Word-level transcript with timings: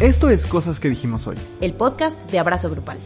Esto 0.00 0.30
es 0.30 0.46
Cosas 0.46 0.80
que 0.80 0.88
dijimos 0.88 1.26
hoy. 1.26 1.36
El 1.60 1.74
podcast 1.74 2.18
de 2.30 2.38
Abrazo 2.38 2.70
Grupal. 2.70 2.96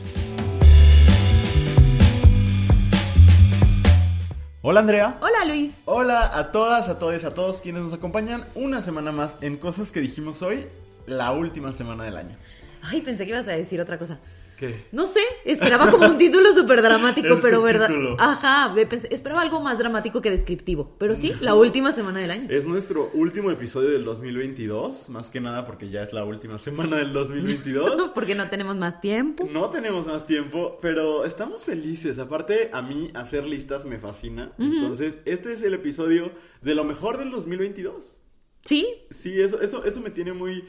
Hola 4.63 4.79
Andrea. 4.79 5.19
Hola 5.21 5.45
Luis. 5.45 5.83
Hola 5.87 6.31
a 6.33 6.53
todas, 6.53 6.89
a 6.89 7.01
todos, 7.01 7.25
a 7.25 7.35
todos 7.35 7.61
quienes 7.61 7.83
nos 7.83 7.93
acompañan 7.93 8.45
una 8.55 8.81
semana 8.81 9.11
más 9.11 9.39
en 9.41 9.57
Cosas 9.57 9.91
que 9.91 9.99
dijimos 9.99 10.41
hoy, 10.43 10.69
la 11.07 11.33
última 11.33 11.73
semana 11.73 12.05
del 12.05 12.17
año. 12.17 12.37
Ay, 12.81 13.01
pensé 13.01 13.25
que 13.25 13.33
ibas 13.33 13.49
a 13.49 13.53
decir 13.53 13.81
otra 13.81 13.99
cosa. 13.99 14.21
¿Qué? 14.59 14.87
No 14.93 15.07
sé, 15.07 15.21
esperaba 15.45 15.91
como 15.91 16.07
un 16.07 16.19
título 16.19 16.55
súper 16.55 16.83
dramático, 16.83 17.39
pero 17.43 17.63
verdad. 17.63 17.91
Ajá, 18.19 18.75
esperaba 19.11 19.43
algo 19.43 19.61
más 19.61 19.79
dramático 19.79 20.21
que 20.21 20.31
descriptivo. 20.31 20.95
Pero 20.99 21.17
sí, 21.17 21.33
la 21.41 21.55
última 21.55 21.93
semana 21.93 22.21
del 22.21 22.31
año. 22.31 22.47
Es 22.51 22.65
nuestro 22.67 23.11
último 23.15 23.51
episodio 23.51 23.91
del 23.91 24.05
2022, 24.05 25.11
más 25.11 25.31
que 25.31 25.41
nada 25.41 25.67
porque 25.67 25.91
ya 25.91 26.03
es 26.03 26.13
la 26.13 26.25
última 26.25 26.59
semana 26.59 26.97
del 26.97 27.13
2022. 27.13 28.11
Porque 28.15 28.35
no 28.35 28.49
tenemos 28.49 28.77
más 28.77 29.01
tiempo. 29.01 29.49
No 29.51 29.71
tenemos 29.71 30.07
más 30.07 30.27
tiempo, 30.27 30.79
pero 30.81 31.25
estamos 31.25 31.65
felices. 31.65 32.19
Aparte, 32.19 32.71
a 32.73 32.81
mí 32.81 33.11
hacer 33.15 33.45
listas 33.45 33.85
me 33.85 33.99
fascina. 33.99 34.53
Entonces, 34.59 35.17
este 35.25 35.53
es 35.53 35.63
el 35.63 35.75
episodio 35.75 36.33
de 36.63 36.75
lo 36.75 36.85
mejor 36.85 37.19
del 37.19 37.31
2022. 37.31 38.21
Sí, 38.63 38.87
Sí, 39.11 39.41
eso, 39.41 39.61
eso, 39.61 39.85
eso 39.85 40.01
me 40.01 40.11
tiene 40.11 40.33
muy, 40.33 40.65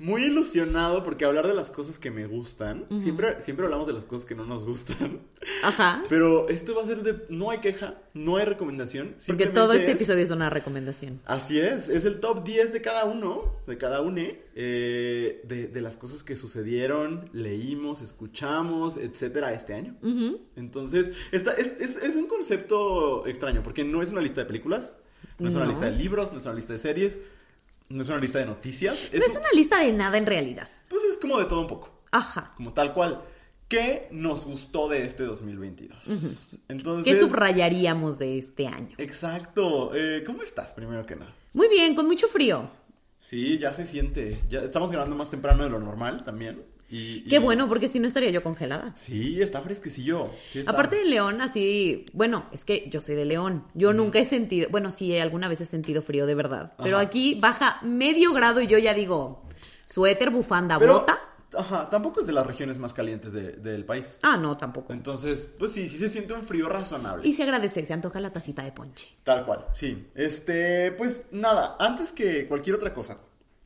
muy 0.00 0.24
ilusionado 0.24 1.02
porque 1.04 1.24
hablar 1.26 1.46
de 1.46 1.54
las 1.54 1.70
cosas 1.70 1.98
que 1.98 2.10
me 2.10 2.26
gustan, 2.26 2.86
siempre, 2.98 3.40
siempre 3.42 3.66
hablamos 3.66 3.86
de 3.86 3.92
las 3.92 4.04
cosas 4.06 4.24
que 4.24 4.34
no 4.34 4.44
nos 4.46 4.64
gustan, 4.64 5.20
ajá. 5.62 6.02
pero 6.08 6.48
esto 6.48 6.74
va 6.74 6.82
a 6.82 6.86
ser 6.86 7.02
de, 7.02 7.26
no 7.28 7.50
hay 7.50 7.58
queja, 7.60 7.98
no 8.14 8.36
hay 8.38 8.46
recomendación. 8.46 9.14
Porque 9.26 9.46
todo 9.46 9.74
este 9.74 9.90
es- 9.90 9.96
episodio 9.96 10.24
es 10.24 10.30
una 10.30 10.48
recomendación. 10.50 11.20
Así 11.26 11.60
es, 11.60 11.88
es 11.90 12.04
el 12.06 12.18
top 12.18 12.42
10 12.44 12.72
de 12.72 12.80
cada 12.80 13.04
uno, 13.04 13.54
de 13.66 13.76
cada 13.76 14.00
une, 14.00 14.40
eh, 14.54 15.42
de, 15.44 15.66
de 15.68 15.80
las 15.82 15.96
cosas 15.98 16.22
que 16.22 16.34
sucedieron, 16.34 17.28
leímos, 17.34 18.00
escuchamos, 18.00 18.96
etcétera, 18.96 19.52
este 19.52 19.74
año. 19.74 19.96
Entonces, 20.56 21.10
esta, 21.30 21.52
es, 21.52 21.72
es- 21.78 22.02
es 22.02 22.16
un 22.16 22.26
concepto 22.26 23.26
extraño, 23.26 23.62
porque 23.62 23.84
no 23.84 24.02
es 24.02 24.10
una 24.12 24.20
lista 24.22 24.40
de 24.40 24.46
películas, 24.46 24.96
no 25.38 25.48
es 25.48 25.54
una 25.54 25.64
No. 25.64 25.70
lista 25.70 25.86
de 25.86 25.92
libros, 25.96 26.32
no 26.32 26.38
es 26.38 26.44
una 26.46 26.54
lista 26.54 26.72
de 26.72 26.78
series, 26.78 27.18
no 27.90 28.02
es 28.02 28.08
una 28.08 28.18
lista 28.18 28.38
de 28.38 28.46
noticias. 28.46 28.98
No 29.12 29.24
es 29.24 29.36
una 29.36 29.50
lista 29.52 29.80
de 29.80 29.92
nada 29.92 30.16
en 30.16 30.26
realidad. 30.26 30.68
Pues 30.88 31.02
es 31.04 31.18
como 31.18 31.38
de 31.38 31.44
todo 31.44 31.60
un 31.60 31.66
poco, 31.66 32.02
Ajá. 32.10 32.54
como 32.56 32.72
tal 32.72 32.94
cual. 32.94 33.22
¿Qué 33.68 34.08
nos 34.10 34.46
gustó 34.46 34.88
de 34.88 35.04
este 35.04 35.22
2022? 35.22 36.58
Entonces... 36.68 37.04
¿Qué 37.04 37.16
subrayaríamos 37.16 38.18
de 38.18 38.36
este 38.36 38.66
año? 38.66 38.96
Exacto. 38.98 39.94
Eh, 39.94 40.24
¿Cómo 40.26 40.42
estás, 40.42 40.72
primero 40.72 41.06
que 41.06 41.14
nada? 41.14 41.32
Muy 41.52 41.68
bien, 41.68 41.94
con 41.94 42.06
mucho 42.06 42.26
frío. 42.26 42.68
Sí, 43.20 43.58
ya 43.58 43.72
se 43.72 43.84
siente. 43.86 44.40
Ya 44.48 44.62
estamos 44.62 44.90
grabando 44.90 45.14
más 45.14 45.30
temprano 45.30 45.62
de 45.62 45.70
lo 45.70 45.78
normal 45.78 46.24
también. 46.24 46.64
Y, 46.90 46.98
y- 47.18 47.24
Qué 47.28 47.38
bueno, 47.38 47.68
porque 47.68 47.88
si 47.88 48.00
no 48.00 48.06
estaría 48.06 48.30
yo 48.30 48.42
congelada. 48.42 48.92
Sí, 48.96 49.40
está 49.40 49.60
fresquecillo. 49.62 50.30
Sí 50.50 50.58
está. 50.60 50.72
Aparte 50.72 50.96
de 50.96 51.04
León, 51.04 51.40
así, 51.40 52.06
bueno, 52.12 52.46
es 52.52 52.64
que 52.64 52.88
yo 52.90 53.00
soy 53.02 53.14
de 53.14 53.24
León. 53.24 53.64
Yo 53.74 53.92
nunca 53.92 54.18
he 54.18 54.24
sentido, 54.24 54.68
bueno, 54.70 54.90
sí, 54.90 55.16
alguna 55.18 55.48
vez 55.48 55.60
he 55.60 55.66
sentido 55.66 56.02
frío 56.02 56.26
de 56.26 56.34
verdad. 56.34 56.72
Pero 56.82 56.96
Ajá. 56.96 57.06
aquí 57.06 57.36
baja 57.40 57.78
medio 57.82 58.32
grado 58.32 58.60
y 58.60 58.66
yo 58.66 58.78
ya 58.78 58.92
digo, 58.94 59.44
suéter, 59.84 60.30
bufanda, 60.30 60.78
Pero, 60.78 60.94
bota. 61.00 61.18
Ajá, 61.52 61.90
tampoco 61.90 62.20
es 62.20 62.28
de 62.28 62.32
las 62.32 62.46
regiones 62.46 62.78
más 62.78 62.92
calientes 62.94 63.32
de- 63.32 63.52
del 63.54 63.84
país. 63.84 64.20
Ah, 64.22 64.36
no, 64.36 64.56
tampoco. 64.56 64.92
Entonces, 64.92 65.48
pues 65.58 65.72
sí, 65.72 65.88
sí 65.88 65.98
se 65.98 66.08
siente 66.08 66.32
un 66.32 66.42
frío 66.42 66.68
razonable. 66.68 67.26
Y 67.26 67.32
se 67.32 67.42
agradece, 67.42 67.84
se 67.84 67.92
antoja 67.92 68.20
la 68.20 68.32
tacita 68.32 68.62
de 68.62 68.70
ponche. 68.70 69.08
Tal 69.24 69.44
cual, 69.44 69.66
sí. 69.74 70.06
Este, 70.14 70.92
pues 70.92 71.24
nada, 71.32 71.76
antes 71.80 72.12
que 72.12 72.46
cualquier 72.46 72.76
otra 72.76 72.94
cosa, 72.94 73.18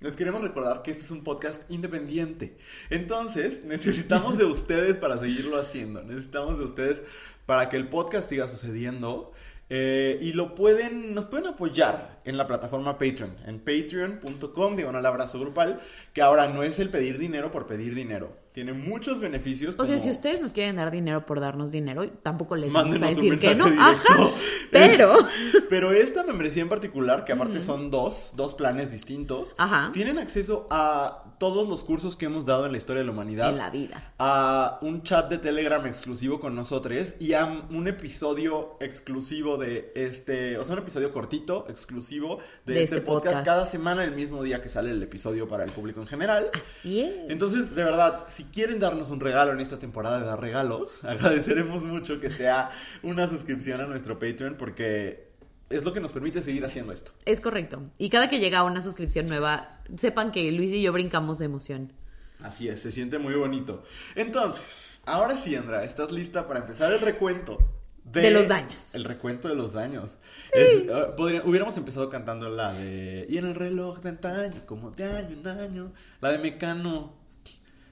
les 0.04 0.16
queremos 0.16 0.42
recordar 0.42 0.82
que 0.82 0.90
este 0.90 1.02
es 1.02 1.10
un 1.10 1.24
podcast 1.24 1.62
independiente. 1.70 2.58
Entonces, 2.90 3.64
necesitamos 3.64 4.36
de 4.36 4.44
ustedes 4.44 4.98
para 4.98 5.18
seguirlo 5.18 5.58
haciendo. 5.58 6.02
Necesitamos 6.02 6.58
de 6.58 6.64
ustedes 6.66 7.02
para 7.46 7.70
que 7.70 7.78
el 7.78 7.88
podcast 7.88 8.28
siga 8.28 8.46
sucediendo. 8.46 9.32
Eh, 9.70 10.18
y 10.20 10.32
lo 10.34 10.54
pueden, 10.54 11.14
nos 11.14 11.24
pueden 11.26 11.46
apoyar 11.46 12.20
en 12.24 12.36
la 12.36 12.46
plataforma 12.46 12.98
Patreon, 12.98 13.34
en 13.46 13.60
patreon.com, 13.60 14.76
diagonal 14.76 15.06
abrazo 15.06 15.40
grupal, 15.40 15.80
que 16.12 16.20
ahora 16.22 16.48
no 16.48 16.62
es 16.62 16.78
el 16.80 16.90
pedir 16.90 17.18
dinero 17.18 17.50
por 17.50 17.66
pedir 17.66 17.94
dinero. 17.94 18.36
Tiene 18.52 18.72
muchos 18.72 19.20
beneficios. 19.20 19.74
O 19.78 19.86
sea, 19.86 19.98
si 19.98 20.10
ustedes 20.10 20.40
nos 20.40 20.52
quieren 20.52 20.76
dar 20.76 20.90
dinero 20.90 21.26
por 21.26 21.40
darnos 21.40 21.72
dinero, 21.72 22.08
tampoco 22.22 22.54
les 22.54 22.72
vamos 22.72 23.00
Mándenos 23.00 23.16
a 23.16 23.20
un 23.20 23.30
decir 23.30 23.38
que 23.40 23.54
no. 23.54 23.66
Ajá, 23.66 24.30
pero... 24.70 25.12
Pero 25.70 25.92
esta 25.92 26.22
membresía 26.22 26.62
en 26.62 26.68
particular, 26.68 27.24
que 27.24 27.32
aparte 27.32 27.60
son 27.60 27.90
dos, 27.90 28.34
dos 28.36 28.54
planes 28.54 28.92
distintos, 28.92 29.56
Ajá. 29.58 29.90
tienen 29.92 30.18
acceso 30.18 30.68
a 30.70 31.23
todos 31.44 31.68
los 31.68 31.84
cursos 31.84 32.16
que 32.16 32.24
hemos 32.24 32.46
dado 32.46 32.64
en 32.64 32.72
la 32.72 32.78
historia 32.78 33.00
de 33.00 33.04
la 33.04 33.12
humanidad. 33.12 33.50
En 33.50 33.58
la 33.58 33.68
vida. 33.68 34.14
A 34.18 34.78
un 34.80 35.02
chat 35.02 35.28
de 35.28 35.36
Telegram 35.36 35.84
exclusivo 35.86 36.40
con 36.40 36.54
nosotros 36.54 37.16
y 37.20 37.34
a 37.34 37.44
un 37.68 37.86
episodio 37.86 38.78
exclusivo 38.80 39.58
de 39.58 39.92
este, 39.94 40.56
o 40.56 40.64
sea, 40.64 40.72
un 40.76 40.80
episodio 40.80 41.12
cortito, 41.12 41.66
exclusivo 41.68 42.38
de, 42.64 42.72
De 42.72 42.82
este, 42.82 42.96
este 42.96 43.06
podcast, 43.06 43.36
podcast. 43.36 43.46
cada 43.46 43.66
semana, 43.66 44.04
el 44.04 44.14
mismo 44.14 44.42
día 44.42 44.62
que 44.62 44.70
sale 44.70 44.90
el 44.90 45.02
episodio 45.02 45.46
para 45.46 45.64
el 45.64 45.70
público 45.70 46.00
en 46.00 46.06
general. 46.06 46.50
Así 46.54 47.02
es. 47.02 47.14
Entonces, 47.28 47.74
de 47.74 47.84
verdad, 47.84 48.24
si 48.28 48.44
quieren 48.44 48.80
darnos 48.80 49.10
un 49.10 49.20
regalo 49.20 49.52
en 49.52 49.60
esta 49.60 49.78
temporada 49.78 50.20
de 50.20 50.24
dar 50.24 50.40
regalos, 50.40 51.04
agradeceremos 51.04 51.84
mucho 51.84 52.20
que 52.20 52.30
sea 52.30 52.70
una 53.02 53.28
suscripción 53.28 53.82
a 53.82 53.86
nuestro 53.86 54.18
Patreon 54.18 54.54
porque 54.58 55.33
es 55.70 55.84
lo 55.84 55.92
que 55.92 56.00
nos 56.00 56.12
permite 56.12 56.42
seguir 56.42 56.64
haciendo 56.64 56.92
esto. 56.92 57.12
Es 57.24 57.40
correcto. 57.40 57.82
Y 57.98 58.08
cada 58.10 58.28
que 58.28 58.38
llega 58.40 58.62
una 58.64 58.80
suscripción 58.80 59.26
nueva, 59.26 59.80
sepan 59.96 60.30
que 60.32 60.50
Luis 60.52 60.72
y 60.72 60.82
yo 60.82 60.92
brincamos 60.92 61.38
de 61.38 61.46
emoción. 61.46 61.92
Así 62.42 62.68
es, 62.68 62.80
se 62.80 62.90
siente 62.92 63.18
muy 63.18 63.34
bonito. 63.34 63.82
Entonces, 64.14 64.98
ahora 65.06 65.36
sí, 65.36 65.54
Andra, 65.56 65.84
¿estás 65.84 66.12
lista 66.12 66.46
para 66.46 66.60
empezar 66.60 66.92
el 66.92 67.00
recuento? 67.00 67.58
De 68.04 68.30
los 68.30 68.48
daños. 68.48 68.94
El 68.94 69.04
recuento 69.04 69.48
de 69.48 69.54
los 69.54 69.72
daños. 69.72 70.18
Es- 70.52 70.90
ah, 70.92 71.14
podría- 71.16 71.42
hubiéramos 71.44 71.76
empezado 71.78 72.10
cantando 72.10 72.50
la 72.50 72.72
de... 72.74 73.26
Y 73.30 73.38
en 73.38 73.46
el 73.46 73.54
reloj 73.54 74.00
de 74.00 74.10
antaño, 74.10 74.62
como 74.66 74.90
de 74.90 75.04
año 75.04 75.36
en 75.40 75.46
año. 75.48 75.92
La 76.20 76.30
de 76.30 76.38
Mecano. 76.38 77.14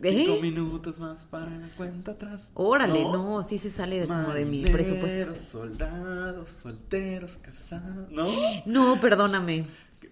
Cinco 0.02 0.34
¿Eh? 0.34 0.38
minutos 0.42 0.98
más 0.98 1.26
para 1.26 1.50
la 1.50 1.68
cuenta 1.76 2.12
atrás. 2.12 2.50
Órale, 2.54 3.00
no, 3.02 3.42
sí 3.42 3.58
se 3.58 3.70
sale 3.70 4.00
de, 4.00 4.06
como 4.08 4.30
de 4.34 4.44
mi 4.44 4.64
presupuesto. 4.64 5.34
soldados, 5.34 6.50
solteros, 6.50 7.36
casados, 7.40 8.10
¿no? 8.10 8.28
No, 8.66 9.00
perdóname. 9.00 9.64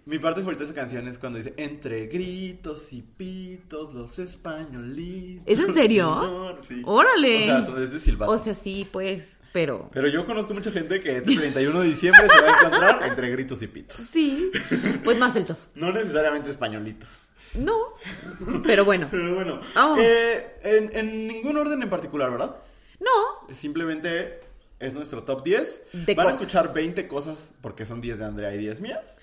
Mi 0.06 0.18
parte 0.18 0.40
favorita 0.40 0.60
de 0.64 0.70
esa 0.70 0.74
canción 0.74 1.06
es 1.08 1.18
cuando 1.18 1.38
dice 1.38 1.54
entre 1.56 2.06
gritos 2.06 2.92
y 2.92 3.02
pitos 3.02 3.92
los 3.92 4.18
españolitos. 4.18 5.42
¿Es 5.46 5.60
en 5.60 5.74
serio? 5.74 6.06
No, 6.20 6.62
sí. 6.62 6.82
Órale. 6.84 7.42
O 7.42 7.46
sea, 7.46 7.66
son 7.66 7.76
desde 7.80 8.00
silbatos. 8.00 8.40
O 8.40 8.44
sea, 8.44 8.54
sí, 8.54 8.88
pues, 8.90 9.40
pero... 9.52 9.90
Pero 9.92 10.08
yo 10.08 10.24
conozco 10.24 10.54
mucha 10.54 10.70
gente 10.70 11.00
que 11.00 11.18
este 11.18 11.36
31 11.36 11.80
de 11.80 11.88
diciembre 11.88 12.22
se 12.22 12.40
va 12.42 12.48
a 12.48 12.58
encontrar 12.58 13.08
entre 13.08 13.30
gritos 13.30 13.60
y 13.62 13.66
pitos. 13.66 13.96
Sí, 13.96 14.50
pues 15.04 15.18
más 15.18 15.36
el 15.36 15.44
tof. 15.46 15.58
No 15.74 15.92
necesariamente 15.92 16.50
españolitos. 16.50 17.08
No, 17.54 17.94
pero 18.64 18.84
bueno. 18.84 19.08
Pero 19.10 19.34
bueno. 19.34 19.60
Vamos. 19.74 19.98
eh, 20.00 20.56
en, 20.62 20.90
en 20.96 21.26
ningún 21.26 21.56
orden 21.56 21.82
en 21.82 21.90
particular, 21.90 22.30
¿verdad? 22.30 22.56
No, 23.00 23.54
Simplemente 23.54 24.40
es 24.78 24.94
nuestro 24.94 25.24
top 25.24 25.42
10. 25.42 25.84
De 25.92 26.14
Van 26.14 26.28
a 26.28 26.30
escuchar 26.30 26.72
20 26.72 27.08
cosas 27.08 27.54
porque 27.60 27.84
son 27.86 28.00
10 28.00 28.18
de 28.18 28.24
Andrea 28.24 28.54
y 28.54 28.58
10 28.58 28.80
mías. 28.80 29.18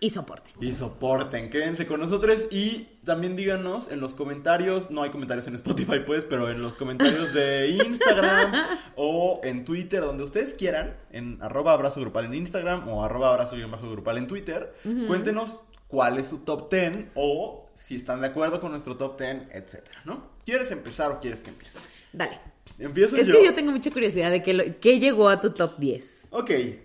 y 0.00 0.10
soporte. 0.10 0.50
Y 0.60 0.72
soporten, 0.72 1.50
quédense 1.50 1.86
con 1.86 2.00
nosotros 2.00 2.46
y 2.50 2.88
también 3.04 3.34
díganos 3.36 3.90
en 3.90 4.00
los 4.00 4.14
comentarios, 4.14 4.90
no 4.90 5.02
hay 5.02 5.10
comentarios 5.10 5.46
en 5.48 5.54
Spotify 5.56 6.00
pues, 6.06 6.24
pero 6.24 6.50
en 6.50 6.60
los 6.62 6.76
comentarios 6.76 7.32
de 7.34 7.68
Instagram 7.86 8.52
o 8.96 9.40
en 9.44 9.64
Twitter, 9.64 10.00
donde 10.00 10.24
ustedes 10.24 10.54
quieran, 10.54 10.96
en 11.10 11.38
arroba 11.42 11.72
abrazo 11.72 12.00
grupal 12.00 12.26
en 12.26 12.34
Instagram 12.34 12.88
o 12.88 13.04
arroba 13.04 13.30
abrazo 13.30 13.56
bajo 13.70 13.90
grupal 13.90 14.18
en 14.18 14.26
Twitter, 14.26 14.74
cuéntenos 15.06 15.58
cuál 15.88 16.18
es 16.18 16.28
su 16.28 16.38
top 16.40 16.70
10 16.70 17.06
o 17.14 17.67
si 17.78 17.96
están 17.96 18.20
de 18.20 18.26
acuerdo 18.26 18.60
con 18.60 18.72
nuestro 18.72 18.96
top 18.96 19.18
10, 19.20 19.36
etcétera, 19.52 20.00
¿no? 20.04 20.30
¿Quieres 20.44 20.70
empezar 20.72 21.12
o 21.12 21.20
quieres 21.20 21.40
que 21.40 21.50
empiece? 21.50 21.78
Dale. 22.12 22.40
Empiezo 22.78 23.16
Es 23.16 23.26
yo. 23.26 23.34
que 23.34 23.44
yo 23.44 23.54
tengo 23.54 23.72
mucha 23.72 23.90
curiosidad 23.90 24.30
de 24.30 24.42
qué, 24.42 24.52
lo- 24.54 24.78
qué 24.80 25.00
llegó 25.00 25.28
a 25.28 25.40
tu 25.40 25.50
top 25.50 25.78
10. 25.78 26.28
Ok, 26.30 26.50
eh, 26.50 26.82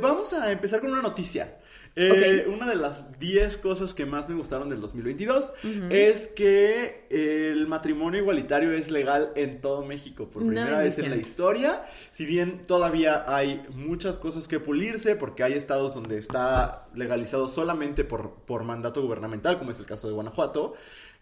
vamos 0.00 0.32
a 0.34 0.52
empezar 0.52 0.80
con 0.80 0.90
una 0.92 1.02
noticia. 1.02 1.58
Eh, 1.94 2.46
Una 2.48 2.66
de 2.66 2.76
las 2.76 3.18
10 3.18 3.58
cosas 3.58 3.92
que 3.92 4.06
más 4.06 4.28
me 4.28 4.34
gustaron 4.34 4.68
del 4.68 4.80
2022 4.80 5.52
es 5.90 6.28
que 6.28 7.06
el 7.10 7.66
matrimonio 7.66 8.20
igualitario 8.20 8.72
es 8.72 8.90
legal 8.90 9.30
en 9.36 9.60
todo 9.60 9.84
México 9.84 10.28
por 10.30 10.42
primera 10.42 10.78
vez 10.78 10.98
en 10.98 11.10
la 11.10 11.16
historia. 11.16 11.84
Si 12.10 12.24
bien 12.24 12.64
todavía 12.66 13.24
hay 13.26 13.62
muchas 13.74 14.18
cosas 14.18 14.48
que 14.48 14.58
pulirse 14.58 15.16
porque 15.16 15.42
hay 15.42 15.52
estados 15.52 15.94
donde 15.94 16.18
está 16.18 16.86
legalizado 16.94 17.48
solamente 17.48 18.04
por, 18.04 18.36
por 18.46 18.64
mandato 18.64 19.02
gubernamental, 19.02 19.58
como 19.58 19.70
es 19.70 19.78
el 19.78 19.86
caso 19.86 20.08
de 20.08 20.14
Guanajuato, 20.14 20.74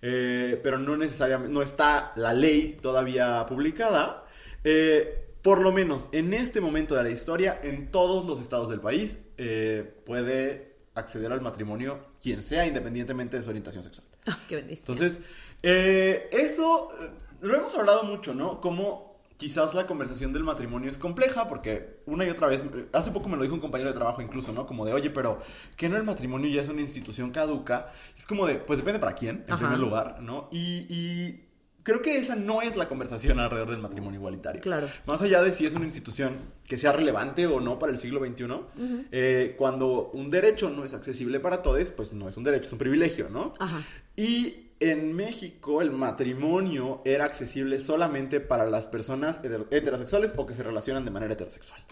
eh, 0.03 0.59
pero 0.63 0.79
no 0.79 0.97
necesariamente, 0.97 1.53
no 1.53 1.63
está 1.63 2.13
la 2.17 2.33
ley 2.33 2.79
todavía 2.81 3.45
publicada. 3.47 4.25
Eh, 4.65 5.27
por 5.43 5.63
lo 5.63 5.73
menos 5.73 6.09
en 6.13 6.35
este 6.35 6.61
momento 6.61 6.95
de 6.95 7.03
la 7.03 7.11
historia, 7.11 7.59
en 7.63 7.91
todos 7.91 8.27
los 8.27 8.41
estados 8.41 8.69
del 8.69 8.81
país, 8.81 9.21
eh, 9.43 10.03
puede 10.05 10.77
acceder 10.95 11.33
al 11.33 11.41
matrimonio 11.41 12.09
quien 12.21 12.43
sea, 12.43 12.67
independientemente 12.67 13.39
de 13.39 13.43
su 13.43 13.49
orientación 13.49 13.83
sexual. 13.83 14.07
Ah, 14.27 14.39
qué 14.47 14.57
bendición. 14.57 14.99
Entonces, 14.99 15.23
eh, 15.63 16.29
eso 16.31 16.91
eh, 17.01 17.11
lo 17.41 17.57
hemos 17.57 17.75
hablado 17.75 18.03
mucho, 18.05 18.35
¿no? 18.35 18.61
Como 18.61 19.19
quizás 19.39 19.73
la 19.73 19.87
conversación 19.87 20.35
del 20.35 20.45
matrimonio 20.45 20.91
es 20.91 20.99
compleja 20.99 21.49
porque 21.49 22.03
una 22.05 22.27
y 22.27 22.29
otra 22.29 22.49
vez, 22.49 22.63
hace 22.93 23.13
poco 23.13 23.31
me 23.31 23.39
lo 23.39 23.43
dijo 23.43 23.55
un 23.55 23.63
compañero 23.63 23.89
de 23.89 23.97
trabajo 23.97 24.21
incluso, 24.21 24.53
¿no? 24.53 24.67
Como 24.67 24.85
de, 24.85 24.93
oye, 24.93 25.09
pero 25.09 25.39
¿qué 25.75 25.89
no 25.89 25.97
el 25.97 26.03
matrimonio 26.03 26.51
ya 26.51 26.61
es 26.61 26.69
una 26.69 26.83
institución 26.83 27.31
caduca? 27.31 27.91
Es 28.15 28.27
como 28.27 28.47
de, 28.47 28.57
pues 28.57 28.79
depende 28.79 29.01
para 29.01 29.15
quién, 29.15 29.45
en 29.47 29.55
Ajá. 29.55 29.63
primer 29.63 29.79
lugar, 29.79 30.21
¿no? 30.21 30.51
Y, 30.53 30.85
y 30.91 31.50
creo 31.83 32.03
que 32.03 32.17
esa 32.19 32.37
no 32.37 32.63
es 32.63 32.77
la 32.77 32.89
conversación 32.89 33.39
alrededor 33.41 33.71
del 33.71 33.79
matrimonio 33.81 34.19
igualitario. 34.21 34.61
Claro. 34.61 34.89
Más 35.07 35.21
allá 35.23 35.43
de 35.43 35.53
si 35.53 35.67
es 35.67 35.75
una 35.75 35.87
institución 35.87 36.37
que 36.67 36.77
sea 36.79 36.93
relevante 36.93 37.47
o 37.47 37.61
no 37.61 37.79
para 37.79 37.93
el 37.93 37.99
siglo 37.99 38.21
XXI, 38.25 38.45
eh, 39.13 39.55
cuando 39.59 40.11
un 40.13 40.31
derecho 40.31 40.71
no 40.71 40.85
es 40.85 40.95
accesible 40.95 41.41
para 41.41 41.63
todos, 41.63 41.91
pues 41.91 42.13
no 42.13 42.29
es 42.29 42.37
un 42.37 42.45
derecho, 42.45 42.67
es 42.67 42.73
un 42.73 42.79
privilegio, 42.79 43.29
¿no? 43.29 43.53
Ajá. 43.59 43.83
Y 44.17 44.67
en 44.81 45.15
México 45.15 45.83
el 45.83 45.91
matrimonio 45.91 47.03
era 47.05 47.25
accesible 47.27 47.79
solamente 47.81 48.41
para 48.41 48.67
las 48.67 48.87
personas 48.87 49.43
heter- 49.43 49.67
heterosexuales 49.71 50.33
o 50.37 50.47
que 50.47 50.55
se 50.55 50.63
relacionan 50.63 51.05
de 51.05 51.11
manera 51.11 51.35
heterosexual, 51.35 51.83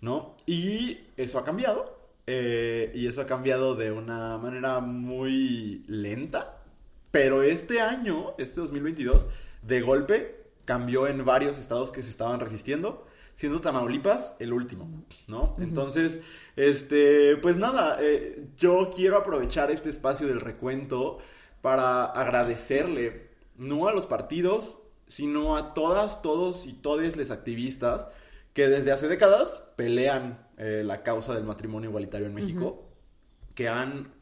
¿no? 0.00 0.36
Y 0.46 0.98
eso 1.16 1.38
ha 1.38 1.44
cambiado. 1.44 2.02
eh, 2.26 2.90
y 2.94 3.06
eso 3.06 3.20
ha 3.20 3.26
cambiado 3.26 3.74
de 3.74 3.92
una 3.92 4.38
manera 4.38 4.80
muy 4.80 5.84
lenta. 5.88 6.56
Pero 7.14 7.44
este 7.44 7.80
año, 7.80 8.34
este 8.38 8.60
2022, 8.60 9.28
de 9.62 9.80
golpe 9.82 10.48
cambió 10.64 11.06
en 11.06 11.24
varios 11.24 11.58
estados 11.58 11.92
que 11.92 12.02
se 12.02 12.10
estaban 12.10 12.40
resistiendo, 12.40 13.06
siendo 13.36 13.60
Tamaulipas 13.60 14.34
el 14.40 14.52
último, 14.52 14.90
¿no? 15.28 15.54
Entonces, 15.60 16.22
este, 16.56 17.36
pues 17.36 17.56
nada, 17.56 17.98
eh, 18.00 18.48
yo 18.56 18.90
quiero 18.92 19.16
aprovechar 19.16 19.70
este 19.70 19.90
espacio 19.90 20.26
del 20.26 20.40
recuento 20.40 21.18
para 21.62 22.06
agradecerle, 22.06 23.28
no 23.56 23.86
a 23.86 23.92
los 23.92 24.06
partidos, 24.06 24.78
sino 25.06 25.56
a 25.56 25.72
todas, 25.72 26.20
todos 26.20 26.66
y 26.66 26.72
todes 26.72 27.16
les 27.16 27.30
activistas 27.30 28.08
que 28.54 28.66
desde 28.66 28.90
hace 28.90 29.06
décadas 29.06 29.62
pelean 29.76 30.48
eh, 30.56 30.82
la 30.84 31.04
causa 31.04 31.32
del 31.32 31.44
matrimonio 31.44 31.90
igualitario 31.90 32.26
en 32.26 32.34
México, 32.34 32.88
que 33.54 33.68
han 33.68 34.12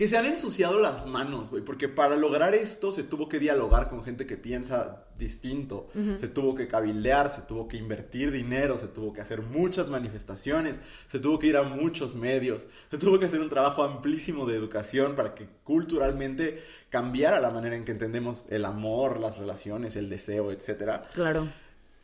que 0.00 0.08
se 0.08 0.16
han 0.16 0.24
ensuciado 0.24 0.80
las 0.80 1.04
manos, 1.04 1.50
güey, 1.50 1.62
porque 1.62 1.86
para 1.86 2.16
lograr 2.16 2.54
esto 2.54 2.90
se 2.90 3.02
tuvo 3.02 3.28
que 3.28 3.38
dialogar 3.38 3.90
con 3.90 4.02
gente 4.02 4.24
que 4.24 4.38
piensa 4.38 5.04
distinto, 5.18 5.88
se 6.16 6.26
tuvo 6.26 6.54
que 6.54 6.66
cabildear, 6.66 7.28
se 7.28 7.42
tuvo 7.42 7.68
que 7.68 7.76
invertir 7.76 8.30
dinero, 8.30 8.78
se 8.78 8.86
tuvo 8.86 9.12
que 9.12 9.20
hacer 9.20 9.42
muchas 9.42 9.90
manifestaciones, 9.90 10.80
se 11.06 11.18
tuvo 11.18 11.38
que 11.38 11.48
ir 11.48 11.58
a 11.58 11.64
muchos 11.64 12.14
medios, 12.14 12.66
se 12.90 12.96
tuvo 12.96 13.18
que 13.18 13.26
hacer 13.26 13.40
un 13.40 13.50
trabajo 13.50 13.82
amplísimo 13.82 14.46
de 14.46 14.56
educación 14.56 15.16
para 15.16 15.34
que 15.34 15.46
culturalmente 15.64 16.62
cambiara 16.88 17.38
la 17.38 17.50
manera 17.50 17.76
en 17.76 17.84
que 17.84 17.92
entendemos 17.92 18.46
el 18.48 18.64
amor, 18.64 19.20
las 19.20 19.36
relaciones, 19.36 19.96
el 19.96 20.08
deseo, 20.08 20.50
etcétera. 20.50 21.02
Claro. 21.12 21.46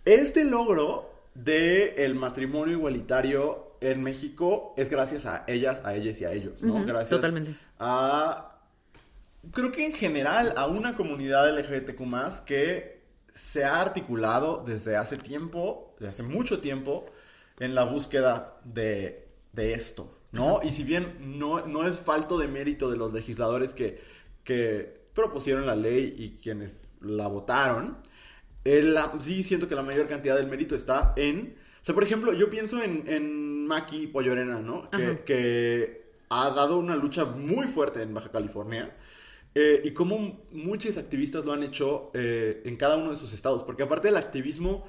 Este 0.05 0.45
logro 0.45 1.11
de 1.35 1.95
el 2.05 2.15
matrimonio 2.15 2.77
igualitario 2.77 3.79
en 3.81 4.03
México 4.03 4.75
es 4.77 4.91
gracias 4.91 5.25
a 5.25 5.45
ellas, 5.47 5.83
a 5.85 5.95
ellas 5.95 6.21
y 6.21 6.27
a 6.27 6.33
ellos, 6.33 6.63
¿no? 6.63 6.75
Ujú, 6.75 6.85
gracias 6.85 7.09
totalmente. 7.09 7.66
A 7.79 8.53
creo 9.53 9.71
que 9.73 9.87
en 9.87 9.93
general 9.95 10.55
a 10.57 10.67
una 10.67 10.97
comunidad 10.97 11.49
LGBTQ 11.57 12.45
que 12.45 13.01
se 13.33 13.65
ha 13.65 13.81
articulado 13.81 14.63
desde 14.67 14.97
hace 14.97 15.17
tiempo, 15.17 15.95
desde 15.99 16.09
hace 16.11 16.23
mucho 16.23 16.61
tiempo, 16.61 17.07
en 17.59 17.75
la 17.75 17.85
búsqueda 17.85 18.57
de, 18.65 19.27
de 19.53 19.73
esto, 19.75 20.19
¿no? 20.33 20.61
Y 20.63 20.73
si 20.73 20.85
bien 20.85 21.39
no, 21.39 21.65
no 21.67 21.87
es 21.87 22.01
falto 22.01 22.39
de 22.39 22.49
mérito 22.49 22.91
de 22.91 22.97
los 22.97 23.13
legisladores 23.13 23.73
que, 23.75 24.01
que 24.45 25.03
propusieron 25.15 25.67
la 25.67 25.77
ley 25.77 26.15
y 26.19 26.31
quienes 26.43 26.85
la 27.01 27.29
votaron, 27.29 27.99
el- 28.65 28.95
la- 28.95 29.13
sí 29.21 29.45
siento 29.45 29.69
que 29.69 29.75
la 29.75 29.83
mayor 29.83 30.07
cantidad 30.09 30.37
del 30.37 30.49
mérito 30.49 30.75
está 30.75 31.13
en... 31.17 31.57
O 31.81 31.85
sea, 31.87 31.95
por 31.95 32.03
ejemplo, 32.05 32.33
yo 32.33 32.51
pienso 32.51 32.83
en, 32.83 33.05
en 33.07 33.65
Maki 33.67 34.09
Pollorena, 34.09 34.59
¿no? 34.61 34.91
Que 35.25 36.06
ha 36.31 36.51
dado 36.51 36.79
una 36.79 36.97
lucha 36.97 37.25
muy 37.25 37.67
fuerte 37.69 38.03
en 38.03 38.15
Baja 38.15 38.31
California. 38.31 38.97
eh, 39.55 39.81
y 39.85 39.93
cómo 39.93 40.45
muchos 40.53 40.99
activistas 40.99 41.45
lo 41.47 41.53
han 41.53 41.63
hecho 41.63 42.11
eh, 42.15 42.63
en 42.67 42.77
cada 42.77 42.97
uno 42.97 43.11
de 43.13 43.17
sus 43.17 43.33
estados. 43.33 43.63
Porque 43.63 43.83
aparte 43.85 44.09
del 44.09 44.17
activismo 44.19 44.85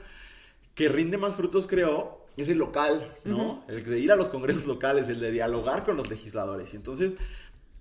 que 0.76 0.90
rinde 0.90 1.18
más 1.18 1.36
frutos, 1.36 1.68
creo, 1.68 2.26
es 2.38 2.50
el 2.50 2.58
local, 2.60 3.18
¿no? 3.26 3.66
El 3.68 3.84
de 3.86 4.00
ir 4.00 4.12
a 4.12 4.16
los 4.16 4.30
congresos 4.30 4.68
locales, 4.68 5.10
el 5.10 5.20
de 5.20 5.32
dialogar 5.32 5.84
con 5.86 5.98
los 5.98 6.10
legisladores. 6.10 6.74
Y 6.74 6.78
entonces, 6.78 7.18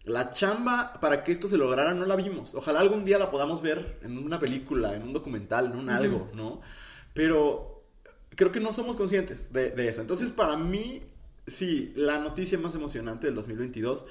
la 0.04 0.30
chamba 0.30 0.94
para 1.00 1.24
que 1.24 1.32
esto 1.32 1.48
se 1.48 1.56
lograra 1.58 1.94
no 1.94 2.06
la 2.06 2.16
vimos. 2.16 2.54
Ojalá 2.54 2.80
algún 2.80 3.04
día 3.04 3.18
la 3.18 3.30
podamos 3.30 3.62
ver 3.62 3.98
en 4.02 4.18
una 4.18 4.38
película, 4.38 4.94
en 4.94 5.02
un 5.02 5.12
documental, 5.12 5.66
en 5.66 5.76
un 5.76 5.90
algo, 5.90 6.30
¿no? 6.34 6.60
Pero 7.14 7.84
creo 8.36 8.52
que 8.52 8.60
no 8.60 8.72
somos 8.72 8.96
conscientes 8.96 9.52
de, 9.52 9.70
de 9.70 9.88
eso. 9.88 10.00
Entonces, 10.02 10.30
para 10.30 10.56
mí, 10.56 11.02
sí, 11.46 11.92
la 11.96 12.18
noticia 12.18 12.58
más 12.58 12.74
emocionante 12.74 13.26
del 13.26 13.34
2022 13.36 14.06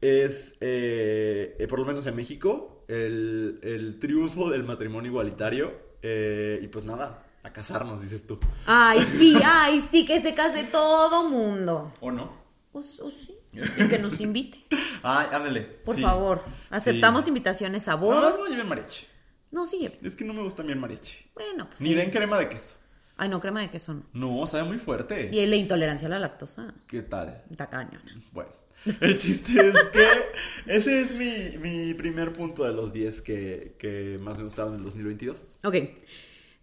es, 0.00 0.56
eh, 0.60 1.56
eh, 1.58 1.66
por 1.68 1.78
lo 1.78 1.84
menos 1.84 2.06
en 2.06 2.16
México, 2.16 2.84
el, 2.88 3.60
el 3.62 3.98
triunfo 4.00 4.50
del 4.50 4.64
matrimonio 4.64 5.10
igualitario. 5.10 5.72
eh, 6.02 6.58
y 6.62 6.66
pues 6.68 6.84
nada, 6.84 7.24
a 7.44 7.52
casarnos, 7.52 8.02
dices 8.02 8.26
tú. 8.26 8.38
Ay, 8.66 9.02
sí, 9.04 9.36
ay, 9.44 9.84
sí, 9.90 10.04
que 10.04 10.20
se 10.20 10.34
case 10.34 10.64
todo 10.64 11.28
mundo. 11.28 11.92
¿O 12.00 12.10
no? 12.10 12.32
O, 12.72 12.78
o 12.80 12.82
sí. 12.82 13.34
Y 13.52 13.86
que 13.88 13.98
nos 13.98 14.18
invite. 14.20 14.64
Ay, 15.02 15.26
ándale. 15.30 15.60
Por 15.60 15.94
sí. 15.94 16.00
favor. 16.00 16.42
Aceptamos 16.70 17.24
Sí. 17.24 17.28
invitaciones 17.28 17.86
a 17.86 17.92
No, 17.92 17.98
bodas. 17.98 18.34
no 18.38 18.46
lleven 18.46 18.66
mariachi. 18.66 19.06
No, 19.50 19.66
sí. 19.66 19.90
Es 20.02 20.16
que 20.16 20.24
no 20.24 20.32
me 20.32 20.42
gusta 20.42 20.62
bien 20.62 20.80
mariachi. 20.80 21.26
Bueno, 21.34 21.68
pues. 21.68 21.82
Ni 21.82 21.90
sí. 21.90 21.94
den 21.94 22.10
crema 22.10 22.38
de 22.38 22.48
queso. 22.48 22.76
Ay, 23.16 23.28
no, 23.28 23.40
crema 23.40 23.60
de 23.60 23.70
queso 23.70 23.94
no. 23.94 24.02
No, 24.12 24.46
sabe 24.46 24.64
muy 24.64 24.78
fuerte. 24.78 25.30
Y 25.32 25.46
la 25.46 25.56
intolerancia 25.56 26.08
a 26.08 26.10
la 26.10 26.18
lactosa. 26.18 26.74
¿Qué 26.86 27.02
tal? 27.02 27.42
Está 27.50 27.68
cañona. 27.68 28.02
Bueno, 28.32 28.50
el 29.00 29.16
chiste 29.16 29.68
es 29.68 29.76
que 29.92 30.06
ese 30.66 31.00
es 31.02 31.12
mi, 31.12 31.58
mi 31.58 31.94
primer 31.94 32.32
punto 32.32 32.64
de 32.64 32.72
los 32.72 32.92
10 32.92 33.22
que, 33.22 33.76
que 33.78 34.18
más 34.20 34.38
me 34.38 34.44
gustaron 34.44 34.72
del 34.72 34.82
2022. 34.84 35.58
Ok. 35.64 35.76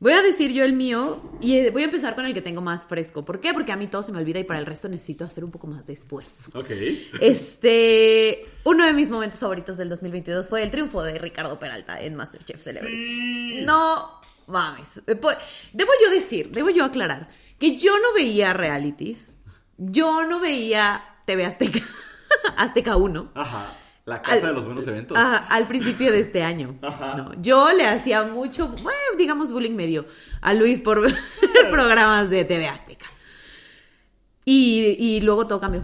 Voy 0.02 0.14
a 0.14 0.22
decir 0.22 0.54
yo 0.54 0.64
el 0.64 0.72
mío 0.72 1.22
y 1.42 1.58
eh, 1.58 1.72
voy 1.72 1.82
a 1.82 1.86
empezar 1.86 2.16
con 2.16 2.26
el 2.26 2.34
que 2.34 2.42
tengo 2.42 2.62
más 2.62 2.86
fresco. 2.86 3.26
¿Por 3.26 3.42
qué? 3.42 3.54
Porque 3.54 3.74
a 3.74 3.76
mí 3.76 3.88
todo 3.88 4.02
se 4.02 4.14
me 4.14 4.20
olvida 4.20 4.40
y 4.40 4.46
para 4.46 4.58
el 4.58 4.66
resto 4.66 4.88
necesito 4.88 5.26
hacer 5.26 5.44
un 5.44 5.52
poco 5.52 5.68
más 5.68 5.88
de 5.88 5.94
esfuerzo. 5.94 6.58
Ok. 6.58 6.72
Este, 7.20 8.46
uno 8.64 8.86
de 8.86 8.94
mis 8.94 9.12
momentos 9.12 9.40
favoritos 9.40 9.76
del 9.76 9.90
2022 9.90 10.48
fue 10.48 10.64
el 10.64 10.72
triunfo 10.72 11.04
de 11.04 11.20
Ricardo 11.20 11.60
Peralta 11.60 12.02
en 12.02 12.16
MasterChef 12.16 12.62
Celebrity. 12.62 13.06
Sí. 13.06 13.62
No 13.66 14.22
mames. 14.50 15.02
Debo 15.06 15.92
yo 16.04 16.10
decir, 16.12 16.52
debo 16.52 16.70
yo 16.70 16.84
aclarar 16.86 17.30
que 17.58 17.78
yo 17.78 17.94
no 18.00 18.14
veía 18.14 18.54
realities. 18.54 19.34
Yo 19.78 20.26
no 20.26 20.40
veía 20.42 21.04
TV 21.26 21.46
Azteca, 21.46 21.80
Azteca 22.58 22.96
1. 22.98 23.32
Ajá. 23.34 23.74
La 24.06 24.22
casa 24.22 24.38
Al- 24.38 24.42
de 24.42 24.54
los 24.54 24.66
buenos 24.66 24.86
eventos. 24.88 25.18
Ajá, 25.18 25.38
al 25.38 25.68
principio 25.68 26.12
de 26.12 26.20
este 26.20 26.44
año. 26.44 26.76
Ajá. 26.82 27.16
¿no? 27.16 27.32
Yo 27.42 27.72
le 27.74 27.88
hacía 27.88 28.24
mucho, 28.24 28.68
bueno, 28.70 29.00
digamos, 29.18 29.52
bullying 29.52 29.76
medio 29.76 30.06
a 30.42 30.54
Luis 30.54 30.82
por 30.82 31.02
programas 31.70 32.30
de 32.30 32.44
TV 32.44 32.68
Azteca. 32.68 33.06
Y, 34.46 34.96
y 35.00 35.22
luego 35.22 35.48
todo 35.48 35.60
cambió. 35.60 35.82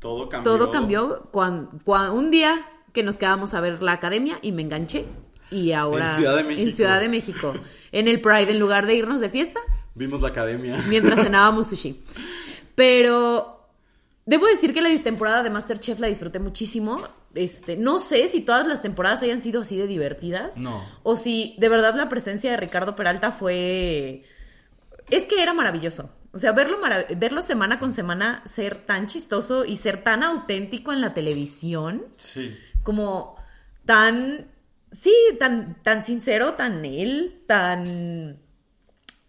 Todo 0.00 0.28
cambió. 0.28 0.52
Todo 0.56 0.70
cambió 0.70 1.28
cuando, 1.30 1.70
un 2.12 2.30
día 2.30 2.66
que 2.92 3.02
nos 3.02 3.16
quedamos 3.16 3.54
a 3.54 3.60
ver 3.60 3.82
la 3.82 3.92
academia 3.92 4.38
y 4.42 4.52
me 4.52 4.62
enganché. 4.62 5.06
Y 5.50 5.72
ahora 5.72 6.10
En 6.10 6.16
Ciudad 6.16 6.36
de 6.36 6.44
México. 6.44 6.68
en 6.68 6.74
Ciudad 6.74 7.00
de 7.00 7.08
México, 7.08 7.54
en 7.92 8.08
el 8.08 8.20
Pride, 8.20 8.50
en 8.52 8.58
lugar 8.58 8.86
de 8.86 8.94
irnos 8.94 9.20
de 9.20 9.30
fiesta, 9.30 9.60
Vimos 9.94 10.22
la 10.22 10.28
academia. 10.28 10.82
mientras 10.88 11.20
cenábamos 11.24 11.68
sushi. 11.68 12.02
Pero 12.74 13.68
debo 14.26 14.46
decir 14.46 14.72
que 14.72 14.80
la 14.80 14.96
temporada 15.02 15.42
de 15.42 15.50
Masterchef 15.50 15.98
la 15.98 16.06
disfruté 16.06 16.38
muchísimo. 16.38 17.00
Este, 17.34 17.76
no 17.76 17.98
sé 18.00 18.28
si 18.28 18.40
todas 18.40 18.66
las 18.66 18.82
temporadas 18.82 19.22
hayan 19.22 19.40
sido 19.40 19.62
así 19.62 19.76
de 19.76 19.86
divertidas. 19.86 20.58
No. 20.58 20.84
O 21.02 21.16
si 21.16 21.54
de 21.58 21.68
verdad 21.68 21.94
la 21.94 22.08
presencia 22.08 22.50
de 22.50 22.56
Ricardo 22.56 22.96
Peralta 22.96 23.32
fue. 23.32 24.24
Es 25.10 25.24
que 25.24 25.42
era 25.42 25.52
maravilloso. 25.52 26.10
O 26.32 26.38
sea, 26.38 26.52
verlo, 26.52 26.80
marav- 26.80 27.18
verlo 27.18 27.42
semana 27.42 27.80
con 27.80 27.92
semana 27.92 28.42
ser 28.46 28.76
tan 28.76 29.06
chistoso 29.08 29.64
y 29.64 29.76
ser 29.76 30.02
tan 30.04 30.22
auténtico 30.22 30.92
en 30.92 31.00
la 31.00 31.12
televisión 31.12 32.04
Sí. 32.18 32.56
como 32.84 33.34
tan, 33.84 34.46
sí, 34.90 35.14
tan, 35.38 35.82
tan 35.82 36.04
sincero, 36.04 36.54
tan 36.54 36.84
él, 36.84 37.42
tan 37.46 38.40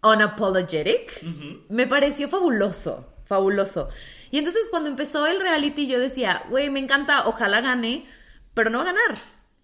unapologetic, 0.02 1.22
me 1.68 1.86
pareció 1.86 2.28
fabuloso, 2.28 3.14
fabuloso. 3.24 3.88
Y 4.30 4.38
entonces 4.38 4.62
cuando 4.70 4.88
empezó 4.88 5.26
el 5.26 5.40
reality 5.40 5.86
yo 5.86 5.98
decía, 5.98 6.42
güey, 6.48 6.70
me 6.70 6.80
encanta, 6.80 7.26
ojalá 7.26 7.60
gane, 7.60 8.06
pero 8.54 8.70
no 8.70 8.78
va 8.78 8.84
a 8.84 8.92
ganar, 8.92 9.18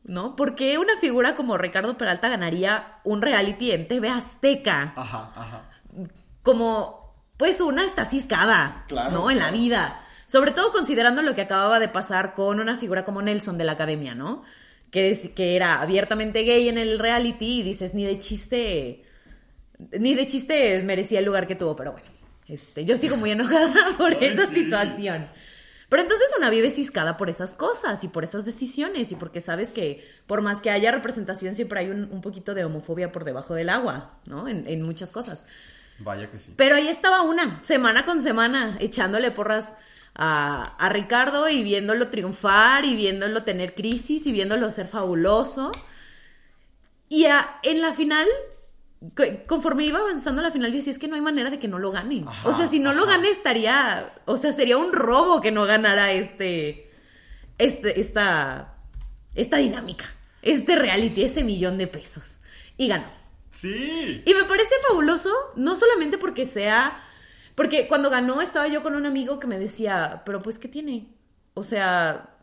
¿no? 0.04 0.36
Porque 0.36 0.78
una 0.78 0.96
figura 0.98 1.34
como 1.34 1.58
Ricardo 1.58 1.98
Peralta 1.98 2.28
ganaría 2.28 3.00
un 3.04 3.22
reality 3.22 3.72
en 3.72 3.88
TV 3.88 4.08
Azteca? 4.10 4.92
Ajá, 4.96 5.30
ajá. 5.34 5.70
como, 6.42 7.16
pues 7.36 7.60
una 7.60 7.84
está 7.84 8.04
ciscada, 8.04 8.84
Claro, 8.88 9.10
¿no? 9.10 9.30
En 9.30 9.38
la 9.38 9.50
vida. 9.50 10.02
Sobre 10.26 10.50
todo 10.50 10.72
considerando 10.72 11.22
lo 11.22 11.34
que 11.34 11.40
acababa 11.40 11.80
de 11.80 11.88
pasar 11.88 12.34
con 12.34 12.60
una 12.60 12.76
figura 12.76 13.04
como 13.04 13.22
Nelson 13.22 13.56
de 13.56 13.64
la 13.64 13.72
academia, 13.72 14.14
¿no? 14.14 14.44
Que, 14.90 15.56
era 15.56 15.80
abiertamente 15.80 16.42
gay 16.42 16.68
en 16.68 16.78
el 16.78 16.98
reality 16.98 17.60
y 17.60 17.62
dices, 17.62 17.94
ni 17.94 18.04
de 18.04 18.18
chiste, 18.18 19.04
ni 19.98 20.14
de 20.14 20.26
chiste 20.26 20.82
merecía 20.82 21.18
el 21.18 21.26
lugar 21.26 21.46
que 21.46 21.54
tuvo, 21.54 21.76
pero 21.76 21.92
bueno, 21.92 22.06
este, 22.46 22.84
yo 22.84 22.96
sigo 22.96 23.16
muy 23.16 23.30
enojada 23.30 23.94
por 23.98 24.14
Ay, 24.14 24.28
esa 24.28 24.46
sí. 24.48 24.64
situación. 24.64 25.28
Pero 25.88 26.02
entonces 26.02 26.28
una 26.36 26.50
vive 26.50 26.70
ciscada 26.70 27.16
por 27.16 27.30
esas 27.30 27.54
cosas 27.54 28.04
y 28.04 28.08
por 28.08 28.22
esas 28.22 28.44
decisiones 28.44 29.10
y 29.10 29.16
porque 29.16 29.40
sabes 29.40 29.70
que 29.70 30.06
por 30.26 30.42
más 30.42 30.60
que 30.60 30.70
haya 30.70 30.90
representación 30.90 31.54
siempre 31.54 31.80
hay 31.80 31.88
un, 31.88 32.10
un 32.12 32.20
poquito 32.20 32.54
de 32.54 32.64
homofobia 32.64 33.10
por 33.10 33.24
debajo 33.24 33.54
del 33.54 33.70
agua, 33.70 34.18
¿no? 34.26 34.48
En, 34.48 34.66
en 34.66 34.82
muchas 34.82 35.12
cosas. 35.12 35.46
Vaya 35.98 36.30
que 36.30 36.38
sí. 36.38 36.52
Pero 36.56 36.76
ahí 36.76 36.88
estaba 36.88 37.22
una, 37.22 37.62
semana 37.64 38.04
con 38.04 38.22
semana, 38.22 38.76
echándole 38.80 39.30
porras 39.30 39.72
a, 40.18 40.62
a 40.78 40.88
Ricardo 40.88 41.48
y 41.48 41.62
viéndolo 41.62 42.08
triunfar 42.08 42.84
y 42.84 42.96
viéndolo 42.96 43.44
tener 43.44 43.74
crisis 43.74 44.26
y 44.26 44.32
viéndolo 44.32 44.70
ser 44.72 44.88
fabuloso. 44.88 45.72
Y 47.08 47.24
a- 47.26 47.58
en 47.62 47.80
la 47.80 47.92
final, 47.94 48.26
co- 49.16 49.24
conforme 49.46 49.84
iba 49.84 50.00
avanzando 50.00 50.42
la 50.42 50.50
final, 50.50 50.70
yo 50.72 50.76
decía, 50.78 50.92
es 50.92 50.98
que 50.98 51.08
no 51.08 51.14
hay 51.14 51.20
manera 51.22 51.50
de 51.50 51.58
que 51.58 51.68
no 51.68 51.78
lo 51.78 51.90
gane. 51.92 52.24
Ajá, 52.26 52.48
o 52.48 52.54
sea, 52.54 52.66
si 52.66 52.80
no 52.80 52.92
lo 52.92 53.06
gane 53.06 53.30
estaría, 53.30 54.12
o 54.26 54.36
sea, 54.36 54.52
sería 54.52 54.76
un 54.76 54.92
robo 54.92 55.40
que 55.40 55.52
no 55.52 55.64
ganara 55.64 56.12
este, 56.12 56.90
este, 57.58 58.00
esta, 58.00 58.74
esta 59.34 59.56
dinámica, 59.58 60.04
este 60.42 60.76
reality, 60.76 61.24
ese 61.24 61.44
millón 61.44 61.78
de 61.78 61.86
pesos. 61.86 62.38
Y 62.76 62.88
ganó. 62.88 63.08
Sí. 63.50 64.22
Y 64.26 64.34
me 64.34 64.44
parece 64.44 64.74
fabuloso, 64.88 65.30
no 65.56 65.76
solamente 65.76 66.18
porque 66.18 66.44
sea. 66.46 67.04
Porque 67.58 67.88
cuando 67.88 68.08
ganó 68.08 68.40
estaba 68.40 68.68
yo 68.68 68.84
con 68.84 68.94
un 68.94 69.04
amigo 69.04 69.40
que 69.40 69.48
me 69.48 69.58
decía, 69.58 70.22
pero 70.24 70.40
pues, 70.40 70.60
¿qué 70.60 70.68
tiene? 70.68 71.08
O 71.54 71.64
sea, 71.64 72.36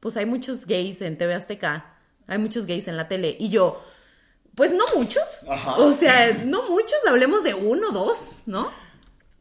pues 0.00 0.16
hay 0.16 0.24
muchos 0.24 0.64
gays 0.64 1.02
en 1.02 1.18
TV 1.18 1.34
Azteca, 1.34 1.98
hay 2.26 2.38
muchos 2.38 2.64
gays 2.64 2.88
en 2.88 2.96
la 2.96 3.06
tele. 3.06 3.36
Y 3.38 3.50
yo, 3.50 3.84
pues 4.54 4.72
no 4.72 4.84
muchos. 4.96 5.46
Ajá. 5.46 5.72
O 5.74 5.92
sea, 5.92 6.44
no 6.46 6.70
muchos, 6.70 6.96
hablemos 7.06 7.44
de 7.44 7.52
uno, 7.52 7.90
dos, 7.90 8.44
¿no? 8.46 8.70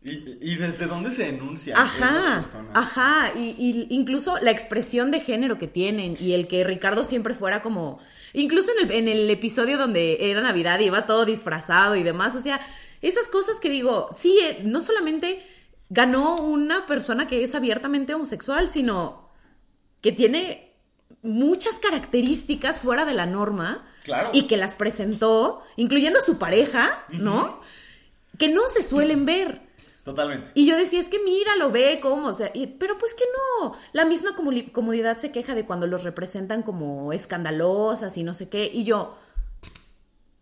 ¿Y, 0.04 0.38
y 0.42 0.56
desde 0.56 0.86
dónde 0.86 1.14
se 1.14 1.24
denuncian 1.24 1.78
estas 1.82 2.02
Ajá, 2.04 2.42
personas? 2.42 2.72
ajá, 2.76 3.32
y, 3.34 3.56
y 3.58 3.88
incluso 3.96 4.38
la 4.40 4.52
expresión 4.52 5.12
de 5.12 5.22
género 5.22 5.58
que 5.58 5.68
tienen 5.68 6.18
y 6.20 6.34
el 6.34 6.50
que 6.50 6.66
Ricardo 6.66 7.06
siempre 7.06 7.36
fuera 7.36 7.62
como, 7.62 8.00
incluso 8.34 8.70
en 8.78 8.90
el, 8.90 8.98
en 8.98 9.08
el 9.08 9.30
episodio 9.30 9.78
donde 9.78 10.30
era 10.30 10.42
Navidad 10.42 10.80
y 10.82 10.88
iba 10.88 11.06
todo 11.06 11.24
disfrazado 11.24 11.96
y 11.96 12.04
demás, 12.04 12.36
o 12.36 12.42
sea, 12.42 12.60
esas 13.02 13.28
cosas 13.28 13.60
que 13.60 13.70
digo, 13.70 14.10
sí, 14.16 14.38
eh, 14.44 14.62
no 14.64 14.82
solamente 14.82 15.46
ganó 15.90 16.36
una 16.42 16.86
persona 16.86 17.28
que 17.28 17.44
es 17.44 17.56
abiertamente 17.56 18.14
homosexual, 18.14 18.70
sino 18.70 19.30
que 20.02 20.12
tiene 20.12 20.74
muchas 21.24 21.80
características 21.80 22.80
fuera 22.80 23.06
de 23.06 23.14
la 23.14 23.26
norma 23.26 23.88
Claro. 24.04 24.30
y 24.34 24.48
que 24.48 24.58
las 24.58 24.74
presentó, 24.74 25.62
incluyendo 25.76 26.20
a 26.20 26.24
su 26.24 26.38
pareja, 26.40 27.04
¿no? 27.10 27.62
Que 28.40 28.48
no 28.48 28.62
se 28.70 28.82
suelen 28.82 29.26
ver. 29.26 29.62
Totalmente. 30.04 30.50
Y 30.56 30.66
yo 30.66 30.76
decía, 30.78 31.00
es 31.00 31.10
que 31.10 31.20
mira, 31.20 31.56
lo 31.58 31.70
ve 31.70 32.00
cómo, 32.02 32.30
o 32.30 32.34
sea, 32.34 32.50
y- 32.56 32.66
pero 32.66 32.98
pues 32.98 33.14
que 33.14 33.24
no. 33.62 33.76
La 33.94 34.04
misma 34.06 34.32
comunidad 34.74 35.18
se 35.20 35.32
queja 35.32 35.54
de 35.54 35.66
cuando 35.66 35.86
los 35.86 36.04
representan 36.04 36.64
como 36.64 37.14
escandalosas 37.14 38.18
y 38.18 38.24
no 38.24 38.34
sé 38.34 38.50
qué. 38.50 38.68
Y 38.74 38.84
yo, 38.84 39.16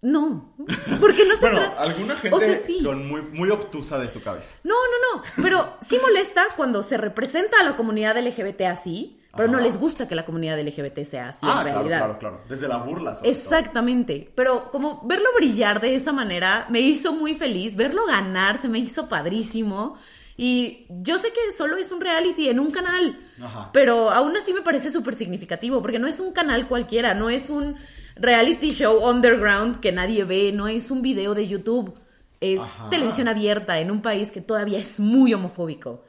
no, 0.01 0.55
porque 1.01 1.25
no 1.25 1.35
se 1.35 1.41
Bueno, 1.41 1.59
trata- 1.59 1.81
alguna 1.81 2.15
gente 2.15 2.35
O 2.35 2.39
sea, 2.39 2.57
sí. 2.57 2.81
con 2.83 3.07
muy, 3.07 3.21
muy 3.21 3.49
obtusa 3.49 3.99
de 3.99 4.09
su 4.09 4.21
cabeza. 4.21 4.57
No, 4.63 4.73
no, 4.73 5.17
no, 5.17 5.23
pero 5.43 5.75
sí 5.81 5.97
molesta 6.01 6.43
cuando 6.55 6.83
se 6.83 6.97
representa 6.97 7.57
a 7.59 7.63
la 7.63 7.75
comunidad 7.75 8.17
LGBT 8.17 8.61
así, 8.67 9.19
pero 9.35 9.47
no 9.49 9.59
les 9.59 9.77
gusta 9.77 10.07
que 10.07 10.15
la 10.15 10.25
comunidad 10.25 10.57
LGBT 10.59 11.03
sea 11.05 11.29
así 11.29 11.45
ah, 11.45 11.57
en 11.57 11.61
claro, 11.63 11.71
realidad. 11.79 11.97
claro, 11.99 12.17
claro. 12.19 12.41
Desde 12.49 12.67
la 12.67 12.77
burla. 12.77 13.13
sobre 13.15 13.29
Exactamente, 13.29 14.31
pero 14.35 14.71
como 14.71 15.01
verlo 15.05 15.27
brillar 15.35 15.79
de 15.81 15.95
esa 15.95 16.11
manera 16.13 16.65
me 16.69 16.79
hizo 16.79 17.13
muy 17.13 17.35
feliz, 17.35 17.75
verlo 17.75 18.05
ganar 18.07 18.57
se 18.57 18.67
me 18.69 18.79
hizo 18.79 19.07
padrísimo 19.09 19.97
y 20.35 20.85
yo 20.89 21.19
sé 21.19 21.31
que 21.33 21.53
solo 21.55 21.75
es 21.77 21.91
un 21.91 21.99
reality 22.01 22.47
en 22.49 22.59
un 22.59 22.71
canal, 22.71 23.19
Ajá. 23.41 23.69
pero 23.73 24.09
aún 24.09 24.35
así 24.37 24.53
me 24.53 24.61
parece 24.61 24.89
súper 24.89 25.13
significativo 25.13 25.81
porque 25.81 25.99
no 25.99 26.07
es 26.07 26.19
un 26.21 26.31
canal 26.31 26.67
cualquiera, 26.67 27.13
no 27.13 27.29
es 27.29 27.49
un 27.49 27.75
reality 28.19 28.71
show 28.71 29.07
underground 29.09 29.79
que 29.79 29.91
nadie 29.91 30.23
ve, 30.23 30.51
no 30.51 30.67
es 30.67 30.91
un 30.91 31.01
video 31.01 31.35
de 31.35 31.47
YouTube, 31.47 31.93
es 32.41 32.61
Ajá. 32.61 32.89
televisión 32.89 33.27
abierta 33.27 33.79
en 33.79 33.91
un 33.91 34.01
país 34.01 34.31
que 34.31 34.41
todavía 34.41 34.79
es 34.79 34.99
muy 34.99 35.33
homofóbico. 35.33 36.03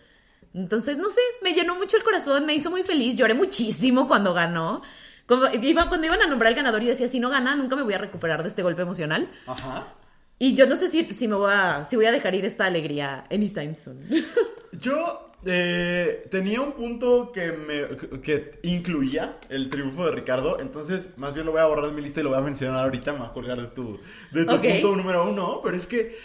Entonces, 0.53 0.99
no 0.99 1.11
sé, 1.11 1.21
me 1.43 1.53
llenó 1.53 1.77
mucho 1.77 1.97
el 1.97 2.03
corazón, 2.03 2.45
me 2.47 2.55
hizo 2.55 2.71
muy 2.71 2.83
feliz, 2.83 3.15
lloré 3.15 3.35
muchísimo 3.35 4.09
cuando 4.09 4.35
ganó. 4.35 4.83
Iba, 5.63 5.89
cuando 5.89 6.07
iban 6.07 6.21
a 6.23 6.27
nombrar 6.27 6.49
al 6.49 6.57
ganador, 6.57 6.83
yo 6.83 6.89
decía, 6.89 7.09
si 7.09 7.21
no 7.21 7.31
gana, 7.31 7.55
nunca 7.55 7.77
me 7.77 7.83
voy 7.83 7.95
a 7.95 7.99
recuperar 7.99 8.43
de 8.43 8.49
este 8.49 8.63
golpe 8.63 8.83
emocional. 8.83 9.31
Ajá. 9.47 9.87
Y 10.41 10.55
yo 10.55 10.67
no 10.67 10.75
sé 10.75 10.89
si, 10.89 11.05
si 11.13 11.29
me 11.29 11.37
voy 11.37 11.53
a, 11.55 11.85
si 11.85 11.95
voy 11.95 12.07
a 12.07 12.13
dejar 12.13 12.35
ir 12.35 12.45
esta 12.45 12.67
alegría 12.67 13.27
anytime 13.31 13.77
soon. 13.77 14.01
Yo 14.73 15.30
eh, 15.47 16.27
tenía 16.31 16.61
un 16.61 16.73
punto 16.73 17.33
que 17.33 17.53
me 17.53 18.21
que 18.21 18.59
incluía 18.63 19.39
el 19.49 19.69
triunfo 19.71 20.05
de 20.07 20.13
Ricardo, 20.13 20.61
entonces 20.61 21.13
más 21.17 21.33
bien 21.35 21.47
lo 21.47 21.53
voy 21.53 21.61
a 21.61 21.67
borrar 21.67 21.87
de 21.87 21.93
mi 21.93 22.03
lista 22.03 22.21
y 22.21 22.25
lo 22.25 22.31
voy 22.31 22.39
a 22.39 22.43
mencionar 22.43 22.85
ahorita, 22.85 23.13
me 23.13 23.21
voy 23.21 23.29
a 23.29 23.33
colgar 23.33 23.61
de 23.61 23.69
tu, 23.69 23.99
de 24.33 24.45
tu 24.45 24.53
punto 24.83 24.97
número 24.97 25.29
uno, 25.31 25.61
pero 25.65 25.77
es 25.77 25.87
que, 25.87 26.17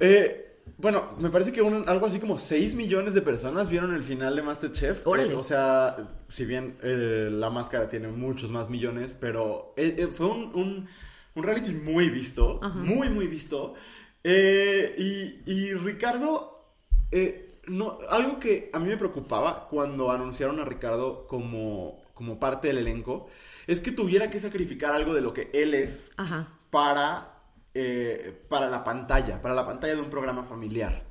eh, 0.00 0.44
bueno, 0.76 1.16
me 1.18 1.30
parece 1.30 1.50
que 1.50 1.62
un- 1.62 1.88
algo 1.88 2.06
así 2.06 2.20
como 2.20 2.38
6 2.38 2.74
millones 2.76 3.12
de 3.14 3.22
personas 3.22 3.68
vieron 3.68 3.94
el 3.94 4.02
final 4.04 4.36
de 4.36 4.42
Masterchef. 4.42 5.04
Órale. 5.06 5.34
O 5.34 5.42
sea, 5.42 5.96
si 6.28 6.44
bien 6.44 6.76
eh, 6.82 7.30
la 7.32 7.50
máscara 7.50 7.88
tiene 7.88 8.06
muchos 8.08 8.50
más 8.52 8.68
millones, 8.70 9.16
pero 9.18 9.72
eh, 9.76 10.08
fue 10.12 10.26
un, 10.28 10.54
un, 10.54 10.88
un 11.34 11.42
reality 11.42 11.72
muy 11.72 12.08
visto, 12.10 12.60
muy, 12.74 13.08
muy 13.08 13.26
visto. 13.26 13.74
Y, 14.22 15.40
y 15.50 15.74
Ricardo, 15.74 16.64
eh, 17.10 17.47
no, 17.68 17.98
algo 18.10 18.38
que 18.38 18.70
a 18.72 18.78
mí 18.78 18.88
me 18.88 18.96
preocupaba 18.96 19.68
cuando 19.68 20.10
anunciaron 20.10 20.60
a 20.60 20.64
Ricardo 20.64 21.26
como, 21.26 22.02
como 22.14 22.38
parte 22.38 22.68
del 22.68 22.78
elenco, 22.78 23.28
es 23.66 23.80
que 23.80 23.92
tuviera 23.92 24.30
que 24.30 24.40
sacrificar 24.40 24.92
algo 24.92 25.14
de 25.14 25.20
lo 25.20 25.32
que 25.32 25.50
él 25.52 25.74
es 25.74 26.12
Ajá. 26.16 26.48
para, 26.70 27.42
eh, 27.74 28.42
para 28.48 28.68
la 28.68 28.84
pantalla, 28.84 29.42
para 29.42 29.54
la 29.54 29.66
pantalla 29.66 29.94
de 29.94 30.00
un 30.00 30.10
programa 30.10 30.44
familiar. 30.44 31.04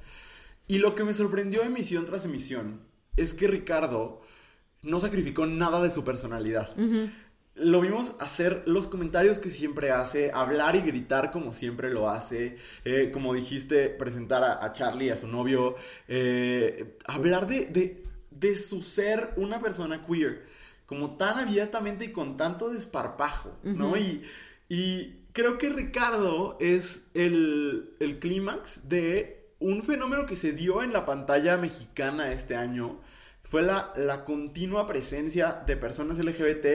Y 0.67 0.79
lo 0.79 0.95
que 0.95 1.03
me 1.03 1.13
sorprendió 1.13 1.63
emisión 1.63 2.05
tras 2.05 2.25
emisión 2.25 2.81
es 3.15 3.33
que 3.33 3.47
Ricardo 3.47 4.21
no 4.81 4.99
sacrificó 4.99 5.45
nada 5.45 5.81
de 5.81 5.91
su 5.91 6.03
personalidad. 6.03 6.75
Lo 7.59 7.81
vimos 7.81 8.15
hacer 8.19 8.63
los 8.65 8.87
comentarios 8.87 9.39
que 9.39 9.49
siempre 9.49 9.91
hace, 9.91 10.31
hablar 10.33 10.75
y 10.75 10.81
gritar 10.81 11.31
como 11.31 11.53
siempre 11.53 11.89
lo 11.89 12.09
hace, 12.09 12.57
eh, 12.85 13.09
como 13.11 13.33
dijiste, 13.33 13.89
presentar 13.89 14.43
a, 14.43 14.63
a 14.63 14.73
Charlie, 14.73 15.09
a 15.09 15.17
su 15.17 15.27
novio, 15.27 15.75
eh, 16.07 16.97
hablar 17.05 17.47
de, 17.47 17.65
de, 17.65 18.03
de 18.31 18.57
su 18.59 18.81
ser 18.81 19.33
una 19.37 19.59
persona 19.59 20.01
queer, 20.01 20.45
como 20.85 21.17
tan 21.17 21.39
abiertamente 21.39 22.05
y 22.05 22.11
con 22.11 22.37
tanto 22.37 22.69
desparpajo, 22.69 23.57
¿no? 23.63 23.97
y, 23.97 24.23
y 24.69 25.17
creo 25.33 25.57
que 25.57 25.69
Ricardo 25.69 26.57
es 26.59 27.01
el, 27.13 27.95
el 27.99 28.19
clímax 28.19 28.87
de 28.89 29.51
un 29.59 29.83
fenómeno 29.83 30.25
que 30.25 30.35
se 30.35 30.51
dio 30.51 30.83
en 30.83 30.93
la 30.93 31.05
pantalla 31.05 31.57
mexicana 31.57 32.31
este 32.31 32.55
año. 32.55 32.99
Fue 33.43 33.61
la, 33.63 33.93
la 33.95 34.25
continua 34.25 34.87
presencia 34.87 35.63
de 35.65 35.77
personas 35.77 36.17
LGBT 36.17 36.65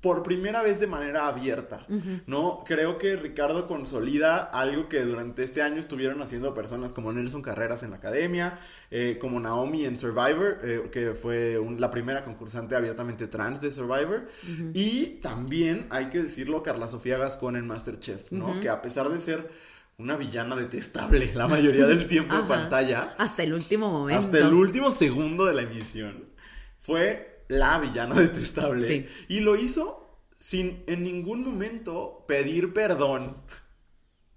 por 0.00 0.22
primera 0.22 0.62
vez 0.62 0.80
de 0.80 0.86
manera 0.86 1.26
abierta, 1.28 1.84
¿no? 2.26 2.64
Creo 2.66 2.96
que 2.96 3.16
Ricardo 3.16 3.66
consolida 3.66 4.38
algo 4.38 4.88
que 4.88 5.02
durante 5.02 5.42
este 5.42 5.60
año 5.60 5.78
estuvieron 5.78 6.22
haciendo 6.22 6.54
personas 6.54 6.92
como 6.92 7.12
Nelson 7.12 7.42
Carreras 7.42 7.82
en 7.82 7.90
la 7.90 7.96
academia, 7.96 8.58
eh, 8.90 9.18
como 9.20 9.38
Naomi 9.40 9.84
en 9.84 9.98
Survivor, 9.98 10.58
eh, 10.62 10.88
que 10.90 11.12
fue 11.12 11.58
un- 11.58 11.78
la 11.80 11.90
primera 11.90 12.22
concursante 12.24 12.74
abiertamente 12.76 13.26
trans 13.26 13.60
de 13.60 13.70
Survivor, 13.70 14.26
y 14.72 15.18
también, 15.22 15.86
hay 15.90 16.06
que 16.06 16.22
decirlo, 16.22 16.62
Carla 16.62 16.88
Sofía 16.88 17.18
Gascón 17.18 17.56
en 17.56 17.66
Masterchef, 17.66 18.32
¿no? 18.32 18.58
Que 18.60 18.70
a 18.70 18.80
pesar 18.80 19.10
de 19.10 19.20
ser 19.20 19.50
una 19.98 20.16
villana 20.16 20.56
detestable 20.56 21.34
la 21.34 21.46
mayoría 21.46 21.84
del 21.86 22.06
tiempo 22.06 22.34
en 22.36 22.48
pantalla, 22.48 23.14
Hasta 23.18 23.42
el 23.42 23.52
último 23.52 23.90
momento. 23.90 24.18
hasta 24.18 24.38
el 24.38 24.54
último 24.54 24.90
segundo 24.92 25.44
de 25.44 25.52
la 25.52 25.60
emisión, 25.62 26.24
fue 26.80 27.29
la 27.50 27.78
villana 27.78 28.14
detestable. 28.14 28.86
Sí. 28.86 29.06
Y 29.28 29.40
lo 29.40 29.56
hizo 29.56 30.06
sin 30.38 30.82
en 30.86 31.02
ningún 31.02 31.44
momento 31.44 32.24
pedir 32.26 32.72
perdón 32.72 33.36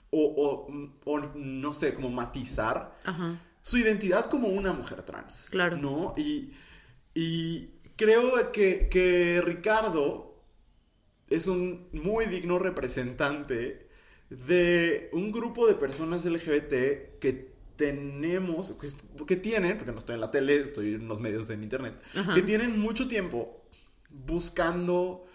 o, 0.10 0.68
o- 0.68 0.92
o, 1.06 1.20
no 1.36 1.74
sé, 1.74 1.94
como 1.94 2.10
matizar 2.10 2.98
Ajá. 3.06 3.42
su 3.62 3.78
identidad 3.78 4.30
como 4.30 4.50
una 4.50 4.74
mujer 4.74 5.02
trans. 5.04 5.48
Claro. 5.50 5.78
¿No? 5.78 6.14
Y, 6.18 6.52
y 7.16 7.68
creo 7.96 8.52
que, 8.52 8.90
que 8.90 9.42
Ricardo 9.44 10.44
es 11.30 11.48
un 11.48 11.88
muy 11.94 12.26
digno 12.26 12.60
representante 12.60 13.88
de 14.30 15.10
un 15.14 15.32
grupo 15.32 15.68
de 15.68 15.76
personas 15.76 16.26
LGBT 16.26 17.20
que 17.20 17.53
tenemos, 17.76 18.74
que, 19.28 19.36
tienen, 19.36 19.78
porque 19.78 19.92
no 19.92 20.00
estoy 20.00 20.16
en 20.16 20.22
la 20.22 20.32
tele, 20.32 20.62
estoy 20.62 20.96
en 20.96 21.08
los 21.08 21.20
medios 21.20 21.50
en 21.50 21.64
internet, 21.64 22.00
Ajá. 22.16 22.34
que 22.34 22.42
tienen 22.42 22.80
mucho 22.80 23.08
tiempo 23.08 23.66
buscando 24.10 25.26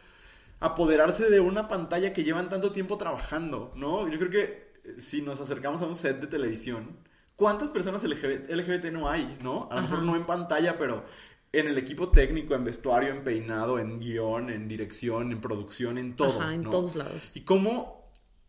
apoderarse 0.60 1.30
de 1.30 1.40
una 1.40 1.68
pantalla 1.68 2.12
que 2.12 2.24
llevan 2.24 2.48
tanto 2.48 2.72
tiempo 2.72 2.96
trabajando, 2.96 3.72
¿no? 3.76 4.08
Yo 4.08 4.18
creo 4.18 4.30
que 4.30 4.42
eh, 4.84 4.94
si 4.98 5.22
nos 5.22 5.40
acercamos 5.40 5.82
a 5.82 5.86
un 5.86 5.96
set 5.96 6.20
de 6.20 6.26
televisión, 6.26 6.98
¿cuántas 7.36 7.70
personas 7.70 8.02
LGBT, 8.02 8.50
LGBT 8.50 8.86
no 8.86 9.08
hay, 9.08 9.38
no? 9.42 9.68
A 9.70 9.76
lo 9.76 9.82
mejor 9.82 10.02
no 10.02 10.16
en 10.16 10.26
pantalla, 10.26 10.78
pero 10.78 11.04
en 11.52 11.66
el 11.66 11.78
equipo 11.78 12.10
técnico, 12.10 12.54
en 12.54 12.64
vestuario, 12.64 13.10
en 13.10 13.24
peinado, 13.24 13.78
en 13.78 14.00
guion, 14.00 14.50
en 14.50 14.68
dirección, 14.68 15.32
en 15.32 15.40
producción, 15.40 15.98
en 15.98 16.14
todo. 16.14 16.40
Ajá, 16.40 16.54
en 16.54 16.62
¿no? 16.62 16.70
todos 16.70 16.96
lados. 16.96 17.36
Y 17.36 17.42
cómo 17.42 17.97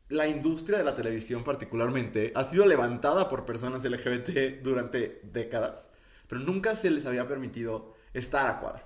la 0.09 0.27
industria 0.27 0.79
de 0.79 0.83
la 0.83 0.95
televisión 0.95 1.43
particularmente 1.43 2.31
ha 2.35 2.43
sido 2.43 2.65
levantada 2.65 3.29
por 3.29 3.45
personas 3.45 3.83
LGBT 3.83 4.61
durante 4.63 5.21
décadas, 5.31 5.89
pero 6.27 6.41
nunca 6.41 6.75
se 6.75 6.89
les 6.89 7.05
había 7.05 7.27
permitido 7.27 7.93
estar 8.13 8.49
a 8.49 8.59
cuadro. 8.59 8.83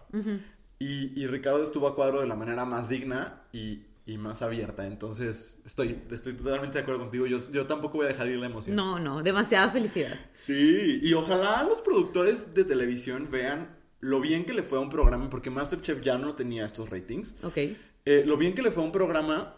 y, 0.79 1.19
y 1.21 1.27
Ricardo 1.27 1.63
estuvo 1.63 1.87
a 1.87 1.95
cuadro 1.95 2.19
de 2.21 2.27
la 2.27 2.35
manera 2.35 2.65
más 2.65 2.89
digna 2.89 3.43
y, 3.53 3.83
y 4.05 4.17
más 4.17 4.41
abierta. 4.41 4.85
Entonces, 4.85 5.55
estoy, 5.65 6.01
estoy 6.11 6.33
totalmente 6.33 6.77
de 6.77 6.81
acuerdo 6.81 7.01
contigo. 7.01 7.25
Yo, 7.25 7.39
yo 7.51 7.65
tampoco 7.67 7.97
voy 7.99 8.05
a 8.05 8.09
dejar 8.09 8.27
ir 8.27 8.37
la 8.37 8.47
emoción. 8.47 8.75
No, 8.75 8.99
no, 8.99 9.23
demasiada 9.23 9.69
felicidad. 9.69 10.19
Sí, 10.35 10.99
y 11.01 11.13
ojalá 11.13 11.63
los 11.63 11.81
productores 11.81 12.53
de 12.53 12.65
televisión 12.65 13.29
vean 13.31 13.77
lo 14.01 14.19
bien 14.19 14.43
que 14.43 14.53
le 14.53 14.63
fue 14.63 14.77
a 14.77 14.81
un 14.81 14.89
programa, 14.89 15.29
porque 15.29 15.49
Masterchef 15.49 16.01
ya 16.01 16.17
no 16.17 16.35
tenía 16.35 16.65
estos 16.65 16.89
ratings. 16.89 17.35
Ok. 17.43 17.57
Eh, 18.05 18.25
lo 18.27 18.35
bien 18.35 18.53
que 18.53 18.61
le 18.61 18.71
fue 18.71 18.83
a 18.83 18.85
un 18.85 18.91
programa 18.91 19.55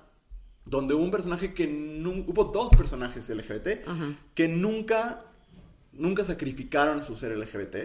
donde 0.65 0.93
hubo 0.93 1.03
un 1.03 1.11
personaje 1.11 1.53
que. 1.53 1.65
Hubo 2.27 2.45
dos 2.45 2.71
personajes 2.75 3.29
LGBT 3.29 3.87
Ajá. 3.87 4.13
que 4.33 4.47
nunca, 4.47 5.23
nunca 5.93 6.23
sacrificaron 6.23 7.03
su 7.03 7.15
ser 7.15 7.35
LGBT 7.37 7.75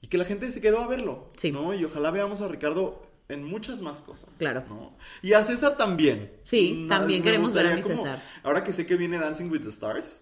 y 0.00 0.08
que 0.08 0.18
la 0.18 0.24
gente 0.24 0.50
se 0.52 0.60
quedó 0.60 0.80
a 0.80 0.86
verlo, 0.86 1.30
Sí. 1.36 1.50
¿no? 1.52 1.72
Y 1.74 1.84
ojalá 1.84 2.10
veamos 2.10 2.40
a 2.40 2.48
Ricardo 2.48 3.02
en 3.28 3.42
muchas 3.44 3.80
más 3.80 4.02
cosas. 4.02 4.30
Claro. 4.38 4.62
¿no? 4.68 4.96
Y 5.22 5.32
a 5.32 5.44
César 5.44 5.76
también. 5.76 6.30
Sí, 6.42 6.86
también 6.88 7.22
queremos 7.22 7.52
ver 7.54 7.66
a 7.68 7.74
mi 7.76 7.82
como- 7.82 7.96
César. 7.96 8.22
Ahora 8.42 8.62
que 8.64 8.72
sé 8.72 8.84
que 8.86 8.96
viene 8.96 9.18
Dancing 9.18 9.50
with 9.50 9.62
the 9.62 9.70
Stars, 9.70 10.20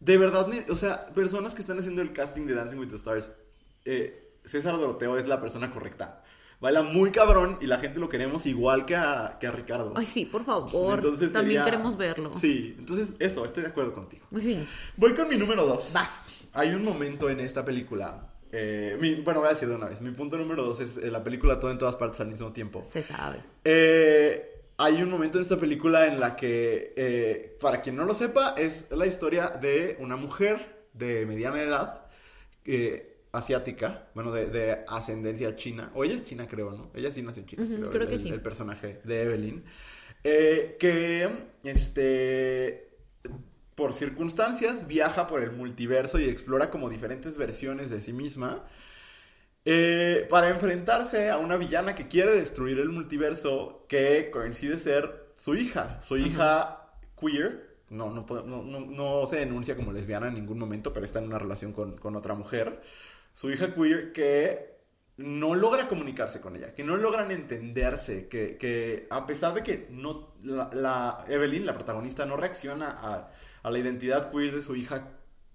de 0.00 0.18
verdad, 0.18 0.48
o 0.68 0.76
sea, 0.76 1.06
personas 1.12 1.54
que 1.54 1.60
están 1.60 1.78
haciendo 1.78 2.02
el 2.02 2.12
casting 2.12 2.46
de 2.46 2.54
Dancing 2.54 2.78
with 2.78 2.88
the 2.88 2.96
Stars, 2.96 3.30
eh, 3.84 4.34
César 4.44 4.76
Doroteo 4.78 5.16
es 5.18 5.28
la 5.28 5.40
persona 5.40 5.70
correcta. 5.70 6.21
Baila 6.62 6.82
muy 6.82 7.10
cabrón 7.10 7.58
y 7.60 7.66
la 7.66 7.78
gente 7.78 7.98
lo 8.00 8.08
queremos 8.08 8.46
igual 8.46 8.86
que 8.86 8.96
a, 8.96 9.36
que 9.38 9.46
a 9.48 9.52
Ricardo. 9.52 9.92
Ay, 9.96 10.06
sí, 10.06 10.24
por 10.24 10.44
favor. 10.44 10.94
Entonces 10.94 11.32
También 11.32 11.60
sería- 11.60 11.64
queremos 11.64 11.96
verlo. 11.98 12.32
Sí, 12.34 12.74
entonces 12.78 13.14
eso, 13.18 13.44
estoy 13.44 13.64
de 13.64 13.68
acuerdo 13.70 13.92
contigo. 13.92 14.24
Muy 14.30 14.42
bien. 14.42 14.68
Voy 14.96 15.12
con 15.12 15.28
mi 15.28 15.36
número 15.36 15.66
dos. 15.66 15.90
Vas. 15.92 16.44
Hay 16.54 16.70
un 16.72 16.84
momento 16.84 17.28
en 17.28 17.40
esta 17.40 17.64
película. 17.64 18.28
eh, 18.52 18.96
mi- 19.00 19.16
bueno, 19.16 19.40
voy 19.40 19.48
a 19.48 19.52
decir 19.54 19.68
de 19.68 19.74
una 19.76 19.86
vez. 19.88 20.00
Mi 20.00 20.10
punto 20.12 20.36
número 20.36 20.62
dos 20.64 20.78
es 20.80 20.98
eh, 20.98 21.10
la 21.10 21.24
película 21.24 21.58
todo 21.58 21.70
en 21.72 21.78
todas 21.78 21.96
partes 21.96 22.20
al 22.20 22.28
mismo 22.28 22.52
tiempo. 22.52 22.84
Se 22.88 23.02
sabe. 23.02 23.40
Eh, 23.64 24.62
hay 24.76 25.02
un 25.02 25.10
momento 25.10 25.38
en 25.38 25.42
esta 25.42 25.56
película 25.56 26.06
en 26.06 26.20
la 26.20 26.36
que, 26.36 27.56
para 27.60 27.80
quien 27.82 27.96
no 27.96 28.04
lo 28.04 28.14
sepa, 28.14 28.54
es 28.58 28.86
la 28.90 29.06
historia 29.06 29.48
de 29.48 29.96
una 30.00 30.16
mujer 30.16 30.84
de 30.92 31.24
mediana 31.26 31.62
edad, 31.62 32.06
eh, 32.64 33.11
asiática, 33.32 34.08
bueno, 34.14 34.30
de, 34.32 34.46
de 34.46 34.84
ascendencia 34.88 35.56
china. 35.56 35.90
O 35.94 36.04
ella 36.04 36.14
es 36.14 36.24
china, 36.24 36.46
creo, 36.48 36.72
¿no? 36.72 36.90
Ella 36.94 37.10
sí 37.10 37.22
nació 37.22 37.42
en 37.42 37.48
China. 37.48 37.64
Creo 37.90 38.02
el- 38.02 38.08
que 38.08 38.18
sí. 38.18 38.28
El 38.28 38.42
personaje 38.42 39.00
de 39.04 39.22
Evelyn. 39.22 39.64
eh, 40.24 40.76
que, 40.78 41.28
este, 41.64 42.90
por 43.74 43.92
circunstancias, 43.92 44.86
viaja 44.86 45.26
por 45.26 45.42
el 45.42 45.50
multiverso 45.52 46.18
y 46.20 46.28
explora 46.28 46.70
como 46.70 46.90
diferentes 46.90 47.36
versiones 47.36 47.90
de 47.90 48.00
sí 48.00 48.12
misma. 48.12 48.64
eh, 49.64 50.26
para 50.28 50.48
enfrentarse 50.48 51.30
a 51.30 51.38
una 51.38 51.56
villana 51.56 51.94
que 51.94 52.08
quiere 52.08 52.32
destruir 52.32 52.80
el 52.80 52.88
multiverso 52.88 53.86
que 53.88 54.30
coincide 54.32 54.78
ser 54.78 55.26
su 55.34 55.54
hija, 55.54 56.00
su 56.02 56.16
hija 56.16 56.88
queer. 57.20 57.70
No, 57.90 58.10
no, 58.10 58.26
no, 58.44 58.62
no, 58.62 58.80
no 58.80 59.26
se 59.26 59.36
denuncia 59.36 59.76
como 59.76 59.92
lesbiana 59.92 60.28
en 60.28 60.34
ningún 60.34 60.58
momento, 60.58 60.92
pero 60.92 61.04
está 61.06 61.18
en 61.20 61.26
una 61.26 61.38
relación 61.38 61.72
con, 61.72 61.96
con 61.98 62.16
otra 62.16 62.34
mujer. 62.34 62.82
Su 63.32 63.50
hija 63.50 63.74
queer 63.74 64.12
que 64.12 64.72
no 65.18 65.54
logra 65.54 65.88
comunicarse 65.88 66.40
con 66.40 66.56
ella, 66.56 66.74
que 66.74 66.84
no 66.84 66.96
logran 66.96 67.30
entenderse, 67.30 68.28
que, 68.28 68.56
que 68.56 69.06
a 69.10 69.26
pesar 69.26 69.54
de 69.54 69.62
que 69.62 69.86
no, 69.90 70.34
la, 70.42 70.70
la- 70.72 71.24
Evelyn, 71.28 71.66
la 71.66 71.74
protagonista, 71.74 72.24
no 72.26 72.36
reacciona 72.36 72.90
a, 72.90 73.30
a 73.62 73.70
la 73.70 73.78
identidad 73.78 74.30
queer 74.30 74.54
de 74.54 74.62
su 74.62 74.74
hija 74.74 75.10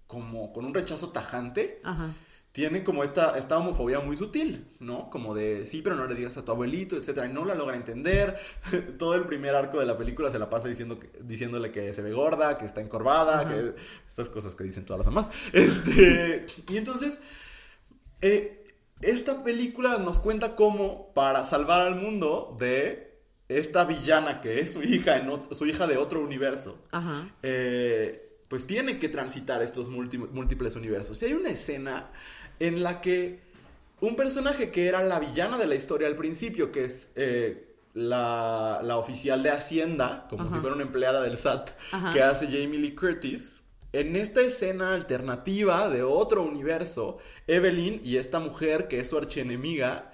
como 0.05 0.53
con 0.53 0.63
un 0.65 0.73
rechazo 0.73 1.09
tajante, 1.09 1.81
Ajá. 1.83 2.11
tiene 2.53 2.83
como 2.83 3.03
esta, 3.03 3.37
esta 3.37 3.57
homofobia 3.57 3.99
muy 3.99 4.15
sutil, 4.15 4.73
¿no? 4.79 5.09
Como 5.09 5.35
de, 5.35 5.65
sí, 5.65 5.81
pero 5.81 5.95
no 5.97 6.05
le 6.07 6.15
digas 6.15 6.37
a 6.37 6.45
tu 6.45 6.51
abuelito, 6.51 6.95
etcétera, 6.95 7.27
y 7.27 7.33
no 7.33 7.43
la 7.43 7.55
logra 7.55 7.75
entender. 7.75 8.37
Todo 8.97 9.15
el 9.15 9.25
primer 9.25 9.53
arco 9.53 9.79
de 9.79 9.85
la 9.85 9.97
película 9.97 10.31
se 10.31 10.39
la 10.39 10.49
pasa 10.49 10.67
diciendo 10.69 10.97
que- 10.99 11.11
diciéndole 11.21 11.71
que 11.71 11.93
se 11.93 12.01
ve 12.01 12.13
gorda, 12.13 12.57
que 12.57 12.65
está 12.65 12.79
encorvada, 12.79 13.41
Ajá. 13.41 13.49
que 13.49 13.73
estas 14.07 14.29
cosas 14.29 14.55
que 14.55 14.63
dicen 14.63 14.85
todas 14.85 15.05
las 15.05 15.13
mamás. 15.13 15.29
Este, 15.51 16.45
y 16.69 16.77
entonces, 16.77 17.19
eh, 18.21 18.63
esta 19.01 19.43
película 19.43 19.97
nos 19.99 20.19
cuenta 20.19 20.55
cómo 20.55 21.13
para 21.13 21.45
salvar 21.45 21.81
al 21.81 21.95
mundo 21.95 22.55
de 22.59 23.19
esta 23.49 23.85
villana 23.85 24.41
que 24.41 24.59
es 24.59 24.73
su 24.73 24.83
hija, 24.83 25.17
en 25.17 25.29
su 25.55 25.65
hija 25.65 25.87
de 25.87 25.97
otro 25.97 26.21
universo, 26.21 26.83
Ajá. 26.91 27.29
eh, 27.43 28.23
pues 28.47 28.65
tiene 28.67 28.97
que 28.99 29.09
transitar 29.09 29.61
estos 29.61 29.89
múlti- 29.91 30.29
múltiples 30.31 30.75
universos. 30.75 31.21
Y 31.21 31.25
hay 31.25 31.33
una 31.33 31.49
escena 31.49 32.09
en 32.59 32.81
la 32.83 32.99
que 33.01 33.39
un 34.01 34.15
personaje 34.15 34.71
que 34.71 34.87
era 34.87 35.01
la 35.03 35.19
villana 35.19 35.57
de 35.57 35.67
la 35.67 35.75
historia 35.75 36.07
al 36.07 36.15
principio, 36.15 36.71
que 36.71 36.85
es 36.85 37.09
eh, 37.15 37.75
la, 37.93 38.79
la 38.83 38.97
oficial 38.97 39.41
de 39.43 39.49
Hacienda, 39.51 40.27
como 40.29 40.43
Ajá. 40.43 40.51
si 40.53 40.59
fuera 40.59 40.75
una 40.75 40.83
empleada 40.85 41.21
del 41.21 41.37
SAT, 41.37 41.69
Ajá. 41.91 42.13
que 42.13 42.21
hace 42.21 42.45
Jamie 42.47 42.79
Lee 42.79 42.95
Curtis, 42.95 43.61
en 43.93 44.15
esta 44.15 44.41
escena 44.41 44.93
alternativa 44.93 45.89
de 45.89 46.03
otro 46.03 46.43
universo, 46.43 47.17
Evelyn 47.47 48.01
y 48.03 48.17
esta 48.17 48.39
mujer 48.39 48.87
que 48.87 48.99
es 48.99 49.07
su 49.07 49.17
archienemiga, 49.17 50.13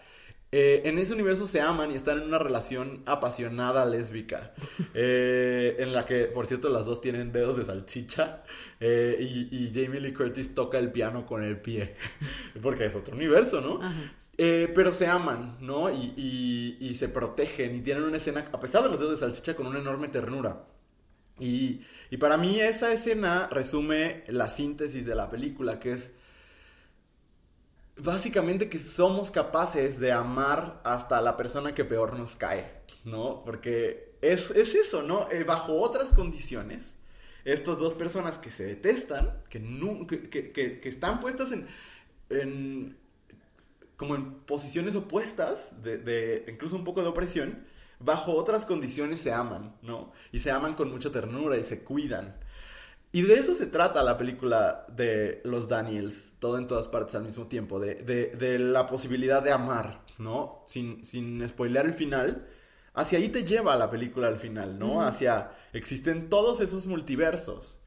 eh, 0.51 0.83
en 0.85 0.99
ese 0.99 1.13
universo 1.13 1.47
se 1.47 1.61
aman 1.61 1.91
y 1.91 1.95
están 1.95 2.19
en 2.21 2.27
una 2.27 2.37
relación 2.39 3.01
apasionada 3.07 3.85
lésbica. 3.85 4.53
eh, 4.93 5.75
en 5.79 5.93
la 5.93 6.05
que, 6.05 6.25
por 6.25 6.45
cierto, 6.45 6.69
las 6.69 6.85
dos 6.85 7.01
tienen 7.01 7.31
dedos 7.31 7.57
de 7.57 7.65
salchicha. 7.65 8.43
eh, 8.79 9.17
y, 9.19 9.49
y 9.65 9.71
Jamie 9.73 9.99
Lee 9.99 10.13
Curtis 10.13 10.53
toca 10.53 10.77
el 10.79 10.91
piano 10.91 11.25
con 11.25 11.43
el 11.43 11.59
pie. 11.59 11.95
Porque 12.61 12.85
es 12.85 12.95
otro 12.95 13.15
universo, 13.15 13.61
¿no? 13.61 13.79
Pero 14.35 14.91
se 14.91 15.07
aman, 15.07 15.57
¿no? 15.61 15.89
Y, 15.91 16.13
y- 16.17 16.77
y 16.79 16.95
se 16.95 17.07
protegen 17.09 17.75
y 17.75 17.81
tienen 17.81 18.03
una 18.03 18.17
escena, 18.17 18.45
a 18.51 18.59
pesar 18.59 18.83
de 18.83 18.89
los 18.89 18.99
dedos 18.99 19.13
de 19.19 19.25
salchicha, 19.25 19.55
con 19.55 19.67
una 19.67 19.79
enorme 19.79 20.07
ternura. 20.09 20.65
Y, 21.39 21.81
y 22.13 22.17
para 22.17 22.37
mí 22.37 22.59
esa 22.59 22.93
escena 22.93 23.47
resume 23.49 24.23
la 24.27 24.47
síntesis 24.47 25.03
de 25.07 25.15
la 25.15 25.31
película, 25.31 25.79
que 25.79 25.93
es 25.93 26.11
básicamente 27.97 28.69
que 28.69 28.77
somos 28.77 29.31
capaces 29.31 29.99
de 29.99 30.11
amar 30.11 30.79
hasta 30.83 31.21
la 31.21 31.35
persona 31.37 31.73
que 31.73 31.85
peor 31.85 32.15
nos 32.19 32.35
cae, 32.35 32.71
¿no? 33.03 33.43
Porque 33.43 34.13
es, 34.21 34.51
es 34.51 34.75
eso, 34.75 35.01
¿no? 35.01 35.27
Eh, 35.31 35.43
bajo 35.43 35.73
otras 35.81 36.13
condiciones, 36.13 36.93
estas 37.45 37.79
dos 37.79 37.95
personas 37.95 38.37
que 38.37 38.51
se 38.51 38.63
detestan, 38.65 39.41
que, 39.49 39.59
que, 40.07 40.29
que- 40.29 40.51
que- 40.51 40.79
que 40.81 40.89
están 40.89 41.19
puestas 41.19 41.51
en, 41.51 41.67
en- 42.29 42.95
como 43.97 44.13
en 44.13 44.35
posiciones 44.41 44.95
opuestas, 44.95 45.81
de, 45.81 45.97
de- 45.97 46.45
incluso 46.47 46.75
un 46.75 46.83
poco 46.83 47.01
de 47.01 47.07
opresión, 47.07 47.65
bajo 48.03 48.33
otras 48.33 48.65
condiciones 48.65 49.19
se 49.21 49.31
aman, 49.33 49.75
¿no? 49.81 50.11
Y 50.31 50.39
se 50.39 50.51
aman 50.51 50.73
con 50.73 50.91
mucha 50.91 51.11
ternura 51.11 51.57
y 51.57 51.63
se 51.63 51.83
cuidan. 51.83 52.37
Y 53.11 53.21
de 53.23 53.35
eso 53.35 53.53
se 53.55 53.67
trata 53.67 54.03
la 54.03 54.17
película 54.17 54.85
de 54.89 55.41
los 55.43 55.67
Daniels, 55.67 56.33
todo 56.39 56.57
en 56.57 56.67
todas 56.67 56.87
partes 56.87 57.15
al 57.15 57.23
mismo 57.23 57.47
tiempo, 57.47 57.79
de, 57.79 57.95
de- 57.95 58.27
de 58.35 58.59
la 58.59 58.85
posibilidad 58.87 59.43
de 59.43 59.51
amar, 59.51 60.01
¿no? 60.17 60.63
Sin, 60.65 61.05
sin 61.05 61.47
spoilear 61.47 61.85
el 61.85 61.93
final, 61.93 62.47
hacia 62.93 63.19
ahí 63.19 63.29
te 63.29 63.43
lleva 63.43 63.75
la 63.75 63.89
película 63.91 64.27
al 64.29 64.39
final, 64.39 64.79
¿no? 64.79 65.01
Hacia, 65.03 65.51
existen 65.73 66.29
todos 66.29 66.59
esos 66.61 66.87
multiversos. 66.87 67.79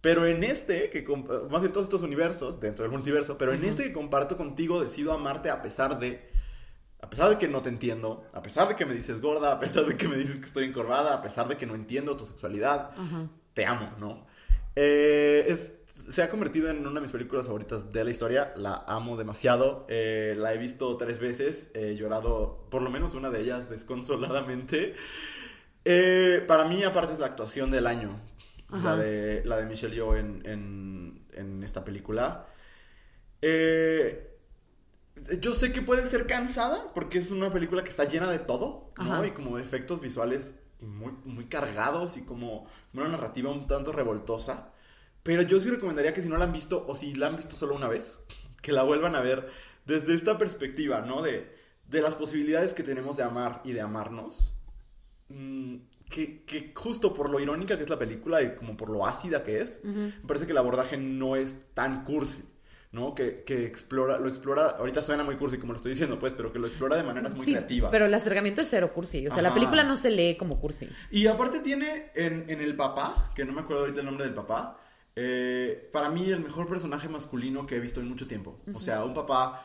Pero 0.00 0.26
en 0.26 0.42
este, 0.44 0.90
que 0.90 1.02
más 1.50 1.60
bien 1.62 1.72
todos 1.72 1.84
estos 1.86 2.02
universos 2.02 2.58
dentro 2.60 2.82
del 2.84 2.92
multiverso, 2.92 3.38
pero 3.38 3.52
en 3.52 3.64
este 3.64 3.84
que 3.84 3.92
comparto 3.92 4.36
contigo 4.36 4.82
decido 4.82 5.12
amarte 5.12 5.48
a 5.48 5.62
pesar 5.62 5.98
de, 6.00 6.28
a 7.02 7.10
pesar 7.10 7.28
de 7.30 7.36
que 7.38 7.48
no 7.48 7.60
te 7.60 7.68
entiendo, 7.68 8.24
a 8.32 8.40
pesar 8.42 8.68
de 8.68 8.76
que 8.76 8.86
me 8.86 8.94
dices 8.94 9.20
gorda, 9.20 9.52
a 9.52 9.60
pesar 9.60 9.84
de 9.84 9.96
que 9.96 10.08
me 10.08 10.16
dices 10.16 10.36
que 10.40 10.46
estoy 10.46 10.64
encorvada, 10.64 11.12
a 11.14 11.20
pesar 11.20 11.46
de 11.48 11.56
que 11.58 11.66
no 11.66 11.74
entiendo 11.74 12.16
tu 12.16 12.24
sexualidad, 12.24 12.90
te 13.54 13.66
amo, 13.66 13.92
¿no? 13.98 14.26
Eh, 14.76 15.44
es- 15.48 15.74
se 15.94 16.22
ha 16.22 16.30
convertido 16.30 16.70
en 16.70 16.78
una 16.86 16.94
de 16.94 17.00
mis 17.02 17.10
películas 17.12 17.44
favoritas 17.46 17.92
de 17.92 18.02
la 18.02 18.10
historia, 18.10 18.54
la 18.56 18.82
amo 18.88 19.16
demasiado, 19.18 19.84
eh, 19.90 20.34
la 20.38 20.54
he 20.54 20.58
visto 20.58 20.96
tres 20.96 21.18
veces, 21.18 21.70
he 21.74 21.94
llorado 21.96 22.66
por 22.70 22.80
lo 22.80 22.88
menos 22.90 23.14
una 23.14 23.28
de 23.30 23.40
ellas 23.40 23.68
desconsoladamente. 23.68 24.94
Eh, 25.84 26.42
para 26.48 26.64
mí 26.64 26.82
aparte 26.84 27.12
es 27.12 27.18
la 27.18 27.26
actuación 27.26 27.70
del 27.70 27.86
año. 27.86 28.18
la 28.82 28.96
de, 28.96 29.42
la 29.44 29.56
de 29.58 29.66
Michelle 29.66 29.94
Yeoh 29.94 30.14
en, 30.16 30.42
en, 30.46 31.26
en 31.34 31.62
esta 31.62 31.84
película. 31.84 32.46
Eh, 33.42 34.31
yo 35.40 35.54
sé 35.54 35.72
que 35.72 35.82
puede 35.82 36.08
ser 36.08 36.26
cansada 36.26 36.92
porque 36.94 37.18
es 37.18 37.30
una 37.30 37.52
película 37.52 37.84
que 37.84 37.90
está 37.90 38.04
llena 38.04 38.30
de 38.30 38.38
todo, 38.38 38.92
¿no? 38.96 39.14
Ajá. 39.14 39.26
Y 39.26 39.32
como 39.32 39.58
efectos 39.58 40.00
visuales 40.00 40.56
muy, 40.80 41.12
muy 41.24 41.46
cargados 41.46 42.16
y 42.16 42.22
como 42.22 42.66
una 42.92 43.08
narrativa 43.08 43.50
un 43.50 43.66
tanto 43.66 43.92
revoltosa. 43.92 44.72
Pero 45.22 45.42
yo 45.42 45.60
sí 45.60 45.70
recomendaría 45.70 46.12
que 46.12 46.22
si 46.22 46.28
no 46.28 46.36
la 46.36 46.44
han 46.44 46.52
visto 46.52 46.84
o 46.86 46.94
si 46.94 47.14
la 47.14 47.28
han 47.28 47.36
visto 47.36 47.54
solo 47.54 47.74
una 47.74 47.88
vez, 47.88 48.20
que 48.62 48.72
la 48.72 48.82
vuelvan 48.82 49.14
a 49.14 49.20
ver 49.20 49.48
desde 49.86 50.14
esta 50.14 50.38
perspectiva, 50.38 51.00
¿no? 51.02 51.22
De, 51.22 51.54
de 51.88 52.02
las 52.02 52.14
posibilidades 52.14 52.74
que 52.74 52.82
tenemos 52.82 53.16
de 53.16 53.22
amar 53.22 53.60
y 53.64 53.72
de 53.72 53.80
amarnos. 53.80 54.54
Mm, 55.28 55.76
que, 56.10 56.44
que 56.44 56.72
justo 56.74 57.14
por 57.14 57.30
lo 57.30 57.40
irónica 57.40 57.78
que 57.78 57.84
es 57.84 57.90
la 57.90 57.98
película 57.98 58.42
y 58.42 58.54
como 58.54 58.76
por 58.76 58.90
lo 58.90 59.06
ácida 59.06 59.42
que 59.44 59.60
es, 59.60 59.82
me 59.82 60.12
parece 60.26 60.44
que 60.44 60.52
el 60.52 60.58
abordaje 60.58 60.98
no 60.98 61.36
es 61.36 61.56
tan 61.72 62.04
cursi. 62.04 62.44
¿No? 62.92 63.14
Que, 63.14 63.42
que 63.44 63.64
explora, 63.66 64.18
lo 64.18 64.28
explora, 64.28 64.68
ahorita 64.78 65.00
suena 65.02 65.24
muy 65.24 65.36
cursi 65.36 65.58
como 65.58 65.72
lo 65.72 65.76
estoy 65.78 65.92
diciendo, 65.92 66.18
pues, 66.18 66.34
pero 66.34 66.52
que 66.52 66.58
lo 66.58 66.66
explora 66.66 66.96
de 66.96 67.02
maneras 67.02 67.34
muy 67.34 67.44
Sí, 67.46 67.52
creativas. 67.52 67.90
pero 67.90 68.04
el 68.04 68.14
acercamiento 68.14 68.60
es 68.60 68.68
cero 68.70 68.92
cursi. 68.94 69.26
O 69.26 69.32
sea, 69.32 69.42
la 69.42 69.52
película 69.54 69.82
no 69.82 69.96
se 69.96 70.10
lee 70.10 70.36
como 70.38 70.60
cursi. 70.60 70.88
Y 71.10 71.26
aparte 71.26 71.60
tiene 71.60 72.10
en, 72.14 72.44
en 72.48 72.60
el 72.60 72.76
papá, 72.76 73.30
que 73.34 73.44
no 73.44 73.52
me 73.52 73.62
acuerdo 73.62 73.82
ahorita 73.82 74.00
el 74.00 74.06
nombre 74.06 74.26
del 74.26 74.34
papá, 74.34 74.78
eh, 75.16 75.88
para 75.92 76.08
mí 76.10 76.30
el 76.30 76.40
mejor 76.40 76.68
personaje 76.68 77.08
masculino 77.08 77.66
que 77.66 77.76
he 77.76 77.80
visto 77.80 78.00
en 78.00 78.08
mucho 78.08 78.26
tiempo. 78.26 78.60
O 78.74 78.78
sea, 78.78 79.04
un 79.04 79.14
papá... 79.14 79.64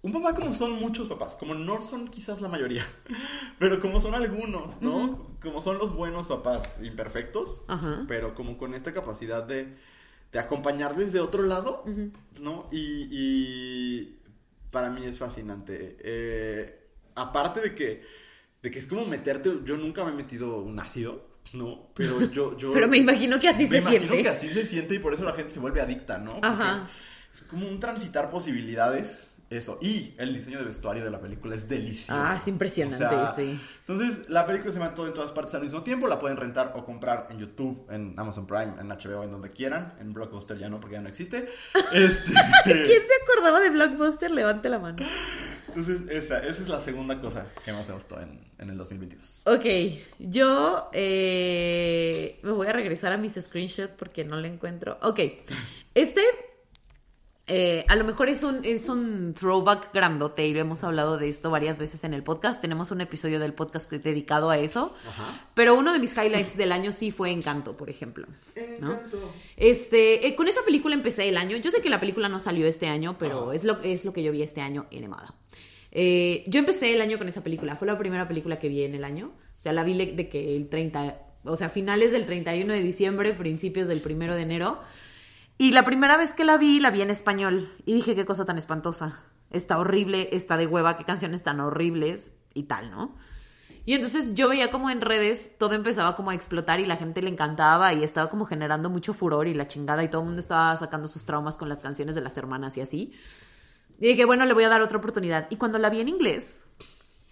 Un 0.00 0.12
papá 0.12 0.32
como 0.32 0.54
son 0.54 0.74
muchos 0.74 1.08
papás, 1.08 1.34
como 1.36 1.54
no 1.56 1.80
son 1.80 2.06
quizás 2.06 2.40
la 2.40 2.48
mayoría, 2.48 2.84
pero 3.58 3.80
como 3.80 4.00
son 4.00 4.14
algunos, 4.14 4.80
¿no? 4.80 5.26
Como 5.42 5.60
son 5.60 5.78
los 5.78 5.92
buenos 5.92 6.28
papás, 6.28 6.74
imperfectos, 6.80 7.64
Ajá. 7.66 8.04
pero 8.06 8.32
como 8.32 8.56
con 8.56 8.74
esta 8.74 8.92
capacidad 8.94 9.42
de, 9.42 9.76
de 10.32 10.38
acompañar 10.38 10.94
desde 10.94 11.20
otro 11.20 11.42
lado, 11.42 11.84
¿no? 12.40 12.68
Y, 12.70 13.08
y 13.10 14.18
para 14.70 14.90
mí 14.90 15.04
es 15.06 15.18
fascinante. 15.18 15.96
Eh, 16.00 16.88
aparte 17.14 17.60
de 17.60 17.74
que, 17.74 18.02
de 18.62 18.70
que 18.70 18.78
es 18.78 18.86
como 18.86 19.06
meterte, 19.06 19.50
yo 19.64 19.76
nunca 19.76 20.04
me 20.04 20.10
he 20.10 20.14
metido 20.14 20.58
un 20.60 20.78
ácido, 20.78 21.26
¿no? 21.54 21.88
Pero 21.94 22.20
yo... 22.30 22.56
yo 22.58 22.72
Pero 22.72 22.88
me 22.88 22.98
imagino 22.98 23.38
que 23.40 23.48
así 23.48 23.64
me 23.64 23.68
se 23.70 23.78
imagino 23.78 24.00
siente. 24.00 24.22
que 24.22 24.28
así 24.28 24.48
se 24.48 24.66
siente 24.66 24.94
y 24.94 24.98
por 24.98 25.14
eso 25.14 25.24
la 25.24 25.32
gente 25.32 25.52
se 25.54 25.60
vuelve 25.60 25.80
adicta, 25.80 26.18
¿no? 26.18 26.38
Ajá. 26.42 26.86
Es, 27.32 27.40
es 27.40 27.46
como 27.46 27.66
un 27.66 27.80
transitar 27.80 28.30
posibilidades, 28.30 29.37
eso. 29.50 29.78
Y 29.80 30.14
el 30.18 30.34
diseño 30.34 30.58
de 30.58 30.64
vestuario 30.64 31.04
de 31.04 31.10
la 31.10 31.20
película 31.20 31.54
es 31.54 31.68
delicioso. 31.68 32.12
Ah, 32.14 32.36
es 32.40 32.46
impresionante, 32.48 33.04
O 33.04 33.08
sea, 33.10 33.32
sí. 33.34 33.58
Entonces, 33.80 34.28
la 34.28 34.46
película 34.46 34.72
se 34.72 34.80
todo 34.94 35.06
en 35.06 35.14
todas 35.14 35.32
partes 35.32 35.54
al 35.54 35.62
mismo 35.62 35.82
tiempo. 35.82 36.06
La 36.06 36.18
pueden 36.18 36.36
rentar 36.36 36.72
o 36.74 36.84
comprar 36.84 37.28
en 37.30 37.38
YouTube, 37.38 37.86
en 37.90 38.14
Amazon 38.16 38.46
Prime, 38.46 38.74
en 38.78 38.88
HBO, 38.88 39.24
en 39.24 39.30
donde 39.30 39.50
quieran. 39.50 39.94
En 40.00 40.12
Blockbuster 40.12 40.58
ya 40.58 40.68
no, 40.68 40.80
porque 40.80 40.96
ya 40.96 41.00
no 41.00 41.08
existe. 41.08 41.48
Este, 41.92 42.32
¿Quién 42.64 42.84
se 42.84 43.22
acordaba 43.24 43.60
de 43.60 43.70
Blockbuster? 43.70 44.30
Levante 44.30 44.68
la 44.68 44.78
mano. 44.78 45.04
Entonces, 45.68 46.02
esa, 46.10 46.38
esa 46.40 46.62
es 46.62 46.68
la 46.68 46.80
segunda 46.80 47.18
cosa 47.18 47.46
que 47.64 47.72
más 47.72 47.88
me 47.88 47.94
gustó 47.94 48.20
en, 48.20 48.40
en 48.58 48.70
el 48.70 48.76
2022. 48.76 49.42
Ok, 49.46 49.64
yo 50.18 50.90
eh, 50.92 52.38
me 52.42 52.52
voy 52.52 52.66
a 52.66 52.72
regresar 52.72 53.12
a 53.12 53.16
mis 53.16 53.34
screenshots 53.34 53.92
porque 53.96 54.24
no 54.24 54.36
le 54.36 54.48
encuentro. 54.48 54.98
Ok, 55.02 55.20
este 55.94 56.22
eh, 57.48 57.84
a 57.88 57.96
lo 57.96 58.04
mejor 58.04 58.28
es 58.28 58.44
un, 58.44 58.64
es 58.64 58.88
un 58.88 59.34
throwback 59.34 59.92
grandote 59.92 60.46
y 60.46 60.52
lo 60.52 60.60
hemos 60.60 60.84
hablado 60.84 61.16
de 61.16 61.28
esto 61.28 61.50
varias 61.50 61.78
veces 61.78 62.04
en 62.04 62.12
el 62.14 62.22
podcast. 62.22 62.60
Tenemos 62.60 62.90
un 62.90 63.00
episodio 63.00 63.40
del 63.40 63.54
podcast 63.54 63.90
dedicado 63.90 64.50
a 64.50 64.58
eso. 64.58 64.94
Ajá. 65.08 65.46
Pero 65.54 65.74
uno 65.74 65.92
de 65.92 65.98
mis 65.98 66.16
highlights 66.16 66.56
del 66.56 66.72
año 66.72 66.92
sí 66.92 67.10
fue 67.10 67.30
Encanto, 67.30 67.76
por 67.76 67.88
ejemplo. 67.88 68.26
¿no? 68.80 68.92
Encanto. 68.92 69.32
Este, 69.56 70.26
eh, 70.26 70.34
con 70.36 70.46
esa 70.46 70.62
película 70.62 70.94
empecé 70.94 71.28
el 71.28 71.38
año. 71.38 71.56
Yo 71.56 71.70
sé 71.70 71.80
que 71.80 71.90
la 71.90 72.00
película 72.00 72.28
no 72.28 72.38
salió 72.38 72.66
este 72.66 72.86
año, 72.86 73.16
pero 73.18 73.44
Ajá. 73.44 73.54
es 73.54 73.64
lo, 73.64 73.80
es 73.80 74.04
lo 74.04 74.12
que 74.12 74.22
yo 74.22 74.30
vi 74.30 74.42
este 74.42 74.60
año 74.60 74.86
animada. 74.94 75.34
Eh, 75.90 76.44
yo 76.46 76.58
empecé 76.58 76.92
el 76.92 77.00
año 77.00 77.18
con 77.18 77.28
esa 77.28 77.42
película. 77.42 77.76
Fue 77.76 77.86
la 77.86 77.96
primera 77.96 78.28
película 78.28 78.58
que 78.58 78.68
vi 78.68 78.84
en 78.84 78.94
el 78.94 79.04
año. 79.04 79.32
O 79.58 79.60
sea, 79.60 79.72
la 79.72 79.84
vi 79.84 79.94
de 79.96 80.28
que 80.28 80.54
el 80.54 80.68
30, 80.68 81.18
o 81.44 81.56
sea, 81.56 81.68
finales 81.68 82.12
del 82.12 82.26
31 82.26 82.72
de 82.72 82.82
diciembre, 82.82 83.32
principios 83.32 83.88
del 83.88 84.02
1 84.04 84.34
de 84.34 84.42
enero. 84.42 84.78
Y 85.58 85.72
la 85.72 85.84
primera 85.84 86.16
vez 86.16 86.34
que 86.34 86.44
la 86.44 86.56
vi, 86.56 86.78
la 86.78 86.92
vi 86.92 87.02
en 87.02 87.10
español. 87.10 87.74
Y 87.84 87.94
dije, 87.94 88.14
qué 88.14 88.24
cosa 88.24 88.44
tan 88.44 88.58
espantosa. 88.58 89.24
Está 89.50 89.78
horrible, 89.78 90.28
está 90.32 90.56
de 90.56 90.68
hueva, 90.68 90.96
qué 90.96 91.04
canciones 91.04 91.42
tan 91.42 91.58
horribles 91.58 92.38
y 92.54 92.64
tal, 92.64 92.90
¿no? 92.90 93.16
Y 93.84 93.94
entonces 93.94 94.34
yo 94.34 94.50
veía 94.50 94.70
como 94.70 94.90
en 94.90 95.00
redes 95.00 95.56
todo 95.58 95.74
empezaba 95.74 96.14
como 96.14 96.30
a 96.30 96.34
explotar 96.34 96.78
y 96.78 96.86
la 96.86 96.96
gente 96.96 97.22
le 97.22 97.30
encantaba 97.30 97.94
y 97.94 98.04
estaba 98.04 98.28
como 98.28 98.44
generando 98.44 98.90
mucho 98.90 99.14
furor 99.14 99.48
y 99.48 99.54
la 99.54 99.66
chingada 99.66 100.04
y 100.04 100.08
todo 100.08 100.20
el 100.20 100.26
mundo 100.26 100.40
estaba 100.40 100.76
sacando 100.76 101.08
sus 101.08 101.24
traumas 101.24 101.56
con 101.56 101.70
las 101.70 101.80
canciones 101.80 102.14
de 102.14 102.20
las 102.20 102.36
hermanas 102.36 102.76
y 102.76 102.82
así. 102.82 103.12
Y 103.98 104.08
dije, 104.08 104.26
bueno, 104.26 104.44
le 104.44 104.52
voy 104.52 104.64
a 104.64 104.68
dar 104.68 104.82
otra 104.82 104.98
oportunidad. 104.98 105.48
Y 105.50 105.56
cuando 105.56 105.78
la 105.78 105.90
vi 105.90 106.00
en 106.00 106.08
inglés, 106.08 106.66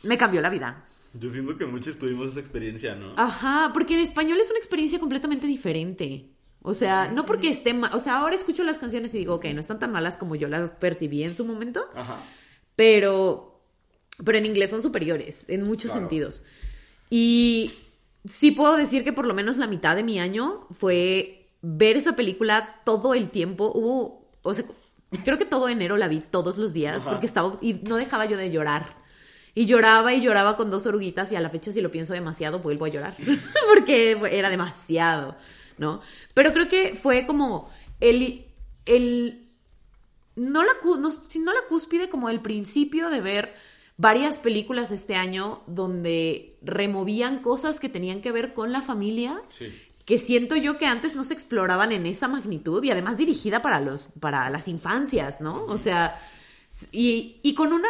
me 0.03 0.19
cambió 0.19 0.41
la 0.41 0.51
vida. 0.51 0.87
Yo 1.12 1.31
siento 1.31 1.57
que 1.57 1.67
muchos 1.67 1.99
tuvimos 1.99 2.29
esa 2.29 2.41
experiencia, 2.41 2.97
¿no? 2.97 3.15
Ajá, 3.19 3.71
porque 3.73 3.95
en 3.95 4.01
español 4.01 4.41
es 4.41 4.49
una 4.51 4.59
experiencia 4.59 4.99
completamente 4.99 5.47
diferente. 5.47 6.36
O 6.68 6.74
sea, 6.74 7.09
no 7.09 7.24
porque 7.24 7.48
esté 7.48 7.72
mal, 7.74 7.92
o 7.94 8.00
sea, 8.00 8.16
ahora 8.18 8.35
escucho 8.35 8.64
las 8.64 8.76
canciones 8.79 9.14
y 9.14 9.18
digo, 9.18 9.35
ok, 9.37 9.44
no 9.55 9.61
están 9.61 9.79
tan 9.79 9.92
malas 9.92 10.18
como 10.18 10.35
yo 10.35 10.48
las 10.48 10.70
percibí 10.72 11.22
en 11.22 11.35
su 11.35 11.44
momento, 11.44 11.88
Ajá. 11.94 12.18
pero, 12.74 13.61
pero 14.24 14.38
en 14.38 14.46
inglés 14.46 14.70
son 14.70 14.83
superiores 14.83 15.48
en 15.48 15.62
muchos 15.62 15.92
Claro. 15.92 16.00
sentidos. 16.09 16.42
Y 17.09 17.70
sí 18.24 18.50
puedo 18.50 18.76
decir 18.76 19.05
que 19.05 19.12
por 19.12 19.26
lo 19.26 19.35
menos 19.35 19.59
la 19.59 19.66
mitad 19.66 19.94
de 19.96 20.02
mi 20.02 20.18
año 20.18 20.66
fue 20.72 21.48
ver 21.62 21.96
esa 21.96 22.16
película 22.16 22.81
todo 22.85 23.14
el 23.14 23.31
tiempo. 23.31 23.70
Hubo, 23.74 24.29
o 24.42 24.52
sea, 24.55 24.64
creo 25.24 25.38
que 25.38 25.44
todo 25.44 25.68
enero 25.68 25.96
la 25.96 26.09
vi 26.09 26.20
todos 26.20 26.59
los 26.59 26.72
días 26.72 26.98
Ajá. 26.98 27.11
porque 27.11 27.26
estaba, 27.26 27.59
y 27.61 27.74
no 27.74 27.96
dejaba 27.96 28.24
yo 28.26 28.37
de 28.37 28.50
llorar. 28.50 28.96
Y 29.55 29.64
lloraba 29.66 30.12
y 30.12 30.20
lloraba 30.20 30.57
con 30.57 30.70
dos 30.70 30.85
oruguitas 30.87 31.33
y 31.33 31.37
a 31.37 31.40
la 31.40 31.48
fecha 31.48 31.72
si 31.72 31.81
lo 31.81 31.90
pienso 31.90 32.12
demasiado 32.12 32.59
vuelvo 32.59 32.85
a 32.85 32.88
llorar 32.88 33.14
porque 33.72 34.18
era 34.31 34.50
demasiado, 34.50 35.35
¿no? 35.79 36.01
Pero 36.35 36.53
creo 36.53 36.69
que 36.69 36.95
fue 36.97 37.27
como 37.27 37.71
el, 38.01 38.45
el 38.87 39.49
no 40.37 40.62
la, 40.65 40.73
no, 40.85 40.97
no 40.99 41.53
la 41.53 41.61
cúspide, 41.69 42.09
como 42.09 42.29
el 42.29 42.41
principio 42.41 43.09
de 43.11 43.21
ver 43.21 43.55
varias 43.97 44.39
películas 44.39 44.91
este 44.91 45.15
año 45.17 45.62
donde 45.67 46.59
removían 46.62 47.41
cosas 47.41 47.81
que 47.81 47.89
tenían 47.89 48.21
que 48.21 48.33
ver 48.33 48.53
con 48.53 48.71
la 48.71 48.83
familia, 48.83 49.41
Sí. 49.49 49.73
que 50.05 50.19
siento 50.19 50.55
yo 50.57 50.77
que 50.77 50.85
antes 50.87 51.17
no 51.17 51.25
se 51.25 51.33
exploraban 51.35 51.93
en 51.93 52.05
esa 52.07 52.29
magnitud 52.29 52.85
y 52.85 52.91
además 52.91 53.17
dirigida 53.17 53.62
para, 53.62 53.81
los, 53.81 54.11
para 54.21 54.51
las 54.51 54.69
infancias, 54.69 55.41
¿no? 55.41 55.65
O 55.65 55.79
sea, 55.79 56.21
y, 56.93 57.41
y 57.43 57.55
con 57.55 57.73
una... 57.73 57.89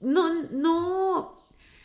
No, 0.00 0.32
no... 0.50 1.36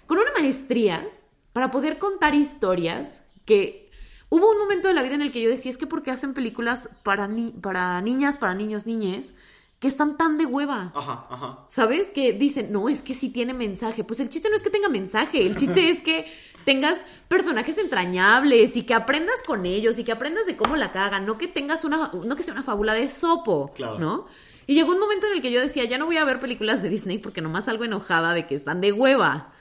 Con 0.07 0.17
una 0.17 0.31
maestría 0.39 1.07
para 1.53 1.71
poder 1.71 1.97
contar 1.99 2.33
historias 2.35 3.21
que... 3.45 3.90
Hubo 4.33 4.49
un 4.49 4.57
momento 4.59 4.87
de 4.87 4.93
la 4.93 5.03
vida 5.03 5.15
en 5.15 5.21
el 5.21 5.33
que 5.33 5.41
yo 5.41 5.49
decía, 5.49 5.69
es 5.69 5.77
que 5.77 5.87
¿por 5.87 6.03
qué 6.03 6.11
hacen 6.11 6.33
películas 6.33 6.89
para, 7.03 7.27
ni 7.27 7.51
para 7.51 7.99
niñas, 7.99 8.37
para 8.37 8.53
niños, 8.55 8.85
niñes, 8.85 9.33
que 9.79 9.89
están 9.89 10.15
tan 10.15 10.37
de 10.37 10.45
hueva? 10.45 10.93
Ajá, 10.95 11.25
ajá. 11.29 11.59
¿Sabes? 11.67 12.11
Que 12.11 12.31
dicen, 12.31 12.71
no, 12.71 12.87
es 12.87 13.01
que 13.01 13.13
sí 13.13 13.27
tiene 13.29 13.53
mensaje. 13.53 14.05
Pues 14.05 14.21
el 14.21 14.29
chiste 14.29 14.49
no 14.49 14.55
es 14.55 14.63
que 14.63 14.69
tenga 14.69 14.87
mensaje, 14.87 15.45
el 15.45 15.57
chiste 15.57 15.89
es 15.89 15.99
que 15.99 16.31
tengas 16.63 17.03
personajes 17.27 17.77
entrañables 17.77 18.77
y 18.77 18.83
que 18.83 18.93
aprendas 18.93 19.43
con 19.45 19.65
ellos 19.65 19.99
y 19.99 20.05
que 20.05 20.13
aprendas 20.13 20.45
de 20.45 20.55
cómo 20.55 20.77
la 20.77 20.91
cagan, 20.93 21.25
no 21.25 21.37
que 21.37 21.49
tengas 21.49 21.83
una, 21.83 22.09
no 22.13 22.35
que 22.37 22.43
sea 22.43 22.53
una 22.53 22.63
fábula 22.63 22.93
de 22.93 23.09
sopo, 23.09 23.73
Claro. 23.75 23.99
¿no? 23.99 24.27
Y 24.65 24.75
llegó 24.75 24.93
un 24.93 24.99
momento 24.99 25.27
en 25.27 25.33
el 25.33 25.41
que 25.41 25.51
yo 25.51 25.59
decía, 25.59 25.83
ya 25.83 25.97
no 25.97 26.05
voy 26.05 26.15
a 26.15 26.23
ver 26.23 26.39
películas 26.39 26.81
de 26.81 26.87
Disney 26.87 27.17
porque 27.17 27.41
nomás 27.41 27.65
salgo 27.65 27.83
enojada 27.83 28.33
de 28.33 28.47
que 28.47 28.55
están 28.55 28.79
de 28.79 28.93
hueva. 28.93 29.51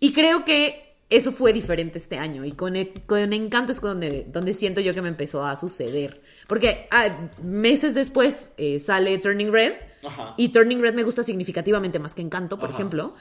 Y 0.00 0.12
creo 0.12 0.44
que 0.44 0.85
eso 1.08 1.32
fue 1.32 1.52
diferente 1.52 1.98
este 1.98 2.18
año. 2.18 2.44
Y 2.44 2.52
con, 2.52 2.76
e- 2.76 2.92
con 3.06 3.32
Encanto 3.32 3.72
es 3.72 3.80
donde, 3.80 4.26
donde 4.28 4.54
siento 4.54 4.80
yo 4.80 4.92
que 4.94 5.02
me 5.02 5.08
empezó 5.08 5.44
a 5.44 5.56
suceder. 5.56 6.20
Porque 6.48 6.88
ah, 6.90 7.30
meses 7.42 7.94
después 7.94 8.50
eh, 8.56 8.80
sale 8.80 9.16
Turning 9.18 9.52
Red. 9.52 9.72
Ajá. 10.04 10.34
Y 10.36 10.48
Turning 10.50 10.80
Red 10.82 10.94
me 10.94 11.02
gusta 11.04 11.22
significativamente 11.22 11.98
más 11.98 12.14
que 12.14 12.22
Encanto, 12.22 12.58
por 12.58 12.68
Ajá. 12.70 12.78
ejemplo. 12.78 13.14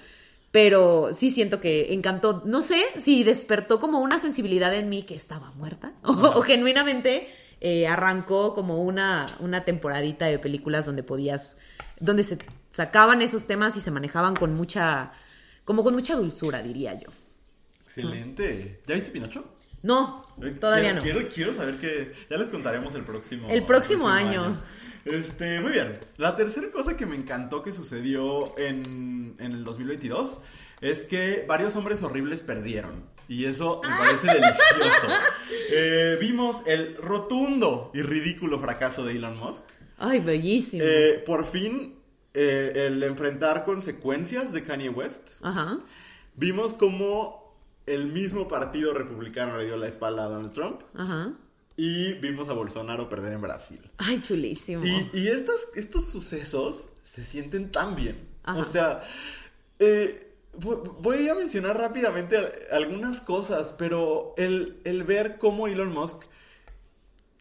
Pero 0.51 1.09
sí 1.13 1.29
siento 1.31 1.59
que 1.59 1.93
Encanto, 1.93 2.41
no 2.45 2.61
sé 2.61 2.81
si 2.97 3.23
despertó 3.23 3.79
como 3.79 3.99
una 3.99 4.19
sensibilidad 4.19 4.73
en 4.73 4.89
mí 4.89 5.03
que 5.03 5.15
estaba 5.15 5.51
muerta. 5.51 5.93
O, 6.03 6.11
o 6.11 6.41
genuinamente 6.41 7.27
eh, 7.61 7.87
arrancó 7.87 8.53
como 8.55 8.81
una, 8.83 9.35
una 9.39 9.63
temporadita 9.65 10.25
de 10.27 10.39
películas 10.39 10.85
donde 10.85 11.03
podías. 11.03 11.55
donde 11.99 12.23
se 12.23 12.37
sacaban 12.73 13.21
esos 13.21 13.45
temas 13.45 13.75
y 13.77 13.81
se 13.81 13.91
manejaban 13.91 14.35
con 14.35 14.53
mucha. 14.55 15.11
como 15.65 15.83
con 15.83 15.93
mucha 15.93 16.15
dulzura, 16.15 16.61
diría 16.63 16.93
yo. 16.99 17.09
Excelente. 18.01 18.81
¿Ya 18.85 18.95
viste 18.95 19.11
Pinocho? 19.11 19.45
No, 19.83 20.21
Eh, 20.41 20.51
todavía 20.59 20.89
quiero, 20.89 20.95
no. 20.95 21.01
Quiero, 21.03 21.29
quiero 21.29 21.53
saber 21.53 21.77
que 21.77 22.11
ya 22.29 22.37
les 22.37 22.49
contaremos 22.49 22.95
el 22.95 23.03
próximo 23.03 23.47
El 23.49 23.65
próximo 23.65 24.09
año. 24.09 24.59
Este, 25.05 25.61
muy 25.61 25.71
bien. 25.71 25.99
La 26.17 26.35
tercera 26.35 26.71
cosa 26.71 26.95
que 26.97 27.05
me 27.05 27.15
encantó 27.15 27.61
que 27.61 27.71
sucedió 27.71 28.57
en, 28.57 29.35
en 29.37 29.51
el 29.51 29.63
2022 29.63 30.41
es 30.81 31.03
que 31.03 31.45
varios 31.47 31.75
hombres 31.75 32.01
horribles 32.01 32.41
perdieron. 32.41 33.03
Y 33.27 33.45
eso 33.45 33.81
me 33.83 33.89
parece 33.95 34.27
delicioso. 34.27 35.07
Eh, 35.71 36.17
vimos 36.19 36.61
el 36.67 36.95
rotundo 36.97 37.91
y 37.93 38.01
ridículo 38.01 38.59
fracaso 38.59 39.03
de 39.03 39.13
Elon 39.13 39.37
Musk. 39.37 39.63
Ay, 39.97 40.19
bellísimo. 40.19 40.83
Eh, 40.85 41.23
por 41.25 41.45
fin, 41.45 41.95
eh, 42.33 42.87
el 42.87 43.01
enfrentar 43.03 43.63
consecuencias 43.65 44.51
de 44.53 44.63
Kanye 44.63 44.89
West. 44.89 45.37
Ajá. 45.41 45.79
Vimos 46.35 46.73
cómo 46.73 47.44
el 47.85 48.07
mismo 48.07 48.47
partido 48.47 48.93
republicano 48.93 49.57
le 49.57 49.65
dio 49.65 49.77
la 49.77 49.87
espalda 49.87 50.25
a 50.25 50.29
Donald 50.29 50.53
Trump. 50.53 50.81
Ajá. 50.95 51.33
Y 51.77 52.13
vimos 52.13 52.47
a 52.49 52.53
Bolsonaro 52.53 53.09
perder 53.09 53.33
en 53.33 53.41
Brasil. 53.41 53.81
Ay, 53.97 54.21
chulísimo. 54.21 54.83
Y, 54.85 55.09
y 55.13 55.27
estas, 55.27 55.55
estos 55.75 56.05
sucesos 56.05 56.89
se 57.03 57.25
sienten 57.25 57.71
tan 57.71 57.95
bien. 57.95 58.29
Ajá. 58.43 58.59
O 58.59 58.63
sea, 58.63 59.03
eh, 59.79 60.33
vo- 60.57 60.95
voy 61.01 61.27
a 61.27 61.35
mencionar 61.35 61.77
rápidamente 61.77 62.37
al- 62.37 62.53
algunas 62.71 63.19
cosas, 63.19 63.73
pero 63.77 64.33
el, 64.37 64.79
el 64.85 65.03
ver 65.03 65.37
cómo 65.37 65.67
Elon 65.67 65.93
Musk 65.93 66.23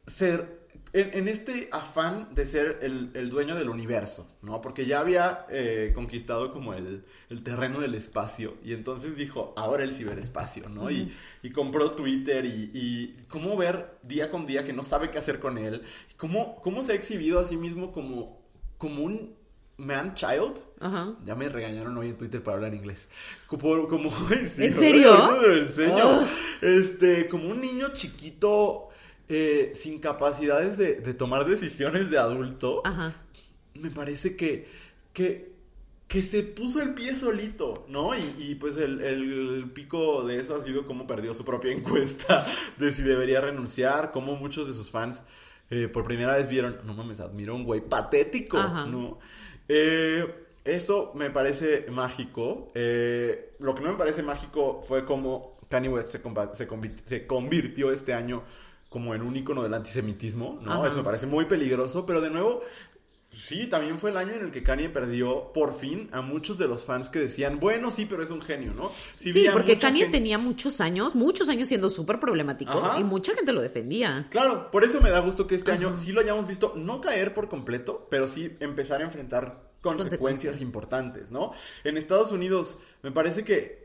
ser 0.06 0.63
en, 0.94 1.10
en 1.12 1.28
este 1.28 1.68
afán 1.72 2.28
de 2.36 2.46
ser 2.46 2.78
el, 2.80 3.10
el 3.14 3.28
dueño 3.28 3.56
del 3.56 3.68
universo, 3.68 4.28
¿no? 4.42 4.60
Porque 4.60 4.86
ya 4.86 5.00
había 5.00 5.44
eh, 5.50 5.90
conquistado 5.92 6.52
como 6.52 6.72
el, 6.72 7.04
el 7.30 7.42
terreno 7.42 7.80
del 7.80 7.96
espacio 7.96 8.54
y 8.64 8.74
entonces 8.74 9.16
dijo, 9.16 9.52
ahora 9.56 9.82
el 9.82 9.92
ciberespacio, 9.92 10.68
¿no? 10.68 10.92
y, 10.92 11.12
y 11.42 11.50
compró 11.50 11.90
Twitter 11.90 12.44
y, 12.44 12.70
y 12.72 13.16
cómo 13.26 13.56
ver 13.56 13.98
día 14.04 14.30
con 14.30 14.46
día 14.46 14.64
que 14.64 14.72
no 14.72 14.84
sabe 14.84 15.10
qué 15.10 15.18
hacer 15.18 15.40
con 15.40 15.58
él, 15.58 15.82
cómo, 16.16 16.60
cómo 16.62 16.84
se 16.84 16.92
ha 16.92 16.94
exhibido 16.94 17.40
a 17.40 17.44
sí 17.44 17.56
mismo 17.56 17.90
como, 17.90 18.40
como 18.78 19.02
un 19.02 19.34
man 19.76 20.14
child. 20.14 20.62
Ajá. 20.78 21.16
Ya 21.24 21.34
me 21.34 21.48
regañaron 21.48 21.98
hoy 21.98 22.10
en 22.10 22.18
Twitter 22.18 22.40
para 22.40 22.58
hablar 22.58 22.72
inglés. 22.72 23.08
Como, 23.48 23.88
como 23.88 24.10
¿En 24.30 24.74
serio? 24.74 25.16
lo 25.42 25.56
enseño. 25.56 26.20
Oh. 26.20 26.26
Este, 26.60 27.26
como 27.26 27.48
un 27.48 27.60
niño 27.60 27.92
chiquito 27.92 28.90
eh, 29.28 29.72
sin 29.74 30.00
capacidades 30.00 30.76
de, 30.76 30.96
de 30.96 31.14
tomar 31.14 31.46
decisiones 31.46 32.10
de 32.10 32.18
adulto. 32.18 32.82
Ajá. 32.84 33.14
Me 33.74 33.90
parece 33.90 34.36
que, 34.36 34.68
que, 35.12 35.52
que 36.06 36.20
se 36.20 36.42
puso 36.42 36.82
el 36.82 36.94
pie 36.94 37.16
solito, 37.16 37.86
¿no? 37.88 38.14
Y, 38.14 38.34
y, 38.38 38.54
pues 38.56 38.76
el, 38.76 39.00
el 39.00 39.70
pico 39.72 40.24
de 40.24 40.38
eso 40.40 40.54
ha 40.54 40.60
sido 40.60 40.84
cómo 40.84 41.06
perdió 41.06 41.32
su 41.32 41.44
propia 41.44 41.72
encuesta 41.76 42.44
de 42.76 42.92
si 42.92 43.02
debería 43.02 43.40
renunciar, 43.40 44.12
cómo 44.12 44.36
muchos 44.36 44.66
de 44.66 44.74
sus 44.74 44.90
fans 44.90 45.24
eh, 45.70 45.88
por 45.88 46.04
primera 46.04 46.36
vez 46.36 46.48
vieron, 46.48 46.78
no 46.84 46.92
mames, 46.92 47.20
admiro 47.20 47.54
un 47.54 47.64
güey 47.64 47.80
patético, 47.80 48.58
Ajá. 48.58 48.84
¿no? 48.84 49.18
Eh, 49.68 50.42
eso 50.64 51.12
me 51.14 51.30
parece 51.30 51.86
mágico. 51.90 52.70
Lo 52.74 53.74
que 53.74 53.82
no 53.82 53.92
me 53.92 53.98
parece 53.98 54.22
mágico 54.22 54.82
fue 54.82 55.06
cómo 55.06 55.58
Kanye 55.70 55.88
West 55.88 56.14
se 56.14 57.26
convirtió 57.26 57.90
este 57.90 58.12
año 58.12 58.42
como 58.94 59.12
en 59.12 59.22
un 59.22 59.34
icono 59.34 59.64
del 59.64 59.74
antisemitismo, 59.74 60.60
¿no? 60.62 60.72
Ajá. 60.74 60.86
Eso 60.86 60.98
me 60.98 61.02
parece 61.02 61.26
muy 61.26 61.46
peligroso, 61.46 62.06
pero 62.06 62.20
de 62.20 62.30
nuevo, 62.30 62.62
sí, 63.32 63.66
también 63.66 63.98
fue 63.98 64.10
el 64.10 64.16
año 64.16 64.34
en 64.34 64.44
el 64.44 64.50
que 64.52 64.62
Kanye 64.62 64.88
perdió 64.88 65.52
por 65.52 65.76
fin 65.76 66.08
a 66.12 66.20
muchos 66.20 66.58
de 66.58 66.68
los 66.68 66.84
fans 66.84 67.08
que 67.08 67.18
decían, 67.18 67.58
bueno, 67.58 67.90
sí, 67.90 68.06
pero 68.08 68.22
es 68.22 68.30
un 68.30 68.40
genio, 68.40 68.72
¿no? 68.72 68.92
Sí, 69.16 69.46
porque 69.52 69.78
Kanye 69.78 70.02
gente- 70.02 70.18
tenía 70.18 70.38
muchos 70.38 70.80
años, 70.80 71.16
muchos 71.16 71.48
años 71.48 71.66
siendo 71.66 71.90
súper 71.90 72.20
problemático 72.20 72.70
Ajá. 72.70 73.00
y 73.00 73.02
mucha 73.02 73.34
gente 73.34 73.52
lo 73.52 73.62
defendía. 73.62 74.28
Claro, 74.30 74.70
por 74.70 74.84
eso 74.84 75.00
me 75.00 75.10
da 75.10 75.18
gusto 75.18 75.48
que 75.48 75.56
este 75.56 75.72
año 75.72 75.96
sí 75.96 76.12
lo 76.12 76.20
hayamos 76.20 76.46
visto 76.46 76.74
no 76.76 77.00
caer 77.00 77.34
por 77.34 77.48
completo, 77.48 78.06
pero 78.10 78.28
sí 78.28 78.56
empezar 78.60 79.00
a 79.00 79.04
enfrentar 79.04 79.74
consecuencias, 79.80 80.18
Consecuencias. 80.20 80.60
importantes, 80.60 81.30
¿no? 81.32 81.50
En 81.82 81.96
Estados 81.96 82.30
Unidos 82.30 82.78
me 83.02 83.10
parece 83.10 83.44
que 83.44 83.83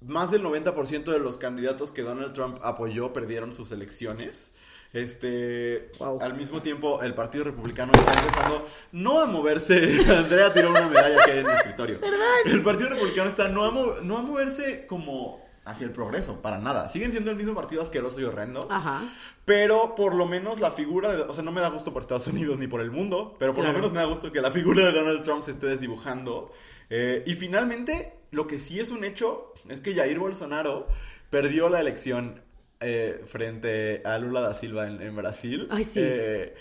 más 0.00 0.30
del 0.30 0.42
90% 0.42 1.04
de 1.12 1.18
los 1.18 1.38
candidatos 1.38 1.90
que 1.92 2.02
Donald 2.02 2.32
Trump 2.32 2.58
apoyó 2.62 3.12
perdieron 3.12 3.52
sus 3.52 3.72
elecciones. 3.72 4.52
Este, 4.92 5.90
Wow. 5.98 6.20
al 6.22 6.34
mismo 6.34 6.62
tiempo 6.62 7.02
el 7.02 7.14
Partido 7.14 7.44
Republicano 7.44 7.92
está 7.94 8.12
empezando 8.20 8.66
no 8.92 9.20
a 9.20 9.26
moverse, 9.26 9.74
Andrea 10.16 10.52
tiró 10.52 10.70
una 10.70 10.88
medalla 10.88 11.24
que 11.24 11.30
hay 11.32 11.38
en 11.40 11.46
el 11.46 11.52
escritorio. 11.52 12.00
El 12.46 12.62
Partido 12.62 12.88
Republicano 12.90 13.28
está 13.28 13.48
no 13.48 13.64
a, 13.64 14.02
no 14.02 14.18
a 14.18 14.22
moverse 14.22 14.86
como 14.86 15.46
hacia 15.66 15.84
el 15.84 15.92
progreso, 15.92 16.40
para 16.40 16.56
nada. 16.58 16.88
Siguen 16.88 17.10
siendo 17.12 17.30
el 17.30 17.36
mismo 17.36 17.54
partido 17.54 17.82
asqueroso 17.82 18.18
y 18.20 18.24
horrendo. 18.24 18.66
Ajá. 18.70 19.02
Pero 19.44 19.94
por 19.94 20.14
lo 20.14 20.24
menos 20.24 20.60
la 20.60 20.70
figura 20.72 21.14
de... 21.14 21.22
O 21.22 21.34
sea, 21.34 21.42
no 21.44 21.52
me 21.52 21.60
da 21.60 21.68
gusto 21.68 21.92
por 21.92 22.00
Estados 22.00 22.26
Unidos 22.26 22.58
ni 22.58 22.66
por 22.68 22.80
el 22.80 22.90
mundo, 22.90 23.36
pero 23.38 23.52
por 23.52 23.64
Claro. 23.64 23.74
lo 23.74 23.78
menos 23.80 23.92
me 23.92 23.98
da 24.00 24.06
gusto 24.06 24.32
que 24.32 24.40
la 24.40 24.50
figura 24.50 24.86
de 24.86 24.92
Donald 24.92 25.22
Trump 25.22 25.42
se 25.44 25.50
esté 25.50 25.66
desdibujando. 25.66 26.50
Eh, 26.88 27.22
y 27.26 27.34
finalmente, 27.34 28.14
lo 28.30 28.46
que 28.46 28.58
sí 28.58 28.80
es 28.80 28.90
un 28.90 29.04
hecho 29.04 29.52
es 29.68 29.80
que 29.80 29.94
Jair 29.94 30.18
Bolsonaro 30.18 30.88
perdió 31.30 31.68
la 31.68 31.80
elección 31.80 32.42
eh, 32.80 33.22
frente 33.26 34.02
a 34.04 34.18
Lula 34.18 34.40
da 34.40 34.54
Silva 34.54 34.86
en, 34.86 35.02
en 35.02 35.16
Brasil. 35.16 35.68
Ay, 35.70 35.84
sí. 35.84 36.00
Eh, 36.02 36.54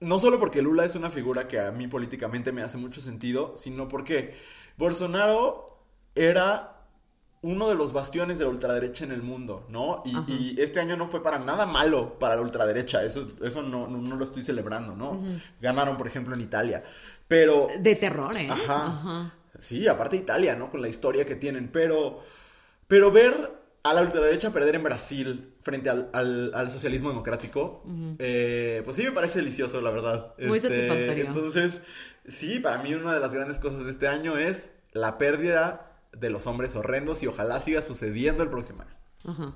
no 0.00 0.18
solo 0.18 0.38
porque 0.38 0.62
Lula 0.62 0.84
es 0.84 0.94
una 0.94 1.10
figura 1.10 1.48
que 1.48 1.60
a 1.60 1.70
mí 1.70 1.88
políticamente 1.88 2.52
me 2.52 2.62
hace 2.62 2.78
mucho 2.78 3.00
sentido, 3.00 3.56
sino 3.56 3.88
porque 3.88 4.34
Bolsonaro 4.76 5.78
era 6.14 6.72
uno 7.42 7.68
de 7.68 7.74
los 7.74 7.92
bastiones 7.92 8.38
de 8.38 8.44
la 8.44 8.50
ultraderecha 8.50 9.04
en 9.04 9.12
el 9.12 9.22
mundo, 9.22 9.66
¿no? 9.68 10.02
Y, 10.04 10.16
Ajá. 10.16 10.24
y 10.28 10.60
este 10.60 10.80
año 10.80 10.96
no 10.96 11.06
fue 11.06 11.22
para 11.22 11.38
nada 11.38 11.64
malo 11.64 12.18
para 12.18 12.34
la 12.34 12.42
ultraderecha, 12.42 13.04
eso, 13.04 13.26
eso 13.42 13.62
no, 13.62 13.86
no, 13.86 13.98
no 13.98 14.16
lo 14.16 14.24
estoy 14.24 14.44
celebrando, 14.44 14.96
¿no? 14.96 15.22
Ganaron, 15.60 15.96
por 15.96 16.06
ejemplo, 16.06 16.34
en 16.34 16.40
Italia, 16.40 16.82
pero... 17.28 17.68
De 17.78 17.94
terror, 17.94 18.36
¿eh? 18.36 18.48
Ajá. 18.50 19.34
Sí, 19.58 19.86
aparte 19.88 20.16
Italia, 20.16 20.56
¿no? 20.56 20.70
Con 20.70 20.82
la 20.82 20.88
historia 20.88 21.24
que 21.24 21.36
tienen, 21.36 21.68
pero... 21.72 22.22
Pero 22.88 23.10
ver 23.10 23.34
a 23.82 23.94
la 23.94 24.02
ultraderecha 24.02 24.52
perder 24.52 24.76
en 24.76 24.82
Brasil 24.84 25.54
frente 25.60 25.90
al, 25.90 26.08
al- 26.12 26.52
al 26.54 26.70
socialismo 26.70 27.08
democrático, 27.08 27.82
eh, 28.18 28.82
pues 28.84 28.96
sí 28.96 29.02
me 29.04 29.12
parece 29.12 29.38
delicioso, 29.40 29.80
la 29.80 29.90
verdad. 29.90 30.34
Este, 30.38 30.48
Muy 30.48 30.60
satisfactorio. 30.60 31.24
Entonces, 31.26 31.80
sí, 32.28 32.58
para 32.60 32.82
mí 32.82 32.94
una 32.94 33.14
de 33.14 33.20
las 33.20 33.32
grandes 33.32 33.58
cosas 33.58 33.84
de 33.84 33.90
este 33.90 34.06
año 34.08 34.38
es 34.38 34.72
la 34.92 35.18
pérdida 35.18 35.92
de 36.12 36.30
los 36.30 36.46
hombres 36.46 36.74
horrendos 36.76 37.22
y 37.22 37.26
ojalá 37.26 37.60
siga 37.60 37.82
sucediendo 37.82 38.42
el 38.42 38.50
próximo 38.50 38.82
año. 38.82 38.94
Ajá. 39.24 39.44
Muy 39.46 39.54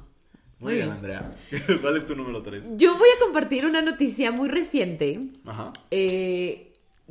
Muy 0.58 0.74
bien, 0.74 0.86
bien. 0.86 0.96
Andrea. 0.96 1.36
¿Cuál 1.80 1.96
es 1.96 2.06
tu 2.06 2.14
número 2.16 2.42
3? 2.42 2.62
Yo 2.76 2.98
voy 2.98 3.08
a 3.16 3.24
compartir 3.24 3.64
una 3.64 3.80
noticia 3.82 4.30
muy 4.30 4.48
reciente. 4.48 5.20
Ajá. 5.46 5.72
Eh, 5.90 6.69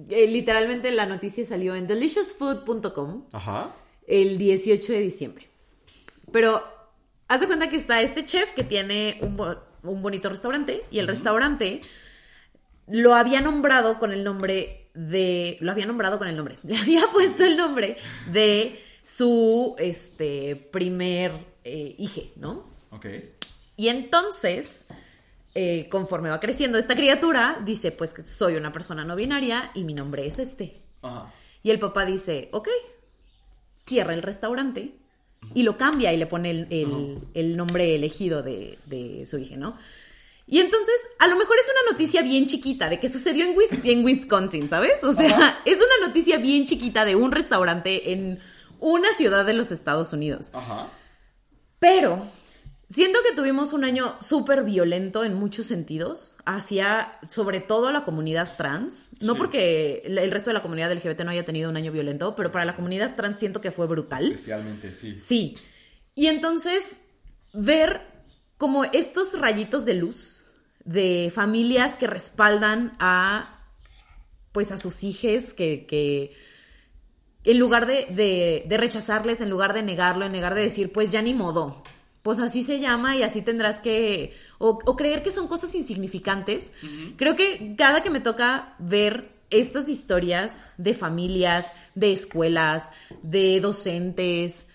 eh, 0.09 0.27
literalmente 0.27 0.91
la 0.91 1.05
noticia 1.05 1.43
salió 1.45 1.75
en 1.75 1.87
deliciousfood.com 1.87 3.25
el 4.07 4.37
18 4.37 4.93
de 4.93 4.99
diciembre. 4.99 5.49
Pero 6.31 6.63
haz 7.27 7.41
de 7.41 7.47
cuenta 7.47 7.69
que 7.69 7.77
está 7.77 8.01
este 8.01 8.25
chef 8.25 8.53
que 8.53 8.63
tiene 8.63 9.17
un, 9.21 9.35
bo- 9.35 9.61
un 9.83 10.01
bonito 10.01 10.29
restaurante 10.29 10.83
y 10.91 10.99
el 10.99 11.07
restaurante 11.07 11.81
lo 12.87 13.13
había 13.15 13.41
nombrado 13.41 13.99
con 13.99 14.11
el 14.11 14.23
nombre 14.23 14.89
de... 14.93 15.57
Lo 15.59 15.71
había 15.71 15.85
nombrado 15.85 16.17
con 16.17 16.27
el 16.27 16.35
nombre. 16.35 16.55
Le 16.63 16.77
había 16.77 17.05
puesto 17.11 17.43
el 17.45 17.55
nombre 17.57 17.97
de 18.31 18.79
su 19.03 19.75
este, 19.79 20.55
primer 20.55 21.31
eh, 21.63 21.95
hija, 21.97 22.21
¿no? 22.35 22.67
Ok. 22.91 23.05
Y 23.77 23.87
entonces, 23.89 24.87
eh, 25.61 25.89
conforme 25.89 26.29
va 26.29 26.39
creciendo 26.39 26.77
esta 26.77 26.95
criatura, 26.95 27.59
dice, 27.65 27.91
pues 27.91 28.13
que 28.13 28.21
soy 28.25 28.55
una 28.55 28.71
persona 28.71 29.03
no 29.03 29.15
binaria 29.15 29.71
y 29.73 29.83
mi 29.83 29.93
nombre 29.93 30.25
es 30.25 30.39
este. 30.39 30.81
Ajá. 31.01 31.33
Y 31.63 31.71
el 31.71 31.79
papá 31.79 32.05
dice, 32.05 32.47
ok, 32.53 32.69
cierra 33.75 34.13
el 34.13 34.21
restaurante 34.21 34.95
y 35.53 35.63
lo 35.63 35.77
cambia 35.77 36.13
y 36.13 36.17
le 36.17 36.25
pone 36.27 36.49
el, 36.51 36.67
el- 36.69 37.19
el 37.33 37.57
nombre 37.57 37.95
elegido 37.95 38.41
de, 38.43 38.77
de 38.85 39.25
su 39.27 39.37
hija, 39.37 39.57
¿no? 39.57 39.77
Y 40.51 40.59
entonces, 40.59 40.95
a 41.19 41.27
lo 41.27 41.35
mejor 41.35 41.55
es 41.59 41.69
una 41.69 41.91
noticia 41.91 42.21
bien 42.23 42.45
chiquita 42.47 42.89
de 42.89 42.99
que 42.99 43.09
sucedió 43.09 43.45
en, 43.45 43.55
Wis- 43.55 43.81
en 43.83 44.03
Wisconsin, 44.03 44.67
¿sabes? 44.69 45.03
O 45.03 45.13
sea, 45.13 45.61
es 45.65 45.77
una 45.77 46.07
noticia 46.07 46.37
bien 46.37 46.65
chiquita 46.65 47.05
de 47.05 47.15
un 47.15 47.31
restaurante 47.31 48.11
en 48.13 48.39
una 48.79 49.13
ciudad 49.15 49.45
de 49.45 49.53
los 49.53 49.71
Estados 49.71 50.11
Unidos. 50.13 50.49
Ajá. 50.53 50.87
Pero 51.79 52.25
siento 52.89 53.19
que 53.27 53.35
tuvimos 53.35 53.71
un 53.71 53.83
año 53.83 54.17
súper 54.19 54.63
violento 54.63 55.23
en 55.23 55.35
muchos 55.35 55.67
sentidos 55.67 56.35
hacia, 56.45 57.19
sobre 57.27 57.59
todo, 57.59 57.91
la 57.91 58.03
comunidad 58.03 58.55
trans. 58.57 59.11
No 59.21 59.33
Sí. 59.33 59.37
porque 59.37 60.01
el 60.05 60.31
resto 60.31 60.49
de 60.49 60.55
la 60.55 60.61
comunidad 60.61 60.91
LGBT 60.91 61.21
no 61.23 61.31
haya 61.31 61.45
tenido 61.45 61.69
un 61.69 61.77
año 61.77 61.91
violento, 61.91 62.35
pero 62.35 62.51
para 62.51 62.65
la 62.65 62.75
comunidad 62.75 63.15
trans 63.15 63.37
siento 63.37 63.61
que 63.61 63.71
fue 63.71 63.85
brutal. 63.87 64.31
Especialmente, 64.31 64.93
sí. 64.93 65.19
Sí. 65.19 65.57
Y 66.15 66.27
entonces, 66.27 67.03
ver 67.53 68.01
como 68.57 68.83
estos 68.85 69.39
rayitos 69.39 69.85
de 69.85 69.93
luz 69.93 70.43
de 70.83 71.31
familias 71.33 71.95
que 71.95 72.07
respaldan 72.07 72.93
a, 72.99 73.61
pues, 74.51 74.71
a 74.71 74.77
sus 74.79 75.03
hijos, 75.03 75.53
que, 75.53 75.85
que 75.85 76.33
en 77.43 77.59
lugar 77.59 77.85
de, 77.85 78.07
de- 78.09 78.65
de 78.67 78.77
rechazarles, 78.77 79.41
en 79.41 79.49
lugar 79.49 79.73
de 79.73 79.83
negarlo, 79.83 80.25
en 80.25 80.33
lugar 80.33 80.55
de 80.55 80.61
decir, 80.61 80.91
pues 80.91 81.09
ya 81.09 81.21
ni 81.21 81.33
modo, 81.35 81.83
pues 82.21 82.39
así 82.39 82.63
se 82.63 82.79
llama 82.79 83.15
y 83.15 83.23
así 83.23 83.41
tendrás 83.41 83.79
que, 83.79 84.33
o, 84.57 84.79
o 84.85 84.95
creer 84.95 85.23
que 85.23 85.31
son 85.31 85.47
cosas 85.47 85.73
insignificantes. 85.75 86.73
Creo 87.15 87.35
que 87.35 87.75
cada 87.77 88.03
que 88.03 88.09
me 88.09 88.19
toca 88.19 88.75
ver 88.79 89.31
estas 89.49 89.89
historias 89.89 90.63
de 90.77 90.93
familias, 90.93 91.73
de 91.95 92.11
escuelas, 92.11 92.91
de 93.23 93.59
docentes, 93.59 94.69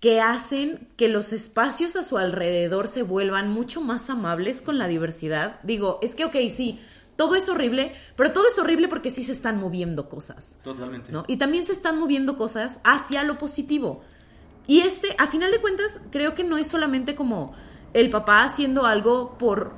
que 0.00 0.20
hacen 0.20 0.88
que 0.96 1.08
los 1.08 1.32
espacios 1.32 1.96
a 1.96 2.04
su 2.04 2.18
alrededor 2.18 2.88
se 2.88 3.02
vuelvan 3.02 3.50
mucho 3.50 3.80
más 3.80 4.10
amables 4.10 4.62
con 4.62 4.78
la 4.78 4.88
diversidad. 4.88 5.60
Digo, 5.62 5.98
es 6.02 6.14
que, 6.14 6.24
ok, 6.24 6.36
sí, 6.52 6.78
todo 7.16 7.34
es 7.34 7.48
horrible, 7.48 7.92
pero 8.14 8.32
todo 8.32 8.46
es 8.48 8.58
horrible 8.58 8.88
porque 8.88 9.10
sí 9.10 9.22
se 9.22 9.32
están 9.32 9.58
moviendo 9.58 10.08
cosas. 10.08 10.58
Totalmente. 10.62 11.12
¿no? 11.12 11.24
Y 11.28 11.38
también 11.38 11.64
se 11.64 11.72
están 11.72 11.98
moviendo 11.98 12.36
cosas 12.36 12.80
hacia 12.84 13.22
lo 13.24 13.38
positivo. 13.38 14.04
Y 14.66 14.80
este, 14.80 15.14
a 15.18 15.26
final 15.28 15.50
de 15.50 15.60
cuentas, 15.60 16.00
creo 16.10 16.34
que 16.34 16.44
no 16.44 16.58
es 16.58 16.68
solamente 16.68 17.14
como 17.14 17.54
el 17.94 18.10
papá 18.10 18.44
haciendo 18.44 18.84
algo 18.84 19.38
por, 19.38 19.72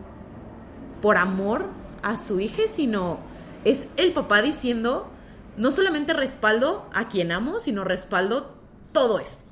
por 1.03 1.16
amor 1.16 1.66
a 2.03 2.16
su 2.16 2.40
hija, 2.40 2.62
sino 2.72 3.18
es 3.64 3.88
el 3.96 4.12
papá 4.12 4.42
diciendo, 4.42 5.11
no 5.57 5.72
solamente 5.72 6.12
respaldo 6.12 6.88
a 6.94 7.09
quien 7.09 7.33
amo, 7.33 7.61
sino 7.61 7.85
respaldo 7.85 8.57
todo 8.92 9.18
esto. 9.18 9.44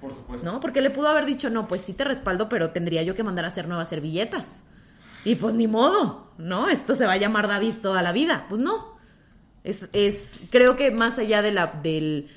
Por 0.00 0.12
supuesto. 0.12 0.50
¿No? 0.50 0.60
Porque 0.60 0.80
le 0.80 0.90
pudo 0.90 1.08
haber 1.08 1.26
dicho, 1.26 1.50
no, 1.50 1.66
pues 1.66 1.82
sí 1.82 1.94
te 1.94 2.04
respaldo, 2.04 2.48
pero 2.48 2.70
tendría 2.70 3.02
yo 3.02 3.14
que 3.14 3.22
mandar 3.22 3.46
a 3.46 3.48
hacer 3.48 3.66
nuevas 3.66 3.88
servilletas. 3.88 4.64
Y 5.24 5.36
pues 5.36 5.54
ni 5.54 5.66
modo, 5.66 6.30
¿no? 6.36 6.68
Esto 6.68 6.94
se 6.94 7.06
va 7.06 7.12
a 7.12 7.16
llamar 7.16 7.48
David 7.48 7.76
toda 7.80 8.02
la 8.02 8.12
vida. 8.12 8.46
Pues 8.48 8.60
no. 8.60 8.98
Es, 9.64 9.88
es 9.94 10.42
creo 10.50 10.76
que 10.76 10.90
más 10.90 11.18
allá 11.18 11.40
de 11.40 11.50
la, 11.50 11.66
del, 11.82 12.28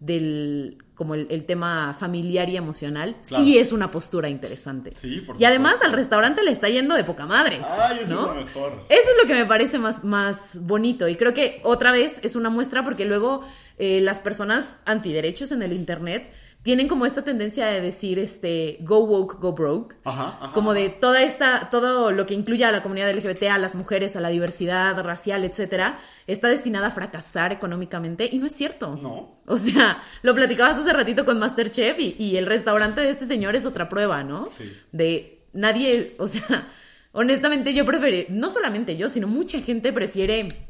del 0.00 0.78
como 0.94 1.14
el, 1.14 1.28
el 1.30 1.44
tema 1.46 1.94
familiar 1.98 2.48
y 2.48 2.56
emocional, 2.56 3.16
Claro. 3.28 3.44
sí 3.44 3.56
es 3.58 3.70
una 3.70 3.88
postura 3.90 4.28
interesante. 4.28 4.92
Sí, 4.96 5.20
por 5.20 5.40
y 5.40 5.44
además 5.44 5.74
supuesto. 5.74 5.86
al 5.86 5.92
restaurante 5.92 6.42
le 6.42 6.50
está 6.50 6.68
yendo 6.68 6.96
de 6.96 7.04
poca 7.04 7.24
madre. 7.26 7.60
Ay, 7.78 8.00
eso 8.02 8.14
¿no? 8.14 8.20
es 8.32 8.36
lo 8.38 8.44
mejor. 8.44 8.84
Eso 8.88 9.10
es 9.10 9.22
lo 9.22 9.28
que 9.28 9.34
me 9.34 9.46
parece 9.46 9.78
más, 9.78 10.02
más 10.02 10.58
bonito. 10.62 11.06
Y 11.06 11.14
creo 11.14 11.34
que 11.34 11.60
otra 11.62 11.92
vez 11.92 12.18
es 12.24 12.34
una 12.34 12.50
muestra 12.50 12.82
porque 12.82 13.04
luego 13.04 13.44
eh, 13.78 14.00
las 14.00 14.18
personas 14.18 14.82
antiderechos 14.86 15.52
en 15.52 15.62
el 15.62 15.72
Internet 15.72 16.32
tienen 16.68 16.86
como 16.86 17.06
esta 17.06 17.22
tendencia 17.24 17.64
de 17.64 17.80
decir, 17.80 18.18
este, 18.18 18.76
go 18.82 18.98
woke, 18.98 19.40
go 19.40 19.54
broke. 19.54 19.96
Ajá, 20.04 20.36
ajá. 20.38 20.52
Como 20.52 20.74
de 20.74 20.90
toda 20.90 21.22
esta, 21.22 21.70
todo 21.70 22.12
lo 22.12 22.26
que 22.26 22.34
incluye 22.34 22.62
a 22.66 22.70
la 22.70 22.82
comunidad 22.82 23.10
LGBT, 23.10 23.44
a 23.44 23.56
las 23.56 23.74
mujeres, 23.74 24.16
a 24.16 24.20
la 24.20 24.28
diversidad 24.28 25.02
racial, 25.02 25.44
etcétera, 25.44 25.98
está 26.26 26.48
destinada 26.48 26.88
a 26.88 26.90
fracasar 26.90 27.52
económicamente. 27.52 28.28
Y 28.30 28.36
no 28.36 28.46
es 28.46 28.54
cierto. 28.54 28.96
No. 28.96 29.38
O 29.46 29.56
sea, 29.56 30.02
lo 30.20 30.34
platicabas 30.34 30.76
hace 30.76 30.92
ratito 30.92 31.24
con 31.24 31.38
Masterchef 31.38 31.98
y, 32.00 32.16
y 32.18 32.36
el 32.36 32.44
restaurante 32.44 33.00
de 33.00 33.12
este 33.12 33.26
señor 33.26 33.56
es 33.56 33.64
otra 33.64 33.88
prueba, 33.88 34.22
¿no? 34.22 34.44
Sí. 34.44 34.70
De 34.92 35.46
nadie, 35.54 36.16
o 36.18 36.28
sea, 36.28 36.68
honestamente 37.12 37.72
yo 37.72 37.86
prefiero, 37.86 38.26
no 38.28 38.50
solamente 38.50 38.98
yo, 38.98 39.08
sino 39.08 39.26
mucha 39.26 39.62
gente 39.62 39.90
prefiere 39.90 40.66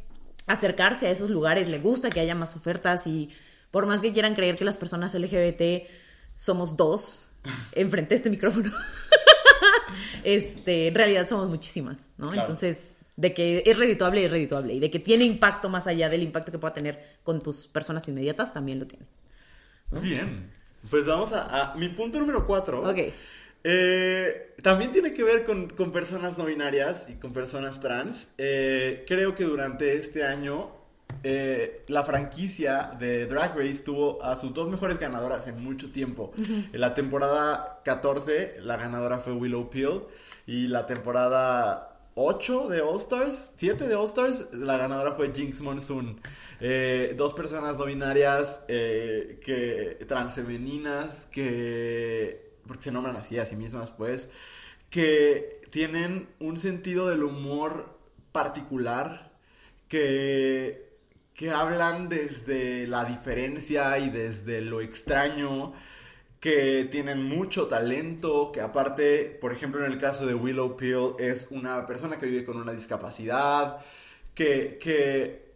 acercarse 0.47 1.09
a 1.09 1.11
esos 1.11 1.29
lugares, 1.29 1.67
le 1.67 1.81
gusta 1.81 2.09
que 2.09 2.21
haya 2.21 2.37
más 2.37 2.55
ofertas 2.55 3.09
y 3.09 3.31
por 3.71 3.87
más 3.87 4.01
que 4.01 4.13
quieran 4.13 4.35
creer 4.35 4.57
que 4.57 4.65
las 4.65 4.77
personas 4.77 5.15
LGBT 5.15 5.89
somos 6.37 6.77
dos 6.77 7.29
enfrente 7.73 8.11
de 8.11 8.17
este 8.17 8.31
micrófono, 8.31 8.71
este, 10.25 10.89
en 10.89 10.95
realidad 10.95 11.29
somos 11.29 11.49
muchísimas, 11.49 12.11
¿no? 12.19 12.31
Claro. 12.31 12.43
Entonces, 12.43 12.95
de 13.17 13.35
que 13.35 13.63
es 13.67 13.77
redituable, 13.77 14.25
es 14.25 14.31
redituable. 14.31 14.75
Y 14.75 14.81
de 14.81 14.91
que 14.91 15.01
tiene 15.01 15.25
impacto 15.25 15.69
más 15.69 15.87
allá 15.87 16.09
del 16.09 16.23
impacto 16.23 16.53
que 16.53 16.59
pueda 16.59 16.75
tener 16.75 17.19
con 17.25 17.43
tus 17.43 17.67
personas 17.67 18.07
inmediatas, 18.09 18.53
también 18.53 18.79
lo 18.79 18.87
tiene. 18.87 19.07
Bien. 20.01 20.53
Pues 20.89 21.07
vamos 21.07 21.33
a, 21.33 21.73
a 21.73 21.75
mi 21.75 21.89
punto 21.89 22.21
número 22.21 22.47
cuatro. 22.47 22.89
Ok. 22.89 23.13
Eh, 23.65 24.55
también 24.63 24.93
tiene 24.93 25.13
que 25.13 25.25
ver 25.25 25.45
con, 25.45 25.69
con 25.69 25.93
personas 25.93 26.39
no 26.39 26.45
binarias 26.45 27.07
y 27.09 27.15
con 27.15 27.33
personas 27.33 27.81
trans. 27.81 28.29
Eh, 28.39 29.05
creo 29.07 29.35
que 29.35 29.45
durante 29.45 29.97
este 29.97 30.25
año 30.25 30.71
eh, 31.23 31.85
la 31.89 32.05
franquicia 32.05 32.97
de 32.99 33.27
Drag 33.27 33.57
Race 33.57 33.83
tuvo 33.83 34.23
a 34.23 34.37
sus 34.37 34.55
dos 34.55 34.69
mejores 34.69 34.99
ganadoras 34.99 35.47
en 35.49 35.63
mucho 35.63 35.91
tiempo. 35.91 36.33
En 36.37 36.81
la 36.81 36.95
temporada 36.95 37.81
14 37.85 38.57
la 38.63 38.77
ganadora 38.77 39.19
fue 39.19 39.33
Willow 39.33 39.71
Peel 39.71 40.03
y 40.47 40.69
la 40.69 40.87
temporada 40.87 41.99
8 42.15 42.69
de 42.69 42.81
All 42.81 42.97
Stars, 42.97 43.53
7 43.57 43.87
de 43.87 43.95
All 43.95 44.07
Stars, 44.07 44.49
la 44.53 44.77
ganadora 44.77 45.13
fue 45.13 45.33
Jinx 45.33 45.61
Monsoon. 45.61 46.21
Eh, 46.61 47.15
dos 47.17 47.33
personas 47.35 47.79
no 47.79 47.85
binarias, 47.85 48.63
eh, 48.67 49.39
que 49.45 50.05
transfemeninas, 50.07 51.29
que 51.31 52.49
porque 52.67 52.83
se 52.83 52.93
nombran 52.93 53.17
así 53.17 53.39
a 53.39 53.47
sí 53.47 53.57
mismas, 53.57 53.93
pues, 53.93 54.29
que 54.91 55.63
tienen 55.71 56.29
un 56.41 56.59
sentido 56.59 57.09
del 57.09 57.23
humor 57.23 57.99
particular, 58.33 59.33
que, 59.89 60.88
que 61.39 61.53
hablan 61.53 62.09
desde 62.09 62.89
la 62.89 63.05
diferencia 63.05 63.97
y 64.01 64.11
desde 64.11 64.61
lo 64.61 64.81
extraño, 64.81 65.73
que 66.41 66.89
tienen 66.91 67.23
mucho 67.23 67.69
talento, 67.69 68.51
que 68.51 68.61
aparte, 68.61 69.39
por 69.41 69.53
ejemplo, 69.53 69.85
en 69.85 69.93
el 69.93 69.99
caso 70.01 70.27
de 70.27 70.35
Willow 70.35 70.77
Peel, 70.77 71.13
es 71.21 71.47
una 71.53 71.87
persona 71.87 72.19
que 72.19 72.27
vive 72.27 72.45
con 72.45 72.57
una 72.57 72.73
discapacidad, 72.73 73.79
que, 74.35 74.79
que, 74.83 75.55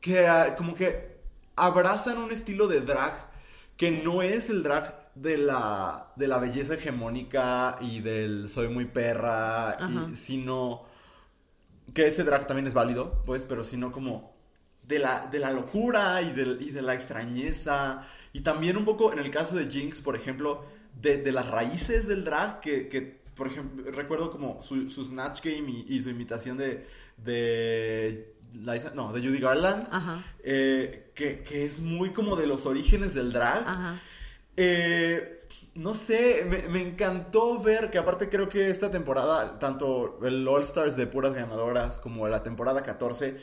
que 0.00 0.24
ah, 0.28 0.54
como 0.56 0.76
que 0.76 1.16
abrazan 1.56 2.18
un 2.18 2.30
estilo 2.30 2.68
de 2.68 2.82
drag 2.82 3.28
que 3.76 3.90
no 3.90 4.22
es 4.22 4.50
el 4.50 4.62
drag 4.62 5.10
de 5.16 5.36
la, 5.36 6.12
de 6.14 6.28
la 6.28 6.38
belleza 6.38 6.74
hegemónica 6.74 7.76
y 7.80 7.98
del 7.98 8.48
soy 8.48 8.68
muy 8.68 8.84
perra, 8.84 9.78
y, 9.80 10.14
sino 10.14 10.84
que 11.92 12.06
ese 12.06 12.22
drag 12.22 12.46
también 12.46 12.68
es 12.68 12.74
válido, 12.74 13.20
pues, 13.26 13.42
pero 13.42 13.64
sino 13.64 13.90
como 13.90 14.33
de 14.86 14.98
la, 14.98 15.26
de 15.26 15.38
la 15.38 15.50
locura 15.52 16.20
y 16.22 16.32
de, 16.32 16.56
y 16.60 16.70
de 16.70 16.82
la 16.82 16.94
extrañeza. 16.94 18.06
Y 18.32 18.40
también 18.40 18.76
un 18.76 18.84
poco 18.84 19.12
en 19.12 19.18
el 19.18 19.30
caso 19.30 19.56
de 19.56 19.70
Jinx, 19.70 20.00
por 20.02 20.16
ejemplo, 20.16 20.64
de, 21.00 21.18
de 21.18 21.32
las 21.32 21.48
raíces 21.50 22.06
del 22.08 22.24
drag, 22.24 22.60
que, 22.60 22.88
que, 22.88 23.20
por 23.34 23.46
ejemplo, 23.48 23.90
recuerdo 23.92 24.30
como 24.30 24.60
su, 24.62 24.90
su 24.90 25.04
Snatch 25.04 25.40
Game 25.42 25.70
y, 25.70 25.86
y 25.88 26.00
su 26.00 26.10
imitación 26.10 26.56
de, 26.56 26.86
de 27.16 28.34
Liza- 28.54 28.92
no, 28.94 29.12
de 29.12 29.20
Judy 29.20 29.38
Garland, 29.40 29.88
Ajá. 29.90 30.22
eh, 30.42 31.10
que, 31.14 31.42
que 31.42 31.64
es 31.64 31.80
muy 31.80 32.10
como 32.12 32.36
de 32.36 32.46
los 32.46 32.66
orígenes 32.66 33.14
del 33.14 33.32
drag. 33.32 33.64
Ajá. 33.66 34.00
Eh, 34.56 35.40
no 35.74 35.94
sé, 35.94 36.46
me, 36.48 36.68
me 36.68 36.80
encantó 36.80 37.60
ver 37.60 37.90
que 37.90 37.98
aparte 37.98 38.28
creo 38.28 38.48
que 38.48 38.70
esta 38.70 38.90
temporada, 38.90 39.58
tanto 39.58 40.20
el 40.24 40.46
All 40.46 40.62
Stars 40.62 40.96
de 40.96 41.06
puras 41.08 41.34
ganadoras 41.34 41.98
como 41.98 42.28
la 42.28 42.42
temporada 42.42 42.82
14, 42.82 43.36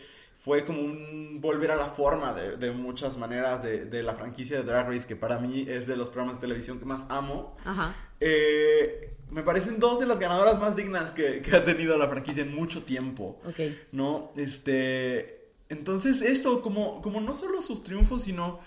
fue 0.43 0.65
como 0.65 0.81
un 0.81 1.39
volver 1.39 1.69
a 1.69 1.75
la 1.75 1.85
forma 1.85 2.33
de, 2.33 2.57
de 2.57 2.71
muchas 2.71 3.15
maneras 3.17 3.61
de, 3.61 3.85
de 3.85 4.01
la 4.01 4.15
franquicia 4.15 4.57
de 4.57 4.63
Drag 4.63 4.87
Race, 4.89 5.05
que 5.07 5.15
para 5.15 5.37
mí 5.37 5.65
es 5.69 5.85
de 5.85 5.95
los 5.95 6.09
programas 6.09 6.37
de 6.37 6.41
televisión 6.41 6.79
que 6.79 6.85
más 6.85 7.05
amo. 7.09 7.55
Ajá. 7.63 7.95
Eh, 8.19 9.13
me 9.29 9.43
parecen 9.43 9.77
dos 9.79 9.99
de 9.99 10.07
las 10.07 10.19
ganadoras 10.19 10.59
más 10.59 10.75
dignas 10.75 11.11
que, 11.11 11.41
que 11.41 11.55
ha 11.55 11.63
tenido 11.63 11.95
la 11.97 12.07
franquicia 12.09 12.41
en 12.43 12.55
mucho 12.55 12.81
tiempo. 12.83 13.39
¿no? 13.91 14.31
Este, 14.35 15.49
entonces 15.69 16.21
eso, 16.23 16.61
como, 16.63 17.01
como 17.03 17.21
no 17.21 17.33
solo 17.35 17.61
sus 17.61 17.83
triunfos, 17.83 18.23
sino 18.23 18.59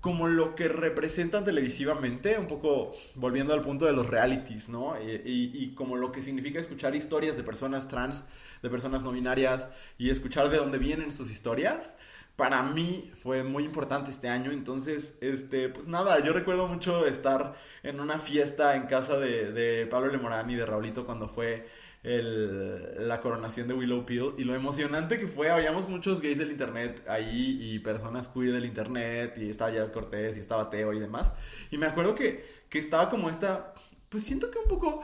como 0.00 0.28
lo 0.28 0.54
que 0.54 0.68
representan 0.68 1.44
televisivamente, 1.44 2.38
un 2.38 2.46
poco 2.46 2.92
volviendo 3.16 3.52
al 3.52 3.60
punto 3.60 3.84
de 3.84 3.92
los 3.92 4.06
realities, 4.08 4.70
¿no? 4.70 4.94
Y, 5.02 5.10
y- 5.10 5.50
y 5.52 5.74
como 5.74 5.96
lo 5.96 6.10
que 6.10 6.22
significa 6.22 6.58
escuchar 6.58 6.94
historias 6.94 7.36
de 7.36 7.42
personas 7.42 7.86
trans, 7.88 8.24
de 8.64 8.70
personas 8.70 9.04
no 9.04 9.12
binarias, 9.12 9.70
y 9.98 10.10
escuchar 10.10 10.50
de 10.50 10.58
dónde 10.58 10.78
vienen 10.78 11.12
sus 11.12 11.30
historias. 11.30 11.94
Para 12.36 12.64
mí 12.64 13.12
fue 13.22 13.44
muy 13.44 13.62
importante 13.64 14.10
este 14.10 14.28
año, 14.28 14.50
entonces, 14.50 15.16
este, 15.20 15.68
pues 15.68 15.86
nada, 15.86 16.18
yo 16.24 16.32
recuerdo 16.32 16.66
mucho 16.66 17.06
estar 17.06 17.54
en 17.84 18.00
una 18.00 18.18
fiesta 18.18 18.74
en 18.76 18.86
casa 18.88 19.18
de, 19.20 19.52
de 19.52 19.86
Pablo 19.86 20.10
Lemorán 20.10 20.50
y 20.50 20.56
de 20.56 20.66
Raulito 20.66 21.06
cuando 21.06 21.28
fue 21.28 21.68
el- 22.02 23.08
la 23.08 23.20
coronación 23.20 23.68
de 23.68 23.74
Willow 23.74 24.04
Peel 24.04 24.34
y 24.38 24.44
lo 24.44 24.54
emocionante 24.54 25.18
que 25.18 25.28
fue, 25.28 25.50
habíamos 25.50 25.88
muchos 25.88 26.20
gays 26.20 26.38
del 26.38 26.50
internet 26.50 27.04
ahí 27.08 27.58
y 27.62 27.78
personas 27.78 28.28
queer 28.28 28.52
del 28.52 28.64
internet 28.66 29.34
y 29.38 29.48
estaba 29.50 29.70
Jared 29.72 29.92
Cortés 29.92 30.36
y 30.36 30.40
estaba 30.40 30.68
Teo 30.70 30.92
y 30.92 31.00
demás 31.00 31.32
y 31.70 31.78
me 31.78 31.86
acuerdo 31.86 32.14
que, 32.14 32.44
que 32.68 32.78
estaba 32.78 33.08
como 33.08 33.30
esta, 33.30 33.74
pues 34.08 34.24
siento 34.24 34.50
que 34.50 34.58
un 34.58 34.68
poco 34.68 35.02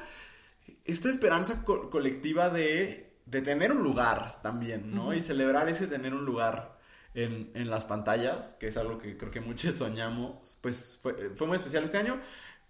esta 0.84 1.10
esperanza 1.10 1.64
co- 1.64 1.90
colectiva 1.90 2.50
de, 2.50 3.09
de 3.30 3.42
tener 3.42 3.70
un 3.72 3.82
lugar 3.82 4.40
también, 4.42 4.92
¿no? 4.92 5.14
Y 5.14 5.22
celebrar 5.22 5.68
ese 5.68 5.86
tener 5.86 6.14
un 6.14 6.24
lugar 6.24 6.78
en, 7.14 7.50
en 7.54 7.70
las 7.70 7.84
pantallas, 7.84 8.56
que 8.58 8.68
es 8.68 8.76
algo 8.76 8.98
que 8.98 9.16
creo 9.16 9.30
que 9.30 9.40
muchos 9.40 9.76
soñamos, 9.76 10.58
pues 10.60 10.98
fue, 11.00 11.30
fue 11.34 11.46
muy 11.46 11.56
especial 11.56 11.84
este 11.84 11.98
año. 11.98 12.20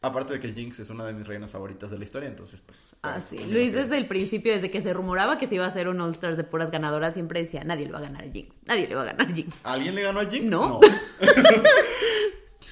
Aparte 0.03 0.33
de 0.33 0.41
que 0.41 0.51
Jinx 0.51 0.81
es 0.81 0.89
una 0.89 1.05
de 1.05 1.13
mis 1.13 1.27
reinas 1.27 1.51
favoritas 1.51 1.91
de 1.91 1.99
la 1.99 2.05
historia, 2.05 2.27
entonces 2.27 2.63
pues... 2.63 2.97
Ah, 3.03 3.21
sí. 3.21 3.39
Luis, 3.47 3.75
desde 3.75 3.99
el 3.99 4.09
principio, 4.09 4.51
desde 4.51 4.71
que 4.71 4.81
se 4.81 4.95
rumoraba 4.95 5.37
que 5.37 5.47
se 5.47 5.57
iba 5.57 5.67
a 5.67 5.69
hacer 5.69 5.89
un 5.89 6.01
All 6.01 6.13
Stars 6.13 6.39
de 6.39 6.45
puras 6.45 6.71
ganadoras, 6.71 7.13
siempre 7.13 7.43
decía, 7.43 7.65
nadie 7.65 7.85
le 7.85 7.93
va 7.93 7.99
a 7.99 8.03
ganar 8.03 8.25
a 8.25 8.31
Jinx. 8.31 8.61
Nadie 8.65 8.89
le 8.89 8.95
va 8.95 9.03
a 9.03 9.05
ganar 9.05 9.31
a 9.31 9.35
Jinx. 9.35 9.55
¿Alguien 9.63 9.95
le 9.95 10.03
ganó 10.03 10.21
a 10.21 10.25
Jinx? 10.25 10.45
No. 10.47 10.69
No, 10.69 10.81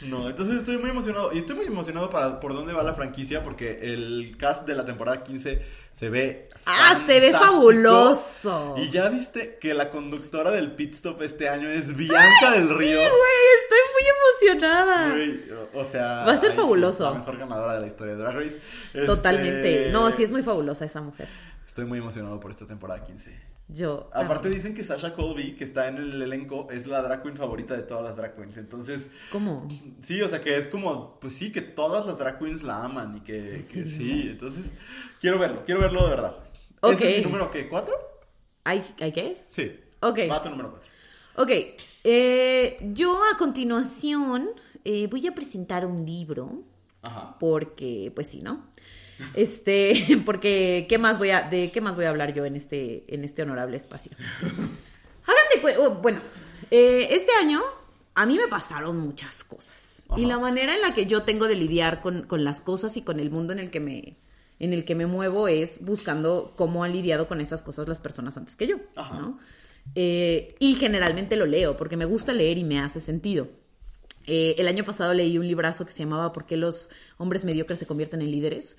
No, 0.03 0.29
entonces 0.29 0.57
estoy 0.57 0.79
muy 0.79 0.91
emocionado. 0.91 1.33
Y 1.33 1.39
estoy 1.39 1.57
muy 1.57 1.67
emocionado 1.67 2.11
para 2.11 2.41
por 2.41 2.55
dónde 2.55 2.73
va 2.73 2.83
la 2.83 2.95
franquicia 2.95 3.43
porque 3.43 3.93
el 3.93 4.37
cast 4.39 4.67
de 4.67 4.75
la 4.75 4.85
temporada 4.85 5.25
15 5.25 5.63
se 5.99 6.11
ve. 6.11 6.49
¡Ah, 6.67 7.01
se 7.07 7.19
ve 7.21 7.33
fabuloso! 7.33 8.75
Y 8.79 8.91
ya 8.91 9.09
viste 9.09 9.59
que 9.61 9.75
la 9.75 9.91
conductora 9.91 10.51
del 10.51 10.73
pit 10.73 10.95
stop 10.95 11.23
este 11.23 11.49
año 11.49 11.69
es 11.69 11.97
Bianca 11.97 12.53
del 12.53 12.69
Río. 12.69 12.99
Güey, 12.99 13.09
estoy 13.63 13.79
muy 13.95 14.53
emocionada. 14.53 15.11
Güey, 15.11 15.53
o, 15.53 15.81
o 15.81 15.85
sea. 15.85 16.25
Va 16.25 16.33
a 16.33 16.39
ser 16.39 16.53
sí, 16.53 16.57
fabuloso. 16.57 17.05
la 17.05 17.19
mejor 17.19 17.39
ganadora 17.39 17.75
de 17.75 17.81
la 17.81 17.87
historia 17.87 18.15
de 18.15 18.21
Drag 18.21 18.35
Race. 18.35 18.57
Este, 18.57 19.07
Totalmente. 19.07 19.91
No, 19.91 20.11
sí 20.13 20.23
es 20.23 20.31
muy 20.31 20.43
fabulosa 20.43 20.85
esa 20.85 21.01
mujer. 21.01 21.29
Estoy 21.67 21.87
muy 21.87 21.99
emocionado 21.99 22.39
por 22.39 22.51
esta 22.51 22.67
temporada 22.67 23.03
15. 23.03 23.58
Yo. 23.69 24.09
Aparte 24.15 24.49
dicen 24.49 24.75
que 24.75 24.83
Sasha 24.83 25.13
Colby, 25.13 25.55
que 25.55 25.65
está 25.65 25.89
en 25.89 25.99
el 25.99 26.23
elenco, 26.23 26.69
es 26.71 26.87
la 26.87 27.03
drag 27.03 27.23
queen 27.23 27.37
favorita 27.37 27.77
de 27.77 27.83
todas 27.83 28.03
las 28.03 28.17
drag 28.17 28.35
queens. 28.35 28.57
Entonces, 28.57 29.07
¿Cómo? 29.31 29.69
sí, 30.03 30.23
o 30.23 30.29
sea 30.29 30.41
que 30.41 30.57
es 30.57 30.67
como, 30.67 31.21
pues 31.21 31.35
sí, 31.35 31.53
que 31.53 31.61
todas 31.61 32.07
las 32.07 32.17
drag 32.19 32.39
queens 32.39 32.63
la 32.63 32.83
aman 32.85 33.19
y 33.19 33.21
que, 33.21 33.57
¿En 33.57 33.69
que 33.69 33.85
sí. 33.85 34.29
Entonces, 34.31 34.65
quiero 35.21 35.39
verlo, 35.39 35.65
quiero 35.67 35.83
verlo 35.83 36.03
de 36.05 36.09
verdad. 36.11 36.37
Ok. 36.81 36.93
¿Ese 36.93 37.11
es 37.11 37.19
mi 37.19 37.25
número 37.25 37.51
qué? 37.51 37.69
¿Cuatro? 37.69 37.95
¿Hay, 38.65 38.83
¿hay 39.01 39.13
qué 39.13 39.33
es? 39.33 39.49
Sí. 39.51 39.79
Ok. 40.01 40.21
Va 40.31 40.43
tu 40.43 40.49
número 40.49 40.71
cuatro. 40.71 40.91
Ok. 41.37 41.51
eh, 42.05 42.79
yo 42.95 43.19
a 43.33 43.37
continuación 43.37 44.51
eh, 44.85 45.09
voy 45.09 45.27
a 45.27 45.35
presentar 45.35 45.85
un 45.85 46.07
libro. 46.07 46.65
Ajá. 47.03 47.37
Porque, 47.39 48.11
pues 48.15 48.29
sí, 48.29 48.43
¿no? 48.43 48.67
Este, 49.35 50.23
porque 50.25 50.87
¿qué 50.89 50.99
más 50.99 51.19
voy 51.19 51.31
a, 51.31 51.43
de 51.43 51.71
qué 51.71 51.81
más 51.81 51.97
voy 51.97 52.05
a 52.07 52.11
hablar 52.11 52.35
yo 52.35 52.45
en 52.45 52.57
este, 52.57 53.05
en 53.09 53.25
este 53.25 53.43
honorable 53.43 53.77
espacio? 53.77 54.13
Cue- 55.63 55.77
oh, 55.79 55.91
bueno, 55.91 56.21
eh, 56.71 57.09
este 57.11 57.33
año 57.41 57.61
a 58.15 58.27
mí 58.27 58.37
me 58.37 58.49
pasaron 58.49 58.99
muchas 58.99 59.45
cosas. 59.45 60.05
Y 60.17 60.25
la 60.25 60.39
manera 60.39 60.75
en 60.75 60.81
la 60.81 60.95
que 60.95 61.05
yo 61.05 61.23
tengo 61.25 61.49
de 61.49 61.55
lidiar 61.55 62.01
con, 62.01 62.23
con 62.23 62.43
las 62.43 62.61
cosas 62.63 62.97
y 62.97 63.03
con 63.03 63.21
el 63.21 63.31
mundo 63.31 63.53
en 63.53 63.59
el 63.59 63.71
que 63.71 63.81
me, 63.81 64.17
en 64.59 64.73
el 64.73 64.85
que 64.87 64.95
me 64.95 65.05
muevo 65.07 65.49
es 65.49 65.85
buscando 65.85 66.53
cómo 66.57 66.83
han 66.83 66.93
lidiado 66.93 67.29
con 67.29 67.41
esas 67.43 67.61
cosas 67.61 67.89
las 67.89 67.99
personas 67.99 68.37
antes 68.39 68.57
que 68.57 68.67
yo, 68.67 68.77
Ajá. 68.97 69.19
¿no? 69.19 69.39
Eh, 69.95 70.55
y 70.61 70.77
generalmente 70.77 71.37
lo 71.37 71.45
leo 71.45 71.77
porque 71.77 71.97
me 71.97 72.07
gusta 72.07 72.33
leer 72.33 72.57
y 72.57 72.65
me 72.65 72.79
hace 72.81 73.01
sentido. 73.01 73.49
Eh, 74.27 74.55
el 74.59 74.69
año 74.69 74.85
pasado 74.85 75.13
leí 75.13 75.37
un 75.39 75.47
librazo 75.47 75.85
que 75.85 75.93
se 75.93 76.05
llamaba 76.05 76.33
¿Por 76.33 76.47
qué 76.47 76.57
los 76.57 76.91
hombres 77.19 77.45
mediocres 77.45 77.79
se 77.79 77.87
convierten 77.87 78.23
en 78.23 78.31
líderes? 78.31 78.77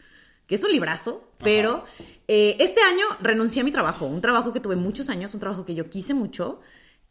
Que 0.50 0.56
es 0.56 0.64
un 0.64 0.72
librazo, 0.72 1.24
pero 1.38 1.86
eh, 2.28 2.58
este 2.60 2.82
año 2.82 3.06
renuncié 3.22 3.62
a 3.62 3.64
mi 3.64 3.72
trabajo, 3.72 4.06
un 4.08 4.20
trabajo 4.20 4.52
que 4.52 4.60
tuve 4.60 4.76
muchos 4.76 5.08
años, 5.10 5.34
un 5.34 5.39
trabajo 5.39 5.64
que 5.64 5.76
yo 5.76 5.89
quise 5.89 6.14
mucho, 6.14 6.60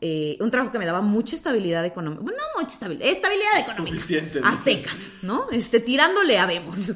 eh, 0.01 0.37
un 0.41 0.51
trabajo 0.51 0.73
que 0.73 0.79
me 0.79 0.85
daba 0.87 1.01
mucha 1.01 1.37
estabilidad 1.37 1.87
económica, 1.87 2.23
bueno, 2.23 2.39
no 2.39 2.61
mucha 2.61 2.75
estabilidad, 2.75 3.09
estabilidad 3.09 3.61
económica, 3.61 3.97
Suficiente, 3.97 4.41
a 4.45 4.57
secas, 4.57 5.13
¿no? 5.23 5.49
Este, 5.51 5.81
tirándole 5.81 6.37
a 6.39 6.47
vemos. 6.47 6.93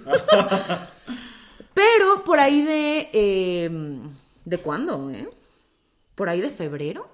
pero 1.74 2.24
por 2.24 2.40
ahí 2.40 2.62
de, 2.62 3.08
eh, 3.12 3.70
¿de 4.44 4.58
cuándo, 4.58 5.10
eh? 5.10 5.30
Por 6.14 6.28
ahí 6.28 6.40
de 6.40 6.50
febrero 6.50 7.08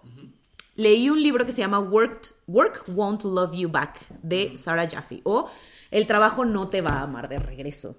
leí 0.79 1.11
un 1.11 1.21
libro 1.23 1.45
que 1.45 1.53
se 1.53 1.61
llama 1.61 1.81
Work, 1.81 2.35
Work 2.47 2.85
Won't 2.89 3.25
Love 3.25 3.53
You 3.53 3.69
Back 3.69 4.07
de 4.23 4.57
Sarah 4.57 4.89
Jaffe 4.89 5.21
o 5.25 5.51
El 5.91 6.07
trabajo 6.07 6.45
no 6.45 6.69
te 6.69 6.81
va 6.81 7.01
a 7.01 7.03
amar 7.03 7.29
de 7.29 7.39
regreso. 7.39 7.97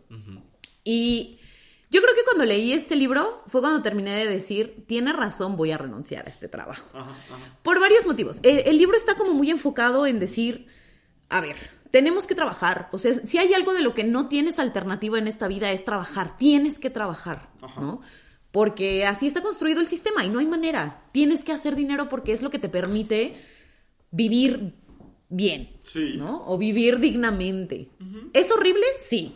Y 0.84 1.40
yo 1.92 2.02
creo 2.02 2.16
que 2.16 2.24
cuando 2.24 2.46
leí 2.46 2.72
este 2.74 2.96
libro 2.96 3.44
fue 3.48 3.62
cuando 3.62 3.82
terminé 3.82 4.16
de 4.16 4.28
decir, 4.28 4.84
tiene 4.88 5.14
razón, 5.14 5.58
voy 5.58 5.72
a 5.72 5.78
renunciar 5.78 6.26
a 6.28 6.30
este 6.30 6.48
trabajo. 6.48 6.88
Ajá, 6.98 7.10
ajá. 7.12 7.58
Por 7.64 7.80
varios 7.80 8.06
motivos. 8.06 8.40
El, 8.44 8.60
el 8.60 8.78
libro 8.78 8.96
está 8.96 9.16
como 9.16 9.34
muy 9.34 9.50
enfocado 9.50 10.06
en 10.06 10.20
decir, 10.20 10.68
a 11.30 11.42
ver, 11.42 11.56
tenemos 11.92 12.28
que 12.28 12.36
trabajar. 12.36 12.90
O 12.92 12.98
sea, 13.00 13.14
si 13.14 13.38
hay 13.38 13.54
algo 13.54 13.74
de 13.74 13.82
lo 13.82 13.94
que 13.94 14.04
no 14.04 14.28
tienes 14.28 14.60
alternativa 14.60 15.18
en 15.18 15.28
esta 15.28 15.48
vida 15.48 15.72
es 15.72 15.84
trabajar. 15.86 16.38
Tienes 16.38 16.80
que 16.80 16.90
trabajar, 16.90 17.50
Ajá. 17.62 17.82
¿no? 17.82 18.02
Porque 18.52 19.06
así 19.06 19.28
está 19.28 19.42
construido 19.42 19.80
el 19.80 19.88
sistema 19.88 20.26
y 20.26 20.30
no 20.30 20.40
hay 20.40 20.46
manera. 20.48 21.04
Tienes 21.12 21.44
que 21.44 21.52
hacer 21.52 21.76
dinero 21.76 22.10
porque 22.10 22.34
es 22.34 22.42
lo 22.42 22.50
que 22.50 22.58
te 22.60 22.70
permite 22.70 23.36
vivir 24.12 24.74
bien, 25.30 25.70
Sí. 25.84 26.14
¿no? 26.18 26.44
O 26.48 26.58
vivir 26.58 27.00
dignamente. 27.00 27.90
¿Es 28.34 28.50
horrible? 28.52 28.84
Sí. 28.98 29.36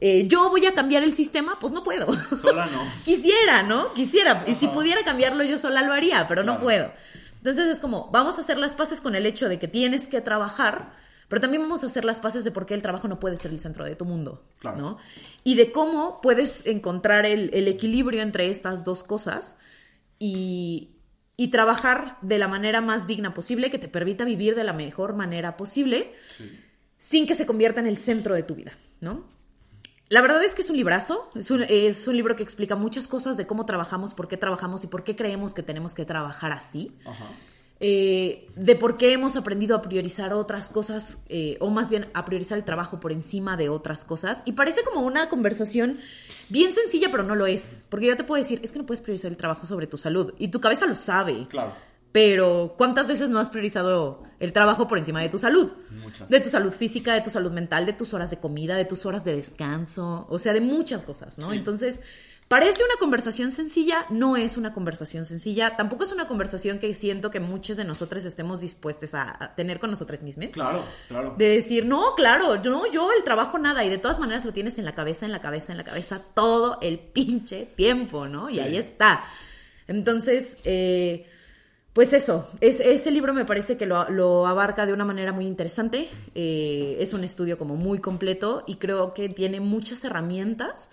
Eh, 0.00 0.26
¿Yo 0.26 0.48
voy 0.50 0.64
a 0.66 0.72
cambiar 0.74 1.02
el 1.02 1.12
sistema? 1.14 1.56
Pues 1.60 1.72
no 1.72 1.82
puedo. 1.84 2.06
Sola 2.40 2.66
no. 2.66 2.82
Quisiera, 3.04 3.62
¿no? 3.62 3.92
Quisiera. 3.94 4.44
Y 4.46 4.54
si 4.54 4.66
pudiera 4.68 5.02
cambiarlo 5.04 5.44
yo 5.44 5.58
sola 5.58 5.82
lo 5.82 5.92
haría, 5.92 6.26
pero 6.26 6.42
no 6.42 6.58
puedo. 6.58 6.90
Entonces 7.38 7.66
es 7.66 7.80
como, 7.80 8.10
vamos 8.10 8.38
a 8.38 8.40
hacer 8.42 8.58
las 8.58 8.74
paces 8.74 9.00
con 9.00 9.14
el 9.14 9.26
hecho 9.26 9.48
de 9.48 9.58
que 9.58 9.68
tienes 9.68 10.08
que 10.08 10.20
trabajar, 10.20 10.94
pero 11.28 11.40
también 11.40 11.62
vamos 11.62 11.82
a 11.84 11.86
hacer 11.86 12.04
las 12.04 12.20
paces 12.20 12.44
de 12.44 12.50
por 12.50 12.66
qué 12.66 12.74
el 12.74 12.82
trabajo 12.82 13.08
no 13.08 13.18
puede 13.18 13.36
ser 13.36 13.50
el 13.50 13.60
centro 13.60 13.84
de 13.84 13.94
tu 13.96 14.04
mundo, 14.04 14.42
Claro. 14.58 14.76
¿no? 14.78 14.98
Y 15.44 15.54
de 15.54 15.70
cómo 15.72 16.20
puedes 16.22 16.66
encontrar 16.66 17.24
el, 17.26 17.50
el 17.54 17.68
equilibrio 17.68 18.20
entre 18.22 18.48
estas 18.50 18.84
dos 18.84 19.02
cosas 19.04 19.58
y, 20.18 20.90
y 21.36 21.48
trabajar 21.48 22.18
de 22.22 22.38
la 22.38 22.48
manera 22.48 22.80
más 22.80 23.06
digna 23.06 23.32
posible, 23.32 23.70
que 23.70 23.78
te 23.78 23.88
permita 23.88 24.24
vivir 24.24 24.54
de 24.54 24.64
la 24.64 24.72
mejor 24.72 25.14
manera 25.14 25.56
posible, 25.56 26.12
Sí. 26.30 26.50
sin 26.98 27.26
que 27.26 27.34
se 27.34 27.46
convierta 27.46 27.80
en 27.80 27.86
el 27.86 27.96
centro 27.96 28.34
de 28.34 28.42
tu 28.42 28.54
vida, 28.54 28.72
¿no? 29.00 29.24
La 30.10 30.20
verdad 30.20 30.42
es 30.44 30.54
que 30.54 30.60
es 30.60 30.68
un 30.68 30.76
librazo, 30.76 31.30
es 31.34 31.50
un, 31.50 31.62
es 31.62 32.06
un 32.08 32.16
libro 32.16 32.36
que 32.36 32.42
explica 32.42 32.74
muchas 32.74 33.08
cosas 33.08 33.36
de 33.36 33.46
cómo 33.46 33.64
trabajamos, 33.64 34.12
por 34.12 34.28
qué 34.28 34.36
trabajamos 34.36 34.84
y 34.84 34.88
por 34.88 35.04
qué 35.04 35.16
creemos 35.16 35.54
que 35.54 35.62
tenemos 35.62 35.94
que 35.94 36.04
trabajar 36.04 36.52
así. 36.52 36.92
Ajá. 37.06 37.24
Eh, 37.82 38.46
de 38.56 38.76
por 38.76 38.98
qué 38.98 39.12
hemos 39.12 39.36
aprendido 39.36 39.74
a 39.74 39.80
priorizar 39.80 40.34
otras 40.34 40.68
cosas, 40.68 41.22
eh, 41.30 41.56
o 41.60 41.70
más 41.70 41.88
bien 41.88 42.10
a 42.12 42.26
priorizar 42.26 42.58
el 42.58 42.64
trabajo 42.64 43.00
por 43.00 43.10
encima 43.10 43.56
de 43.56 43.70
otras 43.70 44.04
cosas. 44.04 44.42
Y 44.44 44.52
parece 44.52 44.82
como 44.84 45.00
una 45.00 45.30
conversación 45.30 45.98
bien 46.50 46.74
sencilla, 46.74 47.08
pero 47.10 47.22
no 47.22 47.34
lo 47.34 47.46
es. 47.46 47.84
Porque 47.88 48.06
yo 48.06 48.16
te 48.18 48.24
puedo 48.24 48.42
decir, 48.42 48.60
es 48.62 48.72
que 48.72 48.78
no 48.78 48.86
puedes 48.86 49.00
priorizar 49.00 49.30
el 49.30 49.38
trabajo 49.38 49.64
sobre 49.64 49.86
tu 49.86 49.96
salud. 49.96 50.34
Y 50.38 50.48
tu 50.48 50.60
cabeza 50.60 50.86
lo 50.86 50.94
sabe. 50.94 51.46
Claro. 51.48 51.72
Pero, 52.12 52.74
¿cuántas 52.76 53.06
veces 53.06 53.30
no 53.30 53.38
has 53.38 53.50
priorizado 53.50 54.24
el 54.40 54.52
trabajo 54.52 54.88
por 54.88 54.98
encima 54.98 55.20
de 55.22 55.28
tu 55.28 55.38
salud? 55.38 55.70
Muchas. 55.90 56.28
De 56.28 56.40
tu 56.40 56.48
salud 56.48 56.72
física, 56.72 57.14
de 57.14 57.20
tu 57.20 57.30
salud 57.30 57.52
mental, 57.52 57.86
de 57.86 57.92
tus 57.92 58.14
horas 58.14 58.30
de 58.30 58.38
comida, 58.38 58.76
de 58.76 58.84
tus 58.84 59.06
horas 59.06 59.24
de 59.24 59.36
descanso, 59.36 60.26
o 60.28 60.38
sea, 60.40 60.52
de 60.52 60.60
muchas 60.60 61.02
cosas, 61.02 61.38
¿no? 61.38 61.50
Sí. 61.50 61.56
Entonces, 61.58 62.02
parece 62.48 62.82
una 62.82 62.96
conversación 62.98 63.52
sencilla, 63.52 64.06
no 64.10 64.36
es 64.36 64.56
una 64.56 64.72
conversación 64.72 65.24
sencilla, 65.24 65.76
tampoco 65.76 66.02
es 66.02 66.10
una 66.10 66.26
conversación 66.26 66.80
que 66.80 66.92
siento 66.94 67.30
que 67.30 67.38
muchos 67.38 67.76
de 67.76 67.84
nosotros 67.84 68.24
estemos 68.24 68.60
dispuestos 68.60 69.14
a, 69.14 69.36
a 69.44 69.54
tener 69.54 69.78
con 69.78 69.92
nosotros 69.92 70.20
mismos. 70.20 70.46
Claro, 70.48 70.82
claro. 71.06 71.36
De 71.38 71.48
decir, 71.48 71.86
no, 71.86 72.16
claro, 72.16 72.56
no, 72.60 72.90
yo 72.90 73.08
el 73.16 73.22
trabajo 73.22 73.56
nada, 73.60 73.84
y 73.84 73.88
de 73.88 73.98
todas 73.98 74.18
maneras 74.18 74.44
lo 74.44 74.52
tienes 74.52 74.78
en 74.78 74.84
la 74.84 74.96
cabeza, 74.96 75.26
en 75.26 75.30
la 75.32 75.40
cabeza, 75.40 75.70
en 75.70 75.78
la 75.78 75.84
cabeza 75.84 76.20
todo 76.34 76.78
el 76.82 76.98
pinche 76.98 77.66
tiempo, 77.76 78.26
¿no? 78.26 78.50
Y 78.50 78.54
Sí. 78.54 78.58
ahí 78.60 78.76
está. 78.78 79.22
Entonces, 79.86 80.58
eh, 80.64 81.29
pues 82.00 82.14
eso, 82.14 82.48
es, 82.62 82.80
ese 82.80 83.10
libro 83.10 83.34
me 83.34 83.44
parece 83.44 83.76
que 83.76 83.84
lo, 83.84 84.08
lo 84.08 84.46
abarca 84.46 84.86
de 84.86 84.94
una 84.94 85.04
manera 85.04 85.34
muy 85.34 85.44
interesante, 85.44 86.08
eh, 86.34 86.96
es 86.98 87.12
un 87.12 87.24
estudio 87.24 87.58
como 87.58 87.76
muy 87.76 87.98
completo 87.98 88.64
y 88.66 88.76
creo 88.76 89.12
que 89.12 89.28
tiene 89.28 89.60
muchas 89.60 90.02
herramientas 90.04 90.90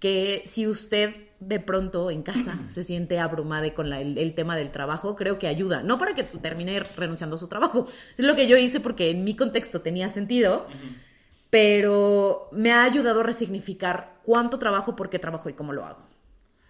que 0.00 0.42
si 0.44 0.66
usted 0.66 1.14
de 1.38 1.60
pronto 1.60 2.10
en 2.10 2.22
casa 2.22 2.58
se 2.68 2.84
siente 2.84 3.18
abrumada 3.18 3.72
con 3.72 3.88
la- 3.88 4.02
el, 4.02 4.18
el 4.18 4.34
tema 4.34 4.54
del 4.54 4.70
trabajo, 4.70 5.16
creo 5.16 5.38
que 5.38 5.48
ayuda. 5.48 5.82
No 5.82 5.96
para 5.96 6.14
que 6.14 6.24
termine 6.24 6.78
renunciando 6.80 7.36
a 7.36 7.38
su 7.38 7.48
trabajo, 7.48 7.86
es 8.18 8.22
lo 8.26 8.36
que 8.36 8.46
yo 8.46 8.58
hice 8.58 8.80
porque 8.80 9.08
en 9.08 9.24
mi 9.24 9.34
contexto 9.36 9.80
tenía 9.80 10.10
sentido, 10.10 10.66
pero 11.48 12.50
me 12.52 12.70
ha 12.70 12.84
ayudado 12.84 13.20
a 13.20 13.22
resignificar 13.22 14.18
cuánto 14.24 14.58
trabajo, 14.58 14.94
por 14.94 15.08
qué 15.08 15.18
trabajo 15.18 15.48
y 15.48 15.54
cómo 15.54 15.72
lo 15.72 15.86
hago. 15.86 16.02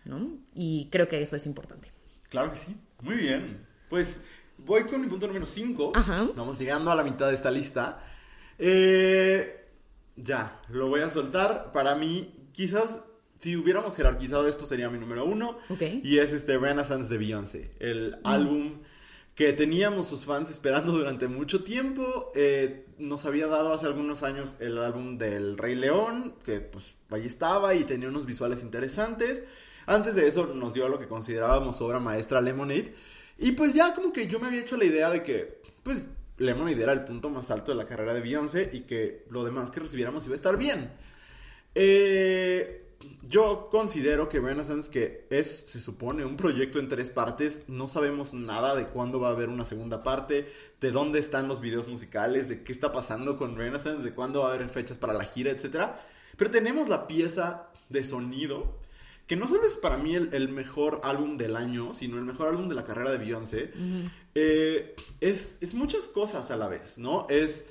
¿no? 0.04 0.28
Y 0.54 0.88
creo 0.92 1.08
que 1.08 1.20
eso 1.20 1.34
es 1.34 1.44
importante. 1.44 1.90
Claro 2.28 2.52
que 2.52 2.56
sí. 2.58 2.76
Muy 3.02 3.16
bien. 3.16 3.68
Pues 3.90 4.20
voy 4.56 4.84
con 4.84 5.00
mi 5.02 5.08
punto 5.08 5.26
número 5.26 5.44
5. 5.44 5.92
Ajá. 5.94 6.28
Vamos 6.36 6.58
llegando 6.58 6.90
a 6.90 6.94
la 6.94 7.04
mitad 7.04 7.28
de 7.28 7.34
esta 7.34 7.50
lista. 7.50 8.00
Eh, 8.56 9.66
ya, 10.16 10.62
lo 10.70 10.88
voy 10.88 11.00
a 11.00 11.10
soltar. 11.10 11.72
Para 11.72 11.96
mí, 11.96 12.32
quizás 12.52 13.02
si 13.34 13.56
hubiéramos 13.56 13.96
jerarquizado 13.96 14.46
esto 14.48 14.64
sería 14.64 14.88
mi 14.88 14.98
número 14.98 15.24
uno. 15.24 15.58
Ok. 15.68 15.82
Y 16.04 16.18
es 16.18 16.32
este 16.32 16.56
Renaissance 16.56 17.10
de 17.10 17.18
Beyoncé. 17.18 17.72
El 17.80 18.18
álbum 18.22 18.78
que 19.34 19.52
teníamos 19.54 20.06
sus 20.08 20.24
fans 20.24 20.50
esperando 20.50 20.92
durante 20.92 21.26
mucho 21.26 21.64
tiempo. 21.64 22.30
Eh, 22.34 22.86
nos 22.98 23.24
había 23.26 23.46
dado 23.46 23.72
hace 23.72 23.86
algunos 23.86 24.22
años 24.22 24.54
el 24.60 24.78
álbum 24.78 25.18
del 25.18 25.58
Rey 25.58 25.74
León, 25.74 26.34
que 26.44 26.60
pues 26.60 26.92
ahí 27.08 27.26
estaba 27.26 27.74
y 27.74 27.84
tenía 27.84 28.08
unos 28.08 28.26
visuales 28.26 28.62
interesantes. 28.62 29.42
Antes 29.86 30.14
de 30.14 30.28
eso 30.28 30.46
nos 30.54 30.74
dio 30.74 30.88
lo 30.88 30.98
que 30.98 31.08
considerábamos 31.08 31.80
obra 31.80 31.98
maestra 31.98 32.40
Lemonade. 32.40 32.94
Y 33.40 33.52
pues 33.52 33.72
ya 33.72 33.94
como 33.94 34.12
que 34.12 34.26
yo 34.26 34.38
me 34.38 34.48
había 34.48 34.60
hecho 34.60 34.76
la 34.76 34.84
idea 34.84 35.10
de 35.10 35.22
que 35.22 35.62
pues 35.82 36.02
Lemonade 36.36 36.82
era 36.82 36.92
el 36.92 37.04
punto 37.04 37.30
más 37.30 37.50
alto 37.50 37.72
de 37.72 37.78
la 37.78 37.86
carrera 37.86 38.12
de 38.12 38.20
Beyoncé 38.20 38.68
y 38.72 38.80
que 38.80 39.24
lo 39.30 39.44
demás 39.44 39.70
que 39.70 39.80
recibiéramos 39.80 40.26
iba 40.26 40.34
a 40.34 40.36
estar 40.36 40.58
bien. 40.58 40.92
Eh, 41.74 42.86
yo 43.22 43.68
considero 43.70 44.28
que 44.28 44.40
Renaissance, 44.40 44.90
que 44.90 45.26
es, 45.30 45.64
se 45.66 45.80
supone, 45.80 46.24
un 46.24 46.36
proyecto 46.36 46.78
en 46.78 46.90
tres 46.90 47.08
partes, 47.08 47.64
no 47.66 47.88
sabemos 47.88 48.34
nada 48.34 48.74
de 48.74 48.88
cuándo 48.88 49.20
va 49.20 49.28
a 49.28 49.32
haber 49.32 49.48
una 49.48 49.64
segunda 49.64 50.02
parte, 50.02 50.46
de 50.80 50.90
dónde 50.90 51.18
están 51.18 51.48
los 51.48 51.62
videos 51.62 51.88
musicales, 51.88 52.46
de 52.48 52.62
qué 52.62 52.72
está 52.72 52.92
pasando 52.92 53.38
con 53.38 53.56
Renaissance, 53.56 54.02
de 54.02 54.12
cuándo 54.12 54.40
va 54.40 54.50
a 54.50 54.54
haber 54.54 54.68
fechas 54.68 54.98
para 54.98 55.14
la 55.14 55.24
gira, 55.24 55.50
etc. 55.50 55.92
Pero 56.36 56.50
tenemos 56.50 56.90
la 56.90 57.06
pieza 57.06 57.68
de 57.88 58.04
sonido, 58.04 58.79
que 59.30 59.36
no 59.36 59.46
solo 59.46 59.64
es 59.64 59.76
para 59.76 59.96
mí 59.96 60.16
el, 60.16 60.34
el 60.34 60.48
mejor 60.48 61.02
álbum 61.04 61.36
del 61.36 61.54
año, 61.54 61.92
sino 61.94 62.18
el 62.18 62.24
mejor 62.24 62.48
álbum 62.48 62.68
de 62.68 62.74
la 62.74 62.84
carrera 62.84 63.12
de 63.12 63.18
Beyoncé. 63.18 63.70
Eh, 64.34 64.96
es, 65.20 65.58
es 65.60 65.72
muchas 65.72 66.08
cosas 66.08 66.50
a 66.50 66.56
la 66.56 66.66
vez, 66.66 66.98
¿no? 66.98 67.28
Es 67.28 67.70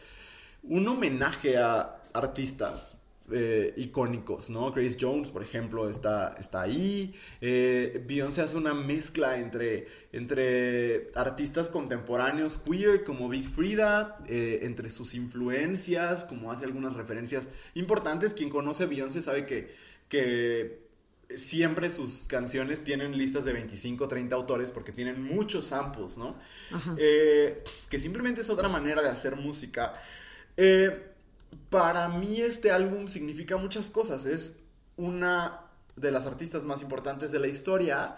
un 0.64 0.88
homenaje 0.88 1.58
a 1.58 2.02
artistas 2.14 2.98
eh, 3.30 3.74
icónicos, 3.76 4.50
¿no? 4.50 4.72
Grace 4.72 4.96
Jones, 4.98 5.28
por 5.32 5.44
ejemplo, 5.44 5.90
está, 5.90 6.34
está 6.40 6.62
ahí. 6.62 7.14
Eh, 7.42 8.06
Beyoncé 8.08 8.42
hace 8.42 8.56
una 8.56 8.74
mezcla 8.74 9.38
entre, 9.38 9.90
entre 10.14 11.12
artistas 11.14 11.68
contemporáneos 11.68 12.58
queer 12.58 13.04
como 13.04 13.28
Big 13.28 13.50
Frida, 13.50 14.18
entre 14.30 14.90
sus 14.90 15.14
influencias, 15.14 16.24
como 16.24 16.54
hace 16.54 16.64
algunas 16.64 16.94
referencias 16.94 17.50
importantes. 17.74 18.34
Quien 18.34 18.50
conoce 18.50 18.84
a 18.84 18.88
Beyoncé 18.88 19.22
sabe 19.22 19.46
que, 19.46 19.76
que 20.08 20.88
siempre 21.36 21.90
sus 21.90 22.26
canciones 22.28 22.84
tienen 22.84 23.18
listas 23.18 23.46
de 23.46 23.54
25 23.54 24.04
o 24.04 24.08
30 24.08 24.36
autores 24.36 24.72
porque 24.72 24.92
tienen 24.92 25.24
muchos 25.24 25.68
samples, 25.68 26.18
¿no? 26.18 26.36
Eh, 26.98 27.64
que 27.90 28.00
simplemente 28.00 28.42
es 28.42 28.50
otra 28.50 28.68
manera 28.68 29.02
de 29.02 29.10
hacer 29.10 29.36
música. 29.36 29.94
Eh, 30.58 31.08
para 31.70 32.10
mí 32.10 32.42
este 32.42 32.72
álbum 32.72 33.08
significa 33.08 33.58
muchas 33.58 33.90
cosas. 33.90 34.26
Es 34.26 34.60
una 34.98 35.62
de 35.96 36.12
las 36.12 36.26
artistas 36.26 36.64
más 36.64 36.82
importantes 36.82 37.32
de 37.32 37.40
la 37.40 37.48
historia, 37.48 38.18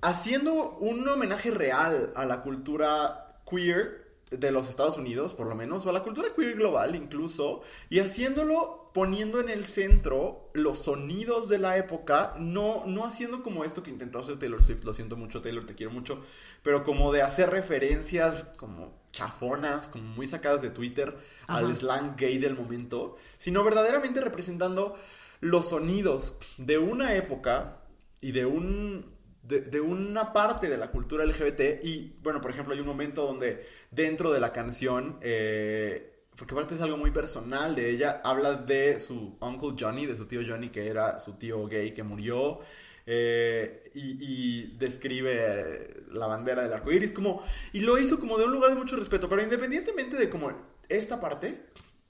haciendo 0.00 0.76
un 0.78 1.06
homenaje 1.06 1.50
real 1.50 2.12
a 2.16 2.24
la 2.24 2.42
cultura 2.42 3.36
queer 3.48 4.01
de 4.38 4.50
los 4.50 4.68
Estados 4.68 4.98
Unidos, 4.98 5.34
por 5.34 5.46
lo 5.46 5.54
menos, 5.54 5.86
o 5.86 5.90
a 5.90 5.92
la 5.92 6.02
cultura 6.02 6.28
queer 6.34 6.54
global 6.54 6.94
incluso, 6.96 7.62
y 7.90 8.00
haciéndolo 8.00 8.90
poniendo 8.92 9.40
en 9.40 9.48
el 9.48 9.64
centro 9.64 10.50
los 10.52 10.78
sonidos 10.78 11.48
de 11.48 11.58
la 11.58 11.76
época, 11.78 12.34
no, 12.38 12.84
no 12.86 13.06
haciendo 13.06 13.42
como 13.42 13.64
esto 13.64 13.82
que 13.82 13.90
intentó 13.90 14.18
hacer 14.18 14.38
Taylor 14.38 14.62
Swift, 14.62 14.84
lo 14.84 14.92
siento 14.92 15.16
mucho 15.16 15.40
Taylor, 15.40 15.64
te 15.64 15.74
quiero 15.74 15.92
mucho, 15.92 16.20
pero 16.62 16.84
como 16.84 17.12
de 17.12 17.22
hacer 17.22 17.50
referencias 17.50 18.44
como 18.56 19.00
chafonas, 19.12 19.88
como 19.88 20.04
muy 20.04 20.26
sacadas 20.26 20.62
de 20.62 20.70
Twitter 20.70 21.16
al 21.46 21.74
slang 21.76 22.16
gay 22.16 22.38
del 22.38 22.54
momento, 22.54 23.16
sino 23.38 23.64
verdaderamente 23.64 24.20
representando 24.20 24.96
los 25.40 25.70
sonidos 25.70 26.36
de 26.56 26.78
una 26.78 27.14
época 27.14 27.78
y 28.20 28.32
de 28.32 28.46
un 28.46 29.11
de, 29.42 29.80
una 29.80 30.32
parte 30.32 30.68
de 30.68 30.78
la 30.78 30.90
cultura 30.90 31.24
LGBT 31.24 31.84
y 31.84 32.16
bueno, 32.22 32.40
por 32.40 32.50
ejemplo 32.50 32.74
hay 32.74 32.80
un 32.80 32.86
momento 32.86 33.26
donde 33.26 33.66
dentro 33.90 34.32
de 34.32 34.40
la 34.40 34.52
canción 34.52 35.18
eh, 35.20 36.12
porque 36.36 36.54
aparte 36.54 36.74
es 36.74 36.80
algo 36.80 36.96
muy 36.96 37.10
personal 37.10 37.74
de 37.74 37.90
ella, 37.90 38.20
habla 38.24 38.54
de 38.54 38.98
su 38.98 39.36
uncle 39.40 39.74
Johnny, 39.78 40.06
de 40.06 40.16
su 40.16 40.26
tío 40.26 40.40
Johnny, 40.46 40.70
que 40.70 40.88
era 40.88 41.18
su 41.18 41.34
tío 41.34 41.66
gay 41.66 41.92
que 41.92 42.02
murió, 42.02 42.60
eh, 43.04 43.90
y, 43.94 44.76
describe 44.78 46.04
la 46.10 46.26
bandera 46.26 46.62
del 46.62 46.72
arco 46.72 46.90
iris, 46.90 47.12
como, 47.12 47.42
y 47.72 47.80
lo 47.80 47.98
hizo 47.98 48.18
como 48.18 48.38
de 48.38 48.44
un 48.44 48.52
lugar 48.52 48.70
de 48.70 48.76
mucho 48.76 48.96
respeto, 48.96 49.28
pero 49.28 49.42
independientemente 49.42 50.16
de 50.16 50.30
como 50.30 50.52
esta 50.88 51.20
parte, 51.20 51.66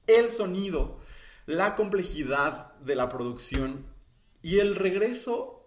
el 0.06 0.28
sonido, 0.28 1.00
la 1.46 1.74
complejidad 1.74 2.74
de 2.76 2.94
la 2.94 3.08
producción 3.08 3.86
y 4.42 4.58
el 4.58 4.76
regreso 4.76 5.61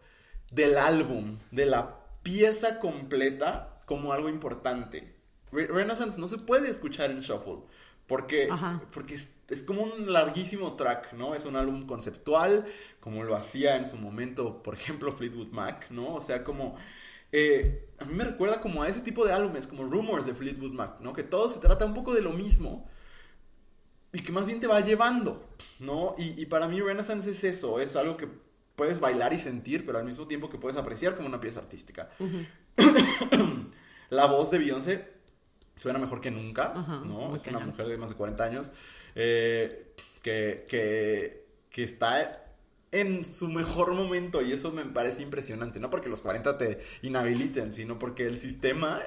del 0.51 0.77
álbum, 0.77 1.37
de 1.51 1.65
la 1.65 1.99
pieza 2.23 2.79
completa, 2.79 3.79
como 3.85 4.13
algo 4.13 4.29
importante. 4.29 5.15
Renaissance 5.51 6.19
no 6.19 6.27
se 6.27 6.37
puede 6.37 6.69
escuchar 6.69 7.11
en 7.11 7.19
shuffle. 7.19 7.63
Porque, 8.07 8.49
porque 8.91 9.15
es, 9.15 9.63
como 9.63 9.81
un 9.81 10.11
larguísimo 10.13 10.75
track, 10.75 11.13
¿no? 11.13 11.33
Es 11.33 11.45
un 11.45 11.55
álbum 11.55 11.87
conceptual, 11.87 12.65
como 12.99 13.23
lo 13.23 13.35
hacía 13.35 13.77
en 13.77 13.85
su 13.85 13.97
momento, 13.97 14.61
por 14.61 14.75
ejemplo, 14.75 15.11
Fleetwood 15.11 15.51
Mac, 15.51 15.87
¿no? 15.89 16.15
O 16.15 16.21
sea, 16.21 16.43
como... 16.43 16.75
Eh, 17.31 17.89
a 17.97 18.05
mí 18.05 18.13
me 18.13 18.23
recuerda 18.23 18.61
como 18.61 18.83
a 18.83 18.87
ese 18.87 19.01
tipo 19.01 19.25
de 19.25 19.33
álbumes, 19.33 19.65
como 19.67 19.83
Rumors 19.83 20.25
de 20.25 20.35
Fleetwood 20.35 20.71
Mac, 20.71 20.97
¿no? 20.99 21.13
Que 21.13 21.23
todo 21.23 21.49
se 21.49 21.59
trata 21.59 21.85
un 21.85 21.93
poco 21.93 22.13
de 22.13 22.21
lo 22.21 22.31
mismo 22.31 22.87
y 24.15 24.21
que 24.21 24.31
más 24.31 24.45
bien 24.45 24.61
te 24.61 24.67
va 24.67 24.79
llevando, 24.79 25.43
¿no? 25.79 26.15
Y, 26.17 26.45
para 26.45 26.69
mí 26.69 26.79
Renaissance 26.79 27.29
es 27.29 27.43
eso, 27.43 27.81
es 27.81 27.97
algo 27.97 28.15
que 28.15 28.29
puedes 28.75 28.99
bailar 28.99 29.33
y 29.33 29.39
sentir, 29.39 29.85
pero 29.85 29.99
al 29.99 30.05
mismo 30.05 30.27
tiempo 30.27 30.49
que 30.49 30.57
puedes 30.57 30.77
apreciar 30.77 31.15
como 31.15 31.27
una 31.27 31.39
pieza 31.39 31.59
artística. 31.59 32.09
La 34.09 34.25
voz 34.25 34.51
de 34.51 34.59
Beyoncé 34.59 35.15
suena 35.77 35.99
mejor 35.99 36.21
que 36.21 36.31
nunca, 36.31 36.73
¿no? 37.05 37.35
Es 37.35 37.45
una 37.47 37.59
mujer 37.59 37.87
de 37.87 37.97
más 37.97 38.09
de 38.09 38.15
40 38.15 38.43
años 38.43 38.71
eh, 39.15 39.93
que, 40.21 40.65
que, 41.69 41.83
está 41.83 42.43
en 42.91 43.25
su 43.25 43.49
mejor 43.49 43.93
momento 43.93 44.41
y 44.41 44.53
eso 44.53 44.71
me 44.71 44.85
parece 44.85 45.21
impresionante, 45.21 45.79
no 45.79 45.89
porque 45.89 46.07
los 46.07 46.21
40 46.21 46.57
te 46.57 46.79
inhabiliten, 47.01 47.73
sino 47.73 47.99
porque 47.99 48.25
el 48.25 48.39
sistema 48.39 49.01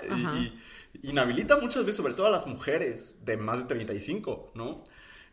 inhabilita 1.03 1.57
muchas 1.57 1.85
veces, 1.85 1.97
sobre 1.97 2.13
todo 2.13 2.27
a 2.27 2.31
las 2.31 2.47
mujeres 2.47 3.17
de 3.25 3.39
más 3.39 3.59
de 3.59 3.65
35, 3.65 4.53
¿no? 4.55 4.85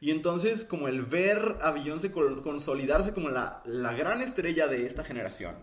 Y 0.05 0.11
entonces 0.11 0.65
como 0.65 0.87
el 0.87 1.01
ver 1.01 1.57
a 1.63 1.71
Beyoncé 1.71 2.11
consolidarse 2.11 3.11
como 3.11 3.29
la, 3.29 3.63
la 3.65 3.91
gran 3.93 4.21
estrella 4.21 4.67
de 4.67 4.85
esta 4.85 5.03
generación, 5.03 5.55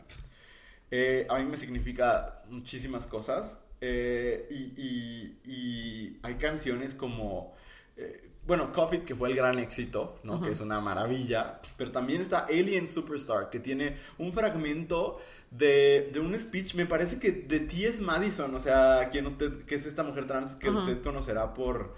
eh, 0.91 1.29
a 1.31 1.39
mí 1.39 1.49
me 1.49 1.57
significa 1.57 2.43
muchísimas 2.49 3.07
cosas. 3.07 3.63
Eh, 3.81 4.49
y, 4.51 6.19
hay 6.25 6.35
canciones 6.41 6.97
como, 6.97 7.55
eh, 7.97 8.31
bueno, 8.45 8.73
Coffee, 8.73 9.05
que 9.05 9.15
fue 9.15 9.29
el 9.29 9.37
gran 9.37 9.61
éxito, 9.61 10.19
¿no? 10.25 10.43
Que 10.43 10.51
es 10.51 10.61
una 10.61 10.81
maravilla. 10.81 11.61
Pero 11.77 11.93
también 11.93 12.21
está 12.21 12.47
Alien 12.47 12.89
Superstar, 12.89 13.49
que 13.49 13.61
tiene 13.61 13.97
un 14.19 14.33
fragmento 14.33 15.21
de, 15.53 16.11
de 16.13 16.19
un 16.19 16.37
speech, 16.37 16.75
me 16.75 16.87
parece 16.87 17.21
que 17.21 17.31
de 17.31 17.61
T.S. 17.61 18.03
Madison, 18.03 18.53
o 18.57 18.59
sea, 18.59 19.09
quien 19.09 19.25
usted, 19.25 19.65
que 19.67 19.77
es 19.77 19.87
esta 19.87 20.03
mujer 20.03 20.27
trans 20.27 20.57
que 20.57 20.69
usted 20.69 21.01
conocerá 21.01 21.55
por 21.55 21.95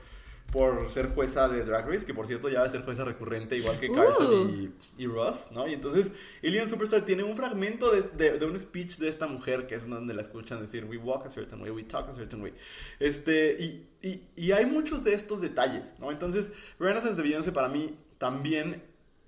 por 0.54 0.88
ser 0.92 1.08
jueza 1.08 1.48
de 1.48 1.64
Drag 1.64 1.84
Race, 1.88 2.06
que 2.06 2.14
por 2.14 2.28
cierto 2.28 2.48
ya 2.48 2.60
va 2.60 2.66
a 2.66 2.70
ser 2.70 2.84
jueza 2.84 3.04
recurrente, 3.04 3.56
igual 3.56 3.76
que 3.80 3.90
Carson 3.90 4.46
uh. 4.46 4.72
y, 4.96 5.06
Ross, 5.08 5.48
¿no? 5.50 5.66
Y 5.66 5.72
entonces, 5.74 6.12
Alien 6.44 6.70
Superstar 6.70 7.04
tiene 7.04 7.24
un 7.24 7.36
fragmento 7.36 7.90
de, 7.90 8.38
de, 8.38 8.46
un 8.46 8.56
speech 8.56 8.98
de 8.98 9.08
esta 9.08 9.26
mujer, 9.26 9.66
que 9.66 9.74
es 9.74 9.88
donde 9.88 10.14
la 10.14 10.22
escuchan 10.22 10.60
decir, 10.60 10.84
we 10.84 10.96
walk 10.96 11.26
a 11.26 11.28
certain 11.28 11.60
way, 11.60 11.72
we 11.72 11.82
talk 11.82 12.08
a 12.08 12.14
certain 12.14 12.40
way. 12.40 12.54
Este, 13.00 13.56
y, 13.60 13.88
y, 14.00 14.22
y 14.36 14.52
hay 14.52 14.64
muchos 14.64 15.02
de 15.02 15.14
estos 15.14 15.40
detalles, 15.40 15.96
¿no? 15.98 16.12
Entonces, 16.12 16.52
Renaissance 16.78 17.16
de 17.16 17.22
Beyoncé 17.24 17.50
para 17.50 17.68
mí 17.68 17.98
también 18.18 18.80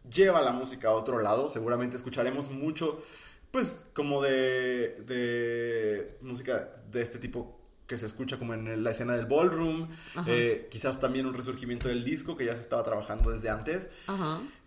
lleva 0.08 0.40
la 0.40 0.52
música 0.52 0.90
a 0.90 0.92
otro 0.92 1.20
lado, 1.20 1.50
seguramente 1.50 1.96
escucharemos 1.96 2.52
mucho, 2.52 3.02
pues, 3.50 3.84
como 3.94 4.22
de, 4.22 5.02
de 5.08 6.18
música 6.20 6.70
de 6.92 7.02
este 7.02 7.18
tipo 7.18 7.65
que 7.86 7.96
se 7.96 8.06
escucha 8.06 8.38
como 8.38 8.54
en 8.54 8.82
la 8.82 8.90
escena 8.90 9.14
del 9.14 9.26
ballroom, 9.26 9.88
eh, 10.26 10.68
quizás 10.70 10.98
también 10.98 11.26
un 11.26 11.34
resurgimiento 11.34 11.88
del 11.88 12.04
disco 12.04 12.36
que 12.36 12.44
ya 12.44 12.54
se 12.54 12.62
estaba 12.62 12.82
trabajando 12.82 13.30
desde 13.30 13.48
antes. 13.48 13.90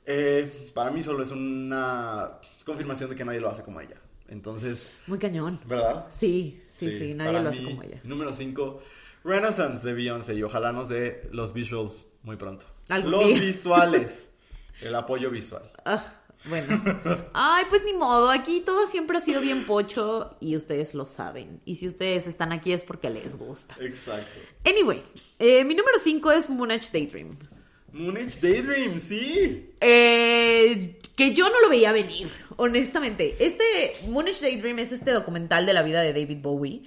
Eh, 0.05 0.72
para 0.74 0.91
mí 0.91 1.03
solo 1.03 1.24
es 1.24 1.32
una 1.32 2.39
confirmación 2.65 3.09
de 3.09 3.15
que 3.15 3.26
nadie 3.26 3.39
lo 3.39 3.49
hace 3.49 3.63
como 3.63 3.82
ella. 3.82 3.97
Entonces... 4.28 5.01
Muy 5.07 5.20
cañón. 5.20 5.59
¿Verdad? 5.65 6.07
Sí, 6.09 6.61
sí, 6.70 6.91
sí, 6.91 7.13
nadie 7.13 7.41
lo 7.41 7.49
hace 7.49 7.63
como 7.63 7.84
ella. 7.84 7.99
Número 8.03 8.32
5, 8.32 8.82
Renaissance 9.24 9.86
de 9.86 9.93
Beyoncé 9.93 10.36
y 10.36 10.43
ojalá 10.43 10.72
nos 10.72 10.89
dé 10.89 11.28
los 11.32 11.53
visuals 11.53 12.05
muy 12.24 12.38
pronto. 12.38 12.65
los 12.88 13.39
visuales, 13.39 14.32
el 14.82 14.95
apoyo 14.95 15.30
visual. 15.30 15.72
Ah. 15.86 16.18
Bueno. 16.46 16.82
Ay, 17.34 17.66
pues 17.70 17.84
ni 17.84 17.94
modo. 17.94 18.30
Aquí 18.30 18.62
todo 18.62 18.88
siempre 18.88 19.18
ha 19.18 19.22
sido 19.22 19.42
bien 19.42 19.66
pocho 19.66 20.38
y 20.40 20.56
ustedes 20.56 20.94
lo 20.94 21.06
saben. 21.06 21.62
Y 21.66 21.76
si 21.76 21.88
ustedes 21.88 22.28
están 22.28 22.52
aquí 22.52 22.72
es 22.72 22.82
porque 22.82 23.10
les 23.10 23.38
gusta. 23.38 23.76
Exacto. 23.80 24.40
Anyway, 24.66 25.02
eh, 25.40 25.64
mi 25.66 25.76
número 25.76 26.00
5 26.00 26.32
es 26.32 26.50
Moonage 26.50 26.90
Daydream. 26.92 27.30
Moonage 27.92 28.40
Daydream, 28.40 29.00
sí. 29.00 29.74
Eh, 29.82 31.00
que 31.16 31.34
yo 31.34 31.50
no 31.50 31.60
lo 31.62 31.70
veía 31.70 31.92
venir, 31.92 32.30
honestamente. 32.56 33.36
Este 33.40 33.98
Moonage 34.08 34.42
Daydream 34.42 34.80
es 34.80 34.92
este 34.92 35.12
documental 35.12 35.66
de 35.66 35.74
la 35.74 35.84
vida 35.84 36.02
de 36.02 36.14
David 36.14 36.38
Bowie 36.42 36.84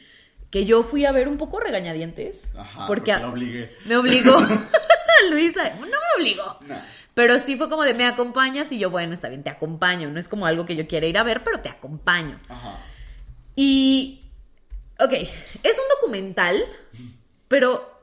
que 0.51 0.67
yo 0.67 0.83
fui 0.83 1.07
a 1.07 1.13
ver 1.13 1.29
un 1.29 1.39
poco 1.39 1.61
regañadientes. 1.61 2.53
Ajá, 2.55 2.87
porque, 2.87 3.17
me 3.17 3.25
obligué. 3.25 3.77
Me 3.87 3.97
obligó. 3.97 4.37
Luisa, 5.31 5.75
no 5.75 5.87
me 5.87 5.97
obligó. 6.19 6.59
Pero 7.15 7.39
sí 7.39 7.57
fue 7.57 7.69
como 7.69 7.83
de, 7.83 7.95
¿me 7.95 8.07
acompañas? 8.07 8.73
Y 8.73 8.79
yo, 8.79 8.91
bueno, 8.91 9.13
está 9.13 9.29
bien, 9.29 9.43
te 9.43 9.51
acompaño. 9.51 10.11
No 10.11 10.19
es 10.19 10.29
como 10.29 10.47
algo 10.47 10.65
que 10.65 10.77
yo 10.77 10.87
quiera 10.87 11.07
ir 11.07 11.19
a 11.19 11.23
ver, 11.23 11.45
pero 11.45 11.61
te 11.61 11.69
acompaño. 11.69 12.41
Ajá. 12.49 12.79
Y, 13.55 14.23
ok, 14.99 15.13
es 15.13 15.79
un 15.79 15.85
documental, 16.01 16.65
pero 17.49 18.01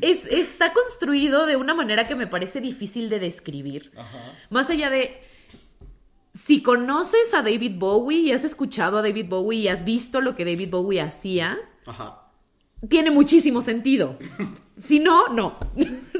es, 0.00 0.26
está 0.26 0.72
construido 0.72 1.46
de 1.46 1.56
una 1.56 1.74
manera 1.74 2.08
que 2.08 2.16
me 2.16 2.26
parece 2.26 2.60
difícil 2.60 3.08
de 3.08 3.20
describir. 3.20 3.92
Ajá. 3.96 4.18
Más 4.50 4.68
allá 4.68 4.90
de, 4.90 5.22
si 6.34 6.62
conoces 6.62 7.34
a 7.34 7.42
David 7.42 7.74
Bowie 7.76 8.18
y 8.18 8.32
has 8.32 8.42
escuchado 8.42 8.98
a 8.98 9.02
David 9.02 9.28
Bowie 9.28 9.60
y 9.60 9.68
has 9.68 9.84
visto 9.84 10.20
lo 10.20 10.34
que 10.34 10.44
David 10.44 10.70
Bowie 10.70 11.00
hacía, 11.00 11.56
Ajá 11.86 12.26
tiene 12.88 13.10
muchísimo 13.10 13.62
sentido. 13.62 14.18
Si 14.76 15.00
no, 15.00 15.28
no. 15.28 15.58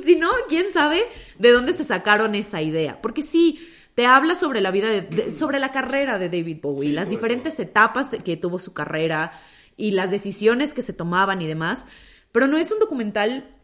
si 0.04 0.16
no, 0.16 0.30
quién 0.48 0.72
sabe 0.72 1.02
de 1.38 1.52
dónde 1.52 1.76
se 1.76 1.84
sacaron 1.84 2.34
esa 2.34 2.62
idea. 2.62 3.00
Porque 3.00 3.22
sí, 3.22 3.58
te 3.94 4.06
habla 4.06 4.36
sobre 4.36 4.60
la 4.60 4.70
vida, 4.70 4.88
de, 4.88 5.32
sobre 5.34 5.58
la 5.58 5.72
carrera 5.72 6.18
de 6.18 6.28
David 6.28 6.58
Bowie, 6.62 6.92
las 6.92 7.10
diferentes 7.10 7.58
etapas 7.60 8.10
que 8.24 8.36
tuvo 8.36 8.58
su 8.58 8.72
carrera 8.72 9.32
y 9.76 9.92
las 9.92 10.10
decisiones 10.10 10.74
que 10.74 10.82
se 10.82 10.92
tomaban 10.92 11.40
y 11.42 11.46
demás. 11.46 11.86
Pero 12.32 12.46
no 12.46 12.58
es 12.58 12.70
un 12.72 12.78
documental 12.78 13.56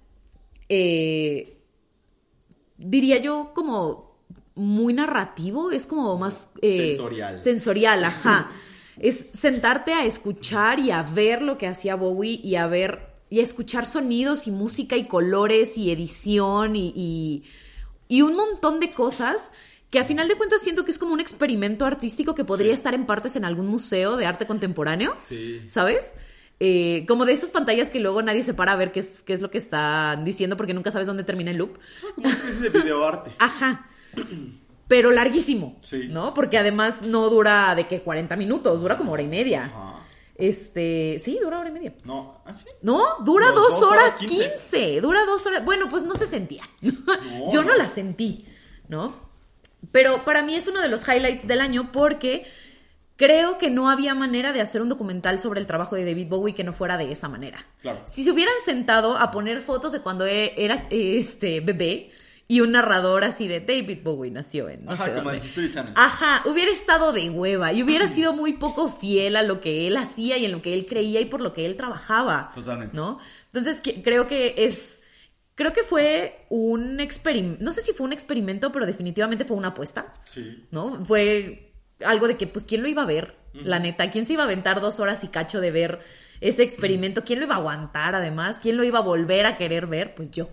eh, 0.75 1.59
diría 2.79 3.19
yo, 3.19 3.53
como 3.55 4.17
muy 4.55 4.95
narrativo, 4.95 5.71
es 5.71 5.87
como 5.87 6.17
más... 6.17 6.51
eh, 6.63 6.89
Sensorial. 6.89 7.41
Sensorial, 7.41 8.05
ajá. 8.05 8.51
es 8.99 9.29
sentarte 9.35 9.93
a 9.93 10.05
escuchar 10.05 10.79
y 10.79 10.91
a 10.91 11.03
ver 11.03 11.43
lo 11.43 11.59
que 11.59 11.67
hacía 11.67 11.95
Bowie 11.95 12.41
y 12.43 12.57
a 12.57 12.67
ver 12.67 13.12
y 13.33 13.41
escuchar 13.41 13.87
sonidos 13.87 14.47
y 14.47 14.51
música 14.51 14.95
y 14.99 15.07
colores 15.07 15.79
y 15.79 15.91
edición 15.91 16.77
y, 16.77 16.93
y, 16.95 17.45
y 18.07 18.21
un 18.21 18.37
montón 18.37 18.79
de 18.79 18.91
cosas 18.93 19.53
que 19.91 19.99
a 19.99 20.05
final 20.05 20.29
de 20.29 20.35
cuentas 20.35 20.61
siento 20.61 20.85
que 20.85 20.91
es 20.91 20.99
como 20.99 21.15
un 21.15 21.21
experimento 21.21 21.87
artístico 21.87 22.35
que 22.35 22.45
podría 22.45 22.73
Sí. 22.73 22.75
estar 22.75 22.93
en 22.93 23.07
partes 23.07 23.35
en 23.37 23.47
algún 23.47 23.69
museo 23.69 24.17
de 24.19 24.27
arte 24.27 24.47
contemporáneo. 24.47 25.17
Sí. 25.19 25.63
¿Sabes? 25.71 26.13
Eh, 26.61 27.07
como 27.09 27.25
de 27.25 27.33
esas 27.33 27.49
pantallas 27.49 27.89
que 27.91 28.01
luego 28.01 28.21
nadie 28.21 28.43
se 28.43 28.53
para 28.53 28.73
a 28.73 28.77
ver 28.77 28.93
qué 28.93 29.01
es, 29.01 29.23
qué 29.23 29.33
es 29.33 29.41
lo 29.41 29.51
que 29.51 29.57
están 29.59 30.25
diciendo 30.25 30.59
porque 30.59 30.75
nunca 30.75 30.91
sabes 30.91 31.07
dónde 31.07 31.25
termina 31.25 31.53
el 31.53 31.57
loop. 31.57 31.79
Como 32.15 32.29
una 32.29 32.37
especie 32.37 32.69
de 32.69 32.81
videoarte. 32.81 33.31
Ajá. 33.39 33.89
Pero 34.89 35.11
larguísimo. 35.11 35.75
Sí. 35.83 36.09
¿No? 36.11 36.35
Porque 36.35 36.59
además 36.59 37.01
no 37.01 37.31
dura 37.31 37.75
de 37.75 37.87
que 37.89 38.03
40 38.03 38.37
minutos, 38.37 38.81
dura 38.83 38.99
como 38.99 39.13
hora 39.13 39.23
y 39.23 39.29
media. 39.29 39.65
Ajá. 39.75 40.02
Este. 40.49 41.21
Sí, 41.21 41.39
dura 41.41 41.61
hora 41.61 41.69
y 41.69 41.73
media. 41.73 41.95
No, 42.05 42.43
¿así? 42.45 42.67
No, 42.83 43.01
dura 43.25 43.47
No, 43.51 43.53
dos, 43.55 43.81
dos 43.81 43.91
horas 43.91 44.15
quince. 44.17 45.01
Dura 45.01 45.25
dos 45.25 45.47
horas. 45.47 45.65
Bueno, 45.65 45.89
pues 45.89 46.03
no 46.03 46.17
se 46.17 46.27
sentía. 46.27 46.69
Yo 47.53 47.63
no 47.63 47.73
no. 47.73 47.77
la 47.77 47.89
sentí, 47.89 48.47
¿no? 48.89 49.15
Pero 49.93 50.25
para 50.25 50.43
mí 50.43 50.55
es 50.57 50.67
uno 50.67 50.81
de 50.81 50.89
los 50.89 51.07
highlights 51.07 51.47
del 51.47 51.61
año 51.61 51.93
porque 51.93 52.45
creo 53.15 53.57
que 53.57 53.71
no 53.71 53.89
había 53.89 54.15
manera 54.15 54.53
de 54.53 54.61
hacer 54.61 54.83
un 54.83 54.89
documental 54.89 55.39
sobre 55.39 55.61
el 55.61 55.67
trabajo 55.67 55.95
de 55.95 56.05
David 56.05 56.29
Bowie 56.29 56.55
que 56.55 56.65
no 56.65 56.73
fuera 56.73 56.97
de 56.97 57.13
esa 57.13 57.29
manera. 57.29 57.65
Claro. 57.81 58.03
Si 58.11 58.25
se 58.25 58.33
hubieran 58.33 58.55
sentado 58.65 59.17
a 59.17 59.31
poner 59.31 59.61
fotos 59.61 59.93
de 59.93 60.01
cuando 60.01 60.27
e- 60.27 60.55
era 60.57 60.87
este 60.91 61.61
bebé 61.61 62.11
y 62.49 62.61
un 62.61 62.73
narrador 62.73 63.25
así 63.25 63.49
de 63.49 63.61
David 63.61 64.01
Bowie 64.03 64.31
nació 64.31 64.69
en 64.69 64.85
no 64.85 64.93
Ajá, 64.93 65.07
sé 65.07 65.13
como 65.15 65.31
dónde. 65.31 65.49
Ajá, 65.97 66.43
hubiera 66.49 66.71
estado 66.71 67.13
de 67.13 67.31
hueva 67.31 67.73
y 67.73 67.83
hubiera 67.83 68.09
sido 68.09 68.33
muy 68.35 68.55
poco 68.55 68.89
fiel 68.91 69.37
a 69.37 69.43
lo 69.43 69.61
que 69.61 69.87
él 69.87 69.97
hacía 69.97 70.37
y 70.37 70.45
en 70.45 70.53
lo 70.53 70.61
que 70.63 70.75
él 70.75 70.87
creía 70.87 71.21
y 71.21 71.27
por 71.27 71.41
lo 71.41 71.53
que 71.53 71.65
él 71.67 71.77
trabajaba. 71.77 72.53
Totalmente. 72.55 72.97
¿No? 72.97 73.19
Entonces 73.47 73.81
que- 73.81 74.03
creo 74.03 74.27
que 74.27 74.55
es. 74.59 75.01
Creo 75.55 75.73
que 75.75 75.83
fue 75.83 76.47
un 76.49 76.99
experimento. 77.01 77.63
No 77.65 77.73
sé 77.73 77.83
si 77.83 77.93
fue 77.93 78.07
un 78.07 78.13
experimento, 78.13 78.73
pero 78.73 78.87
definitivamente 78.87 79.45
fue 79.45 79.57
una 79.57 79.69
apuesta. 79.69 80.13
Sí. 80.25 80.65
¿No? 80.71 81.05
Fue 81.05 81.73
algo 82.05 82.27
de 82.27 82.37
que, 82.39 82.47
pues, 82.47 82.65
¿quién 82.65 82.83
lo 82.83 82.89
iba 82.89 83.03
a 83.03 83.07
ver? 83.07 83.37
La 83.53 83.79
neta, 83.79 84.11
¿quién 84.11 84.25
se 84.25 84.33
iba 84.33 84.43
a 84.43 84.47
aventar 84.47 84.81
dos 84.81 84.99
horas 84.99 85.23
y 85.25 85.29
cacho 85.29 85.61
de 85.61 85.71
ver 85.71 86.01
ese 86.41 86.63
experimento? 86.63 87.23
¿Quién 87.23 87.39
lo 87.39 87.45
iba 87.45 87.55
a 87.55 87.59
aguantar 87.59 88.15
además? 88.15 88.61
¿Quién 88.63 88.79
lo 88.79 88.83
iba 88.85 89.01
a 89.01 89.03
volver 89.03 89.45
a 89.45 89.59
querer 89.59 89.87
ver? 89.87 90.15
Pues 90.15 90.31
yo. 90.31 90.49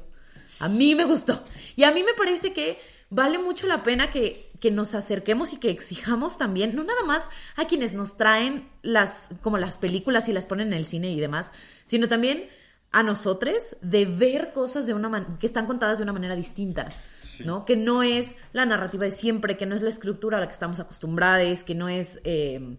A 0.60 0.68
mí 0.70 0.96
me 0.96 1.06
gustó. 1.06 1.44
Y 1.76 1.84
a 1.84 1.92
mí 1.92 2.04
me 2.04 2.14
parece 2.14 2.54
que 2.54 2.78
vale 3.10 3.40
mucho 3.40 3.66
la 3.68 3.82
pena 3.84 4.12
que, 4.12 4.50
que 4.60 4.70
nos 4.72 4.94
acerquemos 4.94 5.54
y 5.54 5.58
que 5.58 5.70
exijamos 5.72 6.38
también, 6.38 6.76
no 6.76 6.84
nada 6.84 7.04
más 7.04 7.30
a 7.56 7.66
quienes 7.66 7.94
nos 7.94 8.18
traen 8.18 8.70
las, 8.84 9.30
como 9.42 9.58
las 9.58 9.78
películas 9.78 10.30
y 10.30 10.34
las 10.34 10.46
ponen 10.46 10.68
en 10.68 10.74
el 10.74 10.86
cine 10.86 11.10
y 11.12 11.20
demás, 11.20 11.52
sino 11.86 12.08
también 12.08 12.48
a 12.92 13.04
nosotros 13.04 13.78
de 13.82 14.06
ver 14.06 14.52
cosas 14.52 14.86
de 14.88 14.94
una 14.96 15.10
man- 15.10 15.38
que 15.40 15.46
están 15.48 15.66
contadas 15.68 15.98
de 16.00 16.04
una 16.04 16.14
manera 16.14 16.36
distinta, 16.36 16.90
Sí. 17.24 17.44
¿no? 17.46 17.64
Que 17.64 17.78
no 17.78 18.02
es 18.04 18.36
la 18.52 18.66
narrativa 18.66 19.06
de 19.06 19.12
siempre, 19.12 19.58
que 19.58 19.66
no 19.68 19.76
es 19.76 19.82
la 19.84 19.90
estructura 19.90 20.38
a 20.38 20.42
la 20.42 20.48
que 20.48 20.54
estamos 20.54 20.80
acostumbrados, 20.80 21.64
que 21.64 21.76
no 21.76 21.88
es 21.88 22.20
eh, 22.26 22.78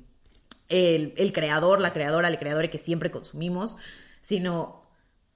el, 0.68 1.14
el 1.16 1.32
creador, 1.32 1.80
la 1.80 1.92
creadora, 1.92 2.28
el 2.28 2.38
creador 2.38 2.68
que 2.70 2.78
siempre 2.78 3.10
consumimos, 3.10 3.76
sino 4.20 4.79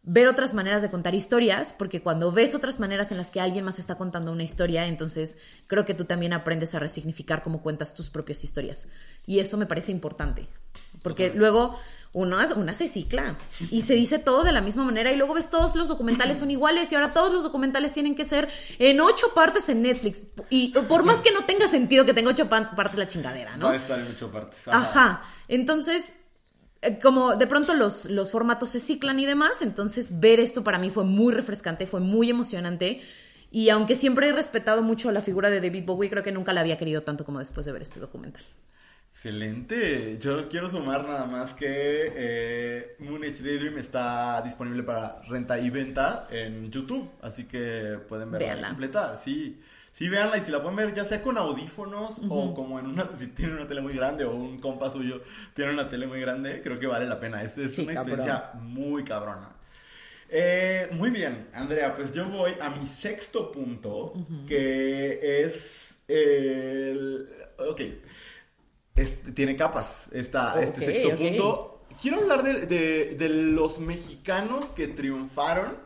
ver 0.05 0.29
otras 0.29 0.53
maneras 0.53 0.83
de 0.83 0.91
contar 0.91 1.15
historias, 1.15 1.73
porque 1.73 2.03
cuando 2.03 2.31
ves 2.31 2.55
otras 2.55 2.79
maneras 2.79 3.11
en 3.11 3.19
las 3.19 3.31
que 3.31 3.41
alguien 3.41 3.65
más 3.65 3.79
está 3.79 3.97
contando 3.97 4.33
una 4.33 4.43
historia, 4.43 4.87
entonces 4.87 5.39
creo 5.67 5.87
que 5.87 5.95
tú 5.95 6.05
también 6.05 6.35
aprendes 6.35 6.75
a 6.75 6.79
resignificar 6.79 7.43
cómo 7.43 7.63
cuentas 7.63 7.95
tus 7.95 8.11
propias 8.11 8.45
historias. 8.45 8.89
Y 9.27 9.39
eso 9.39 9.57
me 9.57 9.67
parece 9.67 9.93
importante, 9.93 10.47
porque 11.03 11.33
luego 11.35 11.79
una, 12.13 12.47
una 12.55 12.75
se 12.75 12.87
cicla 12.87 13.37
y 13.71 13.83
se 13.83 13.95
dice 13.95 14.19
todo 14.19 14.45
de 14.45 14.53
la 14.53 14.61
misma 14.61 14.85
manera 14.85 15.11
y 15.11 15.17
luego 15.17 15.35
ves 15.35 15.51
todos 15.51 15.75
los 15.75 15.89
documentales 15.89 16.39
son 16.39 16.51
iguales 16.51 16.93
y 16.93 16.95
ahora 16.95 17.13
todos 17.13 17.33
los 17.33 17.43
documentales 17.43 17.93
tienen 17.93 18.15
que 18.15 18.25
ser 18.25 18.49
en 18.79 19.01
ocho 19.01 19.35
partes 19.35 19.69
en 19.69 19.83
Netflix. 19.83 20.23
Y 20.49 20.69
por 20.69 21.03
más 21.03 21.23
que 21.23 21.33
no 21.33 21.45
tenga 21.45 21.67
sentido 21.69 22.05
que 22.05 22.15
tenga 22.15 22.31
ocho 22.31 22.49
partes 22.49 22.97
la 22.97 23.09
chingadera, 23.09 23.57
¿no? 23.57 23.67
Va 23.67 23.73
a 23.73 23.77
estar 23.77 23.99
en 23.99 24.07
ocho 24.07 24.31
partes. 24.31 24.61
Ajá. 24.69 25.23
Entonces, 25.49 26.11
eh, 26.11 26.24
como 27.03 27.37
de 27.37 27.47
pronto 27.47 27.75
los, 27.75 28.07
los 28.07 28.31
formatos 28.33 28.71
se 28.71 28.81
ciclan 28.81 29.19
y 29.21 29.27
demás, 29.27 29.63
entonces 29.63 30.21
ver 30.21 30.41
esto 30.41 30.65
para 30.65 30.79
mí 30.79 30.91
fue 30.91 31.05
muy 31.05 31.33
refrescante, 31.33 31.87
fue 31.87 32.01
muy 32.01 32.31
emocionante. 32.31 33.01
Y 33.51 33.69
aunque 33.71 33.95
siempre 33.97 34.29
he 34.29 34.33
respetado 34.33 34.83
mucho 34.83 35.13
la 35.13 35.23
figura 35.23 35.49
de 35.51 35.61
David 35.61 35.85
Bowie, 35.87 36.11
creo 36.11 36.23
que 36.25 36.33
nunca 36.33 36.53
la 36.53 36.61
había 36.61 36.77
querido 36.79 37.03
tanto 37.03 37.25
como 37.25 37.39
después 37.39 37.67
de 37.67 37.73
ver 37.73 37.83
este 37.83 38.01
documental. 38.01 38.43
Excelente. 39.13 40.19
Yo 40.19 40.49
quiero 40.49 40.69
sumar 40.69 41.05
nada 41.05 41.27
más 41.27 41.55
que 41.55 41.67
eh, 41.69 42.97
Moon 42.99 43.23
Age 43.23 43.43
Daydream 43.43 43.79
está 43.79 44.43
disponible 44.43 44.83
para 44.83 45.23
renta 45.23 45.59
y 45.59 45.71
venta 45.71 46.27
en 46.31 46.71
YouTube, 46.71 47.09
así 47.23 47.45
que 47.45 47.99
pueden 48.09 48.31
verla 48.33 48.41
Véanla. 48.47 48.69
completa. 48.69 49.17
Sí, 49.17 49.63
sí, 49.95 50.09
véanla 50.11 50.37
y 50.37 50.41
si 50.45 50.51
la 50.51 50.61
pueden 50.61 50.77
ver 50.77 50.93
ya 50.93 51.05
sea 51.05 51.23
con 51.23 51.39
audífonos 51.39 52.21
o 52.29 52.53
como 52.55 52.79
en 52.79 52.87
una, 52.89 53.09
si 53.17 53.29
tienen 53.29 53.55
una 53.57 53.67
tele 53.67 53.81
muy 53.81 53.95
grande 53.95 54.25
o 54.25 54.35
un 54.35 54.59
compa 54.61 54.91
suyo 54.91 55.23
tiene 55.55 55.73
una 55.73 55.89
tele 55.89 56.07
muy 56.07 56.21
grande, 56.21 56.61
creo 56.63 56.79
que 56.79 56.87
vale 56.87 57.07
la 57.07 57.19
pena. 57.21 57.43
Es, 57.43 57.57
es 57.57 57.75
Sí, 57.77 57.83
una 57.83 57.95
cabrón. 57.95 58.19
experiencia 58.21 58.51
muy 58.61 59.05
cabrona. 59.05 59.51
Eh, 60.29 60.89
muy 60.93 61.11
bien, 61.11 61.49
Andrea, 61.55 61.95
pues 61.95 62.13
yo 62.13 62.27
voy 62.29 62.53
a 62.61 62.69
mi 62.71 62.87
sexto 62.87 63.53
punto, 63.53 64.13
que 64.49 65.43
es 65.45 65.97
el... 66.09 67.29
Ok, 67.59 67.81
este, 68.97 69.33
tiene 69.33 69.57
capas 69.57 70.09
esta, 70.13 70.61
este 70.63 70.81
sexto 70.81 71.15
punto. 71.17 71.71
Quiero 72.01 72.19
hablar 72.21 72.43
de, 72.43 72.67
de- 72.67 73.15
de 73.17 73.29
los 73.29 73.79
mexicanos 73.79 74.67
que 74.67 74.89
triunfaron 74.89 75.77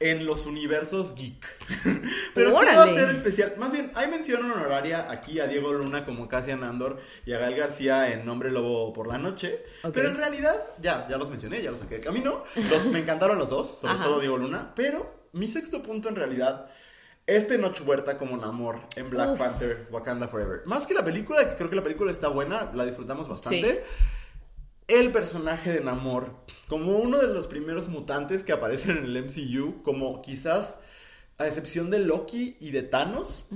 en 0.00 0.24
los 0.24 0.46
universos 0.46 1.14
geek. 1.14 1.46
Pero 2.34 2.54
quiero 2.54 2.56
¡Órale! 2.56 2.92
hacer 2.92 3.10
especial. 3.10 3.54
Más 3.58 3.70
bien, 3.70 3.92
hay 3.94 4.08
mención 4.08 4.50
honoraria 4.50 5.10
aquí 5.10 5.40
a 5.40 5.46
Diego 5.46 5.72
Luna 5.72 6.04
como 6.04 6.26
Cassian 6.26 6.64
Andor 6.64 6.98
y 7.26 7.34
a 7.34 7.38
Gal 7.38 7.54
García 7.54 8.10
en 8.12 8.24
Nombre 8.24 8.50
Lobo 8.50 8.92
por 8.94 9.06
la 9.06 9.18
Noche. 9.18 9.62
Pero 9.92 10.08
en 10.08 10.16
realidad, 10.16 10.56
ya, 10.80 11.06
ya 11.06 11.18
los 11.18 11.28
mencioné, 11.28 11.62
ya 11.62 11.70
los 11.70 11.80
saqué 11.80 11.96
del 11.96 12.04
camino. 12.04 12.44
Los, 12.70 12.86
me 12.86 12.98
encantaron 12.98 13.38
los 13.38 13.50
dos, 13.50 13.78
sobre 13.80 13.94
Ajá. 13.94 14.02
todo 14.04 14.20
Diego 14.20 14.38
Luna. 14.38 14.72
Pero 14.74 15.28
mi 15.32 15.48
sexto 15.48 15.82
punto 15.82 16.08
en 16.08 16.16
realidad 16.16 16.70
es 17.26 17.46
Tenoch 17.46 17.78
Huerta 17.86 18.16
como 18.16 18.38
Namor 18.38 18.80
en 18.96 19.10
Black 19.10 19.32
Uf. 19.32 19.38
Panther 19.38 19.86
Wakanda 19.90 20.28
Forever. 20.28 20.62
Más 20.64 20.86
que 20.86 20.94
la 20.94 21.04
película, 21.04 21.48
que 21.48 21.56
creo 21.56 21.68
que 21.68 21.76
la 21.76 21.82
película 21.84 22.10
está 22.10 22.28
buena, 22.28 22.70
la 22.74 22.86
disfrutamos 22.86 23.28
bastante. 23.28 23.84
El 24.90 25.12
personaje 25.12 25.70
de 25.72 25.80
Namor, 25.80 26.34
como 26.68 26.98
uno 26.98 27.18
de 27.18 27.28
los 27.32 27.46
primeros 27.46 27.88
mutantes 27.88 28.42
que 28.44 28.52
aparecen 28.52 28.98
en 28.98 29.04
el 29.04 29.24
MCU, 29.24 29.82
como 29.82 30.20
quizás 30.20 30.78
a 31.38 31.46
excepción 31.46 31.90
de 31.90 32.00
Loki 32.00 32.56
y 32.60 32.70
de 32.72 32.82
Thanos, 32.82 33.46